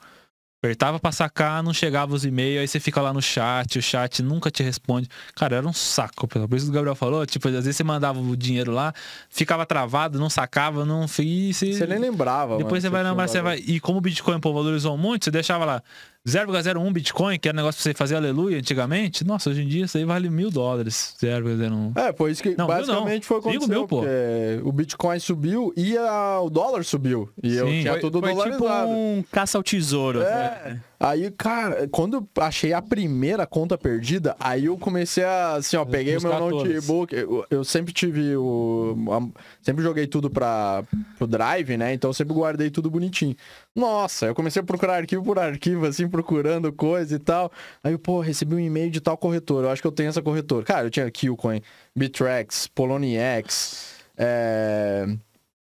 Apertava 0.67 0.99
pra 0.99 1.13
sacar, 1.13 1.63
não 1.63 1.73
chegava 1.73 2.13
os 2.13 2.25
e-mails, 2.25 2.59
aí 2.59 2.67
você 2.67 2.79
fica 2.79 3.01
lá 3.01 3.13
no 3.13 3.21
chat, 3.21 3.79
o 3.79 3.81
chat 3.81 4.21
nunca 4.21 4.51
te 4.51 4.61
responde. 4.61 5.07
Cara, 5.33 5.55
era 5.55 5.67
um 5.67 5.71
saco. 5.71 6.27
Por 6.27 6.55
isso 6.55 6.65
que 6.65 6.71
o 6.71 6.73
Gabriel 6.73 6.95
falou, 6.95 7.25
tipo, 7.25 7.47
às 7.47 7.53
vezes 7.53 7.77
você 7.77 7.83
mandava 7.83 8.19
o 8.19 8.35
dinheiro 8.35 8.71
lá, 8.71 8.93
ficava 9.29 9.65
travado, 9.65 10.19
não 10.19 10.29
sacava, 10.29 10.85
não 10.85 11.07
fez. 11.07 11.57
Você 11.57 11.87
nem 11.87 11.99
lembrava. 11.99 12.57
Depois 12.57 12.83
você 12.83 12.89
mano, 12.89 12.91
vai 12.91 13.01
tinha 13.03 13.11
lembrar, 13.11 13.27
você 13.27 13.41
vai. 13.41 13.57
E 13.59 13.79
como 13.79 13.99
o 13.99 14.01
Bitcoin 14.01 14.39
pô, 14.39 14.53
valorizou 14.53 14.97
muito, 14.97 15.25
você 15.25 15.31
deixava 15.31 15.63
lá 15.63 15.81
0,01 16.27 16.91
Bitcoin, 16.91 17.39
que 17.39 17.47
era 17.47 17.55
negócio 17.55 17.77
pra 17.81 17.83
você 17.83 17.93
fazer 17.97 18.15
aleluia 18.17 18.57
antigamente. 18.57 19.23
Nossa, 19.25 19.49
hoje 19.49 19.61
em 19.63 19.67
dia 19.67 19.85
isso 19.85 19.97
aí 19.97 20.03
vale 20.03 20.29
mil 20.29 20.51
dólares. 20.51 21.15
0,01. 21.21 21.93
É, 21.97 22.11
foi 22.11 22.31
isso 22.31 22.43
que 22.43 22.53
Não, 22.57 22.67
basicamente 22.67 23.25
foi 23.25 23.37
o 23.37 23.41
que 23.41 23.51
Cinco 23.51 23.63
aconteceu. 23.63 23.79
mil, 23.79 24.61
pô. 24.63 24.69
o 24.69 24.71
Bitcoin 24.73 25.19
subiu 25.19 25.73
e 25.77 25.97
a- 25.97 26.41
o 26.41 26.49
dólar 26.49 26.83
subiu. 26.83 27.29
E 27.41 27.55
eu 27.55 27.67
Sim. 27.67 27.79
tinha 27.81 27.93
Foi, 27.93 28.01
tudo 28.01 28.19
foi 28.19 28.29
tipo 28.29 28.43
dolarizado. 28.43 28.89
um 28.91 29.23
caça 29.31 29.57
ao 29.57 29.63
tesouro. 29.63 30.21
É. 30.21 30.77
Aí, 30.99 31.29
cara, 31.29 31.87
quando 31.89 32.17
eu 32.17 32.27
achei 32.43 32.73
a 32.73 32.81
primeira 32.81 33.45
conta 33.45 33.77
perdida, 33.77 34.35
aí 34.39 34.65
eu 34.65 34.77
comecei 34.79 35.23
a, 35.23 35.53
assim, 35.53 35.77
ó, 35.77 35.85
peguei 35.85 36.13
o 36.17 36.21
meu 36.23 36.31
notebook. 36.73 37.15
Eu, 37.15 37.45
eu 37.51 37.63
sempre 37.63 37.93
tive 37.93 38.35
o. 38.35 38.95
a- 39.11 39.39
sempre 39.61 39.83
joguei 39.83 40.07
tudo 40.07 40.27
pra, 40.27 40.83
pro 41.17 41.27
Drive, 41.27 41.77
né? 41.77 41.93
Então 41.93 42.09
eu 42.09 42.13
sempre 42.15 42.33
guardei 42.33 42.71
tudo 42.71 42.89
bonitinho. 42.89 43.35
Nossa, 43.75 44.25
eu 44.25 44.33
comecei 44.33 44.59
a 44.59 44.65
procurar 44.65 44.95
arquivo 44.95 45.23
por 45.23 45.37
arquivo, 45.37 45.85
assim, 45.85 46.07
procurando 46.07 46.73
coisa 46.73 47.15
e 47.15 47.19
tal. 47.19 47.51
Aí, 47.83 47.91
eu, 47.93 47.99
pô, 47.99 48.19
recebi 48.19 48.55
um 48.55 48.59
e-mail 48.59 48.89
de 48.89 48.99
tal 48.99 49.15
corretora. 49.17 49.67
Eu 49.67 49.71
acho 49.71 49.81
que 49.83 49.87
eu 49.87 49.91
tenho 49.91 50.09
essa 50.09 50.21
corretora. 50.23 50.65
Cara, 50.65 50.87
eu 50.87 50.89
tinha 50.89 51.11
Qcoin, 51.11 51.61
Bittrex, 51.95 52.65
Poloniex, 52.67 53.97
é. 54.17 55.05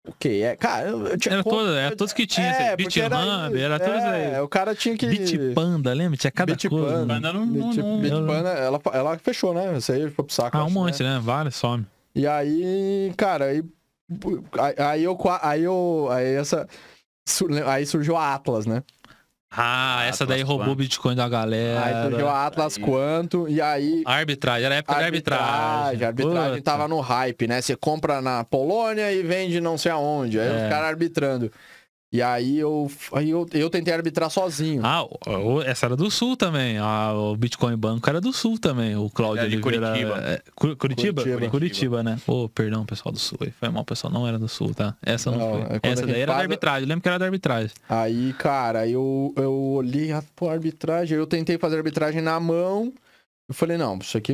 O 0.09 0.13
que 0.19 0.41
é? 0.41 0.55
Cara, 0.55 0.87
eu, 0.89 1.05
eu 1.05 1.17
tinha 1.17 1.35
Era, 1.35 1.43
todo, 1.43 1.69
era 1.71 1.95
todos 1.95 2.13
que 2.13 2.25
tinha. 2.25 2.47
É, 2.47 2.75
porque 2.75 2.99
era 2.99 3.15
isso. 3.47 3.57
era 3.57 3.79
todos 3.79 4.01
é, 4.03 4.35
aí. 4.35 4.41
o 4.41 4.47
cara 4.47 4.73
tinha 4.73 4.97
que... 4.97 5.05
Bitpanda, 5.05 5.93
lembra? 5.93 6.17
Tinha 6.17 6.31
cada 6.31 6.53
Bitpanda. 6.53 6.81
coisa. 6.81 7.05
né? 7.05 7.13
Banda 7.13 7.33
não, 7.33 7.45
não, 7.45 7.69
Bit- 7.69 7.81
não- 7.81 7.99
Bitpanda, 8.01 8.49
ela, 8.49 8.81
ela 8.91 9.17
fechou, 9.19 9.53
né? 9.53 9.77
Isso 9.77 9.91
aí 9.91 10.09
foi 10.09 10.25
pro 10.25 10.33
saco. 10.33 10.57
Ah, 10.57 10.63
um 10.63 10.65
acho, 10.65 10.73
monte, 10.73 11.03
né? 11.03 11.13
né? 11.15 11.21
Vários, 11.23 11.55
some. 11.55 11.85
E 12.15 12.25
aí, 12.25 13.13
cara, 13.15 13.45
aí, 13.45 13.63
aí 14.77 15.03
eu, 15.03 15.17
aí 15.41 15.63
eu, 15.63 16.07
aí 16.09 16.33
essa, 16.35 16.67
aí 17.67 17.85
surgiu 17.85 18.17
a 18.17 18.33
Atlas, 18.33 18.65
né? 18.65 18.83
Ah, 19.51 20.03
essa 20.07 20.23
Atlas 20.23 20.29
daí 20.37 20.41
roubou 20.43 20.73
o. 20.73 20.75
Bitcoin 20.75 21.15
da 21.15 21.27
galera. 21.27 21.83
Aí 21.83 22.03
surgiu 22.09 22.29
a 22.29 22.45
Atlas 22.45 22.77
aí. 22.77 22.83
quanto, 22.83 23.47
e 23.49 23.59
aí... 23.59 24.03
Arbitragem, 24.05 24.65
era 24.65 24.75
a 24.75 24.77
época 24.77 24.99
da 24.99 25.05
arbitragem. 25.05 25.45
A 25.45 26.07
arbitragem 26.07 26.57
Puta. 26.57 26.61
tava 26.63 26.87
no 26.87 26.99
hype, 26.99 27.47
né? 27.47 27.59
Você 27.61 27.75
compra 27.75 28.21
na 28.21 28.43
Polônia 28.43 29.11
e 29.11 29.23
vende 29.23 29.59
não 29.59 29.77
sei 29.77 29.91
aonde. 29.91 30.39
Aí 30.39 30.47
É. 30.47 30.63
os 30.65 30.69
caras 30.69 30.89
arbitrando. 30.89 31.51
E 32.11 32.23
aí 32.23 32.57
eu, 32.57 32.89
aí 33.13 33.29
eu, 33.29 33.45
eu 33.53 33.69
tentei 33.69 33.93
arbitrar 33.93 34.31
sozinho. 34.31 34.81
Ah, 34.83 35.05
essa 35.65 35.85
era 35.85 35.95
do 35.95 36.09
Sul 36.09 36.35
também. 36.35 36.79
Ah, 36.79 37.13
o 37.13 37.35
Bitcoin 37.37 37.75
Banco 37.77 38.09
era 38.09 38.19
do 38.19 38.33
Sul 38.33 38.57
também. 38.57 38.95
O 38.95 39.11
Cláudio 39.11 39.47
de 39.47 39.57
Oliveira. 39.57 39.89
Curitiba. 39.91 40.17
é, 40.27 40.41
Cu- 40.55 40.75
Curitiba? 40.75 41.21
Curitiba. 41.21 41.49
Curitiba, 41.51 42.03
né? 42.03 42.19
Ô, 42.25 42.49
perdão, 42.49 42.83
pessoal 42.83 43.13
do 43.13 43.19
Sul. 43.19 43.37
Foi 43.59 43.69
mal, 43.69 43.85
pessoal. 43.85 44.11
Não 44.11 44.27
era 44.27 44.39
do 44.39 44.47
Sul, 44.47 44.73
tá? 44.73 44.95
Essa 45.03 45.29
não, 45.29 45.37
Não, 45.37 45.51
foi. 45.51 45.61
é 45.75 45.79
Essa 45.91 46.05
daí 46.07 46.15
era 46.15 46.25
da 46.25 46.33
faz- 46.33 46.41
arbitragem. 46.45 46.81
Eu 46.81 46.87
lembro 46.89 47.01
que 47.03 47.09
era 47.09 47.19
da 47.19 47.25
arbitragem. 47.25 47.71
Aí, 47.87 48.33
cara, 48.39 48.87
eu, 48.87 49.31
eu 49.37 49.53
olhei 49.53 50.11
a 50.11 50.23
pô, 50.35 50.49
arbitragem, 50.49 51.15
eu 51.15 51.27
tentei 51.27 51.59
fazer 51.59 51.77
arbitragem 51.77 52.21
na 52.21 52.39
mão. 52.39 52.91
Eu 53.47 53.53
falei, 53.53 53.77
não, 53.77 53.99
isso 53.99 54.17
aqui 54.17 54.33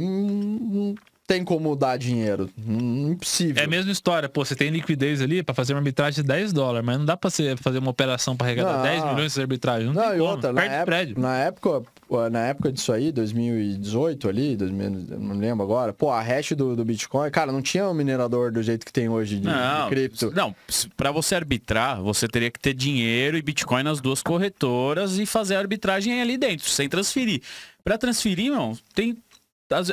tem 1.28 1.44
como 1.44 1.76
dar 1.76 1.98
dinheiro. 1.98 2.50
Não, 2.58 3.12
impossível. 3.12 3.62
É 3.62 3.66
a 3.66 3.70
mesma 3.70 3.92
história. 3.92 4.30
Pô, 4.30 4.46
você 4.46 4.56
tem 4.56 4.70
liquidez 4.70 5.22
ali 5.22 5.42
pra 5.42 5.56
fazer 5.56 5.74
uma 5.74 5.80
arbitragem 5.80 6.22
de 6.22 6.28
10 6.28 6.54
dólares, 6.54 6.86
mas 6.86 6.98
não 7.00 7.06
dá 7.06 7.18
pra 7.18 7.30
você 7.30 7.56
fazer 7.58 7.80
uma 7.80 7.90
operação 7.92 8.36
pra 8.38 8.48
arrecadar 8.48 8.78
Não. 8.78 8.84
10 8.84 9.06
milhões 9.06 9.34
de 9.34 9.42
arbitragem. 9.42 9.88
Não, 9.88 9.94
Não, 9.94 10.04
tem 10.04 10.16
e 10.16 10.18
como. 10.20 10.30
outra, 10.32 10.54
na 10.54 10.64
época, 10.64 10.86
prédio. 10.86 11.20
na 11.20 11.38
época, 11.38 11.84
na 12.32 12.40
época 12.48 12.72
disso 12.72 12.92
aí, 12.94 13.12
2018 13.12 14.30
ali, 14.30 14.56
2000, 14.56 14.86
eu 15.12 15.20
não 15.20 15.38
lembro 15.38 15.64
agora, 15.64 15.92
pô, 15.94 16.12
a 16.12 16.22
hash 16.22 16.52
do, 16.52 16.76
do 16.76 16.86
Bitcoin, 16.86 17.30
cara, 17.32 17.52
não 17.52 17.62
tinha 17.62 17.90
um 17.90 17.94
minerador 17.94 18.52
do 18.52 18.62
jeito 18.62 18.86
que 18.86 18.94
tem 18.94 19.10
hoje 19.10 19.36
de, 19.36 19.42
de 19.42 19.48
Não, 19.48 19.90
cripto. 19.90 20.32
não, 20.36 20.56
para 20.96 21.12
você 21.12 21.36
arbitrar, 21.36 22.02
você 22.02 22.28
teria 22.28 22.52
que 22.52 22.60
ter 22.60 22.74
dinheiro 22.74 23.38
e 23.38 23.42
Bitcoin 23.42 23.84
nas 23.84 24.00
duas 24.00 24.22
corretoras 24.22 25.18
e 25.18 25.26
fazer 25.26 25.56
a 25.56 25.60
arbitragem 25.60 26.22
ali 26.22 26.38
dentro, 26.38 26.70
sem 26.70 26.88
transferir. 26.88 27.42
Para 27.84 28.00
transferir, 28.00 28.52
não, 28.52 28.76
tem 28.96 29.16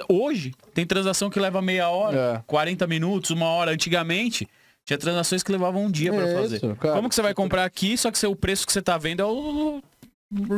hoje 0.09 0.53
tem 0.75 0.87
transação 0.87 1.31
que 1.31 1.41
leva 1.41 1.61
meia 1.63 1.89
hora, 1.89 2.39
É. 2.39 2.43
40 2.47 2.87
minutos, 2.87 3.31
uma 3.31 3.47
hora. 3.47 3.71
Antigamente 3.73 4.49
tinha 4.85 4.99
transações 4.99 5.43
que 5.43 5.53
levavam 5.53 5.85
um 5.85 5.91
dia 5.91 6.13
para 6.13 6.29
É 6.29 6.35
fazer. 6.35 6.57
isso. 6.57 6.77
Como 6.77 7.09
que 7.09 7.15
você 7.15 7.23
vai 7.23 7.35
comprar 7.35 7.65
aqui, 7.65 7.97
só 7.97 8.11
que 8.11 8.27
o 8.27 8.37
preço 8.37 8.67
que 8.67 8.73
você 8.73 8.83
tá 8.83 8.99
vendo 8.99 9.21
é 9.21 9.25
o 9.27 9.83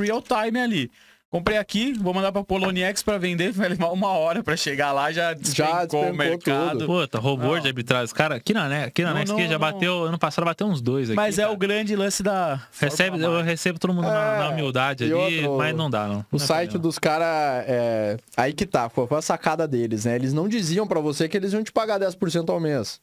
real 0.01 0.23
time 0.23 0.59
ali. 0.59 0.91
Comprei 1.35 1.59
aqui, 1.59 1.93
vou 1.95 2.15
mandar 2.15 2.31
pra 2.31 2.45
Poloniex 2.45 3.03
para 3.03 3.19
vender, 3.19 3.51
vai 3.51 3.69
levar 3.71 3.89
uma 3.89 4.07
hora 4.11 4.41
para 4.41 4.57
chegar 4.57 4.93
lá, 4.93 5.11
já 5.11 5.33
despencou, 5.35 5.75
despencou 5.75 6.11
o 6.11 6.15
mercado. 6.15 6.71
tudo. 6.79 6.87
Puta, 6.87 7.19
robô 7.19 7.55
Não. 7.57 7.61
de 7.61 7.67
arbitragem. 7.67 8.15
Cara, 8.15 8.37
aqui 8.37 8.55
na, 8.55 8.69
né, 8.69 8.85
aqui 8.85 9.03
na 9.03 9.13
Não, 9.13 9.25
não, 9.25 9.41
já 9.41 9.49
não. 9.49 9.59
bateu, 9.59 10.05
ano 10.05 10.17
passado 10.17 10.45
bateu 10.45 10.65
uns 10.69 10.81
dois 10.81 11.09
aqui. 11.09 11.17
Mas 11.17 11.37
é 11.37 11.43
cara. 11.43 11.53
o 11.53 11.57
grande 11.57 11.97
lance 11.97 12.23
da. 12.23 12.63
Recebe, 12.79 13.21
eu 13.21 13.43
recebo 13.43 13.81
todo 13.81 13.93
mundo 13.93 14.05
na, 14.07 14.35
É, 14.35 14.39
na 14.39 14.49
humildade 14.51 15.05
e 15.07 15.13
ali, 15.13 15.39
outro- 15.41 15.59
mas 15.59 15.75
não 15.75 15.91
dá, 15.91 16.07
não. 16.07 16.21
O 16.31 16.37
Não 16.37 16.37
é 16.37 16.47
site 16.47 16.79
dos 16.79 17.01
caras, 17.01 17.65
é... 17.67 18.17
aí 18.37 18.53
que 18.53 18.65
tá, 18.65 18.89
foi 18.89 19.09
a 19.11 19.21
sacada 19.21 19.67
deles, 19.67 20.05
né? 20.05 20.15
Eles 20.15 20.33
não 20.33 20.47
diziam 20.47 20.87
pra 20.87 21.01
você 21.01 21.29
que 21.29 21.37
eles 21.37 21.53
iam 21.53 21.65
te 21.65 21.73
pagar 21.73 21.99
10% 21.99 22.49
ao 22.49 22.61
mês. 22.61 23.01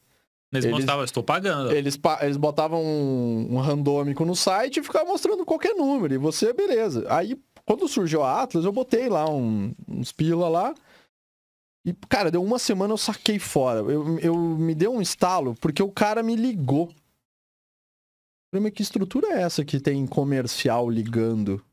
Eles, 0.50 0.64
eles- 0.64 0.76
mostravam, 0.76 1.04
estou 1.04 1.22
pagando. 1.22 1.70
Eles, 1.70 1.98
eles 2.22 2.36
botavam 2.38 2.82
um, 2.82 3.48
um 3.50 3.58
randômico 3.58 4.24
no 4.24 4.34
site 4.34 4.80
e 4.80 4.82
ficavam 4.82 5.08
mostrando 5.08 5.44
qualquer 5.44 5.74
número. 5.74 6.14
E 6.14 6.18
você, 6.18 6.52
beleza. 6.54 7.04
Aí, 7.10 7.36
quando 7.66 7.88
surgiu 7.88 8.22
a 8.22 8.42
Atlas, 8.42 8.64
eu 8.64 8.72
botei 8.72 9.08
lá 9.08 9.28
um- 9.30 9.74
uns 9.88 10.12
pila 10.12 10.48
lá. 10.48 10.74
E, 11.84 11.92
cara, 12.08 12.30
deu 12.30 12.42
uma 12.42 12.58
semana 12.58 12.92
eu 12.92 12.98
saquei 12.98 13.38
fora. 13.38 13.80
Eu, 13.80 14.18
eu 14.20 14.36
me 14.36 14.74
deu 14.74 14.92
um 14.92 15.02
estalo 15.02 15.54
porque 15.60 15.82
o 15.82 15.90
cara 15.90 16.22
me 16.22 16.36
ligou. 16.36 16.88
Falei, 18.50 18.64
mas 18.64 18.72
que 18.72 18.82
estrutura 18.82 19.28
é 19.28 19.42
essa 19.42 19.64
que 19.64 19.80
tem 19.80 20.06
comercial 20.06 20.88
ligando? 20.90 21.64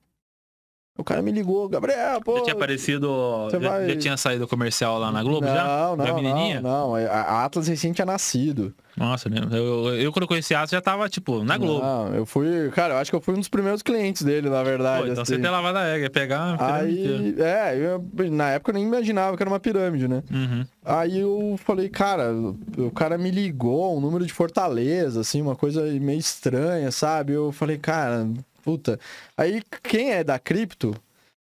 O 1.00 1.04
cara 1.04 1.22
me 1.22 1.32
ligou, 1.32 1.70
Gabriel, 1.70 2.20
pô. 2.22 2.36
Já 2.40 2.44
tinha 2.44 2.56
aparecido. 2.56 3.48
Já, 3.52 3.58
vai- 3.58 3.88
já 3.90 3.96
tinha 3.96 4.18
saído 4.18 4.46
comercial 4.48 5.00
lá 5.00 5.12
na 5.14 5.24
Globo 5.24 5.48
não, 5.48 5.54
já? 5.54 5.64
Não, 5.64 5.98
Da 5.98 6.06
não, 6.08 6.16
menininha? 6.16 6.60
não, 6.62 6.94
A 6.96 7.00
a 7.00 7.46
Atlas 7.46 7.68
recém 7.70 7.94
tinha 7.94 8.06
nascido. 8.06 8.74
Nossa, 8.98 9.30
né? 9.30 9.38
Eu, 9.50 9.58
eu, 9.58 9.96
eu 9.96 10.12
quando 10.12 10.24
eu 10.24 10.28
conheci 10.28 10.54
a 10.54 10.58
Atlas 10.60 10.72
já 10.72 10.82
tava, 10.82 11.08
tipo, 11.08 11.42
na 11.46 11.58
Globo. 11.58 11.82
Não, 11.82 12.14
eu 12.16 12.26
fui, 12.26 12.70
cara, 12.72 12.96
eu 12.96 12.98
acho 12.98 13.10
que 13.10 13.16
eu 13.16 13.22
fui 13.22 13.34
um 13.34 13.38
dos 13.38 13.48
primeiros 13.48 13.82
clientes 13.82 14.24
dele, 14.24 14.50
na 14.50 14.62
verdade. 14.62 15.06
Pô, 15.06 15.12
então 15.12 15.24
assim. 15.24 15.36
você 15.36 15.42
tem 15.42 15.50
lavada 15.50 15.80
a 15.80 15.88
égua, 15.88 16.00
ia 16.04 16.10
pegar. 16.10 16.58
Aí, 16.62 17.34
é, 17.40 17.78
eu, 17.78 18.04
na 18.30 18.50
época 18.50 18.72
eu 18.72 18.76
nem 18.76 18.84
imaginava 18.84 19.38
que 19.38 19.42
era 19.44 19.50
uma 19.50 19.60
pirâmide, 19.60 20.06
né? 20.06 20.22
Uhum. 20.30 20.66
Aí 20.84 21.18
eu 21.20 21.58
falei, 21.64 21.88
cara, 21.88 22.34
o 22.78 22.92
cara 22.92 23.18
me 23.18 23.32
ligou, 23.32 23.98
um 23.98 24.02
número 24.02 24.26
de 24.26 24.34
Fortaleza, 24.34 25.22
assim, 25.22 25.42
uma 25.42 25.56
coisa 25.56 25.82
meio 25.84 26.20
estranha, 26.20 26.92
sabe? 26.92 27.32
Eu 27.32 27.54
falei, 27.54 27.78
cara, 27.78 28.28
puta. 28.70 29.00
Aí 29.36 29.64
quem 29.84 30.12
é 30.12 30.24
da 30.24 30.38
cripto, 30.38 30.94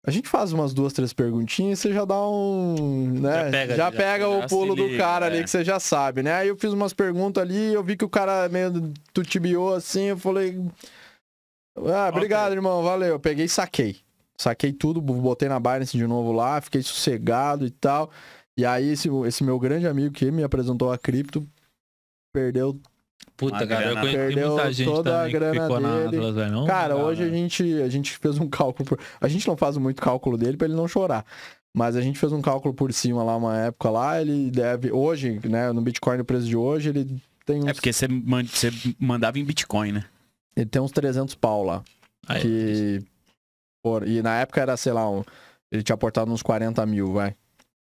A 0.06 0.10
gente 0.10 0.28
faz 0.28 0.52
umas 0.52 0.72
duas, 0.72 0.92
três 0.92 1.12
perguntinhas 1.12 1.80
e 1.80 1.82
você 1.82 1.92
já 1.92 2.04
dá 2.04 2.20
um. 2.26 3.10
Né? 3.20 3.44
Já 3.44 3.50
pega, 3.50 3.76
já 3.76 3.92
pega 3.92 4.24
já 4.24 4.28
o 4.28 4.48
pulo 4.48 4.74
do 4.74 4.86
liga, 4.86 4.98
cara 4.98 5.26
ali 5.26 5.38
é. 5.38 5.42
que 5.42 5.50
você 5.50 5.64
já 5.64 5.80
sabe, 5.80 6.22
né? 6.22 6.32
Aí 6.32 6.48
eu 6.48 6.56
fiz 6.56 6.72
umas 6.72 6.94
perguntas 6.94 7.42
ali, 7.42 7.74
eu 7.74 7.82
vi 7.82 7.96
que 7.96 8.04
o 8.04 8.08
cara 8.08 8.48
meio 8.48 8.92
tutibiou 9.12 9.74
assim, 9.74 10.04
eu 10.04 10.16
falei. 10.16 10.58
Ah, 11.76 12.08
obrigado, 12.08 12.52
irmão, 12.52 12.82
valeu. 12.82 13.08
Eu 13.08 13.20
peguei 13.20 13.46
e 13.46 13.48
saquei. 13.48 13.96
Saquei 14.40 14.72
tudo, 14.72 15.00
botei 15.00 15.48
na 15.48 15.58
Binance 15.58 15.96
de 15.96 16.06
novo 16.06 16.30
lá, 16.30 16.60
fiquei 16.60 16.82
sossegado 16.82 17.66
e 17.66 17.70
tal. 17.70 18.10
E 18.56 18.64
aí, 18.64 18.90
esse, 18.90 19.08
esse 19.26 19.42
meu 19.42 19.58
grande 19.58 19.86
amigo 19.86 20.14
que 20.14 20.30
me 20.30 20.44
apresentou 20.44 20.92
a 20.92 20.96
cripto 20.96 21.46
perdeu 22.32 22.80
Puta, 23.38 23.66
cara, 23.66 23.82
eu 23.86 23.90
grana. 23.92 24.00
conheci 24.00 24.16
Perdeu 24.18 24.48
muita 24.48 24.72
gente 24.72 24.86
toda 24.90 25.10
a 25.10 25.12
também 25.18 25.32
que 25.32 25.38
grana 25.38 25.60
ficou 25.62 25.80
na 25.80 25.94
dele. 25.96 26.16
Atlas, 26.16 26.34
velho. 26.34 26.50
Não 26.52 26.66
Cara, 26.66 26.94
dá, 26.94 27.00
hoje 27.04 27.22
a 27.22 27.24
velho. 27.26 27.36
gente, 27.38 27.82
a 27.82 27.88
gente 27.88 28.18
fez 28.18 28.38
um 28.38 28.48
cálculo. 28.48 28.86
Por... 28.88 28.98
A 29.20 29.28
gente 29.28 29.46
não 29.48 29.56
faz 29.56 29.76
muito 29.78 30.02
cálculo 30.02 30.36
dele 30.36 30.56
pra 30.56 30.66
ele 30.66 30.76
não 30.76 30.86
chorar. 30.88 31.24
Mas 31.74 31.94
a 31.96 32.00
gente 32.00 32.18
fez 32.18 32.32
um 32.32 32.42
cálculo 32.42 32.74
por 32.74 32.92
cima 32.92 33.22
lá, 33.22 33.36
uma 33.36 33.56
época 33.56 33.88
lá. 33.90 34.20
Ele 34.20 34.50
deve. 34.50 34.90
Hoje, 34.90 35.38
né? 35.48 35.70
No 35.72 35.80
Bitcoin, 35.80 36.18
no 36.18 36.24
preço 36.24 36.46
de 36.46 36.56
hoje, 36.56 36.88
ele 36.88 37.06
tem 37.46 37.58
uns, 37.62 37.66
É 37.68 37.72
porque 37.72 37.92
você, 37.92 38.08
man- 38.08 38.44
você 38.44 38.70
mandava 38.98 39.38
em 39.38 39.44
Bitcoin, 39.44 39.92
né? 39.92 40.04
ele 40.56 40.66
tem 40.66 40.82
uns 40.82 40.90
300 40.90 41.34
pau 41.36 41.62
lá. 41.62 41.84
Aí, 42.26 42.40
que. 42.42 43.02
por- 43.82 44.06
E 44.08 44.20
na 44.20 44.40
época 44.40 44.60
era, 44.60 44.76
sei 44.76 44.92
lá, 44.92 45.08
um... 45.08 45.22
ele 45.70 45.84
tinha 45.84 45.94
aportado 45.94 46.32
uns 46.32 46.42
40 46.42 46.84
mil, 46.84 47.12
vai. 47.12 47.36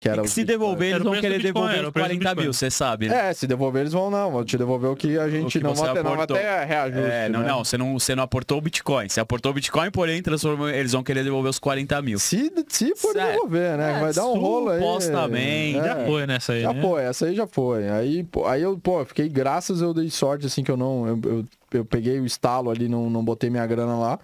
Que 0.02 0.08
era 0.08 0.22
E 0.22 0.24
que 0.24 0.30
se 0.30 0.46
Bitcoin. 0.46 0.60
devolver, 0.60 0.90
eles 0.92 1.04
vão 1.04 1.14
querer 1.14 1.40
Bitcoin, 1.40 1.44
devolver 1.54 1.76
era 1.76 1.84
os 1.84 1.90
o 1.90 1.92
preço 1.92 2.10
do 2.10 2.20
40 2.20 2.42
mil, 2.42 2.54
você 2.54 2.72
sabe, 2.72 3.10
né? 3.10 3.30
É, 3.30 3.34
se 3.34 3.46
devolver 3.46 3.82
eles 3.82 3.92
vão 3.92 4.10
não. 4.10 4.32
Vou 4.32 4.46
te 4.46 4.58
devolver 4.58 4.90
o 4.90 4.96
que 4.96 5.18
a 5.20 5.30
gente 5.30 5.58
que 5.60 5.64
não, 5.64 5.74
vai 5.76 5.94
ter, 5.94 6.04
não 6.04 6.26
ter 6.26 6.66
reajuste. 6.66 7.12
É, 7.12 7.28
não, 7.28 7.42
né? 7.42 7.48
não, 7.50 7.66
você 7.66 7.78
não, 7.78 8.00
você 8.00 8.16
não 8.16 8.24
aportou 8.24 8.60
o 8.60 8.62
Bitcoin. 8.62 9.10
Você 9.10 9.20
aportou 9.20 9.52
o 9.52 9.56
Bitcoin, 9.56 9.92
porém, 9.92 10.22
transformou, 10.22 10.70
eles 10.70 10.94
vão 10.94 11.04
querer 11.04 11.26
devolver 11.26 11.50
os 11.50 11.60
40 11.60 12.02
mil. 12.02 12.18
Se, 12.18 12.50
se 12.70 12.96
for 12.96 13.12
Certo. 13.12 13.30
devolver, 13.34 13.78
né? 13.78 13.98
É, 13.98 14.00
vai 14.00 14.14
dar 14.14 14.26
um 14.26 14.40
rolo 14.40 14.70
aí. 14.70 14.80
supostamente. 14.80 15.80
É. 15.80 15.84
Já 15.84 16.06
foi 16.06 16.28
nessa 16.28 16.54
aí, 16.54 16.62
Já 16.62 16.74
né? 16.74 16.82
foi, 16.82 17.04
essa 17.04 17.26
aí 17.26 17.36
já 17.36 17.48
foi. 17.48 17.90
Aí, 17.90 18.24
pô, 18.24 18.48
aí 18.48 18.62
eu, 18.62 18.80
pô, 18.80 19.04
fiquei, 19.04 19.28
graças 19.28 19.82
eu 19.82 19.94
dei 19.94 20.10
sorte, 20.10 20.46
assim, 20.46 20.64
que 20.64 20.72
eu 20.72 20.78
não. 20.78 21.08
Eu, 21.08 21.20
eu, 21.26 21.46
eu 21.74 21.84
peguei 21.86 22.22
o 22.22 22.26
estalo 22.26 22.70
ali, 22.70 22.88
não, 22.88 23.10
não 23.10 23.22
botei 23.24 23.50
minha 23.50 23.66
grana 23.68 23.98
lá. 23.98 24.18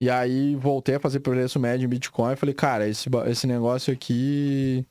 E 0.00 0.10
aí 0.10 0.56
voltei 0.56 0.96
a 0.96 1.00
fazer 1.00 1.20
preço 1.20 1.60
médio 1.60 1.86
em 1.86 1.88
Bitcoin. 1.88 2.34
Falei, 2.34 2.54
cara, 2.56 2.88
esse, 2.88 3.08
esse 3.28 3.46
negócio 3.46 3.92
aqui. 3.92 4.84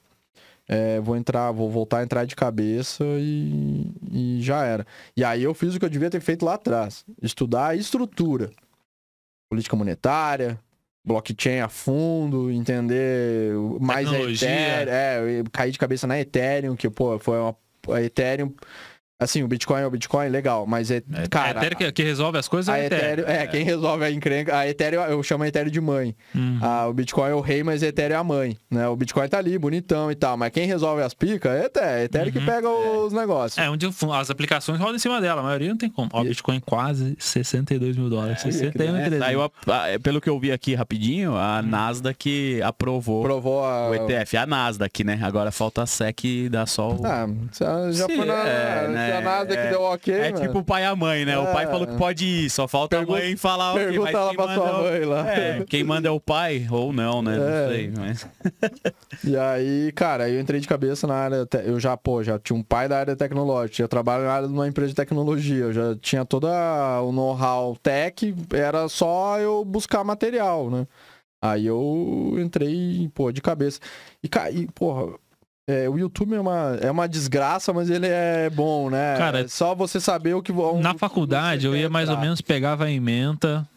É, 0.71 1.01
vou 1.01 1.17
entrar, 1.17 1.51
vou 1.51 1.69
voltar 1.69 1.97
a 1.97 2.03
entrar 2.03 2.23
de 2.23 2.33
cabeça 2.33 3.03
e, 3.19 3.91
e 4.09 4.41
já 4.41 4.63
era. 4.63 4.87
E 5.17 5.21
aí 5.21 5.43
eu 5.43 5.53
fiz 5.53 5.75
o 5.75 5.79
que 5.79 5.83
eu 5.83 5.89
devia 5.89 6.09
ter 6.09 6.21
feito 6.21 6.45
lá 6.45 6.53
atrás: 6.53 7.03
estudar 7.21 7.67
a 7.67 7.75
estrutura, 7.75 8.49
política 9.49 9.75
monetária, 9.75 10.57
blockchain 11.03 11.59
a 11.59 11.67
fundo, 11.67 12.49
entender 12.49 13.53
mais 13.81 14.07
a. 14.07 14.17
Ethereum, 14.17 14.93
é, 14.93 15.43
caí 15.51 15.71
de 15.71 15.77
cabeça 15.77 16.07
na 16.07 16.17
Ethereum, 16.17 16.77
que 16.77 16.89
pô, 16.89 17.19
foi 17.19 17.37
uma 17.37 17.53
a 17.89 18.01
Ethereum, 18.01 18.53
assim, 19.21 19.43
o 19.43 19.47
Bitcoin 19.47 19.81
é 19.81 19.85
o 19.87 19.91
Bitcoin, 19.91 20.27
legal, 20.29 20.65
mas 20.67 20.91
é, 20.91 21.01
cara, 21.29 21.47
a 21.59 21.63
Ethereum 21.63 21.77
que, 21.77 21.91
que 21.93 22.03
resolve 22.03 22.37
as 22.37 22.47
coisas 22.47 22.67
a 22.67 22.77
é 22.77 22.81
a 22.81 22.85
Ethereum. 22.87 23.23
Ethereum, 23.23 23.29
é, 23.29 23.47
quem 23.47 23.63
resolve 23.63 24.03
a 24.03 24.11
encrenca, 24.11 24.57
a 24.57 24.67
Ethereum, 24.67 25.01
eu 25.03 25.21
chamo 25.23 25.43
a 25.43 25.47
Ethereum 25.47 25.71
de 25.71 25.79
mãe. 25.79 26.15
Uhum. 26.35 26.59
Ah, 26.61 26.87
o 26.87 26.93
Bitcoin 26.93 27.29
é 27.29 27.35
o 27.35 27.39
rei, 27.41 27.63
mas 27.63 27.81
a 27.83 27.87
Ethereum 27.87 28.15
é 28.15 28.19
a 28.19 28.23
mãe, 28.23 28.57
né? 28.69 28.87
O 28.87 28.95
Bitcoin 28.95 29.27
tá 29.29 29.37
ali, 29.37 29.57
bonitão 29.57 30.11
e 30.11 30.15
tal, 30.15 30.35
mas 30.35 30.49
quem 30.51 30.65
resolve 30.65 31.01
as 31.03 31.13
picas 31.13 31.51
é 31.51 31.61
a 31.61 31.65
Ethereum, 31.65 31.87
a 31.99 32.03
Ethereum 32.03 32.31
que 32.31 32.39
Uhum. 32.39 32.45
pega 32.45 32.69
os 32.69 33.13
negócios. 33.13 33.57
É, 33.57 33.69
onde 33.69 33.85
as 33.87 34.29
aplicações 34.31 34.79
rodam 34.79 34.95
em 34.95 34.99
cima 34.99 35.21
dela, 35.21 35.41
a 35.41 35.43
maioria 35.43 35.69
não 35.69 35.77
tem 35.77 35.89
como. 35.89 36.09
Ó, 36.11 36.21
o 36.21 36.23
Bitcoin 36.23 36.59
quase 36.59 37.15
62 37.19 37.95
mil 37.95 38.09
dólares. 38.09 38.39
É, 38.45 38.51
61 38.51 38.95
É, 38.95 38.99
e 39.01 39.09
300. 39.09 39.19
saiu 39.19 39.41
a- 39.43 39.45
a- 39.95 39.99
pelo 40.01 40.19
que 40.19 40.29
eu 40.29 40.39
vi 40.39 40.51
aqui 40.51 40.73
rapidinho, 40.75 41.35
a 41.35 41.61
Hum. 41.63 41.67
Nasdaq 41.69 42.61
aprovou 42.63 43.21
Provou 43.21 43.63
a... 43.63 43.89
o 43.89 43.95
ETF. 43.95 44.37
A 44.37 44.45
Nasdaq, 44.45 45.03
né? 45.03 45.19
Agora 45.21 45.51
falta 45.51 45.83
a 45.83 45.85
SEC 45.85 46.49
dar 46.49 46.65
só 46.65 46.89
o... 46.91 47.05
Ah, 47.05 47.27
já 47.57 47.91
já 47.91 48.05
Sim, 48.05 48.15
foi 48.17 48.25
na, 48.25 48.33
é, 48.47 48.87
né? 48.87 49.10
A 49.11 49.21
Nasdaq 49.21 49.57
É- 49.59 49.69
deu 49.69 49.81
ok, 49.81 50.13
É 50.13 50.31
mano. 50.31 50.45
tipo 50.45 50.59
o 50.59 50.63
pai 50.63 50.83
e 50.83 50.85
a 50.85 50.95
mãe, 50.95 51.25
né? 51.25 51.37
O 51.37 51.51
pai 51.51 51.65
É. 51.65 51.67
falou 51.67 51.85
que 51.87 51.97
pode 51.97 52.25
ir, 52.25 52.49
só 52.49 52.67
falta 52.67 52.97
Pergunta- 52.97 53.19
a 53.19 53.23
mãe 53.23 53.35
falar 53.35 53.73
ok, 53.73 53.85
Pergunta 53.87 54.19
lá 54.19 54.33
pra 54.33 54.53
sua 54.55 54.67
é 54.67 54.71
o- 54.71 54.81
mãe 54.83 55.05
lá. 55.05 55.31
É, 55.31 55.65
quem 55.67 55.83
manda 55.83 56.07
é 56.07 56.11
o 56.11 56.19
pai 56.19 56.67
ou 56.71 56.91
não, 56.93 57.21
né? 57.21 57.35
É. 57.35 57.39
Não 57.39 57.69
sei, 57.69 57.93
mas... 57.97 58.27
E 59.23 59.37
aí, 59.37 59.91
cara, 59.93 60.29
eu 60.29 60.39
entrei 60.39 60.59
de 60.59 60.67
cabeça 60.67 61.05
na 61.05 61.13
área. 61.15 61.45
te- 61.45 61.61
Eu 61.65 61.79
já, 61.79 61.95
pô, 61.95 62.23
já 62.23 62.39
tinha 62.39 62.57
um 62.57 62.63
pai 62.63 62.87
da 62.89 62.97
área 62.99 63.15
tecnológica. 63.15 63.83
Eu 63.83 63.87
trabalho 63.87 64.23
na 64.23 64.31
área 64.33 64.47
de 64.47 64.53
uma 64.53 64.67
empresa 64.67 64.89
de 64.89 64.95
tecnologia. 64.95 65.65
Eu 65.65 65.73
já 65.73 65.95
tinha 66.01 66.25
todo 66.25 66.47
o 66.47 67.11
know-how 67.11 67.75
tech. 67.83 68.33
Era 68.53 68.87
só 68.89 69.37
eu 69.39 69.63
buscar 69.63 70.03
material, 70.03 70.69
né? 70.69 70.87
Aí 71.43 71.65
eu 71.67 72.35
entrei, 72.39 73.09
pô, 73.13 73.31
de 73.31 73.41
cabeça. 73.41 73.79
E, 74.23 74.29
e 74.53 74.67
porra. 74.67 75.13
É, 75.67 75.89
o 75.89 75.97
YouTube 75.97 76.35
é 76.35 76.39
uma, 76.39 76.77
é 76.81 76.91
uma 76.91 77.07
desgraça, 77.07 77.71
mas 77.71 77.89
ele 77.89 78.07
é 78.07 78.49
bom, 78.49 78.89
né? 78.89 79.15
Cara, 79.17 79.41
é 79.41 79.47
só 79.47 79.75
você 79.75 79.99
saber 79.99 80.33
o 80.33 80.41
que. 80.41 80.51
Na 80.81 80.93
faculdade, 80.93 81.65
eu 81.65 81.75
ia 81.75 81.89
mais 81.89 82.09
ou 82.09 82.17
menos, 82.17 82.41
pegava 82.41 82.85
a 82.85 82.91
ementa, 82.91 83.67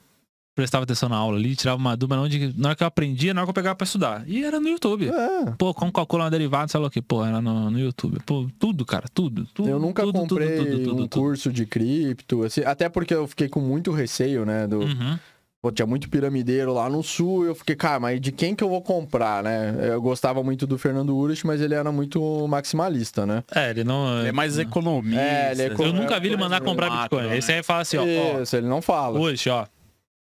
prestava 0.54 0.84
atenção 0.84 1.08
na 1.08 1.16
aula 1.16 1.36
ali, 1.36 1.54
tirava 1.54 1.76
uma 1.76 1.96
dúvida 1.96 2.20
onde, 2.20 2.54
na 2.56 2.68
hora 2.68 2.76
que 2.76 2.82
eu 2.82 2.86
aprendia, 2.86 3.34
na 3.34 3.40
hora 3.40 3.46
que 3.46 3.50
eu 3.50 3.54
pegava 3.54 3.76
pra 3.76 3.84
estudar. 3.84 4.24
E 4.26 4.44
era 4.44 4.58
no 4.60 4.68
YouTube. 4.68 5.08
É. 5.08 5.50
Pô, 5.58 5.74
como 5.74 5.92
calcular 5.92 6.24
uma 6.24 6.30
derivada, 6.30 6.68
sei 6.68 6.80
lá 6.80 6.86
o 6.86 6.90
que. 6.90 7.02
Pô, 7.02 7.24
era 7.24 7.40
no, 7.40 7.70
no 7.70 7.78
YouTube. 7.78 8.18
Pô, 8.24 8.48
tudo, 8.58 8.84
cara, 8.86 9.04
tudo. 9.12 9.46
tudo 9.52 9.68
Eu 9.68 9.78
nunca 9.78 10.02
tudo, 10.02 10.20
comprei 10.20 10.56
tudo, 10.56 10.84
tudo, 10.84 11.02
um 11.02 11.08
curso 11.08 11.52
de 11.52 11.66
cripto, 11.66 12.44
assim, 12.44 12.62
até 12.62 12.88
porque 12.88 13.14
eu 13.14 13.26
fiquei 13.26 13.48
com 13.48 13.60
muito 13.60 13.92
receio, 13.92 14.44
né? 14.46 14.66
Do, 14.66 14.80
Uhum. 14.80 15.18
Pô, 15.64 15.72
tinha 15.72 15.86
muito 15.86 16.10
piramideiro 16.10 16.74
lá 16.74 16.90
no 16.90 17.02
sul, 17.02 17.46
eu 17.46 17.54
fiquei, 17.54 17.74
cara, 17.74 17.98
mas 17.98 18.20
de 18.20 18.30
quem 18.30 18.54
que 18.54 18.62
eu 18.62 18.68
vou 18.68 18.82
comprar, 18.82 19.42
né? 19.42 19.74
Eu 19.80 20.02
gostava 20.02 20.42
muito 20.42 20.66
do 20.66 20.76
Fernando 20.76 21.16
Urich, 21.16 21.46
mas 21.46 21.58
ele 21.58 21.72
era 21.72 21.90
muito 21.90 22.46
maximalista, 22.46 23.24
né? 23.24 23.42
É, 23.50 23.70
ele 23.70 23.82
não. 23.82 24.26
É 24.26 24.30
mais 24.30 24.58
economista. 24.58 25.22
É, 25.22 25.52
ele 25.52 25.62
é 25.62 25.66
Eu 25.68 25.94
nunca 25.94 26.20
vi 26.20 26.28
ele 26.28 26.36
mandar 26.36 26.60
comprar 26.60 26.90
Bitcoin. 26.90 27.28
né? 27.28 27.38
Esse 27.38 27.50
aí 27.50 27.62
fala 27.62 27.80
assim, 27.80 27.96
ó. 27.96 28.02
ó 28.02 28.42
Isso, 28.42 28.54
ele 28.54 28.66
não 28.66 28.82
fala. 28.82 29.18
hoje, 29.18 29.48
ó. 29.48 29.64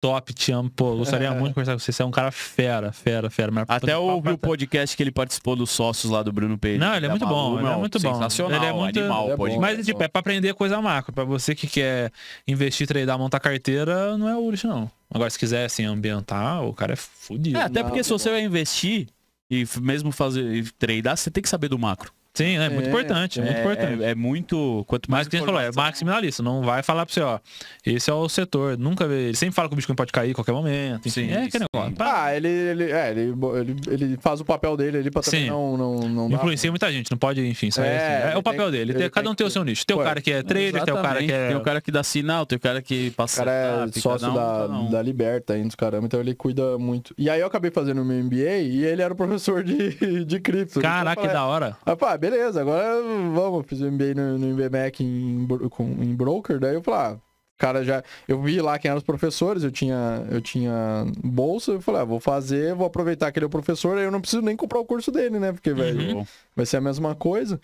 Top, 0.02 0.32
te 0.34 0.52
amo. 0.52 0.70
Pô, 0.70 0.96
gostaria 0.98 1.32
muito 1.32 1.48
de 1.50 1.54
conversar 1.56 1.74
com 1.74 1.80
você. 1.80 1.92
Você 1.92 2.04
é 2.04 2.06
um 2.06 2.12
cara 2.12 2.30
fera, 2.32 2.92
fera, 2.92 3.30
fera. 3.30 3.52
Mas 3.52 3.66
Até 3.68 3.98
o 3.98 4.02
ouvi 4.04 4.30
o 4.30 4.38
podcast 4.38 4.96
que 4.96 5.02
ele 5.02 5.10
participou 5.12 5.56
dos 5.56 5.72
sócios 5.72 6.12
lá 6.12 6.22
do 6.22 6.32
Bruno 6.32 6.58
Pereira. 6.58 6.86
Não, 6.86 6.96
ele 6.96 7.06
é 7.06 7.10
Da 7.10 7.14
muito 7.16 7.26
bom, 7.26 7.60
ele 7.60 7.68
é 7.68 7.76
muito 7.76 8.00
bom. 8.00 8.14
Sensacional, 8.14 8.58
Ele 8.60 8.66
é 8.68 8.74
muito- 8.74 9.00
animal. 9.00 9.24
ele 9.26 9.34
é 9.34 9.38
pode... 9.38 9.56
bom. 9.56 9.62
Mas, 9.62 9.84
tipo, 9.86 10.04
é 10.04 10.08
pra 10.08 10.20
aprender 10.20 10.54
coisa 10.54 10.80
macro. 10.82 11.12
Pra 11.12 11.24
você 11.24 11.56
que 11.56 11.66
quer 11.66 12.12
investir, 12.48 12.86
tradar, 12.88 13.18
montar 13.18 13.40
carteira, 13.40 14.16
não 14.18 14.30
é 14.30 14.36
o 14.36 14.42
Urich, 14.44 14.68
não. 14.68 14.92
Agora, 15.12 15.30
se 15.30 15.40
quiser, 15.40 15.66
assim, 15.66 15.86
ambientar, 15.86 16.64
o 16.64 16.74
cara 16.74 16.94
é 16.94 16.96
fudido. 16.96 17.58
É, 17.58 17.64
até 17.64 17.82
Não, 17.82 17.90
porque 17.90 18.04
se 18.04 18.10
você 18.12 18.30
vai 18.30 18.44
investir 18.44 19.08
e 19.50 19.66
mesmo 19.82 20.12
fazer 20.12 20.44
e 20.44 20.64
tradar, 20.74 21.18
você 21.18 21.32
tem 21.32 21.42
que 21.42 21.50
saber 21.50 21.68
do 21.70 21.80
macro. 21.80 22.12
Sim, 22.36 22.58
é 22.58 22.70
muito 22.70 22.86
É, 22.86 22.90
importante, 22.90 23.40
é 23.40 23.44
muito 23.44 23.58
é, 23.58 23.60
importante. 23.62 24.04
É, 24.04 24.10
é 24.12 24.16
muito. 24.16 24.84
Quanto 24.88 25.10
mais 25.10 25.22
Mas 25.22 25.28
o 25.28 25.30
que 25.32 25.36
a 25.38 25.40
gente 25.40 25.46
falou, 25.48 25.62
é 25.62 25.72
maximalista. 25.74 26.44
Não 26.44 26.62
vai 26.62 26.84
falar 26.84 27.06
pra 27.06 27.14
você, 27.14 27.22
ó. 27.22 27.40
Esse 27.86 28.10
é 28.10 28.14
o 28.14 28.28
setor. 28.30 28.78
Nunca 28.78 29.08
vê. 29.08 29.26
Ele 29.30 29.36
sempre 29.36 29.56
fala 29.56 29.68
que 29.70 29.74
o 29.74 29.78
Bitcoin 29.78 29.96
pode 29.96 30.12
cair 30.12 30.32
a 30.32 30.36
qualquer 30.36 30.52
momento. 30.52 31.00
Enfim, 31.08 31.10
Sim, 31.10 31.32
é 31.32 31.38
aquele 31.44 31.52
sim. 31.52 31.66
negócio. 31.74 31.96
Pá, 31.96 32.26
Ah, 32.26 32.36
ele, 32.36 32.48
ele, 32.48 32.92
é, 32.92 33.12
ele, 33.12 33.34
ele, 33.60 33.76
ele 33.88 34.18
faz 34.22 34.42
o 34.42 34.46
papel 34.46 34.76
dele 34.78 34.98
ali 34.98 35.10
pra 35.10 35.22
também 35.22 35.44
Sim. 35.44 35.50
não, 35.50 35.78
não, 35.78 35.96
não 36.10 36.30
Influencia 36.32 36.70
muita 36.70 36.92
gente, 36.92 37.10
não 37.10 37.18
pode, 37.18 37.46
enfim, 37.48 37.72
sair 37.72 37.88
É, 37.88 37.98
assim. 38.28 38.34
É 38.36 38.38
o 38.38 38.44
papel 38.44 38.64
tem- 38.64 38.72
dele. 38.72 38.92
ele 38.92 39.00
Tem- 39.00 39.10
cada 39.10 39.24
tem 39.24 39.32
um 39.32 39.36
tem 39.36 39.46
o 39.46 39.48
que- 39.48 39.54
seu 39.54 39.64
nicho. 39.64 39.86
Tem 39.86 39.96
o 39.96 40.04
cara 40.04 40.22
que 40.22 40.32
é 40.32 40.44
trader, 40.44 40.84
tem 40.84 40.94
o 40.94 41.02
cara 41.02 41.24
que 41.24 41.32
é. 41.32 41.48
Tem 41.48 41.56
o 41.58 41.62
cara 41.62 41.82
que 41.82 41.92
dá 41.92 42.04
sinal, 42.04 42.46
tem 42.46 42.58
o 42.58 42.60
cara 42.60 42.82
que 42.82 43.08
O 43.10 43.12
passa. 43.14 43.38
cara 43.46 43.52
é 43.88 44.00
sócio 44.00 44.30
um, 44.30 44.34
da, 44.34 44.66
um. 44.68 44.90
da 44.92 45.02
Liberta 45.02 45.54
ainda, 45.54 45.68
dos 45.68 45.76
caramba, 45.76 46.06
então 46.06 46.20
ele 46.20 46.36
cuida 46.36 46.78
muito. 46.78 47.14
E 47.18 47.30
aí 47.30 47.40
eu 47.40 47.48
acabei 47.48 47.72
fazendo 47.72 48.02
o 48.02 48.06
meu 48.06 48.18
MBA 48.24 48.58
e 48.62 48.84
ele 48.84 49.02
era 49.02 49.14
o 49.14 49.16
professor 49.16 49.64
de, 49.64 49.76
de 50.26 50.40
cripto. 50.40 50.82
Caraca, 50.82 51.22
que 51.22 51.28
da 51.28 51.46
hora. 51.46 51.78
Ah, 51.86 51.96
pá, 51.96 52.18
beleza, 52.30 52.62
agora 52.62 53.02
vamos, 53.34 53.66
fiz 53.68 53.82
o 53.82 53.86
MBA 53.86 54.14
no, 54.16 54.38
no 54.38 54.48
MBMAC 54.48 55.04
em, 55.04 55.48
em 56.02 56.16
broker, 56.16 56.60
daí 56.60 56.76
eu 56.76 56.82
falei, 56.82 57.00
ah, 57.00 57.20
cara 57.58 57.84
já, 57.84 58.04
eu 58.28 58.42
vi 58.42 58.60
lá 58.62 58.78
quem 58.80 58.90
eram 58.90 58.98
os 58.98 59.04
professores, 59.04 59.64
eu 59.64 59.72
tinha, 59.72 60.26
eu 60.32 60.42
tinha 60.42 61.06
bolsa, 61.24 61.72
eu 61.74 61.82
falei, 61.82 62.02
ah, 62.02 62.06
vou 62.06 62.20
fazer, 62.20 62.74
vou 62.76 62.86
aproveitar 62.88 63.32
que 63.32 63.40
ele 63.40 63.46
é 63.46 63.48
o 63.48 63.50
professor, 63.50 63.98
aí 63.98 64.04
eu 64.04 64.12
não 64.12 64.22
preciso 64.22 64.42
nem 64.42 64.56
comprar 64.56 64.80
o 64.80 64.86
curso 64.86 65.12
dele, 65.12 65.40
né, 65.40 65.52
porque, 65.52 65.74
velho, 65.74 66.18
Uhum. 66.18 66.26
vai 66.56 66.66
ser 66.66 66.78
a 66.78 66.82
mesma 66.82 67.16
coisa. 67.16 67.60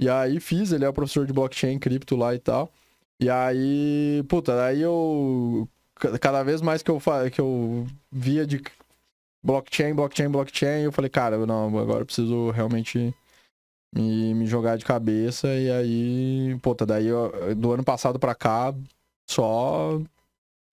E 0.00 0.08
aí 0.08 0.40
fiz, 0.40 0.72
ele 0.72 0.84
é 0.84 0.88
o 0.88 0.92
professor 0.92 1.26
de 1.26 1.32
blockchain, 1.32 1.78
cripto 1.78 2.16
lá 2.16 2.34
e 2.34 2.38
tal. 2.38 2.72
E 3.20 3.30
aí, 3.30 4.24
puta, 4.28 4.64
aí 4.64 4.80
eu, 4.80 5.68
ca- 5.96 6.18
cada 6.18 6.42
vez 6.42 6.60
mais 6.60 6.82
que 6.82 6.90
eu, 6.90 6.98
que 7.32 7.40
eu 7.40 7.86
via 8.10 8.44
de 8.46 8.60
blockchain, 9.42 9.94
blockchain, 9.94 10.28
blockchain, 10.28 10.82
eu 10.82 10.92
falei, 10.92 11.10
cara, 11.10 11.46
não, 11.46 11.78
agora 11.78 12.00
eu 12.00 12.06
preciso 12.06 12.50
realmente 12.50 13.14
me, 13.94 14.34
me 14.34 14.46
jogar 14.46 14.76
de 14.76 14.84
cabeça. 14.84 15.48
E 15.54 15.70
aí, 15.70 16.58
puta, 16.62 16.84
daí 16.84 17.06
eu- 17.06 17.54
do 17.54 17.72
ano 17.72 17.84
passado 17.84 18.18
pra 18.18 18.34
cá, 18.34 18.74
só, 19.30 20.00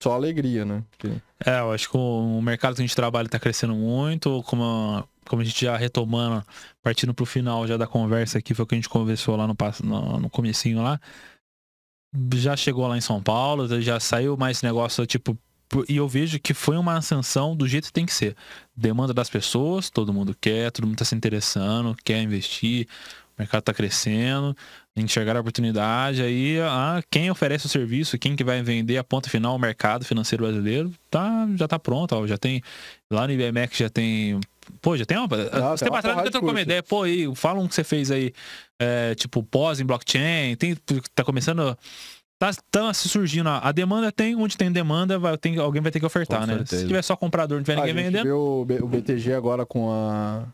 só 0.02 0.14
alegria, 0.14 0.66
né? 0.66 0.84
Porque- 0.92 1.16
É, 1.46 1.60
eu 1.60 1.72
acho 1.72 1.90
que 1.90 1.98
o 1.98 2.42
mercado 2.42 2.76
que 2.76 2.82
a 2.82 2.86
gente 2.86 2.96
trabalha 2.96 3.30
tá 3.30 3.40
crescendo 3.40 3.74
muito, 3.76 4.42
como, 4.44 4.64
a- 4.64 5.08
como 5.28 5.42
a 5.42 5.46
gente 5.46 5.64
já 5.66 5.78
retomando, 5.78 6.44
partindo 6.84 7.14
pro 7.14 7.26
final 7.26 7.66
já 7.68 7.78
da 7.78 7.88
conversa 7.88 8.38
aqui, 8.40 8.54
foi 8.54 8.64
o 8.64 8.68
que 8.68 8.76
a 8.76 8.78
gente 8.78 8.90
conversou 8.90 9.36
lá 9.36 9.48
no, 9.48 9.56
no, 9.84 10.20
no 10.20 10.30
comecinho 10.30 10.82
lá. 10.82 11.00
Já 12.36 12.58
chegou 12.58 12.88
lá 12.88 12.98
em 12.98 13.02
São 13.02 13.22
Paulo, 13.24 13.68
já 13.82 14.00
saiu 14.00 14.36
mais 14.36 14.62
negócio, 14.62 15.06
tipo, 15.06 15.38
e 15.88 15.98
eu 15.98 16.08
vejo 16.08 16.40
que 16.40 16.54
foi 16.54 16.78
uma 16.78 16.98
ascensão 16.98 17.56
do 17.56 17.68
jeito 17.68 17.86
que 17.86 17.94
tem 17.94 18.06
que 18.06 18.14
ser. 18.14 18.36
Demanda 18.76 19.14
das 19.14 19.30
pessoas, 19.30 19.90
todo 19.90 20.14
mundo 20.14 20.36
quer, 20.40 20.72
todo 20.72 20.86
mundo 20.86 20.96
está 20.96 21.06
se 21.06 21.16
interessando, 21.16 21.96
quer 22.04 22.22
investir, 22.22 22.88
o 23.38 23.42
mercado 23.42 23.62
está 23.62 23.74
crescendo, 23.74 24.56
enxergar 24.96 25.38
a 25.38 25.40
oportunidade, 25.40 26.22
aí 26.22 26.60
ah, 26.62 27.02
quem 27.10 27.32
oferece 27.32 27.66
o 27.66 27.70
serviço, 27.70 28.18
quem 28.18 28.36
que 28.36 28.44
vai 28.44 28.62
vender 28.62 28.98
a 28.98 29.04
ponta 29.04 29.30
final, 29.30 29.56
o 29.56 29.60
mercado 29.60 30.04
financeiro 30.04 30.44
brasileiro, 30.44 30.92
tá, 31.10 31.48
já 31.56 31.66
está 31.66 31.80
pronto, 31.80 32.14
ó, 32.14 32.28
já 32.28 32.38
tem, 32.38 32.62
lá 33.10 33.26
no 33.26 33.34
IBMX 33.34 33.78
já 33.78 33.90
tem, 33.90 34.40
pô, 34.82 34.98
já 34.98 35.06
tem 35.06 35.18
uma, 35.18 35.28
você 35.28 35.86
tem 35.86 35.90
uma 35.90 36.24
de 36.24 36.30
trocar 36.30 36.52
uma 36.52 36.62
ideia, 36.62 36.84
pô, 36.84 37.04
aí, 37.04 37.34
fala 37.36 37.60
um 37.60 37.68
que 37.68 37.76
você 37.76 37.84
fez 37.84 38.12
aí, 38.12 38.34
é, 38.80 39.16
tipo, 39.16 39.42
pós 39.44 39.80
em 39.80 39.86
blockchain, 39.86 40.56
tem, 40.58 40.76
tá 41.16 41.24
começando, 41.24 41.78
tá, 42.42 42.52
tá 42.72 42.94
se 42.94 43.08
surgindo, 43.08 43.48
a 43.50 43.60
a 43.60 43.72
demanda 43.72 44.12
tem, 44.12 44.36
onde 44.36 44.58
tem 44.58 44.72
demanda, 44.72 45.20
vai, 45.20 45.38
tem, 45.38 45.58
alguém 45.60 45.82
vai 45.82 45.92
ter 45.92 46.00
que 46.00 46.06
ofertar, 46.06 46.42
Com 46.42 46.48
né? 46.48 46.54
certeza. 46.58 46.82
Se 46.82 46.88
tiver 46.88 47.02
só 47.04 47.16
comprador, 47.16 47.58
não 47.58 47.64
tiver 47.64 47.78
a 47.80 47.86
ninguém 47.86 48.04
gente 48.06 48.14
vendendo, 48.14 48.36
o, 48.36 48.62
o 48.62 48.88
BTG 48.88 49.34
agora 49.34 49.66
com 49.66 49.92
a. 49.92 50.46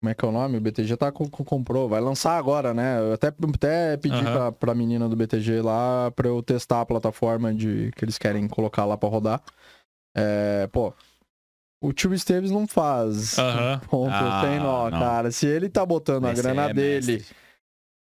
Como 0.00 0.10
é 0.10 0.14
que 0.14 0.24
é 0.24 0.28
o 0.28 0.32
nome? 0.32 0.58
O 0.58 0.60
BTG 0.60 0.96
tá 0.96 1.12
com, 1.12 1.30
com- 1.30 1.44
comprou, 1.44 1.88
vai 1.88 2.00
lançar 2.00 2.36
agora, 2.36 2.74
né? 2.74 2.98
Eu 2.98 3.12
até, 3.12 3.28
até 3.28 3.96
pedi 3.96 4.16
Aham. 4.16 4.32
pra, 4.32 4.52
pra 4.52 4.74
menina 4.74 5.08
do 5.08 5.14
BTG 5.14 5.62
lá 5.62 6.10
pra 6.10 6.26
eu 6.28 6.42
testar 6.42 6.80
a 6.80 6.86
plataforma 6.86 7.54
de 7.54 7.92
que 7.94 8.04
eles 8.04 8.18
querem 8.18 8.48
colocar 8.48 8.84
lá 8.84 8.96
pra 8.96 9.08
rodar. 9.08 9.40
É, 10.16 10.66
pô, 10.72 10.92
o 11.80 11.92
tio 11.92 12.12
Esteves 12.12 12.50
não 12.50 12.66
faz 12.66 13.38
Aham. 13.38 13.80
ponto 13.88 14.12
Ah, 14.12 14.40
sem 14.44 14.58
nó, 14.58 14.90
não. 14.90 14.98
cara. 14.98 15.30
Se 15.30 15.46
ele 15.46 15.68
tá 15.68 15.86
botando 15.86 16.26
a 16.26 16.32
Esse 16.32 16.42
grana 16.42 16.62
é 16.70 16.74
dele, 16.74 17.12
mestre. 17.12 17.36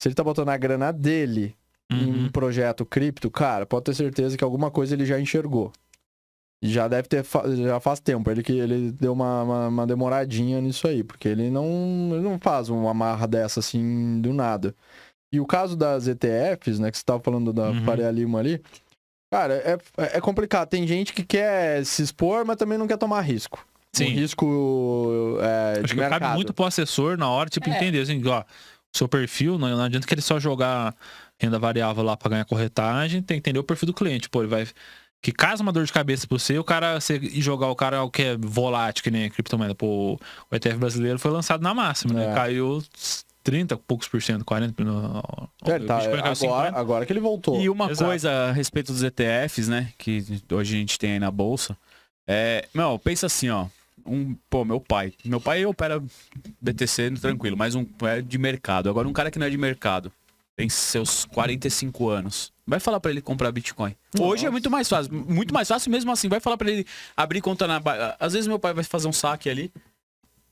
se 0.02 0.08
ele 0.08 0.14
tá 0.14 0.22
botando 0.22 0.50
a 0.50 0.56
grana 0.58 0.92
dele 0.92 1.56
em 1.91 2.05
um 2.05 2.22
Uhum. 2.24 2.28
projeto 2.30 2.84
cripto, 2.84 3.30
cara, 3.30 3.64
pode 3.64 3.84
ter 3.84 3.95
certeza 3.95 4.36
que 4.36 4.45
alguma 4.45 4.70
coisa 4.70 4.95
ele 4.95 5.07
já 5.07 5.18
enxergou. 5.18 5.72
Já 6.62 6.89
deve 6.89 7.07
ter, 7.09 7.22
fa- 7.22 7.45
já 7.55 7.78
faz 7.78 8.01
tempo, 8.01 8.28
ele 8.30 8.43
que 8.43 8.53
ele 8.53 8.91
deu 8.93 9.12
uma, 9.12 9.43
uma, 9.43 9.68
uma 9.68 9.86
demoradinha 9.86 10.61
nisso 10.61 10.89
aí, 10.89 11.05
porque 11.05 11.28
ele 11.28 11.51
não, 11.51 11.64
ele 12.12 12.20
não 12.22 12.39
faz 12.39 12.68
uma 12.68 12.93
marra 12.93 13.26
dessa 13.28 13.61
assim 13.61 14.20
do 14.20 14.32
nada. 14.32 14.74
E 15.32 15.39
o 15.41 15.47
caso 15.47 15.76
das 15.76 16.09
ETFs, 16.09 16.78
né, 16.80 16.91
que 16.91 16.99
você 16.99 17.05
tava 17.05 17.20
falando 17.22 17.53
da 17.53 17.70
Uhum. 17.70 17.84
Faria 17.84 18.11
Lima 18.11 18.41
ali, 18.41 18.61
cara, 19.32 19.55
é, 19.55 19.78
é 20.16 20.20
complicado. 20.20 20.68
Tem 20.68 20.86
gente 20.86 21.12
que 21.12 21.22
quer 21.24 21.84
se 21.86 22.03
expor, 22.03 22.45
mas 22.45 22.57
também 22.57 22.76
não 22.76 22.89
quer 22.89 22.97
tomar 22.99 23.20
risco. 23.20 23.64
Um 23.95 23.99
Sim. 23.99 24.09
risco 24.09 25.39
é, 25.41 25.72
Acho 25.78 25.82
de 25.84 25.95
que 25.95 26.01
mercado. 26.01 26.20
cabe 26.20 26.34
muito 26.34 26.53
pro 26.53 26.64
assessor 26.64 27.16
na 27.16 27.28
hora, 27.30 27.49
tipo, 27.49 27.68
É. 27.70 27.76
entender, 27.76 28.01
assim, 28.01 28.20
ó, 28.26 28.41
o 28.41 28.99
seu 28.99 29.09
perfil, 29.09 29.59
não, 29.59 29.68
não 29.68 29.82
adianta 29.84 30.07
que 30.07 30.12
ele 30.14 30.20
só 30.22 30.41
jogar 30.41 30.95
renda 31.39 31.59
variável 31.59 32.03
lá 32.03 32.16
pra 32.16 32.30
ganhar 32.30 32.45
corretagem, 32.45 33.22
tem 33.22 33.36
que 33.36 33.49
entender 33.49 33.59
o 33.59 33.64
perfil 33.64 33.86
do 33.86 33.95
cliente, 33.95 34.28
pô, 34.28 34.41
ele 34.43 34.49
vai... 34.49 34.66
Que 35.20 35.32
caso 35.32 35.64
uma 35.64 35.72
dor 35.72 35.84
de 35.84 35.93
cabeça 35.93 36.28
pra 36.28 36.39
você, 36.39 36.57
o 36.59 36.62
cara 36.64 37.01
você 37.01 37.16
e 37.16 37.41
jogar 37.43 37.66
o 37.66 37.74
cara 37.74 38.05
o 38.05 38.11
que 38.11 38.22
é 38.22 38.36
volátil, 38.36 39.03
que 39.03 39.11
nem 39.11 39.24
a 39.24 39.30
criptomoeda. 39.30 39.74
Pô, 39.74 40.14
o 40.14 40.55
ETF 40.55 40.76
brasileiro 40.78 41.18
foi 41.18 41.32
lançado 41.32 41.61
na 41.61 41.74
máxima, 41.74 42.14
né? 42.14 42.30
É. 42.30 42.34
Caiu 42.34 42.80
30 43.43 43.74
e 43.74 43.78
poucos 43.78 44.07
por 44.07 44.22
cento, 44.22 44.45
40 44.45 44.84
no, 44.84 45.18
É, 45.64 45.76
tá- 45.80 46.03
50. 46.03 46.28
agora, 46.28 46.78
agora 46.78 47.05
que 47.07 47.12
ele 47.12 47.18
voltou. 47.18 47.61
E 47.61 47.68
uma 47.68 47.91
Exato. 47.91 48.09
coisa 48.09 48.30
a 48.30 48.53
respeito 48.53 48.93
dos 48.93 49.03
ETFs, 49.03 49.66
né? 49.66 49.89
Que 49.99 50.22
hoje 50.53 50.76
a 50.76 50.78
gente 50.78 50.97
tem 50.97 51.14
aí 51.14 51.18
na 51.18 51.32
bolsa. 51.32 51.76
É, 52.24 52.68
meu, 52.72 52.97
pensa 52.97 53.26
assim, 53.26 53.49
ó. 53.49 53.66
Um, 54.07 54.36
pô, 54.49 54.64
meu 54.64 54.78
pai. 54.80 55.12
Meu 55.24 55.41
pai 55.41 55.66
opera 55.66 56.01
BTC 56.62 57.11
tranquilo, 57.20 57.57
mas 57.57 57.74
um 57.74 57.84
é 58.03 58.22
de 58.22 58.39
mercado. 58.39 58.89
Agora 58.89 59.09
um 59.09 59.12
cara 59.12 59.30
que 59.32 59.39
não 59.39 59.47
é 59.49 59.51
de 59.51 59.59
mercado, 59.59 60.12
tem 60.59 60.68
seus 60.68 61.24
45 61.26 62.09
anos. 62.09 62.52
Vai 62.66 62.80
falar 62.80 62.98
pra 62.98 63.12
ele 63.12 63.20
comprar 63.22 63.52
Bitcoin. 63.52 63.94
Hoje 64.18 64.44
é 64.44 64.50
muito 64.50 64.68
mais 64.68 64.88
fácil, 64.88 65.14
muito 65.14 65.54
mais 65.54 65.68
fácil 65.68 65.88
mesmo 65.88 66.11
assim. 66.11 66.28
Vai 66.28 66.40
falar 66.40 66.56
pra 66.56 66.68
ele 66.68 66.84
abrir 67.16 67.40
conta 67.40 67.64
na 67.68 67.80
às 68.18 68.32
vezes 68.32 68.48
meu 68.48 68.59
pai 68.59 68.74
vai 68.74 68.82
fazer 68.82 69.06
um 69.06 69.12
saque 69.12 69.48
ali. 69.48 69.72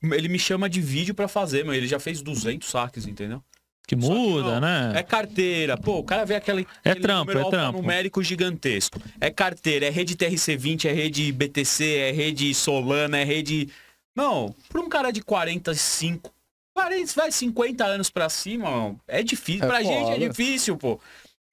Ele 0.01 0.29
me 0.29 0.39
chama 0.39 0.71
de 0.71 0.81
vídeo 0.81 1.13
pra 1.13 1.27
fazer, 1.27 1.65
mas 1.65 1.77
ele 1.77 1.89
já 1.89 1.99
fez 1.99 2.23
200 2.23 2.69
saques, 2.69 3.05
entendeu? 3.05 3.43
Que 3.85 3.97
que 3.97 4.01
muda, 4.01 4.61
não. 4.61 4.93
né? 4.93 4.93
É 4.95 5.03
carteira. 5.03 5.77
Pô, 5.77 5.99
o 5.99 6.05
cara 6.05 6.25
vê 6.25 6.37
aquele, 6.37 6.69
É 6.85 6.91
aquele 6.91 7.03
trampo, 7.03 7.33
número 7.33 7.49
é 7.49 7.51
trampo. 7.51 7.83
numérico 7.83 8.23
gigantesco. 8.23 9.01
É 9.21 9.29
carteira, 9.29 9.87
é 9.87 9.91
rede 9.91 10.15
TRC20, 10.15 10.85
é 10.85 10.93
rede 10.93 11.33
BTC, 11.33 11.85
é 11.85 12.13
rede 12.13 12.55
Solana, 12.55 13.19
é 13.19 13.25
rede... 13.25 13.69
Não, 14.15 14.55
pra 14.69 14.81
um 14.81 14.89
cara 14.89 15.11
de 15.11 15.21
45, 15.21 16.33
40, 16.77 17.13
vai 17.15 17.33
50 17.33 17.85
anos 17.85 18.11
pra 18.11 18.29
cima, 18.29 18.71
mano, 18.71 19.01
é 19.09 19.23
difícil. 19.23 19.65
É 19.65 19.67
pra 19.67 19.83
gente 19.83 20.11
é 20.11 20.15
foda. 20.15 20.29
difícil, 20.29 20.77
pô. 20.77 21.01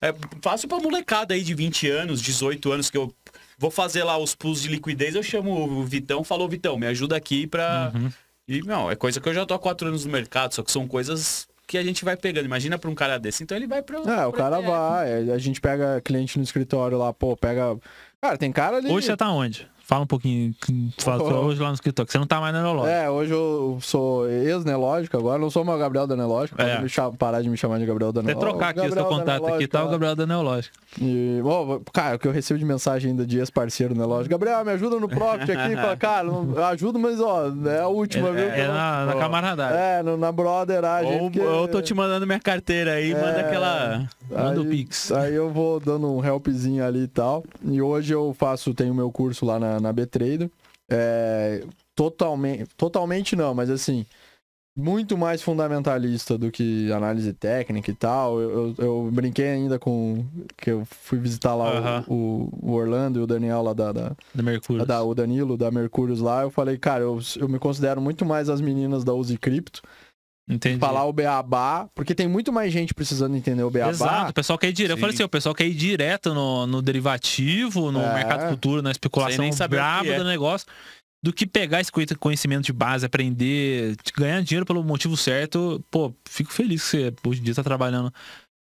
É 0.02 0.14
fácil 0.42 0.68
pra 0.68 0.80
molecada 0.80 1.34
aí 1.34 1.42
de 1.42 1.54
20 1.54 1.90
anos, 1.90 2.22
18 2.22 2.72
anos, 2.74 2.90
que 2.90 2.98
eu 2.98 3.14
vou 3.58 3.72
fazer 3.72 4.04
lá 4.04 4.18
os 4.18 4.36
pools 4.36 4.62
de 4.62 4.68
liquidez, 4.68 5.16
eu 5.16 5.24
chamo 5.24 5.52
o 5.52 5.86
Vitão, 5.86 6.26
falou, 6.26 6.50
Vitão, 6.50 6.78
me 6.78 6.88
ajuda 6.88 7.16
aqui 7.16 7.48
pra... 7.48 7.92
Uhum. 7.96 8.12
E, 8.46 8.62
não, 8.64 8.92
é 8.92 8.96
coisa 8.98 9.22
que 9.22 9.30
eu 9.30 9.34
já 9.34 9.46
tô 9.46 9.54
há 9.54 9.60
quatro 9.60 9.88
anos 9.88 10.04
no 10.04 10.12
mercado, 10.12 10.54
só 10.54 10.62
que 10.62 10.72
são 10.72 10.86
coisas 10.86 11.48
que 11.66 11.78
a 11.78 11.84
gente 11.84 12.04
vai 12.04 12.18
pegando. 12.18 12.44
Imagina 12.44 12.78
pra 12.78 12.90
um 12.90 12.96
cara 12.96 13.18
desse. 13.18 13.42
Então 13.42 13.56
ele 13.56 13.68
vai 13.68 13.82
pro. 13.82 14.08
É, 14.10 14.26
o 14.26 14.34
cara 14.34 14.58
ETF. 14.58 14.70
vai, 14.70 15.32
a 15.32 15.38
gente 15.38 15.62
pega 15.62 16.02
cliente 16.02 16.38
no 16.38 16.44
escritório 16.44 16.98
lá, 16.98 17.14
pô, 17.14 17.38
pega. 17.38 17.78
Cara, 18.22 18.38
tem 18.38 18.52
cara 18.52 18.78
ali. 18.78 18.92
Hoje 18.92 19.08
você 19.08 19.16
tá 19.16 19.32
onde? 19.32 19.66
Fala 19.86 20.04
um 20.04 20.08
pouquinho. 20.08 20.56
Fala, 20.98 21.22
Oh. 21.22 21.46
Hoje 21.48 21.62
lá 21.62 21.68
no 21.68 21.74
escritório, 21.74 22.06
que 22.08 22.12
você 22.14 22.18
não 22.18 22.26
tá 22.26 22.40
mais 22.40 22.54
na 22.54 22.62
Neológica. 22.64 22.90
É, 22.96 23.10
hoje 23.10 23.32
eu 23.34 23.78
sou 23.82 24.30
ex-nelógico 24.30 25.18
agora, 25.18 25.38
não 25.38 25.50
sou 25.50 25.66
mais 25.66 25.78
o 25.78 25.82
Gabriel 25.82 26.08
da 26.08 26.16
Nelógica, 26.16 26.64
É. 26.64 26.78
pode 26.78 26.84
me 27.12 27.18
parar 27.18 27.42
de 27.42 27.50
me 27.50 27.58
chamar 27.58 27.80
de 27.80 27.86
Gabriel 27.86 28.14
da 28.14 28.22
Até 28.22 28.30
Nelógica. 28.30 28.50
trocar 28.52 28.70
aqui 28.70 28.80
o 28.90 28.94
seu 28.94 29.06
contato 29.06 29.46
aqui, 29.46 29.68
tá? 29.68 29.84
O 29.84 29.90
Gabriel 29.90 30.16
da 30.16 30.26
Neológica. 30.26 30.74
E, 31.02 31.40
bom, 31.44 31.82
cara, 31.92 32.16
o 32.16 32.20
que 32.20 32.26
eu 32.28 32.32
recebo 32.32 32.58
de 32.60 32.66
mensagem 32.66 33.12
ainda 33.12 33.26
de 33.26 33.40
ex-parceiro 33.40 33.94
Nelógico, 33.94 34.30
Gabriel, 34.30 34.64
me 34.64 34.72
ajuda 34.72 35.00
no 35.02 35.10
Profit 35.10 35.52
aqui, 35.52 35.76
fala, 35.76 35.98
cara, 35.98 36.24
não, 36.24 36.54
eu 36.56 36.64
ajudo, 36.66 36.98
mas 36.98 37.20
ó, 37.20 37.52
é 37.68 37.80
a 37.82 37.88
última, 37.88 38.32
viu? 38.32 38.44
É, 38.50 38.62
é 38.62 38.68
na, 38.70 39.06
na 39.08 39.16
camaradagem. 39.16 39.78
É, 39.78 40.02
no- 40.02 40.16
na 40.18 40.32
brotheragem. 40.32 41.14
Ou 41.14 41.30
porque- 41.30 41.40
eu 41.40 41.68
tô 41.68 41.82
te 41.82 41.94
mandando 41.94 42.26
minha 42.26 42.40
carteira 42.40 42.94
aí, 42.94 43.14
manda 43.14 43.40
É. 43.40 43.46
aquela. 43.48 44.08
Manda 44.30 44.62
o 44.62 44.64
aí, 44.64 44.70
Pix. 44.70 45.12
Aí 45.14 45.34
eu 45.34 45.52
vou 45.52 45.80
dando 45.80 46.12
um 46.12 46.24
helpzinho 46.24 46.84
ali 46.86 47.04
e 47.04 47.08
tal. 47.08 47.44
E 47.64 47.82
hoje 47.82 48.14
eu 48.14 48.34
faço, 48.34 48.74
tenho 48.74 48.94
meu 48.94 49.12
curso 49.12 49.46
lá 49.46 49.60
na, 49.60 49.80
na 49.80 49.92
B-Trader. 49.94 50.50
É, 50.90 51.64
totalmente, 51.96 52.66
totalmente 52.76 53.36
não, 53.36 53.54
mas 53.54 53.70
assim, 53.70 54.06
muito 54.76 55.18
mais 55.18 55.42
fundamentalista 55.42 56.38
do 56.38 56.52
que 56.52 56.92
análise 56.92 57.32
técnica 57.34 57.92
e 57.92 57.94
tal. 57.94 58.40
Eu, 58.42 58.50
eu, 58.52 58.76
eu 58.78 59.10
brinquei 59.12 59.48
ainda 59.50 59.78
com 59.78 60.26
que 60.58 60.72
eu 60.72 60.84
fui 60.86 61.20
visitar 61.20 61.56
lá 61.56 62.04
o, 62.08 62.50
o 62.62 62.72
Orlando 62.74 63.20
e 63.20 63.24
o 63.24 63.28
Daniel 63.28 63.62
lá 63.62 63.74
da, 63.74 63.92
da, 63.92 64.12
Da 64.34 64.44
Mercúrio. 64.44 64.86
da- 64.86 65.04
o 65.04 65.14
Danilo 65.14 65.56
da 65.58 65.70
Mercúrios 65.72 66.20
lá. 66.20 66.42
Eu 66.42 66.50
falei, 66.50 66.78
cara, 66.78 67.04
eu, 67.04 67.20
eu 67.38 67.48
me 67.48 67.60
considero 67.60 68.02
muito 68.02 68.26
mais 68.26 68.50
as 68.50 68.62
meninas 68.62 69.04
da 69.04 69.14
Uzi 69.14 69.38
Cripto. 69.38 69.82
Entendi. 70.50 70.78
Falar 70.80 71.06
o 71.06 71.14
Beabá, 71.14 71.88
porque 71.96 72.14
tem 72.14 72.28
muito 72.28 72.52
mais 72.52 72.72
gente 72.74 72.94
precisando 72.94 73.36
entender 73.36 73.64
o 73.64 73.70
Beabá. 73.70 73.92
Exato, 73.92 74.32
o 74.32 74.34
pessoal 74.34 74.60
quer 74.60 74.68
ir 74.70 74.74
direto. 74.74 74.92
Eu 74.92 74.98
Sim. 74.98 75.02
falei 75.02 75.14
assim, 75.16 75.24
o 75.24 75.30
pessoal 75.30 75.56
quer 75.56 75.66
ir 75.66 75.74
direto 75.74 76.34
no, 76.34 76.68
no 76.68 76.82
derivativo, 76.82 77.92
no 77.92 78.02
É. 78.02 78.14
mercado 78.14 78.50
futuro, 78.50 78.82
na 78.82 78.92
especulação 78.92 79.50
braba 79.70 80.10
é. 80.10 80.18
do 80.18 80.26
negócio, 80.26 80.68
do 81.24 81.32
que 81.32 81.46
pegar 81.48 81.80
esse 81.80 81.90
conhe- 81.90 82.08
conhecimento 82.20 82.66
de 82.66 82.74
base, 82.74 83.06
aprender, 83.06 83.96
ganhar 84.18 84.42
dinheiro 84.44 84.66
pelo 84.66 84.84
motivo 84.84 85.16
certo. 85.16 85.82
Pô, 85.90 86.14
fico 86.28 86.52
feliz 86.52 86.84
que 86.84 86.90
você 86.90 87.14
hoje 87.26 87.40
em 87.40 87.44
dia 87.46 87.56
tá 87.56 87.64
trabalhando 87.64 88.14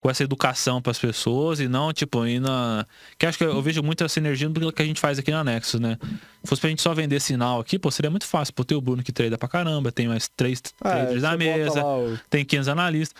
com 0.05 0.11
essa 0.11 0.23
educação 0.23 0.83
para 0.83 0.91
as 0.91 0.99
pessoas 0.99 1.61
e 1.61 1.67
não, 1.67 1.91
tipo, 1.91 2.27
ir 2.27 2.39
na. 2.39 2.85
Que 3.19 3.25
acho 3.25 3.39
que 3.39 3.45
eu 3.45 3.63
vejo 3.63 3.83
muito 3.83 4.05
essa 4.05 4.19
energia 4.19 4.47
do 4.51 4.71
que 4.71 4.83
a 4.83 4.85
gente 4.85 5.01
faz 5.01 5.19
aqui 5.19 5.31
na 5.31 5.43
Nexus, 5.43 5.81
né? 5.81 5.97
Se 6.43 6.47
fosse 6.51 6.61
pra 6.61 6.69
gente 6.69 6.83
só 6.83 6.93
vender 6.93 7.19
sinal 7.21 7.59
aqui, 7.59 7.79
pô, 7.79 7.91
seria 7.91 8.11
muito 8.11 8.27
fácil. 8.27 8.53
Pô, 8.53 8.63
tem 8.67 8.77
o 8.77 8.83
Bruno 8.83 9.03
que 9.03 9.11
trade 9.11 9.35
pra 9.39 9.49
caramba, 9.49 9.91
tem 9.91 10.07
mais 10.07 10.29
três 10.37 10.61
É, 10.85 10.89
traders 10.91 11.23
na 11.23 11.31
bota 11.31 11.39
mesa 11.39 11.87
o- 11.87 12.19
tem 12.29 12.45
500 12.45 12.69
analistas. 12.69 13.19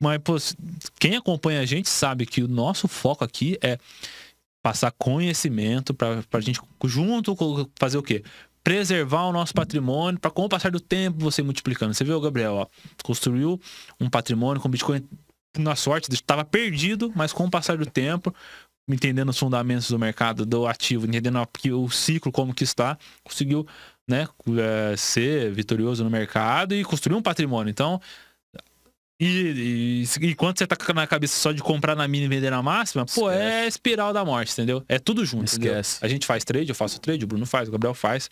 Mas, 0.00 0.18
pô, 0.24 0.36
quem 0.98 1.16
acompanha 1.16 1.60
a 1.60 1.66
gente 1.66 1.90
sabe 1.90 2.24
que 2.24 2.42
o 2.42 2.48
nosso 2.48 2.88
foco 2.88 3.22
aqui 3.22 3.58
é 3.62 3.78
passar 4.62 4.90
conhecimento 4.92 5.92
para 5.92 6.22
a 6.32 6.40
gente, 6.40 6.58
junto 6.86 7.36
com 7.36 7.68
fazer 7.78 7.98
o 7.98 8.02
quê? 8.02 8.24
Preservar 8.64 9.24
o 9.26 9.32
nosso 9.32 9.52
patrimônio 9.52 10.18
para 10.18 10.30
com 10.30 10.44
o 10.46 10.48
passar 10.48 10.70
do 10.70 10.80
tempo 10.80 11.18
você 11.18 11.42
multiplicando. 11.42 11.92
Você 11.92 12.04
viu, 12.04 12.18
Gabriel, 12.22 12.54
ó, 12.54 12.66
construiu 13.04 13.60
um 14.00 14.08
patrimônio 14.08 14.62
com 14.62 14.68
Bitcoin, 14.70 15.04
na 15.58 15.76
sorte, 15.76 16.12
estava 16.12 16.44
perdido, 16.44 17.12
mas 17.14 17.32
com 17.32 17.44
o 17.44 17.50
passar 17.50 17.76
do 17.76 17.86
tempo, 17.86 18.34
entendendo 18.88 19.28
os 19.28 19.38
fundamentos 19.38 19.88
do 19.88 19.98
mercado, 19.98 20.44
do 20.44 20.66
ativo, 20.66 21.06
entendendo 21.06 21.46
o 21.72 21.90
ciclo 21.90 22.32
como 22.32 22.54
que 22.54 22.64
está, 22.64 22.98
conseguiu 23.22 23.66
né, 24.08 24.28
é, 24.58 24.96
ser 24.96 25.52
vitorioso 25.52 26.02
no 26.02 26.10
mercado 26.10 26.74
e 26.74 26.84
construir 26.84 27.16
um 27.16 27.22
patrimônio. 27.22 27.70
Então, 27.70 28.00
e, 29.24 30.04
e, 30.22 30.26
e 30.26 30.34
quando 30.34 30.58
você 30.58 30.66
tá 30.66 30.74
com 30.76 30.92
na 30.92 31.06
cabeça 31.06 31.38
só 31.38 31.52
de 31.52 31.62
comprar 31.62 31.94
na 31.94 32.06
mini 32.08 32.24
e 32.24 32.28
vender 32.28 32.50
na 32.50 32.62
máxima, 32.62 33.06
pô, 33.06 33.30
é 33.30 33.66
espiral 33.66 34.12
da 34.12 34.24
morte, 34.24 34.52
entendeu? 34.52 34.82
É 34.88 34.98
tudo 34.98 35.24
junto. 35.24 35.44
entendeu? 35.54 35.72
Esquece. 35.78 36.04
A 36.04 36.08
gente 36.08 36.26
faz 36.26 36.44
trade, 36.44 36.68
eu 36.68 36.74
faço 36.74 37.00
trade, 37.00 37.24
o 37.24 37.26
Bruno 37.26 37.46
faz, 37.46 37.68
o 37.68 37.72
Gabriel 37.72 37.94
faz. 37.94 38.28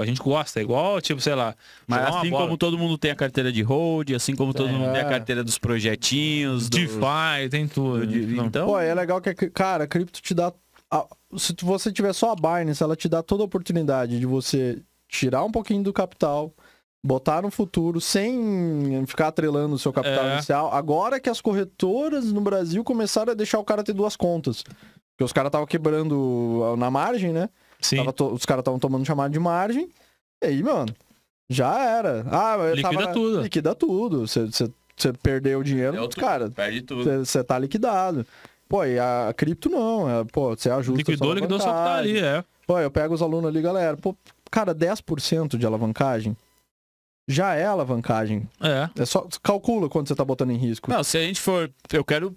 A 0.00 0.04
gente 0.06 0.20
gosta, 0.22 0.60
é 0.60 0.62
igual, 0.62 1.00
tipo, 1.00 1.20
sei 1.20 1.34
lá. 1.34 1.54
Mas 1.86 2.06
assim 2.06 2.30
bola. 2.30 2.44
como 2.44 2.56
todo 2.56 2.78
mundo 2.78 2.96
tem 2.96 3.10
a 3.10 3.16
carteira 3.16 3.52
de 3.52 3.62
hold, 3.62 4.10
assim 4.12 4.34
como 4.34 4.54
todo 4.54 4.68
É. 4.68 4.72
mundo 4.72 4.92
tem 4.92 5.00
a 5.02 5.08
carteira 5.08 5.42
dos 5.44 5.58
projetinhos, 5.58 6.68
do... 6.68 6.78
DeFi, 6.78 7.48
tem 7.50 7.68
tudo. 7.68 8.06
do- 8.06 8.26
Não. 8.28 8.46
Então, 8.46 8.66
Pô, 8.66 8.78
é 8.78 8.94
legal 8.94 9.20
que, 9.20 9.34
cara, 9.50 9.84
a 9.84 9.86
cripto 9.86 10.20
te 10.22 10.34
dá. 10.34 10.52
a- 10.90 11.06
se 11.36 11.54
você 11.62 11.90
tiver 11.92 12.12
só 12.12 12.32
a 12.32 12.36
Binance, 12.36 12.82
ela 12.82 12.94
te 12.96 13.08
dá 13.08 13.22
toda 13.22 13.42
a 13.42 13.46
oportunidade 13.46 14.18
de 14.18 14.26
você 14.26 14.80
tirar 15.08 15.44
um 15.44 15.50
pouquinho 15.50 15.82
do 15.82 15.92
capital, 15.92 16.54
botar 17.04 17.42
no 17.42 17.50
futuro 17.50 18.00
sem 18.00 19.04
ficar 19.06 19.28
atrelando 19.28 19.74
o 19.74 19.78
seu 19.78 19.92
capital 19.92 20.24
É. 20.26 20.32
inicial. 20.34 20.72
Agora 20.72 21.18
que 21.18 21.28
as 21.28 21.40
corretoras 21.40 22.32
no 22.32 22.40
Brasil 22.40 22.84
começaram 22.84 23.32
a 23.32 23.34
deixar 23.34 23.58
o 23.58 23.64
cara 23.64 23.82
ter 23.82 23.92
duas 23.92 24.16
contas. 24.16 24.62
Porque 24.62 25.24
os 25.24 25.32
caras 25.32 25.48
estavam 25.48 25.66
quebrando 25.66 26.74
na 26.78 26.90
margem, 26.90 27.32
né? 27.32 27.48
Sim. 27.80 27.96
Tava 27.96 28.12
to- 28.12 28.32
os 28.32 28.46
caras 28.46 28.60
estavam 28.62 28.78
tomando 28.78 29.04
chamada 29.04 29.30
de 29.30 29.38
margem. 29.40 29.88
E 30.42 30.46
aí, 30.46 30.62
mano, 30.62 30.94
já 31.50 31.78
era. 31.80 32.24
Ah, 32.30 32.56
Liquida 32.74 32.90
tava- 32.98 33.12
tudo. 33.12 33.40
Liquida 33.42 33.74
tudo. 33.74 34.26
Você- 34.28 34.68
perdeu 35.22 35.58
o 35.58 35.64
dinheiro, 35.64 35.92
Deu 35.92 36.08
tudo, 36.08 36.20
cara, 36.20 36.48
Perde 36.50 36.82
tudo. 36.82 37.24
você 37.24 37.42
tá 37.42 37.58
liquidado. 37.58 38.24
Pô, 38.68 38.84
e 38.84 38.98
a 38.98 39.34
cripto 39.36 39.68
não. 39.68 40.08
É, 40.08 40.24
pô, 40.24 40.50
você 40.56 40.70
ajusta. 40.70 40.92
a 40.94 40.96
Liquidou, 40.98 41.34
liquidou 41.34 41.58
só 41.58 41.66
que 41.66 41.72
tá 41.72 41.96
ali, 41.96 42.18
é. 42.20 42.44
Pô, 42.66 42.78
eu 42.78 42.90
pego 42.90 43.12
os 43.12 43.20
alunos 43.20 43.48
ali, 43.50 43.60
galera. 43.60 43.96
Pô, 43.96 44.14
cara, 44.50 44.72
10% 44.72 45.58
de 45.58 45.66
alavancagem 45.66 46.36
já 47.28 47.54
é 47.54 47.64
alavancagem. 47.64 48.48
É. 48.60 48.88
É 49.00 49.04
só 49.04 49.26
calcula 49.42 49.88
quanto 49.88 50.08
você 50.08 50.14
tá 50.14 50.24
botando 50.24 50.50
em 50.50 50.56
risco. 50.56 50.90
Não, 50.90 51.02
se 51.04 51.16
a 51.18 51.22
gente 51.22 51.40
for. 51.40 51.70
Eu 51.92 52.04
quero. 52.04 52.36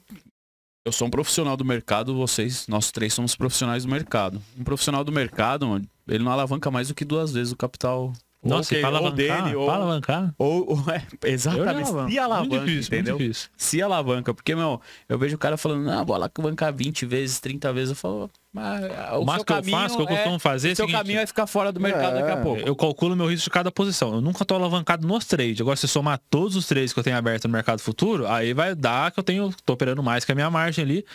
Eu 0.86 0.92
sou 0.92 1.08
um 1.08 1.12
profissional 1.12 1.58
do 1.58 1.66
mercado, 1.66 2.16
vocês, 2.16 2.68
nós 2.68 2.92
três 2.92 3.12
somos 3.14 3.36
profissionais 3.36 3.86
do 3.86 3.92
mercado. 3.92 4.40
Um 4.58 4.64
profissional 4.64 5.04
do 5.04 5.12
mercado, 5.12 5.66
mano, 5.68 5.84
ele 6.08 6.24
não 6.24 6.32
alavanca 6.32 6.70
mais 6.70 6.90
do 6.90 6.94
que 6.94 7.04
duas 7.04 7.32
vezes 7.34 7.52
o 7.52 7.56
capital. 7.56 8.14
Nossa, 8.44 8.78
e 8.78 8.82
pra 8.82 8.92
que- 8.92 8.98
ou 8.98 9.12
dele, 9.12 9.56
ou, 9.56 9.66
pra 9.66 9.74
alavancar. 9.74 10.36
ou, 10.38 10.70
ou 10.74 10.80
é, 10.92 11.02
Eu 11.24 11.32
exatamente. 11.34 11.90
já 11.92 12.08
Se 12.08 12.20
alavanca, 12.20 12.48
muito 12.50 12.66
difícil, 12.68 12.94
entendeu? 12.94 13.16
Muito 13.16 13.28
difícil. 13.28 13.50
Se 13.58 13.82
alavanca, 13.82 14.32
porque, 14.36 14.54
meu, 14.54 14.80
eu 15.10 15.18
vejo 15.18 15.36
o 15.36 15.40
cara 15.40 15.58
falando, 15.58 15.84
não, 15.84 16.06
vou 16.06 16.16
alavancar 16.16 16.72
20 16.72 17.08
vezes, 17.08 17.40
30 17.40 17.74
vezes. 17.74 17.90
Eu 17.90 17.96
falo, 17.96 18.30
mas 18.56 18.82
o, 18.84 18.86
O 18.86 19.26
seu 19.26 19.34
que 19.46 19.52
eu 19.52 19.56
caminho 19.58 19.78
faço, 19.78 19.96
que 19.98 20.02
eu 20.02 20.08
é- 20.08 20.16
costumo 20.16 20.40
fazer 20.40 20.70
é 20.70 20.72
o 20.72 20.74
o 20.74 20.76
seu 20.78 20.86
seguinte, 20.86 20.98
caminho 21.02 21.20
é 21.20 21.26
ficar 21.28 21.46
fora 21.46 21.72
do 21.72 21.80
mercado 21.80 22.18
É, 22.18 22.22
daqui 22.22 22.32
a 22.32 22.38
pouco. 22.38 22.62
Eu 22.62 22.76
calculo 22.76 23.16
meu 23.16 23.28
risco 23.28 23.44
de 23.44 23.50
cada 23.50 23.70
posição. 23.72 24.14
Eu 24.16 24.22
nunca 24.22 24.46
tô 24.46 24.56
alavancado 24.56 25.06
nos 25.06 25.26
trades. 25.26 25.60
Agora, 25.60 25.76
se 25.76 25.88
somar 25.88 26.20
todos 26.30 26.56
os 26.56 26.66
trades 26.66 26.94
que 26.94 27.00
eu 27.00 27.04
tenho 27.04 27.18
aberto 27.18 27.46
no 27.48 27.52
mercado 27.52 27.80
futuro, 27.80 28.26
aí 28.28 28.54
vai 28.54 28.74
dar 28.74 29.12
que 29.12 29.20
eu 29.20 29.24
tenho, 29.24 29.54
tô 29.66 29.74
operando 29.74 30.02
mais 30.02 30.24
que 30.24 30.32
a 30.32 30.36
minha 30.36 30.50
margem 30.50 30.84
ali. 30.86 31.06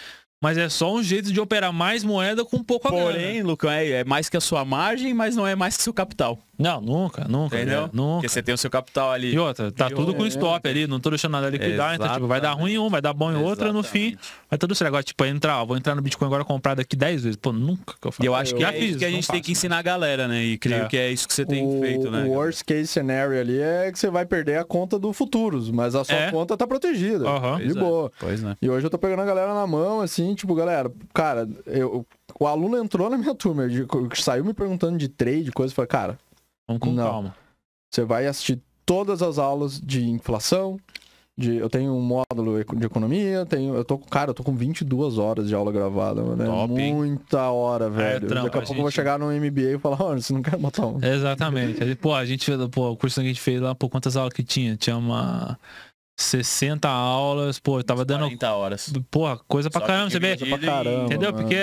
Mas 0.43 0.57
é 0.57 0.69
só 0.71 0.95
um 0.95 1.03
jeito 1.03 1.31
de 1.31 1.39
operar 1.39 1.71
mais 1.73 2.03
moeda 2.03 2.45
com 2.47 2.63
pouco 2.65 2.89
a 2.89 2.91
grana. 2.91 3.05
Porém, 3.11 3.43
Lucão, 3.43 3.71
é, 3.71 3.87
é 3.91 4.05
mais 4.05 4.29
que 4.29 4.37
a 4.39 4.41
sua 4.41 4.65
margem, 4.65 5.13
mas 5.13 5.37
não 5.37 5.47
é 5.47 5.55
mais 5.55 5.77
que 5.77 5.81
o 5.83 5.85
seu 5.85 5.93
capital. 5.93 6.39
Não, 6.61 6.81
nunca, 6.81 7.25
nunca. 7.29 7.57
Entendeu? 7.57 7.81
velho, 7.83 7.91
Nunca. 7.93 8.15
Porque 8.17 8.29
você 8.29 8.43
tem 8.43 8.55
o 8.55 8.59
seu 8.59 8.71
capital 8.71 9.11
ali. 9.11 9.33
E 9.35 9.39
outra, 9.39 9.73
tá 9.73 9.89
E 9.89 9.95
tudo 9.95 10.15
com 10.15 10.25
é, 10.25 10.29
stop 10.29 10.69
ali, 10.69 10.87
não 10.87 11.01
tô 11.01 11.11
deixando 11.11 11.33
nada 11.33 11.49
liquidar, 11.49 11.95
então 11.95 12.09
tipo, 12.13 12.27
vai 12.27 12.41
dar 12.41 12.53
ruim 12.53 12.73
em 12.73 12.79
um, 12.79 12.89
vai 12.91 13.01
dar 13.01 13.13
bom 13.13 13.33
em 13.33 13.37
outro, 13.37 13.73
no 13.73 13.83
fim, 13.83 14.17
vai 14.49 14.59
tudo 14.59 14.75
certo. 14.75 14.89
Agora, 14.89 15.03
tipo, 15.03 15.25
entrar, 15.25 15.61
ó, 15.63 15.65
vou 15.65 15.77
entrar 15.77 15.95
no 15.95 16.03
Bitcoin 16.03 16.27
agora 16.27 16.45
comprar 16.45 16.75
daqui 16.75 16.95
10 16.97 17.23
vezes. 17.23 17.37
Pô, 17.37 17.53
nunca 17.53 17.95
que 18.01 18.07
eu 18.07 18.13
faço. 18.13 18.23
E 18.23 18.27
eu 18.27 18.35
acho 18.35 18.55
que 18.55 18.61
Já 18.61 18.69
é 18.71 18.73
fiz, 18.79 18.91
isso 18.91 18.99
que 18.99 19.05
a 19.05 19.11
gente 19.11 19.27
tem 19.27 19.37
faço. 19.39 19.43
que 19.45 19.53
ensinar 19.53 19.79
a 19.79 19.83
galera, 19.83 20.29
né? 20.29 20.43
E 20.43 20.59
creio 20.59 20.85
É. 20.85 20.89
que 20.89 20.97
é 20.97 21.11
isso 21.11 21.27
que 21.27 21.35
você 21.35 21.45
tem 21.47 21.67
o, 21.67 21.81
feito, 21.81 22.11
né? 22.11 22.25
o 22.25 22.31
worst 22.33 22.63
case 22.65 22.87
scenario 22.87 23.41
ali 23.41 23.59
é 23.61 23.91
que 23.91 23.99
você 23.99 24.11
vai 24.11 24.27
perder 24.27 24.59
a 24.59 24.65
conta 24.65 24.99
do 24.99 25.13
futuros, 25.13 25.71
mas 25.71 25.95
a 25.95 26.05
sua 26.05 26.15
É. 26.15 26.31
conta 26.31 26.57
tá 26.57 26.67
protegida. 26.67 27.27
Aham. 27.29 27.57
De 27.59 27.65
Pois 27.65 27.77
é. 27.77 27.81
boa. 27.81 28.13
Pois 28.21 28.43
né? 28.43 28.57
E 28.61 28.69
hoje 28.69 28.87
eu 28.87 28.91
tô 28.91 28.99
pegando 28.99 29.23
a 29.23 29.25
galera 29.25 29.55
na 29.55 29.67
mão, 29.67 30.01
assim, 30.01 30.35
tipo, 30.35 30.55
galera, 30.55 30.91
cara, 31.15 31.49
eu, 31.67 32.05
o 32.39 32.47
aluno 32.47 32.77
entrou 32.79 33.09
na 33.09 33.17
minha 33.17 33.35
turma, 33.35 33.69
de- 33.69 33.87
saiu 34.15 34.45
me 34.45 34.53
perguntando 34.53 34.99
de 34.99 35.09
trade, 35.09 35.51
coisa, 35.53 35.73
eu 35.73 35.75
falei, 35.77 35.89
cara, 35.89 36.19
Vamos 36.71 36.81
com 36.89 36.93
Não. 36.93 37.05
calma. 37.11 37.37
você 37.93 38.05
vai 38.05 38.27
assistir 38.27 38.61
todas 38.87 39.23
as 39.23 39.39
aulas 39.39 39.81
de 39.81 40.09
inflação, 40.09 40.79
de, 41.39 41.57
eu 41.57 41.71
tenho 41.71 41.93
um 41.93 42.01
módulo 42.01 42.63
de 42.77 42.85
economia, 42.87 43.47
tenho, 43.47 43.75
eu 43.75 43.85
tô 43.85 43.97
com, 43.99 44.07
cara, 44.09 44.31
eu 44.31 44.35
tô 44.35 44.43
com 44.45 44.55
22 44.55 45.17
horas 45.19 45.49
de 45.49 45.55
aula 45.55 45.73
gravada, 45.73 46.23
mano, 46.23 46.43
é 46.43 46.47
Top, 46.47 46.81
hein? 46.81 46.95
muita 46.95 47.51
hora, 47.51 47.89
velho. 47.89 48.29
trampo, 48.29 48.45
Daqui 48.45 48.59
a 48.59 48.61
a 48.61 48.63
pouco 48.63 48.73
eu 48.73 48.77
vou 48.83 48.91
gente- 48.91 48.95
chegar 48.97 49.19
no 49.19 49.33
MBA 49.33 49.77
e 49.77 49.79
falar, 49.79 50.03
olha, 50.03 50.21
você 50.21 50.33
não 50.33 50.43
quer 50.43 50.57
botar 50.59 50.87
um... 50.87 50.99
Exatamente. 51.03 51.95
Pô, 51.97 52.15
a 52.15 52.25
gente 52.27 52.45
fez, 52.45 52.59
pô, 52.69 52.91
o 52.91 52.97
curso 52.97 53.21
que 53.21 53.27
a 53.27 53.29
gente 53.29 53.41
fez 53.41 53.61
lá, 53.61 53.75
pô, 53.75 53.89
quantas 53.89 54.17
aulas 54.17 54.33
que 54.35 54.43
tinha? 54.45 54.77
Tinha 54.77 54.97
uma 54.97 55.59
60 56.19 56.89
aulas, 56.89 57.59
pô, 57.59 57.79
eu 57.79 57.85
tava 57.85 58.05
dando, 58.05 58.21
40 58.25 58.53
horas. 58.53 58.93
porra, 59.11 59.39
coisa 59.49 59.71
pra 59.71 59.81
Só 59.81 59.87
caramba, 59.87 60.11
você 60.11 60.19
vê? 60.21 60.37
Pra 60.37 60.59
caramba. 60.59 61.05
Entendeu? 61.07 61.33
mano. 61.33 61.43
Porque 61.45 61.57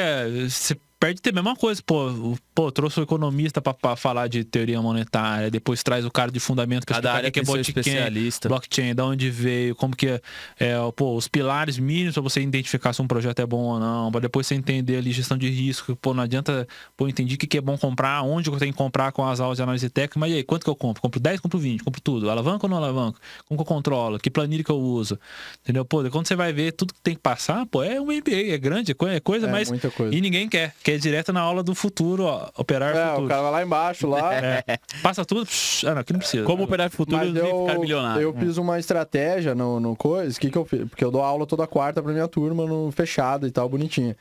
você 0.49 0.75
perde 0.99 1.21
ter 1.21 1.29
a 1.29 1.33
mesma 1.33 1.55
coisa, 1.55 1.81
pô. 1.85 2.35
Pô, 2.55 2.71
trouxe 2.71 2.99
o 2.99 3.03
economista 3.03 3.61
pra, 3.61 3.71
pra 3.73 3.95
falar 3.95 4.27
de 4.27 4.43
teoria 4.43 4.81
monetária, 4.81 5.51
depois 5.51 5.83
traz 5.83 6.03
o 6.03 6.09
cara 6.09 6.31
de 6.31 6.39
fundamento 6.39 6.85
pra 6.85 6.95
Cada 6.95 7.13
área 7.13 7.29
que 7.29 7.39
é 7.39 7.45
seu 7.45 7.53
blockchain, 7.53 7.79
especialista. 7.79 8.49
blockchain, 8.49 8.95
da 8.95 9.05
onde 9.05 9.29
veio, 9.29 9.75
como 9.75 9.95
que 9.95 10.07
é, 10.07 10.21
é, 10.59 10.75
pô, 10.95 11.15
os 11.15 11.27
pilares 11.27 11.77
mínimos 11.77 12.13
pra 12.15 12.23
você 12.23 12.41
identificar 12.41 12.93
se 12.93 13.01
um 13.01 13.07
projeto 13.07 13.39
é 13.39 13.45
bom 13.45 13.61
ou 13.61 13.79
não, 13.79 14.11
pra 14.11 14.19
depois 14.19 14.47
você 14.47 14.55
entender 14.55 14.97
ali 14.97 15.11
gestão 15.11 15.37
de 15.37 15.47
risco, 15.49 15.95
pô, 15.95 16.15
não 16.15 16.23
adianta, 16.23 16.67
pô, 16.95 17.07
entendi 17.07 17.35
o 17.35 17.37
que, 17.37 17.45
que 17.45 17.57
é 17.59 17.61
bom 17.61 17.77
comprar, 17.77 18.23
onde 18.23 18.49
eu 18.49 18.57
tenho 18.57 18.71
que 18.71 18.77
comprar 18.77 19.11
com 19.11 19.23
as 19.23 19.39
aulas 19.39 19.57
de 19.57 19.61
análise 19.63 19.87
técnica, 19.89 20.19
mas 20.19 20.31
e 20.31 20.37
aí, 20.37 20.43
quanto 20.43 20.63
que 20.63 20.69
eu 20.69 20.75
compro? 20.75 20.99
Compro 20.99 21.19
10, 21.19 21.39
compro 21.39 21.59
20, 21.59 21.83
compro 21.83 22.01
tudo, 22.01 22.31
alavanca 22.31 22.65
ou 22.65 22.69
não 22.71 22.77
alavanca? 22.77 23.19
Como 23.47 23.55
que 23.55 23.61
eu 23.61 23.65
controlo? 23.65 24.17
Que 24.17 24.31
planilha 24.31 24.63
que 24.63 24.71
eu 24.71 24.79
uso? 24.79 25.19
Entendeu? 25.63 25.85
Pô, 25.85 26.01
daí 26.01 26.09
quando 26.09 26.27
você 26.27 26.35
vai 26.35 26.51
ver 26.51 26.71
tudo 26.71 26.91
que 26.91 27.01
tem 27.01 27.13
que 27.13 27.21
passar, 27.21 27.67
pô, 27.67 27.83
é 27.83 28.01
um 28.01 28.05
MBA, 28.11 28.51
é 28.51 28.57
grande, 28.57 28.91
é 28.93 29.15
é 29.15 29.19
coisa, 29.19 29.47
É, 29.47 29.51
mas 29.51 29.69
muita 29.69 29.91
coisa. 29.91 30.15
e 30.15 30.19
ninguém 30.19 30.49
quer, 30.49 30.73
quer 30.87 30.97
direto 30.97 31.33
na 31.33 31.41
aula 31.41 31.61
do 31.61 31.75
futuro, 31.75 32.23
ó, 32.23 32.49
operar 32.57 32.95
É, 32.95 33.09
futuro. 33.09 33.25
o 33.25 33.27
cara 33.27 33.41
vai 33.41 33.51
lá 33.51 33.63
embaixo, 33.63 34.07
lá... 34.07 34.33
É, 34.33 34.63
passa 35.03 35.25
tudo, 35.25 35.45
psh, 35.45 35.83
ah, 35.85 35.93
não, 35.93 36.01
aqui 36.01 36.13
não 36.13 36.19
precisa. 36.19 36.45
Como 36.45 36.63
operar 36.63 36.89
futuro 36.89 37.17
Mas 37.17 37.35
e 37.35 37.37
eu, 37.37 37.65
ficar 37.65 37.79
milionário. 37.79 38.21
eu 38.21 38.33
fiz 38.33 38.57
uma 38.57 38.79
estratégia 38.79 39.53
no, 39.53 39.81
no 39.81 39.97
coisa, 39.97 40.39
que 40.39 40.49
que 40.49 40.57
eu 40.57 40.63
fiz? 40.63 40.87
Porque 40.87 41.03
eu 41.03 41.11
dou 41.11 41.21
aula 41.21 41.45
toda 41.45 41.67
quarta 41.67 42.01
pra 42.01 42.13
minha 42.13 42.27
turma, 42.27 42.65
no 42.65 42.89
fechado 42.91 43.45
e 43.45 43.51
tal, 43.51 43.67
bonitinha. 43.67 44.15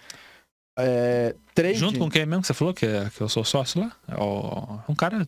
É, 0.76 1.34
trade, 1.55 1.78
Junto 1.78 1.98
com 1.98 2.10
quem 2.10 2.26
mesmo 2.26 2.43
que 2.43 2.48
você 2.48 2.55
falou 2.55 2.74
que, 2.74 2.84
é, 2.84 3.09
que 3.16 3.20
eu 3.20 3.28
sou 3.28 3.44
sócio 3.44 3.80
lá? 3.80 3.93
É 4.09 4.20
um 4.90 4.94
cara 4.94 5.26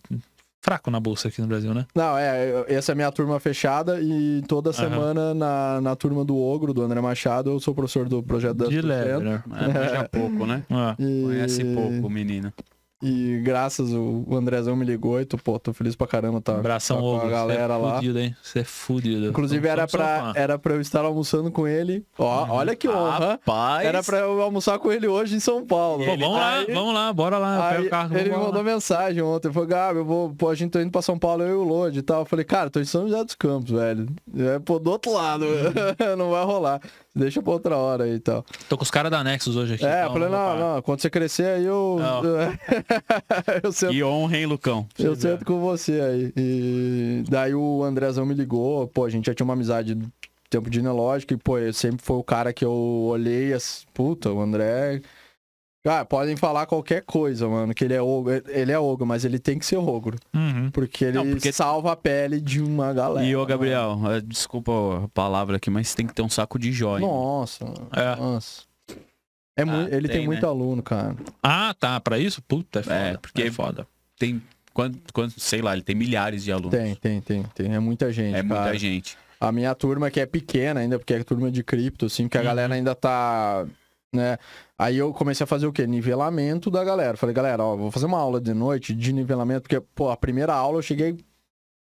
fraco 0.60 0.90
na 0.90 1.00
bolsa 1.00 1.28
aqui 1.28 1.40
no 1.40 1.46
Brasil, 1.46 1.72
né? 1.72 1.86
Não, 1.94 2.16
é, 2.16 2.64
essa 2.68 2.90
é 2.90 2.94
a 2.94 2.96
minha 2.96 3.10
turma 3.12 3.38
fechada 3.40 4.00
e 4.00 4.42
toda 4.48 4.72
semana 4.72 5.32
na, 5.34 5.80
na 5.80 5.96
turma 5.96 6.24
do 6.24 6.36
Ogro, 6.36 6.74
do 6.74 6.82
André 6.82 7.00
Machado, 7.00 7.50
eu 7.50 7.60
sou 7.60 7.74
professor 7.74 8.08
do 8.08 8.22
projeto 8.22 8.56
da 8.56 8.66
De 8.66 8.80
leve, 8.80 9.24
né? 9.24 9.42
É, 9.52 9.66
manja 9.68 10.08
pouco, 10.10 10.46
né? 10.46 10.62
Ah, 10.70 10.94
E, 10.98 11.22
Conhece 11.22 11.64
pouco 11.64 12.06
o 12.06 12.10
menino. 12.10 12.52
E 13.00 13.40
graças 13.44 13.92
o, 13.92 14.24
Andrezão 14.32 14.74
me 14.74 14.84
ligou 14.84 15.20
e 15.20 15.24
tô, 15.24 15.38
pô, 15.38 15.56
tô 15.58 15.72
feliz 15.72 15.94
pra 15.94 16.06
caramba, 16.06 16.40
tá? 16.40 16.54
abração, 16.56 16.96
tá 16.96 17.02
com 17.20 17.26
a 17.26 17.30
galera 17.30 17.74
você 17.74 17.80
é 17.80 17.86
lá. 17.86 17.94
fudido, 17.94 18.18
hein? 18.18 18.36
Você 18.42 18.58
é 18.58 18.64
fudido. 18.64 19.26
Inclusive 19.28 19.68
era 19.68 19.86
pra, 19.86 20.32
era 20.34 20.58
pra 20.58 20.74
eu 20.74 20.80
estar 20.80 21.04
almoçando 21.04 21.50
com 21.52 21.66
ele. 21.68 22.04
Ó, 22.18 22.44
Uhum. 22.44 22.50
olha 22.50 22.74
que 22.74 22.88
honra. 22.88 23.30
Rapaz. 23.32 23.86
Era 23.86 24.02
pra 24.02 24.18
eu 24.18 24.42
almoçar 24.42 24.78
com 24.80 24.90
ele 24.90 25.06
hoje 25.06 25.36
em 25.36 25.40
São 25.40 25.64
Paulo. 25.64 26.04
Pô, 26.04 26.16
vamos 26.16 26.36
lá, 26.36 26.58
Aí- 26.58 26.74
vamos 26.74 26.92
lá, 26.94 27.12
bora 27.12 27.38
lá. 27.38 27.68
Aí 27.70 27.86
o 27.86 27.90
carro, 27.90 28.14
ele 28.16 28.24
me 28.24 28.30
vamos 28.30 28.46
lá. 28.46 28.52
mandou 28.52 28.64
mensagem 28.64 29.22
ontem, 29.22 29.52
falou, 29.52 29.68
Gabi, 29.68 29.98
eu 30.00 30.04
vou, 30.04 30.34
pô, 30.34 30.48
a 30.48 30.54
gente 30.56 30.72
tá 30.72 30.82
indo 30.82 30.90
pra 30.90 31.00
São 31.00 31.16
Paulo, 31.16 31.44
eu 31.44 31.50
e 31.50 31.52
o 31.54 31.62
Lodi 31.62 32.00
e 32.00 32.02
tal. 32.02 32.22
Eu 32.22 32.26
falei, 32.26 32.44
cara, 32.44 32.68
tô 32.68 32.80
em 32.80 32.84
São 32.84 33.06
José 33.08 33.22
dos 33.24 33.36
Campos, 33.36 33.70
velho. 33.70 34.08
É, 34.36 34.58
pô, 34.58 34.80
do 34.80 34.90
outro 34.90 35.12
lado, 35.12 35.46
não 36.18 36.30
vai 36.30 36.44
rolar. 36.44 36.80
Deixa 37.14 37.42
pra 37.42 37.52
outra 37.52 37.76
hora 37.76 38.04
aí 38.04 38.14
e 38.14 38.20
tal. 38.20 38.44
Tô 38.68 38.76
com 38.76 38.84
os 38.84 38.90
caras 38.90 39.10
da 39.10 39.24
Nexus 39.24 39.56
hoje 39.56 39.74
aqui. 39.74 39.84
É, 39.84 40.02
eu 40.02 40.10
então 40.10 40.12
falei, 40.12 40.28
não, 40.28 40.58
não, 40.74 40.82
quando 40.82 41.00
você 41.00 41.10
crescer 41.10 41.46
aí 41.46 41.64
eu... 41.64 41.98
Eu 43.62 43.72
sento, 43.72 43.90
Que 43.90 44.04
honra, 44.04 44.36
hein, 44.36 44.46
Lucão? 44.46 44.86
eu 44.98 45.16
sento 45.16 45.44
com 45.44 45.58
você 45.58 46.00
aí. 46.00 46.32
E 46.36 47.24
daí 47.28 47.54
o 47.54 47.82
Andrezão 47.82 48.24
me 48.24 48.34
ligou, 48.34 48.86
pô, 48.86 49.04
a 49.04 49.10
gente 49.10 49.26
já 49.26 49.34
tinha 49.34 49.44
uma 49.44 49.54
amizade 49.54 49.98
tempo 50.48 50.70
de 50.70 50.76
genealógico 50.76 51.34
e, 51.34 51.36
pô, 51.36 51.54
sempre 51.72 52.04
foi 52.04 52.16
o 52.16 52.22
cara 52.24 52.52
que 52.52 52.64
eu 52.64 52.72
olhei 52.72 53.52
assim, 53.52 53.84
puta, 53.92 54.30
o 54.30 54.40
André... 54.40 55.02
Cara, 55.84 56.04
podem 56.04 56.36
falar 56.36 56.66
qualquer 56.66 57.02
coisa, 57.02 57.48
mano, 57.48 57.72
que 57.72 57.84
ele 57.84 57.94
é 57.94 58.02
ogro. 58.02 58.42
Ele 58.48 58.72
é 58.72 58.78
ogro, 58.78 59.06
mas 59.06 59.24
ele 59.24 59.38
tem 59.38 59.58
que 59.58 59.64
ser 59.64 59.76
ogro. 59.76 60.18
Uhum. 60.34 60.70
Porque 60.70 61.04
ele 61.06 61.16
Não, 61.18 61.30
porque- 61.30 61.52
salva 61.52 61.92
a 61.92 61.96
pele 61.96 62.40
de 62.40 62.60
uma 62.60 62.92
galera. 62.92 63.26
E 63.26 63.34
ô, 63.34 63.46
Gabriel, 63.46 63.98
eh, 64.12 64.20
desculpa 64.20 64.72
a 65.04 65.08
palavra 65.08 65.56
aqui, 65.56 65.70
mas 65.70 65.94
tem 65.94 66.06
que 66.06 66.12
ter 66.12 66.20
um 66.22 66.28
saco 66.28 66.58
de 66.58 66.72
joia. 66.72 67.00
Nossa, 67.00 67.64
mano. 67.64 67.88
É. 67.92 68.16
nossa. 68.16 68.62
É 69.56 69.62
Ah, 69.62 69.88
ele 69.90 70.08
tem, 70.08 70.18
tem, 70.18 70.26
muito 70.26 70.42
né? 70.42 70.48
aluno, 70.48 70.82
cara. 70.82 71.16
Ah, 71.42 71.74
tá. 71.78 71.98
Pra 72.00 72.18
isso? 72.18 72.40
Puta, 72.42 72.80
é 72.80 72.82
foda. 72.82 72.94
É, 72.96 73.16
porque- 73.16 73.42
É 73.42 73.50
foda. 73.50 73.86
Tem 74.18 74.42
quanto, 74.74 74.98
quanto, 75.12 75.40
sei 75.40 75.60
lá, 75.62 75.72
ele 75.72 75.82
tem 75.82 75.96
milhares 75.96 76.44
de 76.44 76.52
alunos. 76.52 76.70
Tem, 76.78 76.94
tem, 76.96 77.20
tem, 77.20 77.42
tem. 77.54 77.74
É 77.74 77.78
muita 77.80 78.12
gente, 78.12 78.36
É 78.36 78.42
muita 78.42 78.62
cara. 78.64 78.78
gente. 78.78 79.16
A 79.40 79.50
minha 79.52 79.74
turma 79.74 80.10
que 80.10 80.20
é 80.20 80.26
pequena 80.26 80.80
ainda, 80.80 80.98
porque 80.98 81.14
é 81.14 81.22
turma 81.24 81.50
de 81.50 81.62
cripto, 81.64 82.06
assim, 82.06 82.24
porque 82.24 82.36
a 82.38 82.40
Uhum. 82.40 82.46
galera 82.46 82.74
ainda 82.74 82.94
tá, 82.94 83.64
né? 84.14 84.38
Aí 84.78 84.96
eu 84.96 85.12
comecei 85.12 85.44
a 85.44 85.46
fazer 85.46 85.66
o 85.66 85.72
quê? 85.72 85.86
Nivelamento 85.86 86.70
da 86.70 86.82
galera. 86.84 87.16
Falei, 87.16 87.34
galera, 87.34 87.62
ó, 87.64 87.76
vou 87.76 87.90
fazer 87.90 88.06
uma 88.06 88.18
aula 88.18 88.40
de 88.40 88.54
noite 88.54 88.94
de 88.94 89.12
nivelamento, 89.12 89.62
porque, 89.62 89.80
pô, 89.94 90.10
a 90.10 90.16
primeira 90.16 90.54
aula 90.54 90.78
eu 90.78 90.82
cheguei 90.82 91.16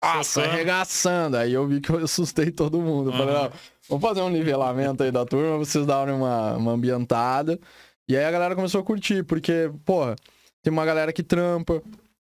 nossa, 0.04 0.42
arregaçando. 0.44 1.38
Aí 1.38 1.54
eu 1.54 1.66
vi 1.68 1.80
que 1.80 1.90
eu 1.90 1.98
assustei 2.04 2.52
todo 2.52 2.80
mundo. 2.82 3.10
Eu 3.12 3.18
Falei, 3.18 3.36
Uhum. 3.36 3.42
ó, 3.46 3.50
vamos 3.90 4.02
fazer 4.08 4.22
um 4.22 4.30
nivelamento 4.30 5.02
aí 5.04 5.12
da 5.12 5.26
turma, 5.26 5.58
vocês 5.58 5.86
darem 5.86 6.14
uma, 6.14 6.56
uma 6.58 6.72
ambientada. 6.74 7.58
E 8.08 8.18
aí 8.18 8.26
a 8.26 8.32
galera 8.32 8.54
começou 8.56 8.82
a 8.82 8.84
curtir, 8.84 9.24
porque, 9.24 9.72
porra, 9.86 10.16
tem 10.62 10.72
uma 10.74 10.86
galera 10.86 11.14
que 11.14 11.24
trampa. 11.24 11.82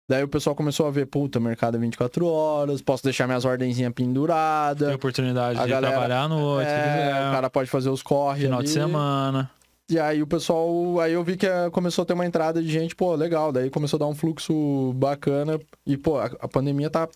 Daí 0.09 0.23
o 0.23 0.27
pessoal 0.27 0.55
começou 0.55 0.87
a 0.87 0.91
ver, 0.91 1.05
puta, 1.05 1.37
mercado 1.39 1.75
é 1.75 1.79
24 1.79 2.25
horas, 2.25 2.81
posso 2.81 3.03
deixar 3.03 3.27
minhas 3.27 3.43
ordenzinhas 3.45 3.93
Tem 3.93 4.05
penduradas. 4.07 4.95
oportunidade 4.95 5.59
A 5.59 5.63
de 5.65 5.69
galera- 5.69 5.91
trabalhar 5.93 6.21
à 6.23 6.27
noite, 6.29 6.69
É, 6.69 6.81
quiser. 6.81 7.29
o 7.29 7.31
cara 7.33 7.49
pode 7.49 7.69
fazer 7.69 7.89
os 7.89 8.01
corre 8.01 8.41
final 8.43 8.59
ali. 8.59 8.67
de 8.67 8.73
semana. 8.73 9.51
E 9.89 9.97
aí 9.97 10.21
o 10.21 10.27
pessoal, 10.27 10.99
aí 10.99 11.13
eu 11.13 11.23
vi 11.23 11.37
que 11.37 11.45
eh, 11.47 11.69
começou 11.71 12.03
a 12.03 12.05
ter 12.05 12.13
uma 12.13 12.25
entrada 12.25 12.61
de 12.61 12.69
gente, 12.69 12.93
pô, 12.95 13.15
legal. 13.15 13.51
Daí 13.53 13.69
começou 13.69 13.97
a 13.97 13.99
dar 13.99 14.07
um 14.07 14.15
fluxo 14.15 14.91
bacana. 14.93 15.57
E, 15.85 15.95
pô, 15.95 16.17
a, 16.19 16.25
a 16.25 16.47
pandemia 16.47 16.89
tá. 16.89 17.07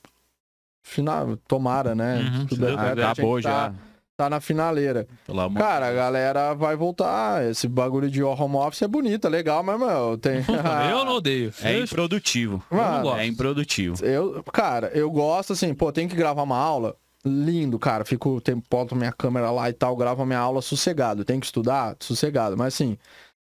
Final, 0.83 1.37
tomara, 1.47 1.93
né? 1.93 2.21
Uhum, 2.21 2.45
Tudo 2.47 2.67
Acabou 2.67 3.41
tá- 3.41 3.49
já. 3.49 3.73
Tá 4.17 4.29
na 4.29 4.39
finaleira. 4.39 5.07
Pelo 5.25 5.41
amor 5.41 5.59
Cara, 5.59 5.87
a 5.87 5.91
galera 5.91 6.53
vai 6.53 6.75
voltar. 6.75 7.43
Esse 7.49 7.67
bagulho 7.67 8.09
de 8.09 8.21
home 8.23 8.55
office 8.55 8.81
é 8.83 8.87
bonito, 8.87 9.25
é 9.25 9.29
legal, 9.29 9.63
mas, 9.63 9.79
meu, 9.79 10.17
tem. 10.17 10.43
Eu 10.91 11.03
não 11.05 11.15
odeio. 11.15 11.51
É 11.61 11.79
improdutivo. 11.79 12.63
eu 12.69 12.77
não 12.77 12.83
Mano, 12.83 13.03
gosto. 13.03 13.19
É 13.19 13.25
improdutivo. 13.27 14.05
Eu, 14.05 14.43
cara, 14.45 14.91
eu 14.93 15.09
gosto 15.09 15.53
assim, 15.53 15.73
pô, 15.73 15.91
tem 15.91 16.07
que 16.07 16.15
gravar 16.15 16.43
uma 16.43 16.57
aula. 16.57 16.95
Lindo, 17.25 17.77
cara. 17.77 18.03
Fico, 18.03 18.41
tem, 18.41 18.61
boto 18.69 18.95
minha 18.95 19.11
câmera 19.11 19.51
lá 19.51 19.69
e 19.69 19.73
tal, 19.73 19.95
gravo 19.95 20.23
a 20.23 20.25
minha 20.25 20.39
aula 20.39 20.61
sossegado. 20.61 21.23
Tem 21.23 21.39
que 21.39 21.45
estudar? 21.45 21.95
Sossegado. 21.99 22.57
Mas 22.57 22.73
assim, 22.73 22.97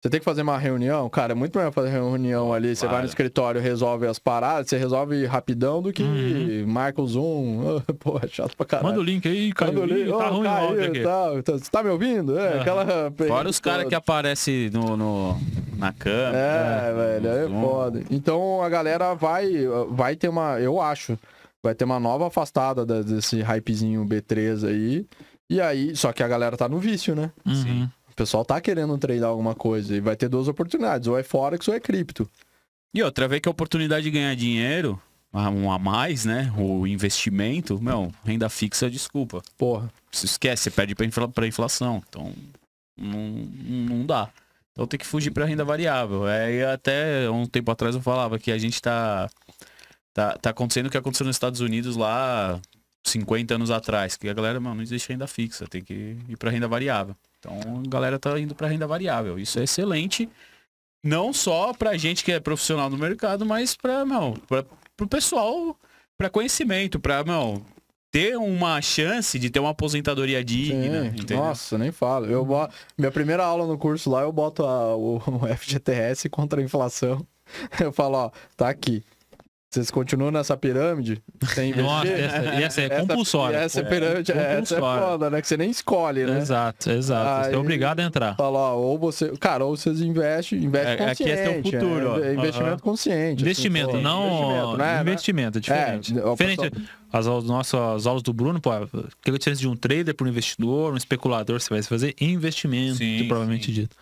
você 0.02 0.10
tem 0.10 0.20
que 0.20 0.24
fazer 0.26 0.42
uma 0.42 0.58
reunião, 0.58 1.08
cara, 1.10 1.34
é 1.34 1.36
muito 1.36 1.56
melhor 1.58 1.72
fazer 1.72 1.90
reunião 1.90 2.52
ali. 2.54 2.76
Você 2.76 2.88
vai 2.88 3.02
no 3.02 3.08
escritório, 3.08 3.60
resolve 3.62 4.08
as 4.08 4.18
paradas, 4.18 4.70
você 4.70 4.78
resolve 4.78 5.24
rapidão 5.26 5.82
do 5.84 5.92
que 5.94 6.02
Uhum. 6.02 6.66
marca 6.68 7.00
o 7.02 7.06
Zoom. 7.08 7.80
Pô, 8.00 8.18
é 8.24 8.28
chato 8.28 8.56
pra 8.58 8.66
caralho. 8.66 8.88
Manda 8.90 9.00
o 9.02 9.04
link 9.04 9.28
aí, 9.28 9.52
caiu. 9.54 9.74
Manda 9.74 9.84
o 9.86 9.86
link. 9.98 10.08
Ih, 10.08 10.18
Tá 10.18 10.32
Ô, 10.32 10.34
ruim 10.38 10.44
caiu, 10.44 10.84
aqui. 10.86 11.04
tá, 11.04 11.44
tá- 11.44 11.52
Você 11.60 11.70
tá 11.70 11.84
me 11.84 11.90
ouvindo? 11.92 12.40
É, 12.40 12.48
Aham. 12.54 12.62
aquela. 12.62 12.86
Fora 13.28 13.50
os 13.50 13.60
caras 13.60 13.86
que 13.88 13.94
aparecem 13.96 14.70
no, 14.72 14.98
no- 14.98 15.38
na 15.78 15.94
câmera. 15.94 16.38
É, 16.38 16.94
velho, 17.20 17.28
é 17.30 17.62
foda. 17.62 18.04
Então 18.10 18.64
a 18.64 18.70
galera 18.70 19.14
vai, 19.14 19.52
vai 19.90 20.16
ter 20.16 20.28
uma, 20.30 20.60
eu 20.60 20.82
acho, 20.82 21.20
vai 21.64 21.76
ter 21.76 21.86
uma 21.86 22.00
nova 22.00 22.28
afastada 22.28 22.86
da- 22.86 23.02
desse 23.02 23.42
hypezinho 23.42 24.06
B3 24.06 24.64
aí. 24.68 25.06
E 25.50 25.60
aí, 25.60 25.96
só 25.96 26.12
que 26.14 26.22
a 26.24 26.28
galera 26.28 26.56
tá 26.56 26.70
no 26.70 26.80
vício, 26.80 27.16
né? 27.16 27.32
Uhum. 27.46 27.90
O 28.12 28.14
pessoal 28.16 28.46
tá 28.46 28.60
querendo 28.62 28.98
treinar 28.98 29.30
alguma 29.30 29.56
coisa 29.56 29.96
e 29.96 30.00
vai 30.00 30.16
ter 30.16 30.30
duas 30.30 30.48
oportunidades, 30.48 31.08
ou 31.08 31.18
é 31.18 31.24
Forex 31.24 31.68
ou 31.68 31.74
é 31.74 31.80
cripto. 31.80 32.30
E 32.94 33.02
outra 33.02 33.28
vez 33.28 33.42
que 33.42 33.48
a 33.48 33.52
oportunidade 33.52 34.04
de 34.04 34.12
ganhar 34.12 34.36
dinheiro, 34.36 35.02
um 35.34 35.72
a 35.72 35.80
mais, 35.80 36.26
né? 36.26 36.52
O 36.58 36.86
investimento, 36.88 37.82
meu, 37.82 38.12
renda 38.26 38.50
fixa, 38.50 38.90
desculpa. 38.90 39.42
Porra. 39.58 39.90
Se 40.12 40.26
esquece, 40.26 40.64
você 40.64 40.72
perde 40.72 40.96
pra, 40.96 41.06
infla, 41.06 41.28
pra 41.30 41.48
inflação. 41.48 42.02
Então, 42.10 42.34
não, 42.98 43.20
não 43.98 44.06
dá. 44.06 44.30
Então 44.72 44.88
tem 44.88 45.00
que 45.00 45.06
fugir 45.06 45.32
pra 45.32 45.46
renda 45.46 45.64
variável. 45.64 46.28
É, 46.28 46.72
até 46.72 47.30
um 47.30 47.46
tempo 47.46 47.70
atrás 47.72 47.96
eu 47.96 48.02
falava 48.02 48.40
que 48.40 48.52
a 48.52 48.58
gente 48.58 48.82
tá, 48.82 49.30
tá, 50.14 50.38
tá 50.38 50.50
acontecendo 50.50 50.88
o 50.88 50.90
que 50.90 50.98
aconteceu 50.98 51.26
nos 51.26 51.36
Estados 51.36 51.60
Unidos 51.62 51.96
lá 51.96 52.60
50 53.06 53.56
anos 53.56 53.72
atrás. 53.72 54.16
Que 54.18 54.30
a 54.30 54.34
galera, 54.34 54.60
mano, 54.60 54.76
não 54.76 54.84
existe 54.84 55.10
renda 55.10 55.28
fixa, 55.28 55.68
tem 55.68 55.82
que 55.84 56.18
ir 56.28 56.38
pra 56.38 56.52
renda 56.52 56.68
variável. 56.68 57.16
Então 57.40 57.82
a 57.86 57.90
galera 57.90 58.20
tá 58.20 58.38
indo 58.40 58.54
pra 58.54 58.68
renda 58.68 58.86
variável. 58.88 59.40
Isso 59.40 59.60
é 59.60 59.64
excelente. 59.64 60.30
Não 61.04 61.32
só 61.32 61.74
pra 61.74 61.96
gente 61.98 62.24
que 62.26 62.32
é 62.32 62.40
profissional 62.40 62.90
no 62.90 62.98
mercado, 62.98 63.46
mas 63.46 63.78
meu, 64.06 64.34
pra, 64.48 64.66
pro 64.98 65.08
pessoal, 65.08 65.78
pra 66.18 66.30
conhecimento, 66.30 67.00
pra, 67.00 67.24
meu, 67.24 67.64
ter 68.12 68.36
uma 68.38 68.82
chance 68.82 69.40
de 69.40 69.50
ter 69.50 69.60
uma 69.62 69.70
aposentadoria 69.70 70.44
digna, 70.44 71.14
Sim. 71.16 71.36
Nossa, 71.36 71.78
nem 71.78 71.92
falo. 71.92 72.26
Eu 72.26 72.44
boto, 72.44 72.74
minha 72.98 73.12
primeira 73.12 73.46
aula 73.46 73.66
no 73.66 73.78
curso 73.78 74.10
lá, 74.10 74.24
eu 74.24 74.32
boto 74.34 74.66
a- 74.66 74.94
o, 74.98 75.18
o 75.42 75.48
FGTS 75.58 76.28
contra 76.28 76.60
a 76.60 76.64
inflação. 76.64 77.26
Eu 77.80 77.94
falo, 77.94 78.18
ó, 78.18 78.32
tá 78.58 78.68
aqui. 78.68 79.02
Vocês 79.72 79.92
continuam 79.92 80.32
nessa 80.32 80.58
pirâmide 80.58 81.22
sem? 81.54 81.72
Nossa, 81.78 82.08
essa, 82.08 82.56
e 82.56 82.64
essa 82.64 82.82
é 82.82 82.90
compulsória. 82.90 83.58
Essa 83.58 83.82
é 83.82 83.84
pirâmide, 83.84 84.32
essa 84.32 84.42
é 84.42 84.56
compulsória. 84.56 85.02
foda, 85.08 85.30
né? 85.30 85.42
Que 85.42 85.48
você 85.48 85.58
nem 85.58 85.70
escolhe, 85.70 86.26
né? 86.26 86.40
Exato, 86.40 86.90
exato. 86.90 87.44
Você 87.44 87.50
é 87.52 87.54
Aí- 87.54 87.60
obrigado 87.60 88.00
a 88.00 88.04
entrar. 88.04 88.36
Fala, 88.36 88.58
ó, 88.58 88.78
ou 88.78 88.98
você. 88.98 89.32
Cara, 89.38 89.64
ou 89.66 89.78
vocês 89.78 90.02
investem, 90.02 90.64
investe 90.64 90.88
É- 90.88 90.94
aqui 90.94 91.24
consciente. 91.24 91.32
é 91.32 91.44
seu 91.46 91.64
futuro, 91.64 92.12
ó. 92.14 92.20
é 92.20 92.34
investimento 92.34 92.70
Aham. 92.72 92.80
consciente. 92.80 93.42
Investimento, 93.44 93.90
assim, 93.92 94.02
não. 94.02 94.26
Investimento, 94.26 94.78
né? 94.78 95.02
Investimento, 95.02 95.58
é 95.60 95.62
diferente. 95.62 96.18
É, 96.18 96.30
diferente. 96.32 96.90
As, 97.14 97.28
aulas- 97.28 97.46
nossas 97.46 98.08
aulas 98.08 98.24
do 98.24 98.34
Bruno, 98.34 98.60
pô, 98.60 98.72
que 99.22 99.30
é 99.30 99.34
a 99.36 99.38
diferença 99.38 99.62
de 99.62 99.68
um 99.68 99.76
trader 99.76 100.16
para 100.16 100.26
um 100.26 100.30
investidor, 100.32 100.94
um 100.94 100.98
especulador, 100.98 101.62
você 101.62 101.70
vai 101.70 101.84
fazer 101.84 102.16
investimento, 102.20 102.98
Sim, 102.98 103.26
provavelmente 103.28 103.68
sim. 103.68 103.72
dito. 103.74 103.96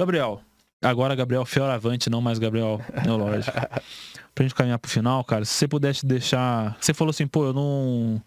Gabriel, 0.00 0.40
agora 0.82 1.14
Gabriel 1.14 1.44
Fioravante, 1.44 2.08
não 2.08 2.22
mais 2.22 2.38
Gabriel 2.38 2.80
Neológico. 3.04 3.52
pra 4.34 4.44
gente 4.44 4.54
caminhar 4.54 4.78
pro 4.78 4.90
final, 4.90 5.22
cara, 5.24 5.44
se 5.44 5.52
você 5.52 5.68
pudesse 5.68 6.04
deixar. 6.04 6.76
Você 6.80 6.92
falou 6.92 7.10
assim, 7.10 7.26
pô, 7.26 7.46
eu 7.46 7.52
não. 7.52 8.22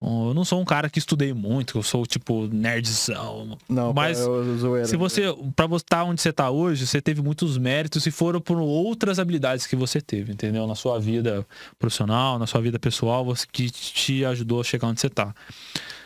Eu 0.00 0.32
não 0.32 0.44
sou 0.44 0.60
um 0.60 0.64
cara 0.64 0.88
que 0.88 1.00
estudei 1.00 1.32
muito, 1.32 1.76
eu 1.78 1.82
sou 1.82 2.06
tipo 2.06 2.46
nerdzão. 2.46 3.58
Não, 3.68 3.92
Mas 3.92 4.18
zoeira. 4.18 4.86
Se 4.86 4.96
você, 4.96 5.22
pra 5.56 5.66
você 5.66 5.82
estar 5.82 6.04
onde 6.04 6.22
você 6.22 6.32
tá 6.32 6.50
hoje, 6.50 6.86
você 6.86 7.00
teve 7.02 7.20
muitos 7.20 7.58
méritos 7.58 8.06
e 8.06 8.12
foram 8.12 8.40
por 8.40 8.58
outras 8.58 9.18
habilidades 9.18 9.66
que 9.66 9.74
você 9.74 10.00
teve, 10.00 10.32
entendeu? 10.32 10.68
Na 10.68 10.76
sua 10.76 11.00
vida 11.00 11.44
profissional, 11.80 12.38
na 12.38 12.46
sua 12.46 12.60
vida 12.60 12.78
pessoal, 12.78 13.24
você 13.24 13.44
que 13.50 13.68
te 13.68 14.24
ajudou 14.24 14.60
a 14.60 14.64
chegar 14.64 14.86
onde 14.86 15.00
você 15.00 15.10
tá. 15.10 15.34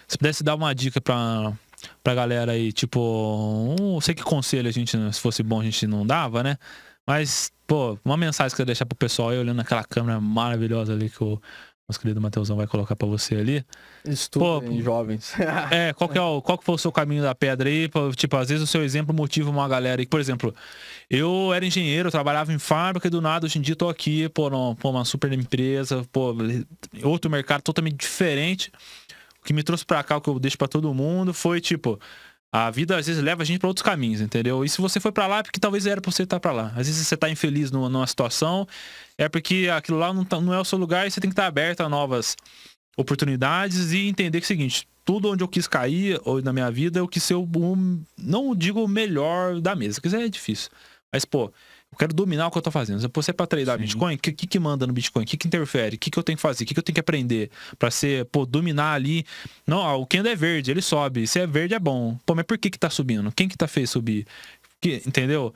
Se 0.08 0.16
pudesse 0.16 0.42
dar 0.42 0.54
uma 0.54 0.74
dica 0.74 0.98
pra, 0.98 1.52
pra 2.02 2.14
galera 2.14 2.52
aí, 2.52 2.72
tipo, 2.72 2.98
um, 3.78 4.00
sei 4.00 4.14
que 4.14 4.22
conselho 4.22 4.70
a 4.70 4.72
gente, 4.72 4.96
se 5.12 5.20
fosse 5.20 5.42
bom, 5.42 5.60
a 5.60 5.64
gente 5.64 5.86
não 5.86 6.06
dava, 6.06 6.42
né? 6.42 6.56
Mas, 7.06 7.52
pô, 7.72 7.98
uma 8.04 8.18
mensagem 8.18 8.50
que 8.50 8.56
você 8.58 8.66
deixar 8.66 8.84
pro 8.84 8.94
pessoal 8.94 9.30
aí, 9.30 9.38
olhando 9.38 9.60
aquela 9.60 9.82
câmera 9.82 10.20
maravilhosa 10.20 10.92
ali 10.92 11.08
que 11.08 11.24
o 11.24 11.40
nosso 11.88 11.98
querido 11.98 12.20
Matheusão 12.20 12.54
vai 12.54 12.66
colocar 12.66 12.94
pra 12.94 13.08
você 13.08 13.34
ali. 13.34 13.64
Estudem, 14.04 14.76
Pô, 14.76 14.82
jovens. 14.82 15.32
É, 15.72 15.94
qual 15.94 16.10
que, 16.10 16.18
é 16.18 16.20
o, 16.20 16.42
qual 16.42 16.58
que 16.58 16.64
foi 16.64 16.74
o 16.74 16.78
seu 16.78 16.92
caminho 16.92 17.22
da 17.22 17.34
pedra 17.34 17.70
aí? 17.70 17.88
Tipo, 18.14 18.36
às 18.36 18.50
vezes 18.50 18.62
o 18.62 18.66
seu 18.66 18.84
exemplo 18.84 19.14
motiva 19.14 19.48
uma 19.48 19.66
galera 19.66 20.02
aí. 20.02 20.06
Por 20.06 20.20
exemplo, 20.20 20.54
eu 21.08 21.50
era 21.54 21.64
engenheiro, 21.64 22.08
eu 22.08 22.12
trabalhava 22.12 22.52
em 22.52 22.58
fábrica 22.58 23.06
e 23.06 23.10
do 23.10 23.22
nada 23.22 23.46
hoje 23.46 23.58
em 23.58 23.62
dia 23.62 23.74
tô 23.74 23.88
aqui, 23.88 24.28
pô, 24.28 24.50
pô, 24.74 24.90
uma 24.90 25.06
super 25.06 25.32
empresa, 25.32 26.04
pô, 26.12 26.36
outro 27.02 27.30
mercado 27.30 27.62
totalmente 27.62 27.96
diferente. 27.96 28.70
O 29.40 29.44
que 29.46 29.54
me 29.54 29.62
trouxe 29.62 29.86
pra 29.86 30.02
cá, 30.04 30.18
o 30.18 30.20
que 30.20 30.28
eu 30.28 30.38
deixo 30.38 30.58
pra 30.58 30.68
todo 30.68 30.92
mundo, 30.92 31.32
foi 31.32 31.58
tipo, 31.58 31.98
a 32.52 32.70
vida 32.70 32.96
às 32.98 33.06
vezes 33.06 33.22
leva 33.22 33.42
a 33.42 33.44
gente 33.46 33.58
pra 33.58 33.68
outros 33.68 33.82
caminhos, 33.82 34.20
entendeu? 34.20 34.62
E 34.64 34.68
se 34.68 34.80
você 34.80 35.00
foi 35.00 35.10
pra 35.10 35.26
lá, 35.26 35.38
é 35.38 35.42
porque 35.42 35.58
talvez 35.58 35.86
era 35.86 36.00
pra 36.02 36.10
você 36.12 36.24
estar 36.24 36.38
pra 36.38 36.52
lá. 36.52 36.66
Às 36.76 36.86
vezes 36.86 37.06
você 37.06 37.16
tá 37.16 37.30
infeliz 37.30 37.70
numa, 37.70 37.88
numa 37.88 38.06
situação, 38.06 38.66
é 39.16 39.28
porque 39.28 39.70
aquilo 39.74 39.98
lá 39.98 40.12
não, 40.12 40.24
tá- 40.24 40.40
não 40.40 40.52
é 40.52 40.60
o 40.60 40.64
seu 40.64 40.78
lugar 40.78 41.06
e 41.06 41.10
você 41.10 41.20
tem 41.20 41.30
que 41.30 41.32
estar 41.32 41.46
aberto 41.46 41.80
a 41.80 41.88
novas 41.88 42.36
oportunidades 42.96 43.92
e 43.92 44.06
entender 44.06 44.38
que 44.40 44.44
é 44.44 44.46
o 44.46 44.48
seguinte, 44.48 44.86
tudo 45.04 45.30
onde 45.30 45.42
eu 45.42 45.48
quis 45.48 45.66
cair 45.66 46.20
ou 46.24 46.42
na 46.42 46.52
minha 46.52 46.70
vida, 46.70 46.98
eu 46.98 47.08
quis 47.08 47.22
ser 47.22 47.34
o, 47.34 47.42
o- 47.42 48.02
não 48.18 48.54
digo 48.54 48.84
o 48.84 48.88
melhor 48.88 49.60
da 49.60 49.74
mesa, 49.74 49.94
porque 49.94 50.08
isso 50.08 50.16
é 50.16 50.28
difícil. 50.28 50.70
Mas, 51.12 51.24
pô, 51.24 51.52
eu 51.92 51.98
quero 51.98 52.14
dominar 52.14 52.46
o 52.46 52.50
que 52.50 52.56
eu 52.56 52.62
tô 52.62 52.70
fazendo. 52.70 53.00
Se 53.00 53.08
você 53.12 53.30
é 53.30 53.34
pra 53.34 53.46
treinar 53.46 53.76
Sim. 53.76 53.82
Bitcoin, 53.82 54.14
o 54.14 54.18
que, 54.18 54.32
que 54.32 54.46
que 54.46 54.58
manda 54.58 54.86
no 54.86 54.94
Bitcoin? 54.94 55.24
O 55.24 55.26
que 55.26 55.36
que 55.36 55.46
interfere? 55.46 55.96
O 55.96 55.98
que 55.98 56.10
que 56.10 56.18
eu 56.18 56.22
tenho 56.22 56.36
que 56.36 56.42
fazer? 56.42 56.64
O 56.64 56.66
que 56.66 56.72
que 56.72 56.80
eu 56.80 56.82
tenho 56.82 56.94
que 56.94 57.00
aprender 57.00 57.50
pra 57.78 57.90
ser, 57.90 58.24
pô, 58.26 58.46
dominar 58.46 58.94
ali? 58.94 59.26
Não, 59.66 59.76
ó, 59.76 60.00
o 60.00 60.06
Kendo 60.06 60.28
é 60.28 60.34
verde, 60.34 60.70
ele 60.70 60.80
sobe. 60.80 61.26
Se 61.26 61.38
é 61.38 61.46
verde 61.46 61.74
é 61.74 61.78
bom. 61.78 62.18
Pô, 62.24 62.34
mas 62.34 62.46
por 62.46 62.56
que 62.56 62.70
que 62.70 62.78
tá 62.78 62.88
subindo? 62.88 63.30
Quem 63.32 63.46
que 63.46 63.56
tá 63.56 63.68
fez 63.68 63.90
subir? 63.90 64.26
Que, 64.80 65.02
entendeu? 65.06 65.52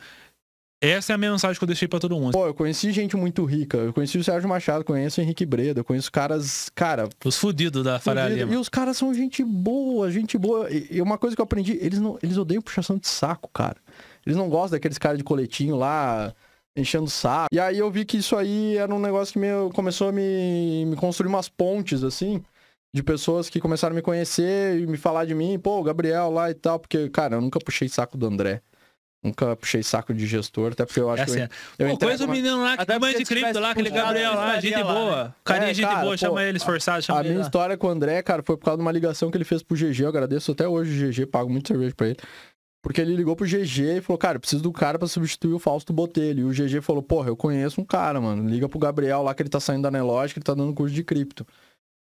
Essa 0.78 1.12
é 1.12 1.14
a 1.14 1.18
minha 1.18 1.30
mensagem 1.30 1.58
que 1.58 1.64
eu 1.64 1.66
deixei 1.66 1.88
pra 1.88 1.98
todo 1.98 2.14
mundo. 2.16 2.32
Pô, 2.32 2.46
eu 2.46 2.52
conheci 2.52 2.92
gente 2.92 3.16
muito 3.16 3.42
rica. 3.46 3.78
Eu 3.78 3.94
conheci 3.94 4.18
o 4.18 4.22
Sérgio 4.22 4.46
Machado, 4.46 4.84
conheço 4.84 5.20
o 5.20 5.24
Henrique 5.24 5.46
Breda, 5.46 5.80
eu 5.80 5.84
conheço 5.84 6.12
caras, 6.12 6.70
cara, 6.74 7.08
Os 7.24 7.38
fudidos 7.38 7.82
da 7.82 7.98
Faria. 7.98 8.44
E 8.44 8.56
os 8.56 8.68
caras 8.68 8.98
são 8.98 9.12
gente 9.14 9.42
boa, 9.42 10.10
gente 10.10 10.36
boa. 10.36 10.70
E 10.70 10.86
e 10.90 11.02
uma 11.02 11.16
coisa 11.16 11.34
que 11.34 11.40
eu 11.40 11.44
aprendi, 11.44 11.78
eles 11.80 11.98
não, 11.98 12.18
eles 12.22 12.36
odeiam 12.36 12.60
puxação 12.60 12.98
de 12.98 13.08
saco, 13.08 13.48
cara. 13.52 13.78
Eles 14.26 14.36
não 14.36 14.48
gostam 14.48 14.76
daqueles 14.76 14.98
caras 14.98 15.18
de 15.18 15.24
coletinho 15.24 15.76
lá, 15.76 16.34
enchendo 16.76 17.08
saco. 17.08 17.46
E 17.52 17.60
aí 17.60 17.78
eu 17.78 17.90
vi 17.90 18.04
que 18.04 18.16
isso 18.18 18.36
aí 18.36 18.76
era 18.76 18.92
um 18.92 18.98
negócio 18.98 19.32
que 19.32 19.38
me, 19.38 19.48
começou 19.72 20.08
a 20.08 20.12
me, 20.12 20.84
me 20.86 20.96
construir 20.96 21.28
umas 21.28 21.48
pontes, 21.48 22.02
assim, 22.02 22.42
de 22.94 23.02
pessoas 23.02 23.48
que 23.48 23.60
começaram 23.60 23.94
a 23.94 23.96
me 23.96 24.02
conhecer 24.02 24.80
e 24.80 24.86
me 24.86 24.96
falar 24.96 25.24
de 25.26 25.34
mim, 25.34 25.58
pô, 25.58 25.78
o 25.78 25.82
Gabriel 25.82 26.30
lá 26.30 26.50
e 26.50 26.54
tal, 26.54 26.78
porque, 26.78 27.08
cara, 27.10 27.36
eu 27.36 27.40
nunca 27.40 27.58
puxei 27.60 27.88
saco 27.88 28.16
do 28.18 28.26
André. 28.26 28.60
Nunca 29.24 29.56
puxei 29.56 29.82
saco 29.82 30.14
de 30.14 30.24
gestor, 30.26 30.72
até 30.72 30.84
porque 30.84 31.00
eu 31.00 31.10
acho 31.10 31.22
Essa 31.24 31.34
que 31.34 31.40
é. 31.42 31.48
eu, 31.78 31.88
eu 31.88 31.98
Pô, 31.98 32.06
conheço 32.06 32.22
o 32.22 32.26
uma- 32.26 32.34
menino 32.34 32.62
lá 32.62 32.76
que 32.76 32.86
porque 32.86 33.14
de 33.18 33.24
cripto 33.24 33.58
lá, 33.58 33.70
aquele 33.70 33.90
Gabriel 33.90 34.34
lá, 34.34 34.60
gente 34.60 34.74
lá, 34.76 34.92
boa. 34.94 35.24
né? 35.24 35.34
Carinha, 35.42 35.70
É, 35.70 35.74
gente 35.74 35.86
cara, 35.88 36.00
boa, 36.02 36.16
chama 36.16 36.34
pô, 36.34 36.40
ele 36.40 36.56
esforçado, 36.58 37.02
chama 37.02 37.18
A 37.18 37.22
ele 37.22 37.30
minha 37.30 37.40
lá. 37.40 37.46
história 37.46 37.76
com 37.76 37.86
o 37.88 37.90
André, 37.90 38.22
cara, 38.22 38.42
foi 38.44 38.56
por 38.56 38.64
causa 38.66 38.76
de 38.76 38.82
uma 38.82 38.92
ligação 38.92 39.28
que 39.30 39.36
ele 39.36 39.44
fez 39.44 39.62
pro 39.64 39.76
GG. 39.76 40.02
Eu 40.04 40.08
agradeço 40.10 40.52
até 40.52 40.68
hoje 40.68 41.06
o 41.06 41.08
GG, 41.10 41.26
pago 41.26 41.50
muito 41.50 41.66
cerveja 41.66 41.94
pra 41.96 42.08
ele. 42.08 42.18
Porque 42.86 43.00
ele 43.00 43.16
ligou 43.16 43.34
pro 43.34 43.44
GG 43.44 43.96
e 43.96 44.00
falou, 44.00 44.16
cara, 44.16 44.38
preciso 44.38 44.62
do 44.62 44.70
cara 44.70 44.96
pra 44.96 45.08
substituir 45.08 45.52
o 45.52 45.58
Fausto 45.58 45.92
Botelho. 45.92 46.42
E 46.42 46.44
o 46.44 46.50
GG 46.50 46.80
falou, 46.80 47.02
porra, 47.02 47.30
eu 47.30 47.36
conheço 47.36 47.80
um 47.80 47.84
cara, 47.84 48.20
mano. 48.20 48.48
Liga 48.48 48.68
pro 48.68 48.78
Gabriel 48.78 49.24
lá 49.24 49.34
que 49.34 49.42
ele 49.42 49.48
tá 49.48 49.58
saindo 49.58 49.82
da 49.82 49.90
Nelogic, 49.90 50.38
ele 50.38 50.44
tá 50.44 50.54
dando 50.54 50.72
curso 50.72 50.94
de 50.94 51.02
cripto. 51.02 51.44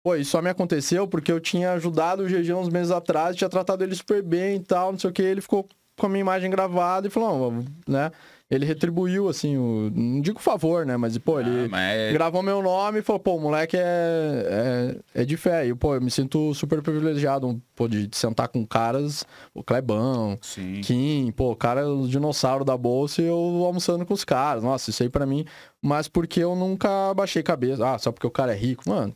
Pô, 0.04 0.14
isso 0.14 0.32
só 0.32 0.42
me 0.42 0.50
aconteceu 0.50 1.08
porque 1.08 1.32
eu 1.32 1.40
tinha 1.40 1.72
ajudado 1.72 2.22
o 2.22 2.26
GG 2.26 2.52
uns 2.52 2.68
meses 2.68 2.90
atrás, 2.90 3.34
tinha 3.34 3.48
tratado 3.48 3.82
ele 3.82 3.94
super 3.94 4.22
bem 4.22 4.56
e 4.56 4.60
tal, 4.62 4.92
não 4.92 4.98
sei 4.98 5.08
o 5.08 5.12
que. 5.14 5.22
Ele 5.22 5.40
ficou 5.40 5.66
com 5.98 6.04
a 6.04 6.08
minha 6.10 6.20
imagem 6.20 6.50
gravada 6.50 7.06
e 7.06 7.10
falou, 7.10 7.64
né? 7.88 8.12
Ele 8.54 8.66
retribuiu, 8.66 9.28
assim, 9.28 9.56
o. 9.56 9.90
Não 9.94 10.20
digo 10.20 10.40
favor, 10.40 10.84
né? 10.86 10.96
Mas, 10.96 11.16
pô, 11.18 11.40
ele 11.40 11.64
Ah, 11.64 11.68
mas- 11.70 12.12
gravou 12.12 12.42
meu 12.42 12.62
nome 12.62 12.98
e 13.00 13.02
falou, 13.02 13.20
pô, 13.20 13.36
o 13.36 13.40
moleque 13.40 13.76
é, 13.76 14.94
é, 15.14 15.22
é 15.22 15.24
de 15.24 15.36
fé. 15.36 15.66
E, 15.66 15.74
pô, 15.74 15.94
eu 15.94 16.00
me 16.00 16.10
sinto 16.10 16.52
super 16.54 16.80
privilegiado, 16.82 17.60
pô, 17.74 17.88
de, 17.88 18.06
de 18.06 18.16
sentar 18.16 18.48
com 18.48 18.64
caras, 18.66 19.24
o 19.54 19.62
Clebão, 19.62 20.38
Sim. 20.40 20.80
Kim, 20.82 21.32
pô, 21.32 21.54
cara, 21.56 21.88
o 21.88 22.06
dinossauro 22.08 22.64
da 22.64 22.76
bolsa 22.76 23.20
e 23.22 23.26
eu 23.26 23.36
almoçando 23.64 24.04
com 24.06 24.14
os 24.14 24.24
caras. 24.24 24.62
Nossa, 24.62 24.90
isso 24.90 25.02
aí 25.02 25.08
pra 25.08 25.26
mim. 25.26 25.44
Mas 25.82 26.08
porque 26.08 26.40
eu 26.40 26.56
nunca 26.56 27.12
baixei 27.14 27.42
cabeça. 27.42 27.86
Ah, 27.94 27.98
só 27.98 28.10
porque 28.10 28.26
o 28.26 28.30
cara 28.30 28.52
é 28.52 28.56
rico. 28.56 28.88
Mano, 28.88 29.12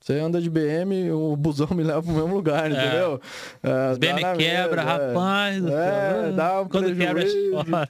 você 0.00 0.14
anda 0.14 0.40
de 0.40 0.48
BM, 0.48 1.10
o 1.10 1.36
busão 1.36 1.68
me 1.72 1.82
leva 1.82 2.02
pro 2.02 2.12
mesmo 2.12 2.34
lugar, 2.34 2.70
entendeu? 2.70 3.20
É, 3.62 3.98
BM 3.98 4.36
quebra, 4.38 4.80
é. 4.80 4.84
rapaz. 4.84 5.64
É, 5.66 5.68
céu. 5.68 6.32
dá 6.34 6.60
um 6.62 6.68
Quando 6.68 6.96
quebra, 6.96 7.24
chora. 7.24 7.88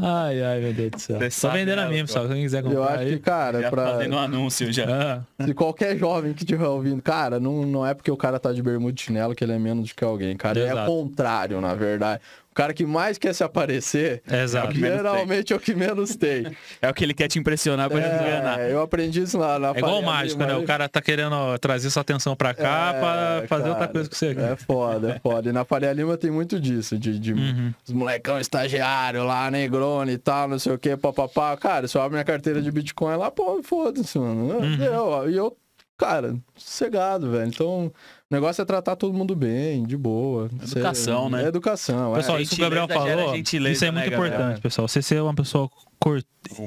Ai, 0.00 0.42
ai, 0.42 0.60
meu 0.60 0.72
Deus 0.72 0.90
do 0.92 0.98
céu. 0.98 1.18
Você 1.18 1.30
Só 1.30 1.50
vendendo 1.50 1.80
a 1.80 1.86
mim, 1.86 1.96
Lucas? 1.96 2.12
pessoal. 2.12 2.28
Quem 2.28 2.42
quiser 2.42 2.58
Eu 2.58 2.70
comprar 2.70 2.84
acho 2.94 3.04
que, 3.04 3.12
aí. 3.12 3.18
cara, 3.18 3.60
Já 3.60 3.70
pra... 3.70 3.86
fazendo 3.86 4.14
um 4.14 4.18
anúncio 4.18 4.72
já. 4.72 5.24
Ah, 5.38 5.44
se 5.44 5.52
qualquer 5.52 5.96
jovem 5.98 6.32
que 6.32 6.44
estiver 6.44 6.66
ouvindo, 6.66 7.02
cara, 7.02 7.40
não, 7.40 7.66
não 7.66 7.86
é 7.86 7.92
porque 7.92 8.10
o 8.10 8.16
cara 8.16 8.38
tá 8.38 8.52
de 8.52 8.62
bermuda 8.62 8.94
e 8.96 9.02
chinelo 9.02 9.34
que 9.34 9.44
ele 9.44 9.52
é 9.52 9.58
menos 9.58 9.88
do 9.88 9.94
que 9.94 10.04
alguém, 10.04 10.36
cara. 10.36 10.58
É 10.60 10.86
contrário, 10.86 11.60
na 11.60 11.74
verdade. 11.74 12.20
O 12.58 12.60
cara 12.60 12.74
que 12.74 12.84
mais 12.84 13.18
quer 13.18 13.32
se 13.32 13.44
aparecer, 13.44 14.20
Exato. 14.28 14.76
menos 14.76 14.96
geralmente 14.96 15.52
é 15.52 15.56
o 15.56 15.60
que 15.60 15.76
menos 15.76 16.16
tem. 16.16 16.44
É 16.82 16.88
o 16.90 16.94
que 16.94 17.04
ele 17.04 17.14
quer 17.14 17.28
te 17.28 17.38
impressionar 17.38 17.88
pra. 17.88 18.00
É, 18.00 18.72
eu 18.72 18.82
aprendi 18.82 19.22
isso 19.22 19.38
lá 19.38 19.60
na 19.60 19.68
É 19.68 19.78
igual 19.78 20.00
o 20.00 20.02
mágico, 20.04 20.42
né? 20.44 20.56
O 20.56 20.64
cara 20.64 20.88
tá 20.88 21.00
querendo 21.00 21.32
ó, 21.34 21.56
trazer 21.56 21.88
sua 21.88 22.00
atenção 22.02 22.34
pra 22.34 22.52
cá 22.54 22.92
É, 22.96 23.00
pra 23.00 23.46
fazer 23.48 23.68
outra 23.68 23.86
cara, 23.86 23.92
coisa 23.92 24.08
com 24.10 24.16
você. 24.16 24.30
É 24.36 24.56
foda, 24.56 25.12
é 25.12 25.18
foda. 25.20 25.48
E 25.50 25.52
na 25.52 25.64
Faria 25.64 25.92
Lima 25.92 26.16
tem 26.16 26.32
muito 26.32 26.58
disso, 26.58 26.98
de, 26.98 27.16
de 27.18 27.32
Uhum. 27.32 27.72
os 27.86 27.92
molecão 27.92 28.40
estagiário 28.40 29.22
lá, 29.24 29.48
negrone 29.52 30.12
e 30.14 30.18
tal, 30.18 30.48
não 30.48 30.58
sei 30.58 30.72
o 30.72 30.78
que, 30.78 30.96
papapá. 30.96 31.56
Cara, 31.56 31.86
se 31.86 31.96
eu 31.96 32.02
abro 32.02 32.14
minha 32.14 32.24
carteira 32.24 32.60
de 32.60 32.72
Bitcoin 32.72 33.16
lá, 33.16 33.30
pô, 33.30 33.62
foda-se, 33.62 34.18
mano. 34.18 34.58
Uhum. 34.58 34.82
Eu, 34.82 35.30
e 35.30 35.36
eu, 35.36 35.56
cara, 35.98 36.36
sossegado, 36.56 37.32
velho. 37.32 37.48
Então, 37.48 37.86
o 37.86 37.92
negócio 38.30 38.62
é 38.62 38.64
tratar 38.64 38.94
todo 38.96 39.12
mundo 39.12 39.34
bem, 39.34 39.82
de 39.84 39.96
boa. 39.96 40.48
Educação, 40.62 41.24
Ser- 41.24 41.30
né? 41.30 41.44
É 41.44 41.48
educação, 41.48 42.12
é. 42.14 42.16
Pessoal, 42.18 42.40
isso 42.40 42.54
que 42.54 42.60
o 42.62 42.64
Gabriel 42.64 42.88
falou, 42.88 43.36
isso 43.36 43.56
é 43.56 43.90
né, 43.90 44.00
muito 44.00 44.10
Gabriel? 44.10 44.26
importante, 44.26 44.60
pessoal. 44.60 44.86
Você 44.86 45.02
ser 45.02 45.20
uma 45.20 45.34
pessoa 45.34 45.68
cor... 45.98 46.22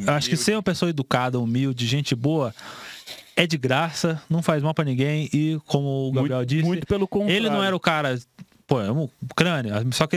Acho 0.08 0.30
que 0.30 0.36
ser 0.38 0.56
uma 0.56 0.62
pessoa 0.62 0.90
educada, 0.90 1.40
humilde, 1.40 1.88
gente 1.88 2.14
boa, 2.14 2.54
é 3.36 3.48
de 3.48 3.58
graça, 3.58 4.22
não 4.30 4.44
faz 4.44 4.62
mal 4.62 4.74
pra 4.74 4.84
ninguém 4.84 5.30
e, 5.34 5.60
como 5.66 6.10
o 6.10 6.12
Gabriel 6.12 6.40
muito, 6.40 6.50
disse, 6.50 6.64
muito 6.68 6.86
pelo 6.86 7.08
contrário. 7.08 7.36
ele 7.36 7.50
não 7.50 7.64
era 7.64 7.76
o 7.76 7.80
cara... 7.80 8.20
Pô, 8.72 8.82
é 8.82 8.90
um 8.90 9.10
crânio. 9.36 9.74
Só 9.92 10.08
que 10.08 10.16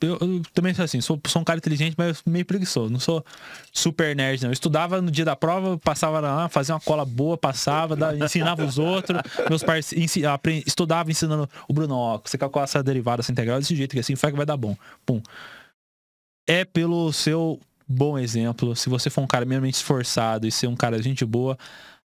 eu, 0.00 0.16
eu 0.20 0.42
também 0.54 0.72
sou 0.72 0.84
assim, 0.84 1.00
sou, 1.00 1.20
sou 1.26 1.42
um 1.42 1.44
cara 1.44 1.58
inteligente, 1.58 1.96
mas 1.98 2.22
meio 2.24 2.44
preguiçoso. 2.46 2.88
Não 2.88 3.00
sou 3.00 3.24
super 3.72 4.14
nerd, 4.14 4.40
não. 4.42 4.50
Eu 4.50 4.52
estudava 4.52 5.02
no 5.02 5.10
dia 5.10 5.24
da 5.24 5.34
prova, 5.34 5.76
passava 5.76 6.20
lá, 6.20 6.48
fazia 6.48 6.72
uma 6.72 6.80
cola 6.80 7.04
boa, 7.04 7.36
passava, 7.36 7.96
da- 7.96 8.16
ensinava 8.16 8.64
os 8.64 8.78
outros. 8.78 9.20
Meus 9.50 9.64
pais 9.64 9.92
ensi- 9.92 10.22
estudava 10.64 11.10
ensinando 11.10 11.50
o 11.68 11.72
Bruno, 11.72 11.96
ó, 11.96 12.20
você 12.24 12.38
calcula 12.38 12.62
essa 12.62 12.80
derivada, 12.80 13.22
essa 13.22 13.32
integral 13.32 13.58
desse 13.58 13.74
jeito 13.74 13.90
que 13.90 13.98
assim, 13.98 14.14
faz 14.14 14.30
que 14.32 14.36
vai 14.36 14.46
dar 14.46 14.56
bom. 14.56 14.76
Pum. 15.04 15.20
É 16.48 16.64
pelo 16.64 17.12
seu 17.12 17.58
bom 17.88 18.16
exemplo. 18.16 18.76
Se 18.76 18.88
você 18.88 19.10
for 19.10 19.22
um 19.22 19.26
cara 19.26 19.44
minimamente 19.44 19.78
esforçado 19.78 20.46
e 20.46 20.52
ser 20.52 20.68
um 20.68 20.76
cara 20.76 20.96
de 20.98 21.02
gente 21.02 21.24
boa, 21.24 21.58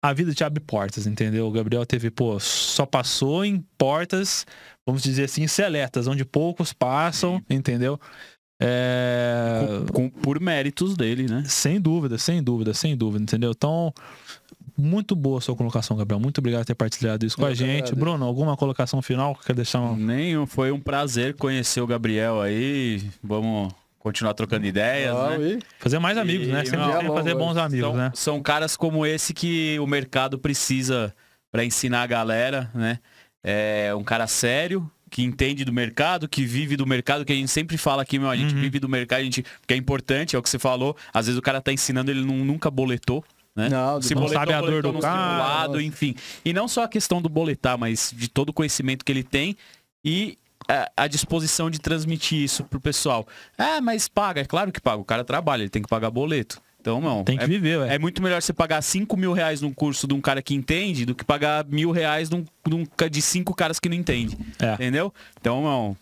a 0.02 0.12
vida 0.12 0.32
te 0.35 0.44
abre 0.44 0.60
portas, 0.60 1.06
entendeu? 1.06 1.47
O 1.47 1.51
Gabriel 1.51 1.85
teve, 1.85 2.10
pô, 2.10 2.39
só 2.39 2.86
passou 2.86 3.44
em 3.44 3.64
portas, 3.77 4.47
vamos 4.86 5.02
dizer 5.02 5.24
assim, 5.24 5.47
seletas, 5.47 6.06
onde 6.06 6.24
poucos 6.24 6.73
passam, 6.73 7.43
entendeu? 7.51 7.98
É... 8.60 9.60
Com- 9.93 10.09
com- 10.09 10.20
por 10.20 10.40
méritos 10.40 10.97
dele, 10.97 11.27
né? 11.27 11.44
Sem 11.47 11.81
dúvida, 11.81 12.18
sem 12.18 12.43
dúvida, 12.43 12.73
sem 12.73 12.97
dúvida, 12.97 13.23
entendeu? 13.23 13.51
Então, 13.51 13.93
muito 14.78 15.14
boa 15.16 15.39
a 15.39 15.40
sua 15.40 15.55
colocação, 15.56 15.97
Gabriel. 15.97 16.20
Muito 16.20 16.39
obrigado 16.39 16.60
por 16.62 16.66
ter 16.66 16.74
partilhado 16.74 17.27
isso 17.27 17.36
com 17.36 17.43
Eu 17.43 17.48
a 17.48 17.51
que 17.51 17.56
gente. 17.56 17.70
agradeço. 17.70 17.97
Bruno, 17.97 18.24
alguma 18.24 18.56
colocação 18.56 19.02
final? 19.02 19.35
Quer 19.44 19.55
deixar 19.55 19.81
uma... 19.81 19.97
Nenhum. 19.97 20.47
Foi 20.47 20.70
um 20.73 20.81
prazer 20.81 21.35
conhecer 21.35 21.81
o 21.81 21.86
Gabriel 21.86 22.40
aí. 22.40 23.02
Vamos 23.23 23.73
continuar 24.07 24.35
trocando 24.35 24.65
ideias, 24.65 25.12
Ah, 25.16 25.37
né? 25.37 25.49
e- 25.49 25.59
Fazer 25.81 25.99
mais 25.99 26.16
amigos, 26.16 26.47
E- 26.47 26.53
né? 26.53 26.65
Sempre 26.65 27.09
fazer 27.09 27.35
bons 27.35 27.57
amigos, 27.57 27.89
são, 27.89 27.97
né? 27.97 28.11
são 28.15 28.41
caras 28.41 28.77
como 28.77 29.05
esse 29.05 29.35
que 29.35 29.77
o 29.81 29.87
mercado 29.87 30.39
precisa 30.39 31.12
para 31.51 31.65
ensinar 31.65 32.03
a 32.03 32.07
galera, 32.07 32.70
né? 32.73 33.01
É 33.43 33.93
um 33.97 34.05
cara 34.05 34.28
sério, 34.28 34.89
que 35.11 35.23
entende 35.24 35.65
do 35.65 35.73
mercado, 35.73 36.28
que 36.28 36.45
vive 36.45 36.77
do 36.77 36.87
mercado, 36.87 37.24
que 37.24 37.33
a 37.33 37.37
gente 37.37 37.49
sempre 37.51 37.77
fala 37.77 38.03
aqui, 38.03 38.16
meu, 38.16 38.31
a 38.31 38.37
gente 38.37 38.55
Uhum. 38.55 38.61
vive 38.61 38.78
do 38.78 38.89
mercado, 38.89 39.20
a 39.20 39.24
gente, 39.24 39.45
que 39.66 39.74
é 39.74 39.77
importante, 39.77 40.37
é 40.37 40.39
o 40.39 40.43
que 40.43 40.51
você 40.51 40.59
falou. 40.59 40.97
Às 41.12 41.27
vezes 41.27 41.39
o 41.39 41.43
cara 41.43 41.61
tá 41.61 41.73
ensinando, 41.73 42.09
ele 42.11 42.24
não- 42.24 42.45
nunca 42.45 42.70
boletou. 42.70 43.24
Né? 43.57 43.69
Não, 43.69 44.01
Se 44.03 44.15
não 44.15 44.23
boletou, 44.23 44.41
sabe 44.41 44.53
a 44.53 44.61
dor 44.61 44.83
do 44.83 44.99
cara. 45.01 45.15
simulado, 45.16 45.81
enfim. 45.81 46.15
E 46.45 46.53
não 46.53 46.69
só 46.69 46.85
a 46.85 46.89
questão 46.89 47.20
do 47.20 47.28
boletar, 47.28 47.77
mas 47.77 48.12
de 48.15 48.28
todo 48.28 48.51
o 48.51 48.53
conhecimento 48.53 49.05
que 49.05 49.11
ele 49.11 49.24
tem 49.24 49.57
e 50.05 50.39
a, 50.69 50.91
a 50.97 51.07
disposição 51.07 51.71
de 51.71 51.81
transmitir 51.81 52.39
isso 52.39 52.65
pro 52.65 52.81
pessoal. 52.81 53.27
Ah, 53.57 53.81
mas 53.81 54.09
paga, 54.09 54.41
é 54.41 54.45
claro 54.45 54.73
que 54.73 54.81
paga. 54.81 55.01
O 55.01 55.05
cara 55.05 55.25
trabalha, 55.25 55.63
ele 55.63 55.71
tem 55.71 55.83
que 55.83 55.89
pagar 55.89 56.11
boleto. 56.11 56.61
Então, 56.81 57.01
não. 57.01 57.25
Tem 57.25 57.37
que 57.37 57.43
é, 57.43 57.49
viver, 57.49 57.79
ué. 57.79 57.97
é 57.97 57.99
muito 57.99 58.23
melhor 58.23 58.41
você 58.41 58.53
pagar 58.53 58.81
5 58.81 59.17
mil 59.17 59.33
reais 59.33 59.61
num 59.61 59.73
curso 59.73 60.07
de 60.07 60.15
um 60.15 60.21
cara 60.21 60.41
que 60.41 60.55
entende 60.55 61.05
do 61.05 61.17
que 61.17 61.25
pagar 61.25 61.67
mil 61.67 61.91
reais 61.91 62.31
num, 62.31 62.45
num 62.65 62.85
de 63.11 63.21
cinco 63.21 63.53
caras 63.55 63.81
que 63.81 63.89
não 63.89 63.97
entendem. 63.97 64.39
É. 64.61 64.75
Entendeu? 64.75 65.13
Então, 65.41 65.63
não. 65.63 65.97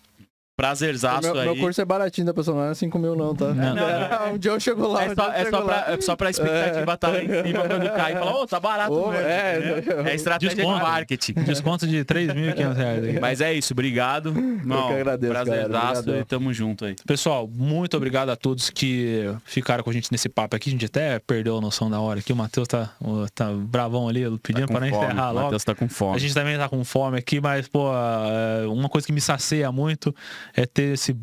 Prazerzaço 0.57 1.21
Meu, 1.21 1.37
aí. 1.37 1.45
meu 1.47 1.57
curso 1.57 1.81
é 1.81 1.85
baratinho 1.85 2.27
da 2.27 2.33
pessoa, 2.33 2.63
não 2.63 2.71
é 2.71 2.73
5 2.73 2.97
mil 2.97 3.13
não, 3.13 3.35
tá? 3.35 3.53
Não. 3.53 3.77
É, 3.89 4.31
um 4.33 4.37
dia 4.37 4.51
eu 4.51 4.59
chego 4.59 4.87
lá, 4.87 5.03
É 5.03 5.11
um 5.11 5.15
só, 5.15 5.25
eu 5.25 5.31
é, 5.33 5.49
só 5.49 5.61
pra, 5.61 5.85
é 5.89 6.01
só 6.01 6.15
pra 6.15 6.29
expectativa 6.29 6.97
tá 6.97 7.07
lá 7.09 7.21
em 7.21 7.27
cima 7.27 7.67
quando 7.67 7.89
cai 7.93 8.13
e 8.13 8.15
fala, 8.15 8.35
ô, 8.35 8.47
tá 8.47 8.59
barato 8.59 8.93
Ô, 8.93 9.09
mesmo. 9.11 9.25
é, 9.27 9.77
entendeu? 9.79 10.05
é 10.05 10.15
estratégia 10.15 10.55
Desconto. 10.55 10.77
de 10.77 10.83
marketing. 10.83 11.33
Desconto 11.33 11.87
de 11.87 12.05
3.500 12.05 12.73
reais 12.73 13.03
aqui. 13.03 13.19
Mas 13.19 13.41
é 13.41 13.53
isso, 13.53 13.73
obrigado. 13.73 14.31
Não, 14.33 14.87
que 14.87 14.93
agradeço. 14.93 15.33
Prazerzaço 15.33 16.09
e 16.09 16.23
tamo 16.23 16.53
junto 16.53 16.85
aí. 16.85 16.95
Pessoal, 17.05 17.47
muito 17.47 17.97
obrigado 17.97 18.29
a 18.29 18.35
todos 18.37 18.69
que 18.69 19.29
ficaram 19.43 19.83
com 19.83 19.89
a 19.89 19.93
gente 19.93 20.09
nesse 20.09 20.29
papo 20.29 20.55
aqui. 20.55 20.69
A 20.69 20.71
gente 20.71 20.85
até 20.85 21.19
perdeu 21.19 21.57
a 21.57 21.61
noção 21.61 21.89
da 21.89 21.99
hora 21.99 22.19
aqui. 22.19 22.31
O 22.31 22.35
Matheus 22.35 22.67
tá, 22.69 22.91
tá 23.33 23.51
bravão 23.51 24.07
ali, 24.07 24.21
pedindo 24.39 24.67
Tá 24.67 24.73
para 24.73 24.85
não 24.85 24.89
fome. 24.93 25.05
encerrar 25.05 25.29
O 25.31 25.33
logo. 25.33 25.43
Matheus 25.45 25.63
tá 25.65 25.75
com 25.75 25.89
fome. 25.89 26.15
A 26.15 26.19
gente 26.19 26.33
também 26.33 26.57
tá 26.57 26.69
com 26.69 26.81
fome 26.85 27.17
aqui, 27.17 27.41
mas, 27.41 27.67
pô, 27.67 27.89
é, 27.93 28.65
uma 28.67 28.87
coisa 28.87 29.05
que 29.05 29.11
me 29.11 29.19
sacia 29.21 29.69
muito 29.69 30.15
é 30.53 30.65
ter 30.65 30.93
esse 30.93 31.15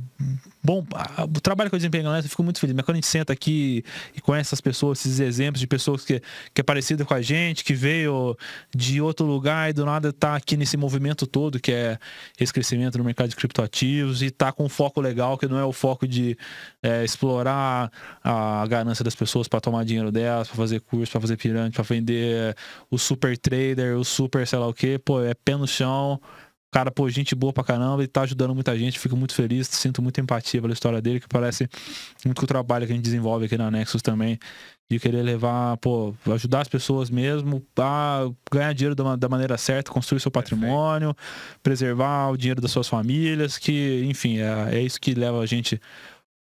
bom. 0.62 0.84
O 1.36 1.40
trabalho 1.40 1.68
que 1.68 1.74
eu 1.74 1.78
desempenho 1.78 2.04
na 2.04 2.18
eu 2.18 2.22
fico 2.24 2.42
muito 2.42 2.60
feliz. 2.60 2.74
Mas 2.74 2.84
quando 2.84 2.96
a 2.96 2.98
gente 2.98 3.06
senta 3.06 3.32
aqui 3.32 3.84
e 4.14 4.20
conhece 4.20 4.48
essas 4.48 4.60
pessoas, 4.60 5.00
esses 5.00 5.20
exemplos 5.20 5.60
de 5.60 5.66
pessoas 5.66 6.04
que, 6.04 6.22
que 6.54 6.60
é 6.60 6.64
parecida 6.64 7.04
com 7.04 7.14
a 7.14 7.20
gente, 7.20 7.64
que 7.64 7.74
veio 7.74 8.36
de 8.74 9.00
outro 9.00 9.26
lugar 9.26 9.70
e 9.70 9.72
do 9.72 9.84
nada 9.84 10.12
tá 10.12 10.36
aqui 10.36 10.56
nesse 10.56 10.76
movimento 10.76 11.26
todo, 11.26 11.60
que 11.60 11.72
é 11.72 11.98
esse 12.38 12.52
crescimento 12.52 12.98
no 12.98 13.04
mercado 13.04 13.28
de 13.30 13.36
criptoativos, 13.36 14.22
e 14.22 14.30
tá 14.30 14.52
com 14.52 14.64
um 14.64 14.68
foco 14.68 15.00
legal, 15.00 15.36
que 15.36 15.46
não 15.46 15.58
é 15.58 15.64
o 15.64 15.72
foco 15.72 16.06
de 16.06 16.36
é, 16.82 17.04
explorar 17.04 17.90
a 18.22 18.64
ganância 18.68 19.04
das 19.04 19.14
pessoas 19.14 19.48
para 19.48 19.60
tomar 19.60 19.84
dinheiro 19.84 20.12
delas, 20.12 20.48
para 20.48 20.56
fazer 20.56 20.80
curso, 20.80 21.12
para 21.12 21.20
fazer 21.20 21.36
pirâmide, 21.36 21.74
para 21.74 21.84
vender 21.84 22.56
o 22.90 22.98
super 22.98 23.36
trader, 23.36 23.96
o 23.96 24.04
super 24.04 24.46
sei 24.46 24.58
lá 24.58 24.66
o 24.66 24.74
que, 24.74 24.98
pô, 24.98 25.20
é 25.20 25.34
pé 25.34 25.56
no 25.56 25.66
chão. 25.66 26.20
Cara, 26.72 26.90
pô, 26.90 27.06
gente 27.10 27.34
boa 27.34 27.52
pra 27.52 27.62
caramba 27.62 28.02
e 28.02 28.06
tá 28.06 28.22
ajudando 28.22 28.54
muita 28.54 28.76
gente. 28.78 28.98
Fico 28.98 29.14
muito 29.14 29.34
feliz, 29.34 29.68
sinto 29.68 30.00
muita 30.00 30.22
empatia 30.22 30.58
pela 30.58 30.72
história 30.72 31.02
dele, 31.02 31.20
que 31.20 31.28
parece 31.28 31.68
muito 32.24 32.38
com 32.38 32.44
o 32.44 32.48
trabalho 32.48 32.86
que 32.86 32.92
a 32.92 32.96
gente 32.96 33.04
desenvolve 33.04 33.44
aqui 33.44 33.58
na 33.58 33.70
Nexus 33.70 34.00
também. 34.00 34.38
De 34.90 34.98
querer 34.98 35.22
levar, 35.22 35.76
pô, 35.76 36.14
ajudar 36.32 36.62
as 36.62 36.68
pessoas 36.68 37.10
mesmo 37.10 37.62
a 37.78 38.30
ganhar 38.50 38.72
dinheiro 38.72 38.94
da, 38.94 39.16
da 39.16 39.28
maneira 39.28 39.58
certa, 39.58 39.92
construir 39.92 40.20
seu 40.20 40.30
patrimônio, 40.30 41.14
preservar 41.62 42.30
o 42.30 42.38
dinheiro 42.38 42.60
das 42.60 42.70
suas 42.70 42.88
famílias, 42.88 43.58
que, 43.58 44.04
enfim, 44.06 44.38
é, 44.38 44.76
é 44.76 44.80
isso 44.80 44.98
que 44.98 45.14
leva 45.14 45.40
a 45.40 45.46
gente. 45.46 45.78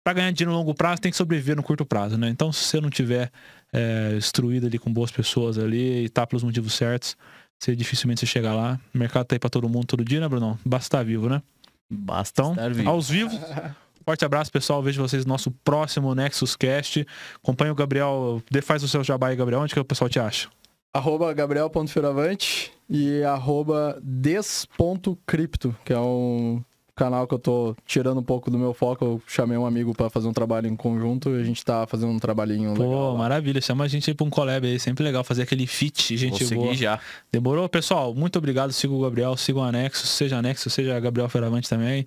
Pra 0.05 0.15
ganhar 0.15 0.33
dinheiro 0.33 0.51
no 0.53 0.59
longo 0.59 0.75
prazo, 0.75 1.01
tem 1.01 1.13
que 1.13 1.17
sobreviver 1.17 1.55
no 1.55 1.63
curto 1.63 1.85
prazo, 1.87 2.17
né? 2.19 2.29
Então, 2.29 2.53
se 2.53 2.65
você 2.65 2.81
não 2.81 2.91
tiver 2.91 3.31
é, 3.73 4.15
instruído 4.17 4.67
ali 4.67 4.79
com 4.79 4.93
boas 4.93 5.13
pessoas 5.13 5.59
ali 5.59 6.05
e 6.05 6.09
tá 6.09 6.27
pelos 6.27 6.43
motivos 6.43 6.75
certos, 6.75 7.17
você 7.59 7.75
dificilmente 7.77 8.21
você 8.21 8.27
chega 8.27 8.53
lá. 8.55 8.79
O 8.95 8.99
mercado 8.99 9.27
tá 9.27 9.35
aí 9.35 9.39
pra 9.39 9.51
todo 9.51 9.69
mundo 9.69 9.87
todo 9.87 10.05
dia, 10.05 10.21
né, 10.21 10.29
Brunão? 10.29 10.59
Basta 10.65 10.87
estar 10.87 11.03
vivo, 11.05 11.29
né? 11.29 11.43
Basta 11.91 12.43
Então, 12.43 12.53
estar 12.53 12.71
vivo. 12.73 12.89
aos 12.89 13.09
vivos. 13.09 13.35
Forte 14.05 14.25
abraço, 14.25 14.51
pessoal. 14.51 14.83
Vejo 14.83 15.03
vocês 15.03 15.27
no 15.27 15.29
nosso 15.33 15.51
próximo 15.51 16.15
Nexus 16.15 16.57
Cast. 16.57 17.07
Acompanhe 17.43 17.71
o 17.71 17.75
Gabriel. 17.75 18.43
Dê- 18.51 18.63
Faz 18.63 18.83
o 18.83 18.89
seu 18.89 19.05
jabá 19.05 19.29
aí, 19.29 19.37
Gabriel. 19.37 19.61
Onde 19.61 19.75
que 19.75 19.81
o 19.81 19.85
pessoal 19.85 20.09
te 20.09 20.19
acha? 20.19 20.49
Arroba 20.95 21.31
Gabriel.fioravante 21.35 22.73
e 22.89 23.23
arroba 23.23 23.99
des.cripto, 24.03 25.77
que 25.85 25.93
é 25.93 25.99
um 26.01 26.63
canal 26.99 27.27
que 27.27 27.33
eu 27.35 27.39
tô 27.39 27.77
tirando 27.87 28.19
um 28.19 28.23
pouco 28.23 28.51
do 28.51 28.59
meu 28.59 28.75
foco. 28.75 29.05
Eu 29.05 29.23
chamei 29.27 29.57
um 29.57 29.65
amigo 29.65 29.95
pra 29.95 30.11
fazer 30.11 30.27
um 30.27 30.33
trabalho 30.33 30.67
em 30.67 30.75
conjunto 30.77 31.31
e 31.31 31.41
a 31.41 31.45
gente 31.45 31.65
tá 31.65 31.87
fazendo 31.87 32.11
um 32.11 32.19
trabalhinho 32.19 32.75
Pô, 32.75 32.83
legal. 32.83 33.13
lá. 33.13 33.19
maravilha. 33.19 33.61
Chama 33.61 33.85
a 33.85 33.89
gente 33.89 34.11
aí 34.11 34.15
pra 34.15 34.27
um 34.27 34.31
collab 34.31 34.67
aí. 34.67 34.79
Sempre 34.81 35.05
legal 35.05 35.23
fazer 35.23 35.43
aquele 35.43 35.67
fit, 35.67 36.09
Vou 36.09 36.19
gente 36.19 36.45
seguir 36.45 36.61
boa. 36.61 36.75
já. 36.75 37.01
Demorou? 37.33 37.69
Pessoal, 37.69 38.15
muito 38.15 38.37
obrigado. 38.37 38.73
Siga 38.73 38.93
o 38.93 39.01
Gabriel, 39.01 39.37
siga 39.37 39.61
o 39.61 39.63
Anexo. 39.63 40.07
Seja 40.07 40.37
Anexo, 40.39 40.69
seja 40.69 40.99
Gabriel 40.99 41.29
Feravante 41.29 41.69
também. 41.69 42.07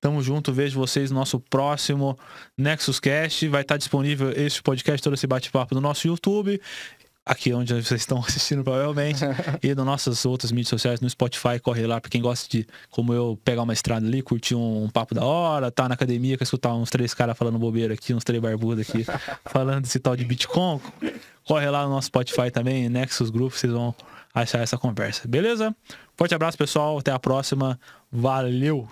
Tamo 0.00 0.20
junto, 0.20 0.52
vejo 0.52 0.78
vocês 0.78 1.10
no 1.10 1.18
nosso 1.18 1.40
próximo 1.40 2.18
Nexus 2.58 3.00
Cast. 3.00 3.48
Vai 3.48 3.62
estar 3.62 3.78
disponível 3.78 4.30
este 4.36 4.62
podcast, 4.62 5.02
todo 5.02 5.14
esse 5.14 5.26
bate-papo 5.26 5.74
no 5.74 5.80
nosso 5.80 6.06
YouTube 6.06 6.60
aqui 7.24 7.52
onde 7.52 7.72
vocês 7.72 8.00
estão 8.00 8.18
assistindo 8.26 8.62
provavelmente, 8.62 9.20
e 9.62 9.74
nas 9.74 9.86
nossas 9.86 10.24
outras 10.24 10.52
mídias 10.52 10.68
sociais, 10.68 11.00
no 11.00 11.08
Spotify, 11.08 11.58
corre 11.60 11.86
lá 11.86 12.00
para 12.00 12.10
quem 12.10 12.20
gosta 12.20 12.48
de, 12.48 12.66
como 12.90 13.12
eu, 13.12 13.38
pegar 13.44 13.62
uma 13.62 13.72
estrada 13.72 14.06
ali, 14.06 14.22
curtir 14.22 14.54
um, 14.54 14.84
um 14.84 14.90
papo 14.90 15.14
da 15.14 15.24
hora, 15.24 15.70
tá 15.70 15.88
na 15.88 15.94
academia, 15.94 16.36
quer 16.36 16.44
escutar 16.44 16.74
uns 16.74 16.90
três 16.90 17.14
caras 17.14 17.36
falando 17.36 17.58
bobeira 17.58 17.94
aqui, 17.94 18.12
uns 18.12 18.24
três 18.24 18.40
barbudos 18.42 18.88
aqui, 18.88 19.06
falando 19.46 19.82
desse 19.82 19.98
tal 19.98 20.16
de 20.16 20.24
Bitcoin, 20.24 20.80
corre 21.44 21.68
lá 21.70 21.84
no 21.84 21.90
nosso 21.90 22.06
Spotify 22.08 22.50
também, 22.50 22.88
Nexus 22.88 23.30
Group, 23.30 23.52
vocês 23.52 23.72
vão 23.72 23.94
achar 24.34 24.60
essa 24.60 24.76
conversa, 24.76 25.26
beleza? 25.28 25.74
Forte 26.16 26.34
abraço, 26.34 26.58
pessoal, 26.58 26.98
até 26.98 27.12
a 27.12 27.18
próxima, 27.18 27.78
valeu! 28.10 28.88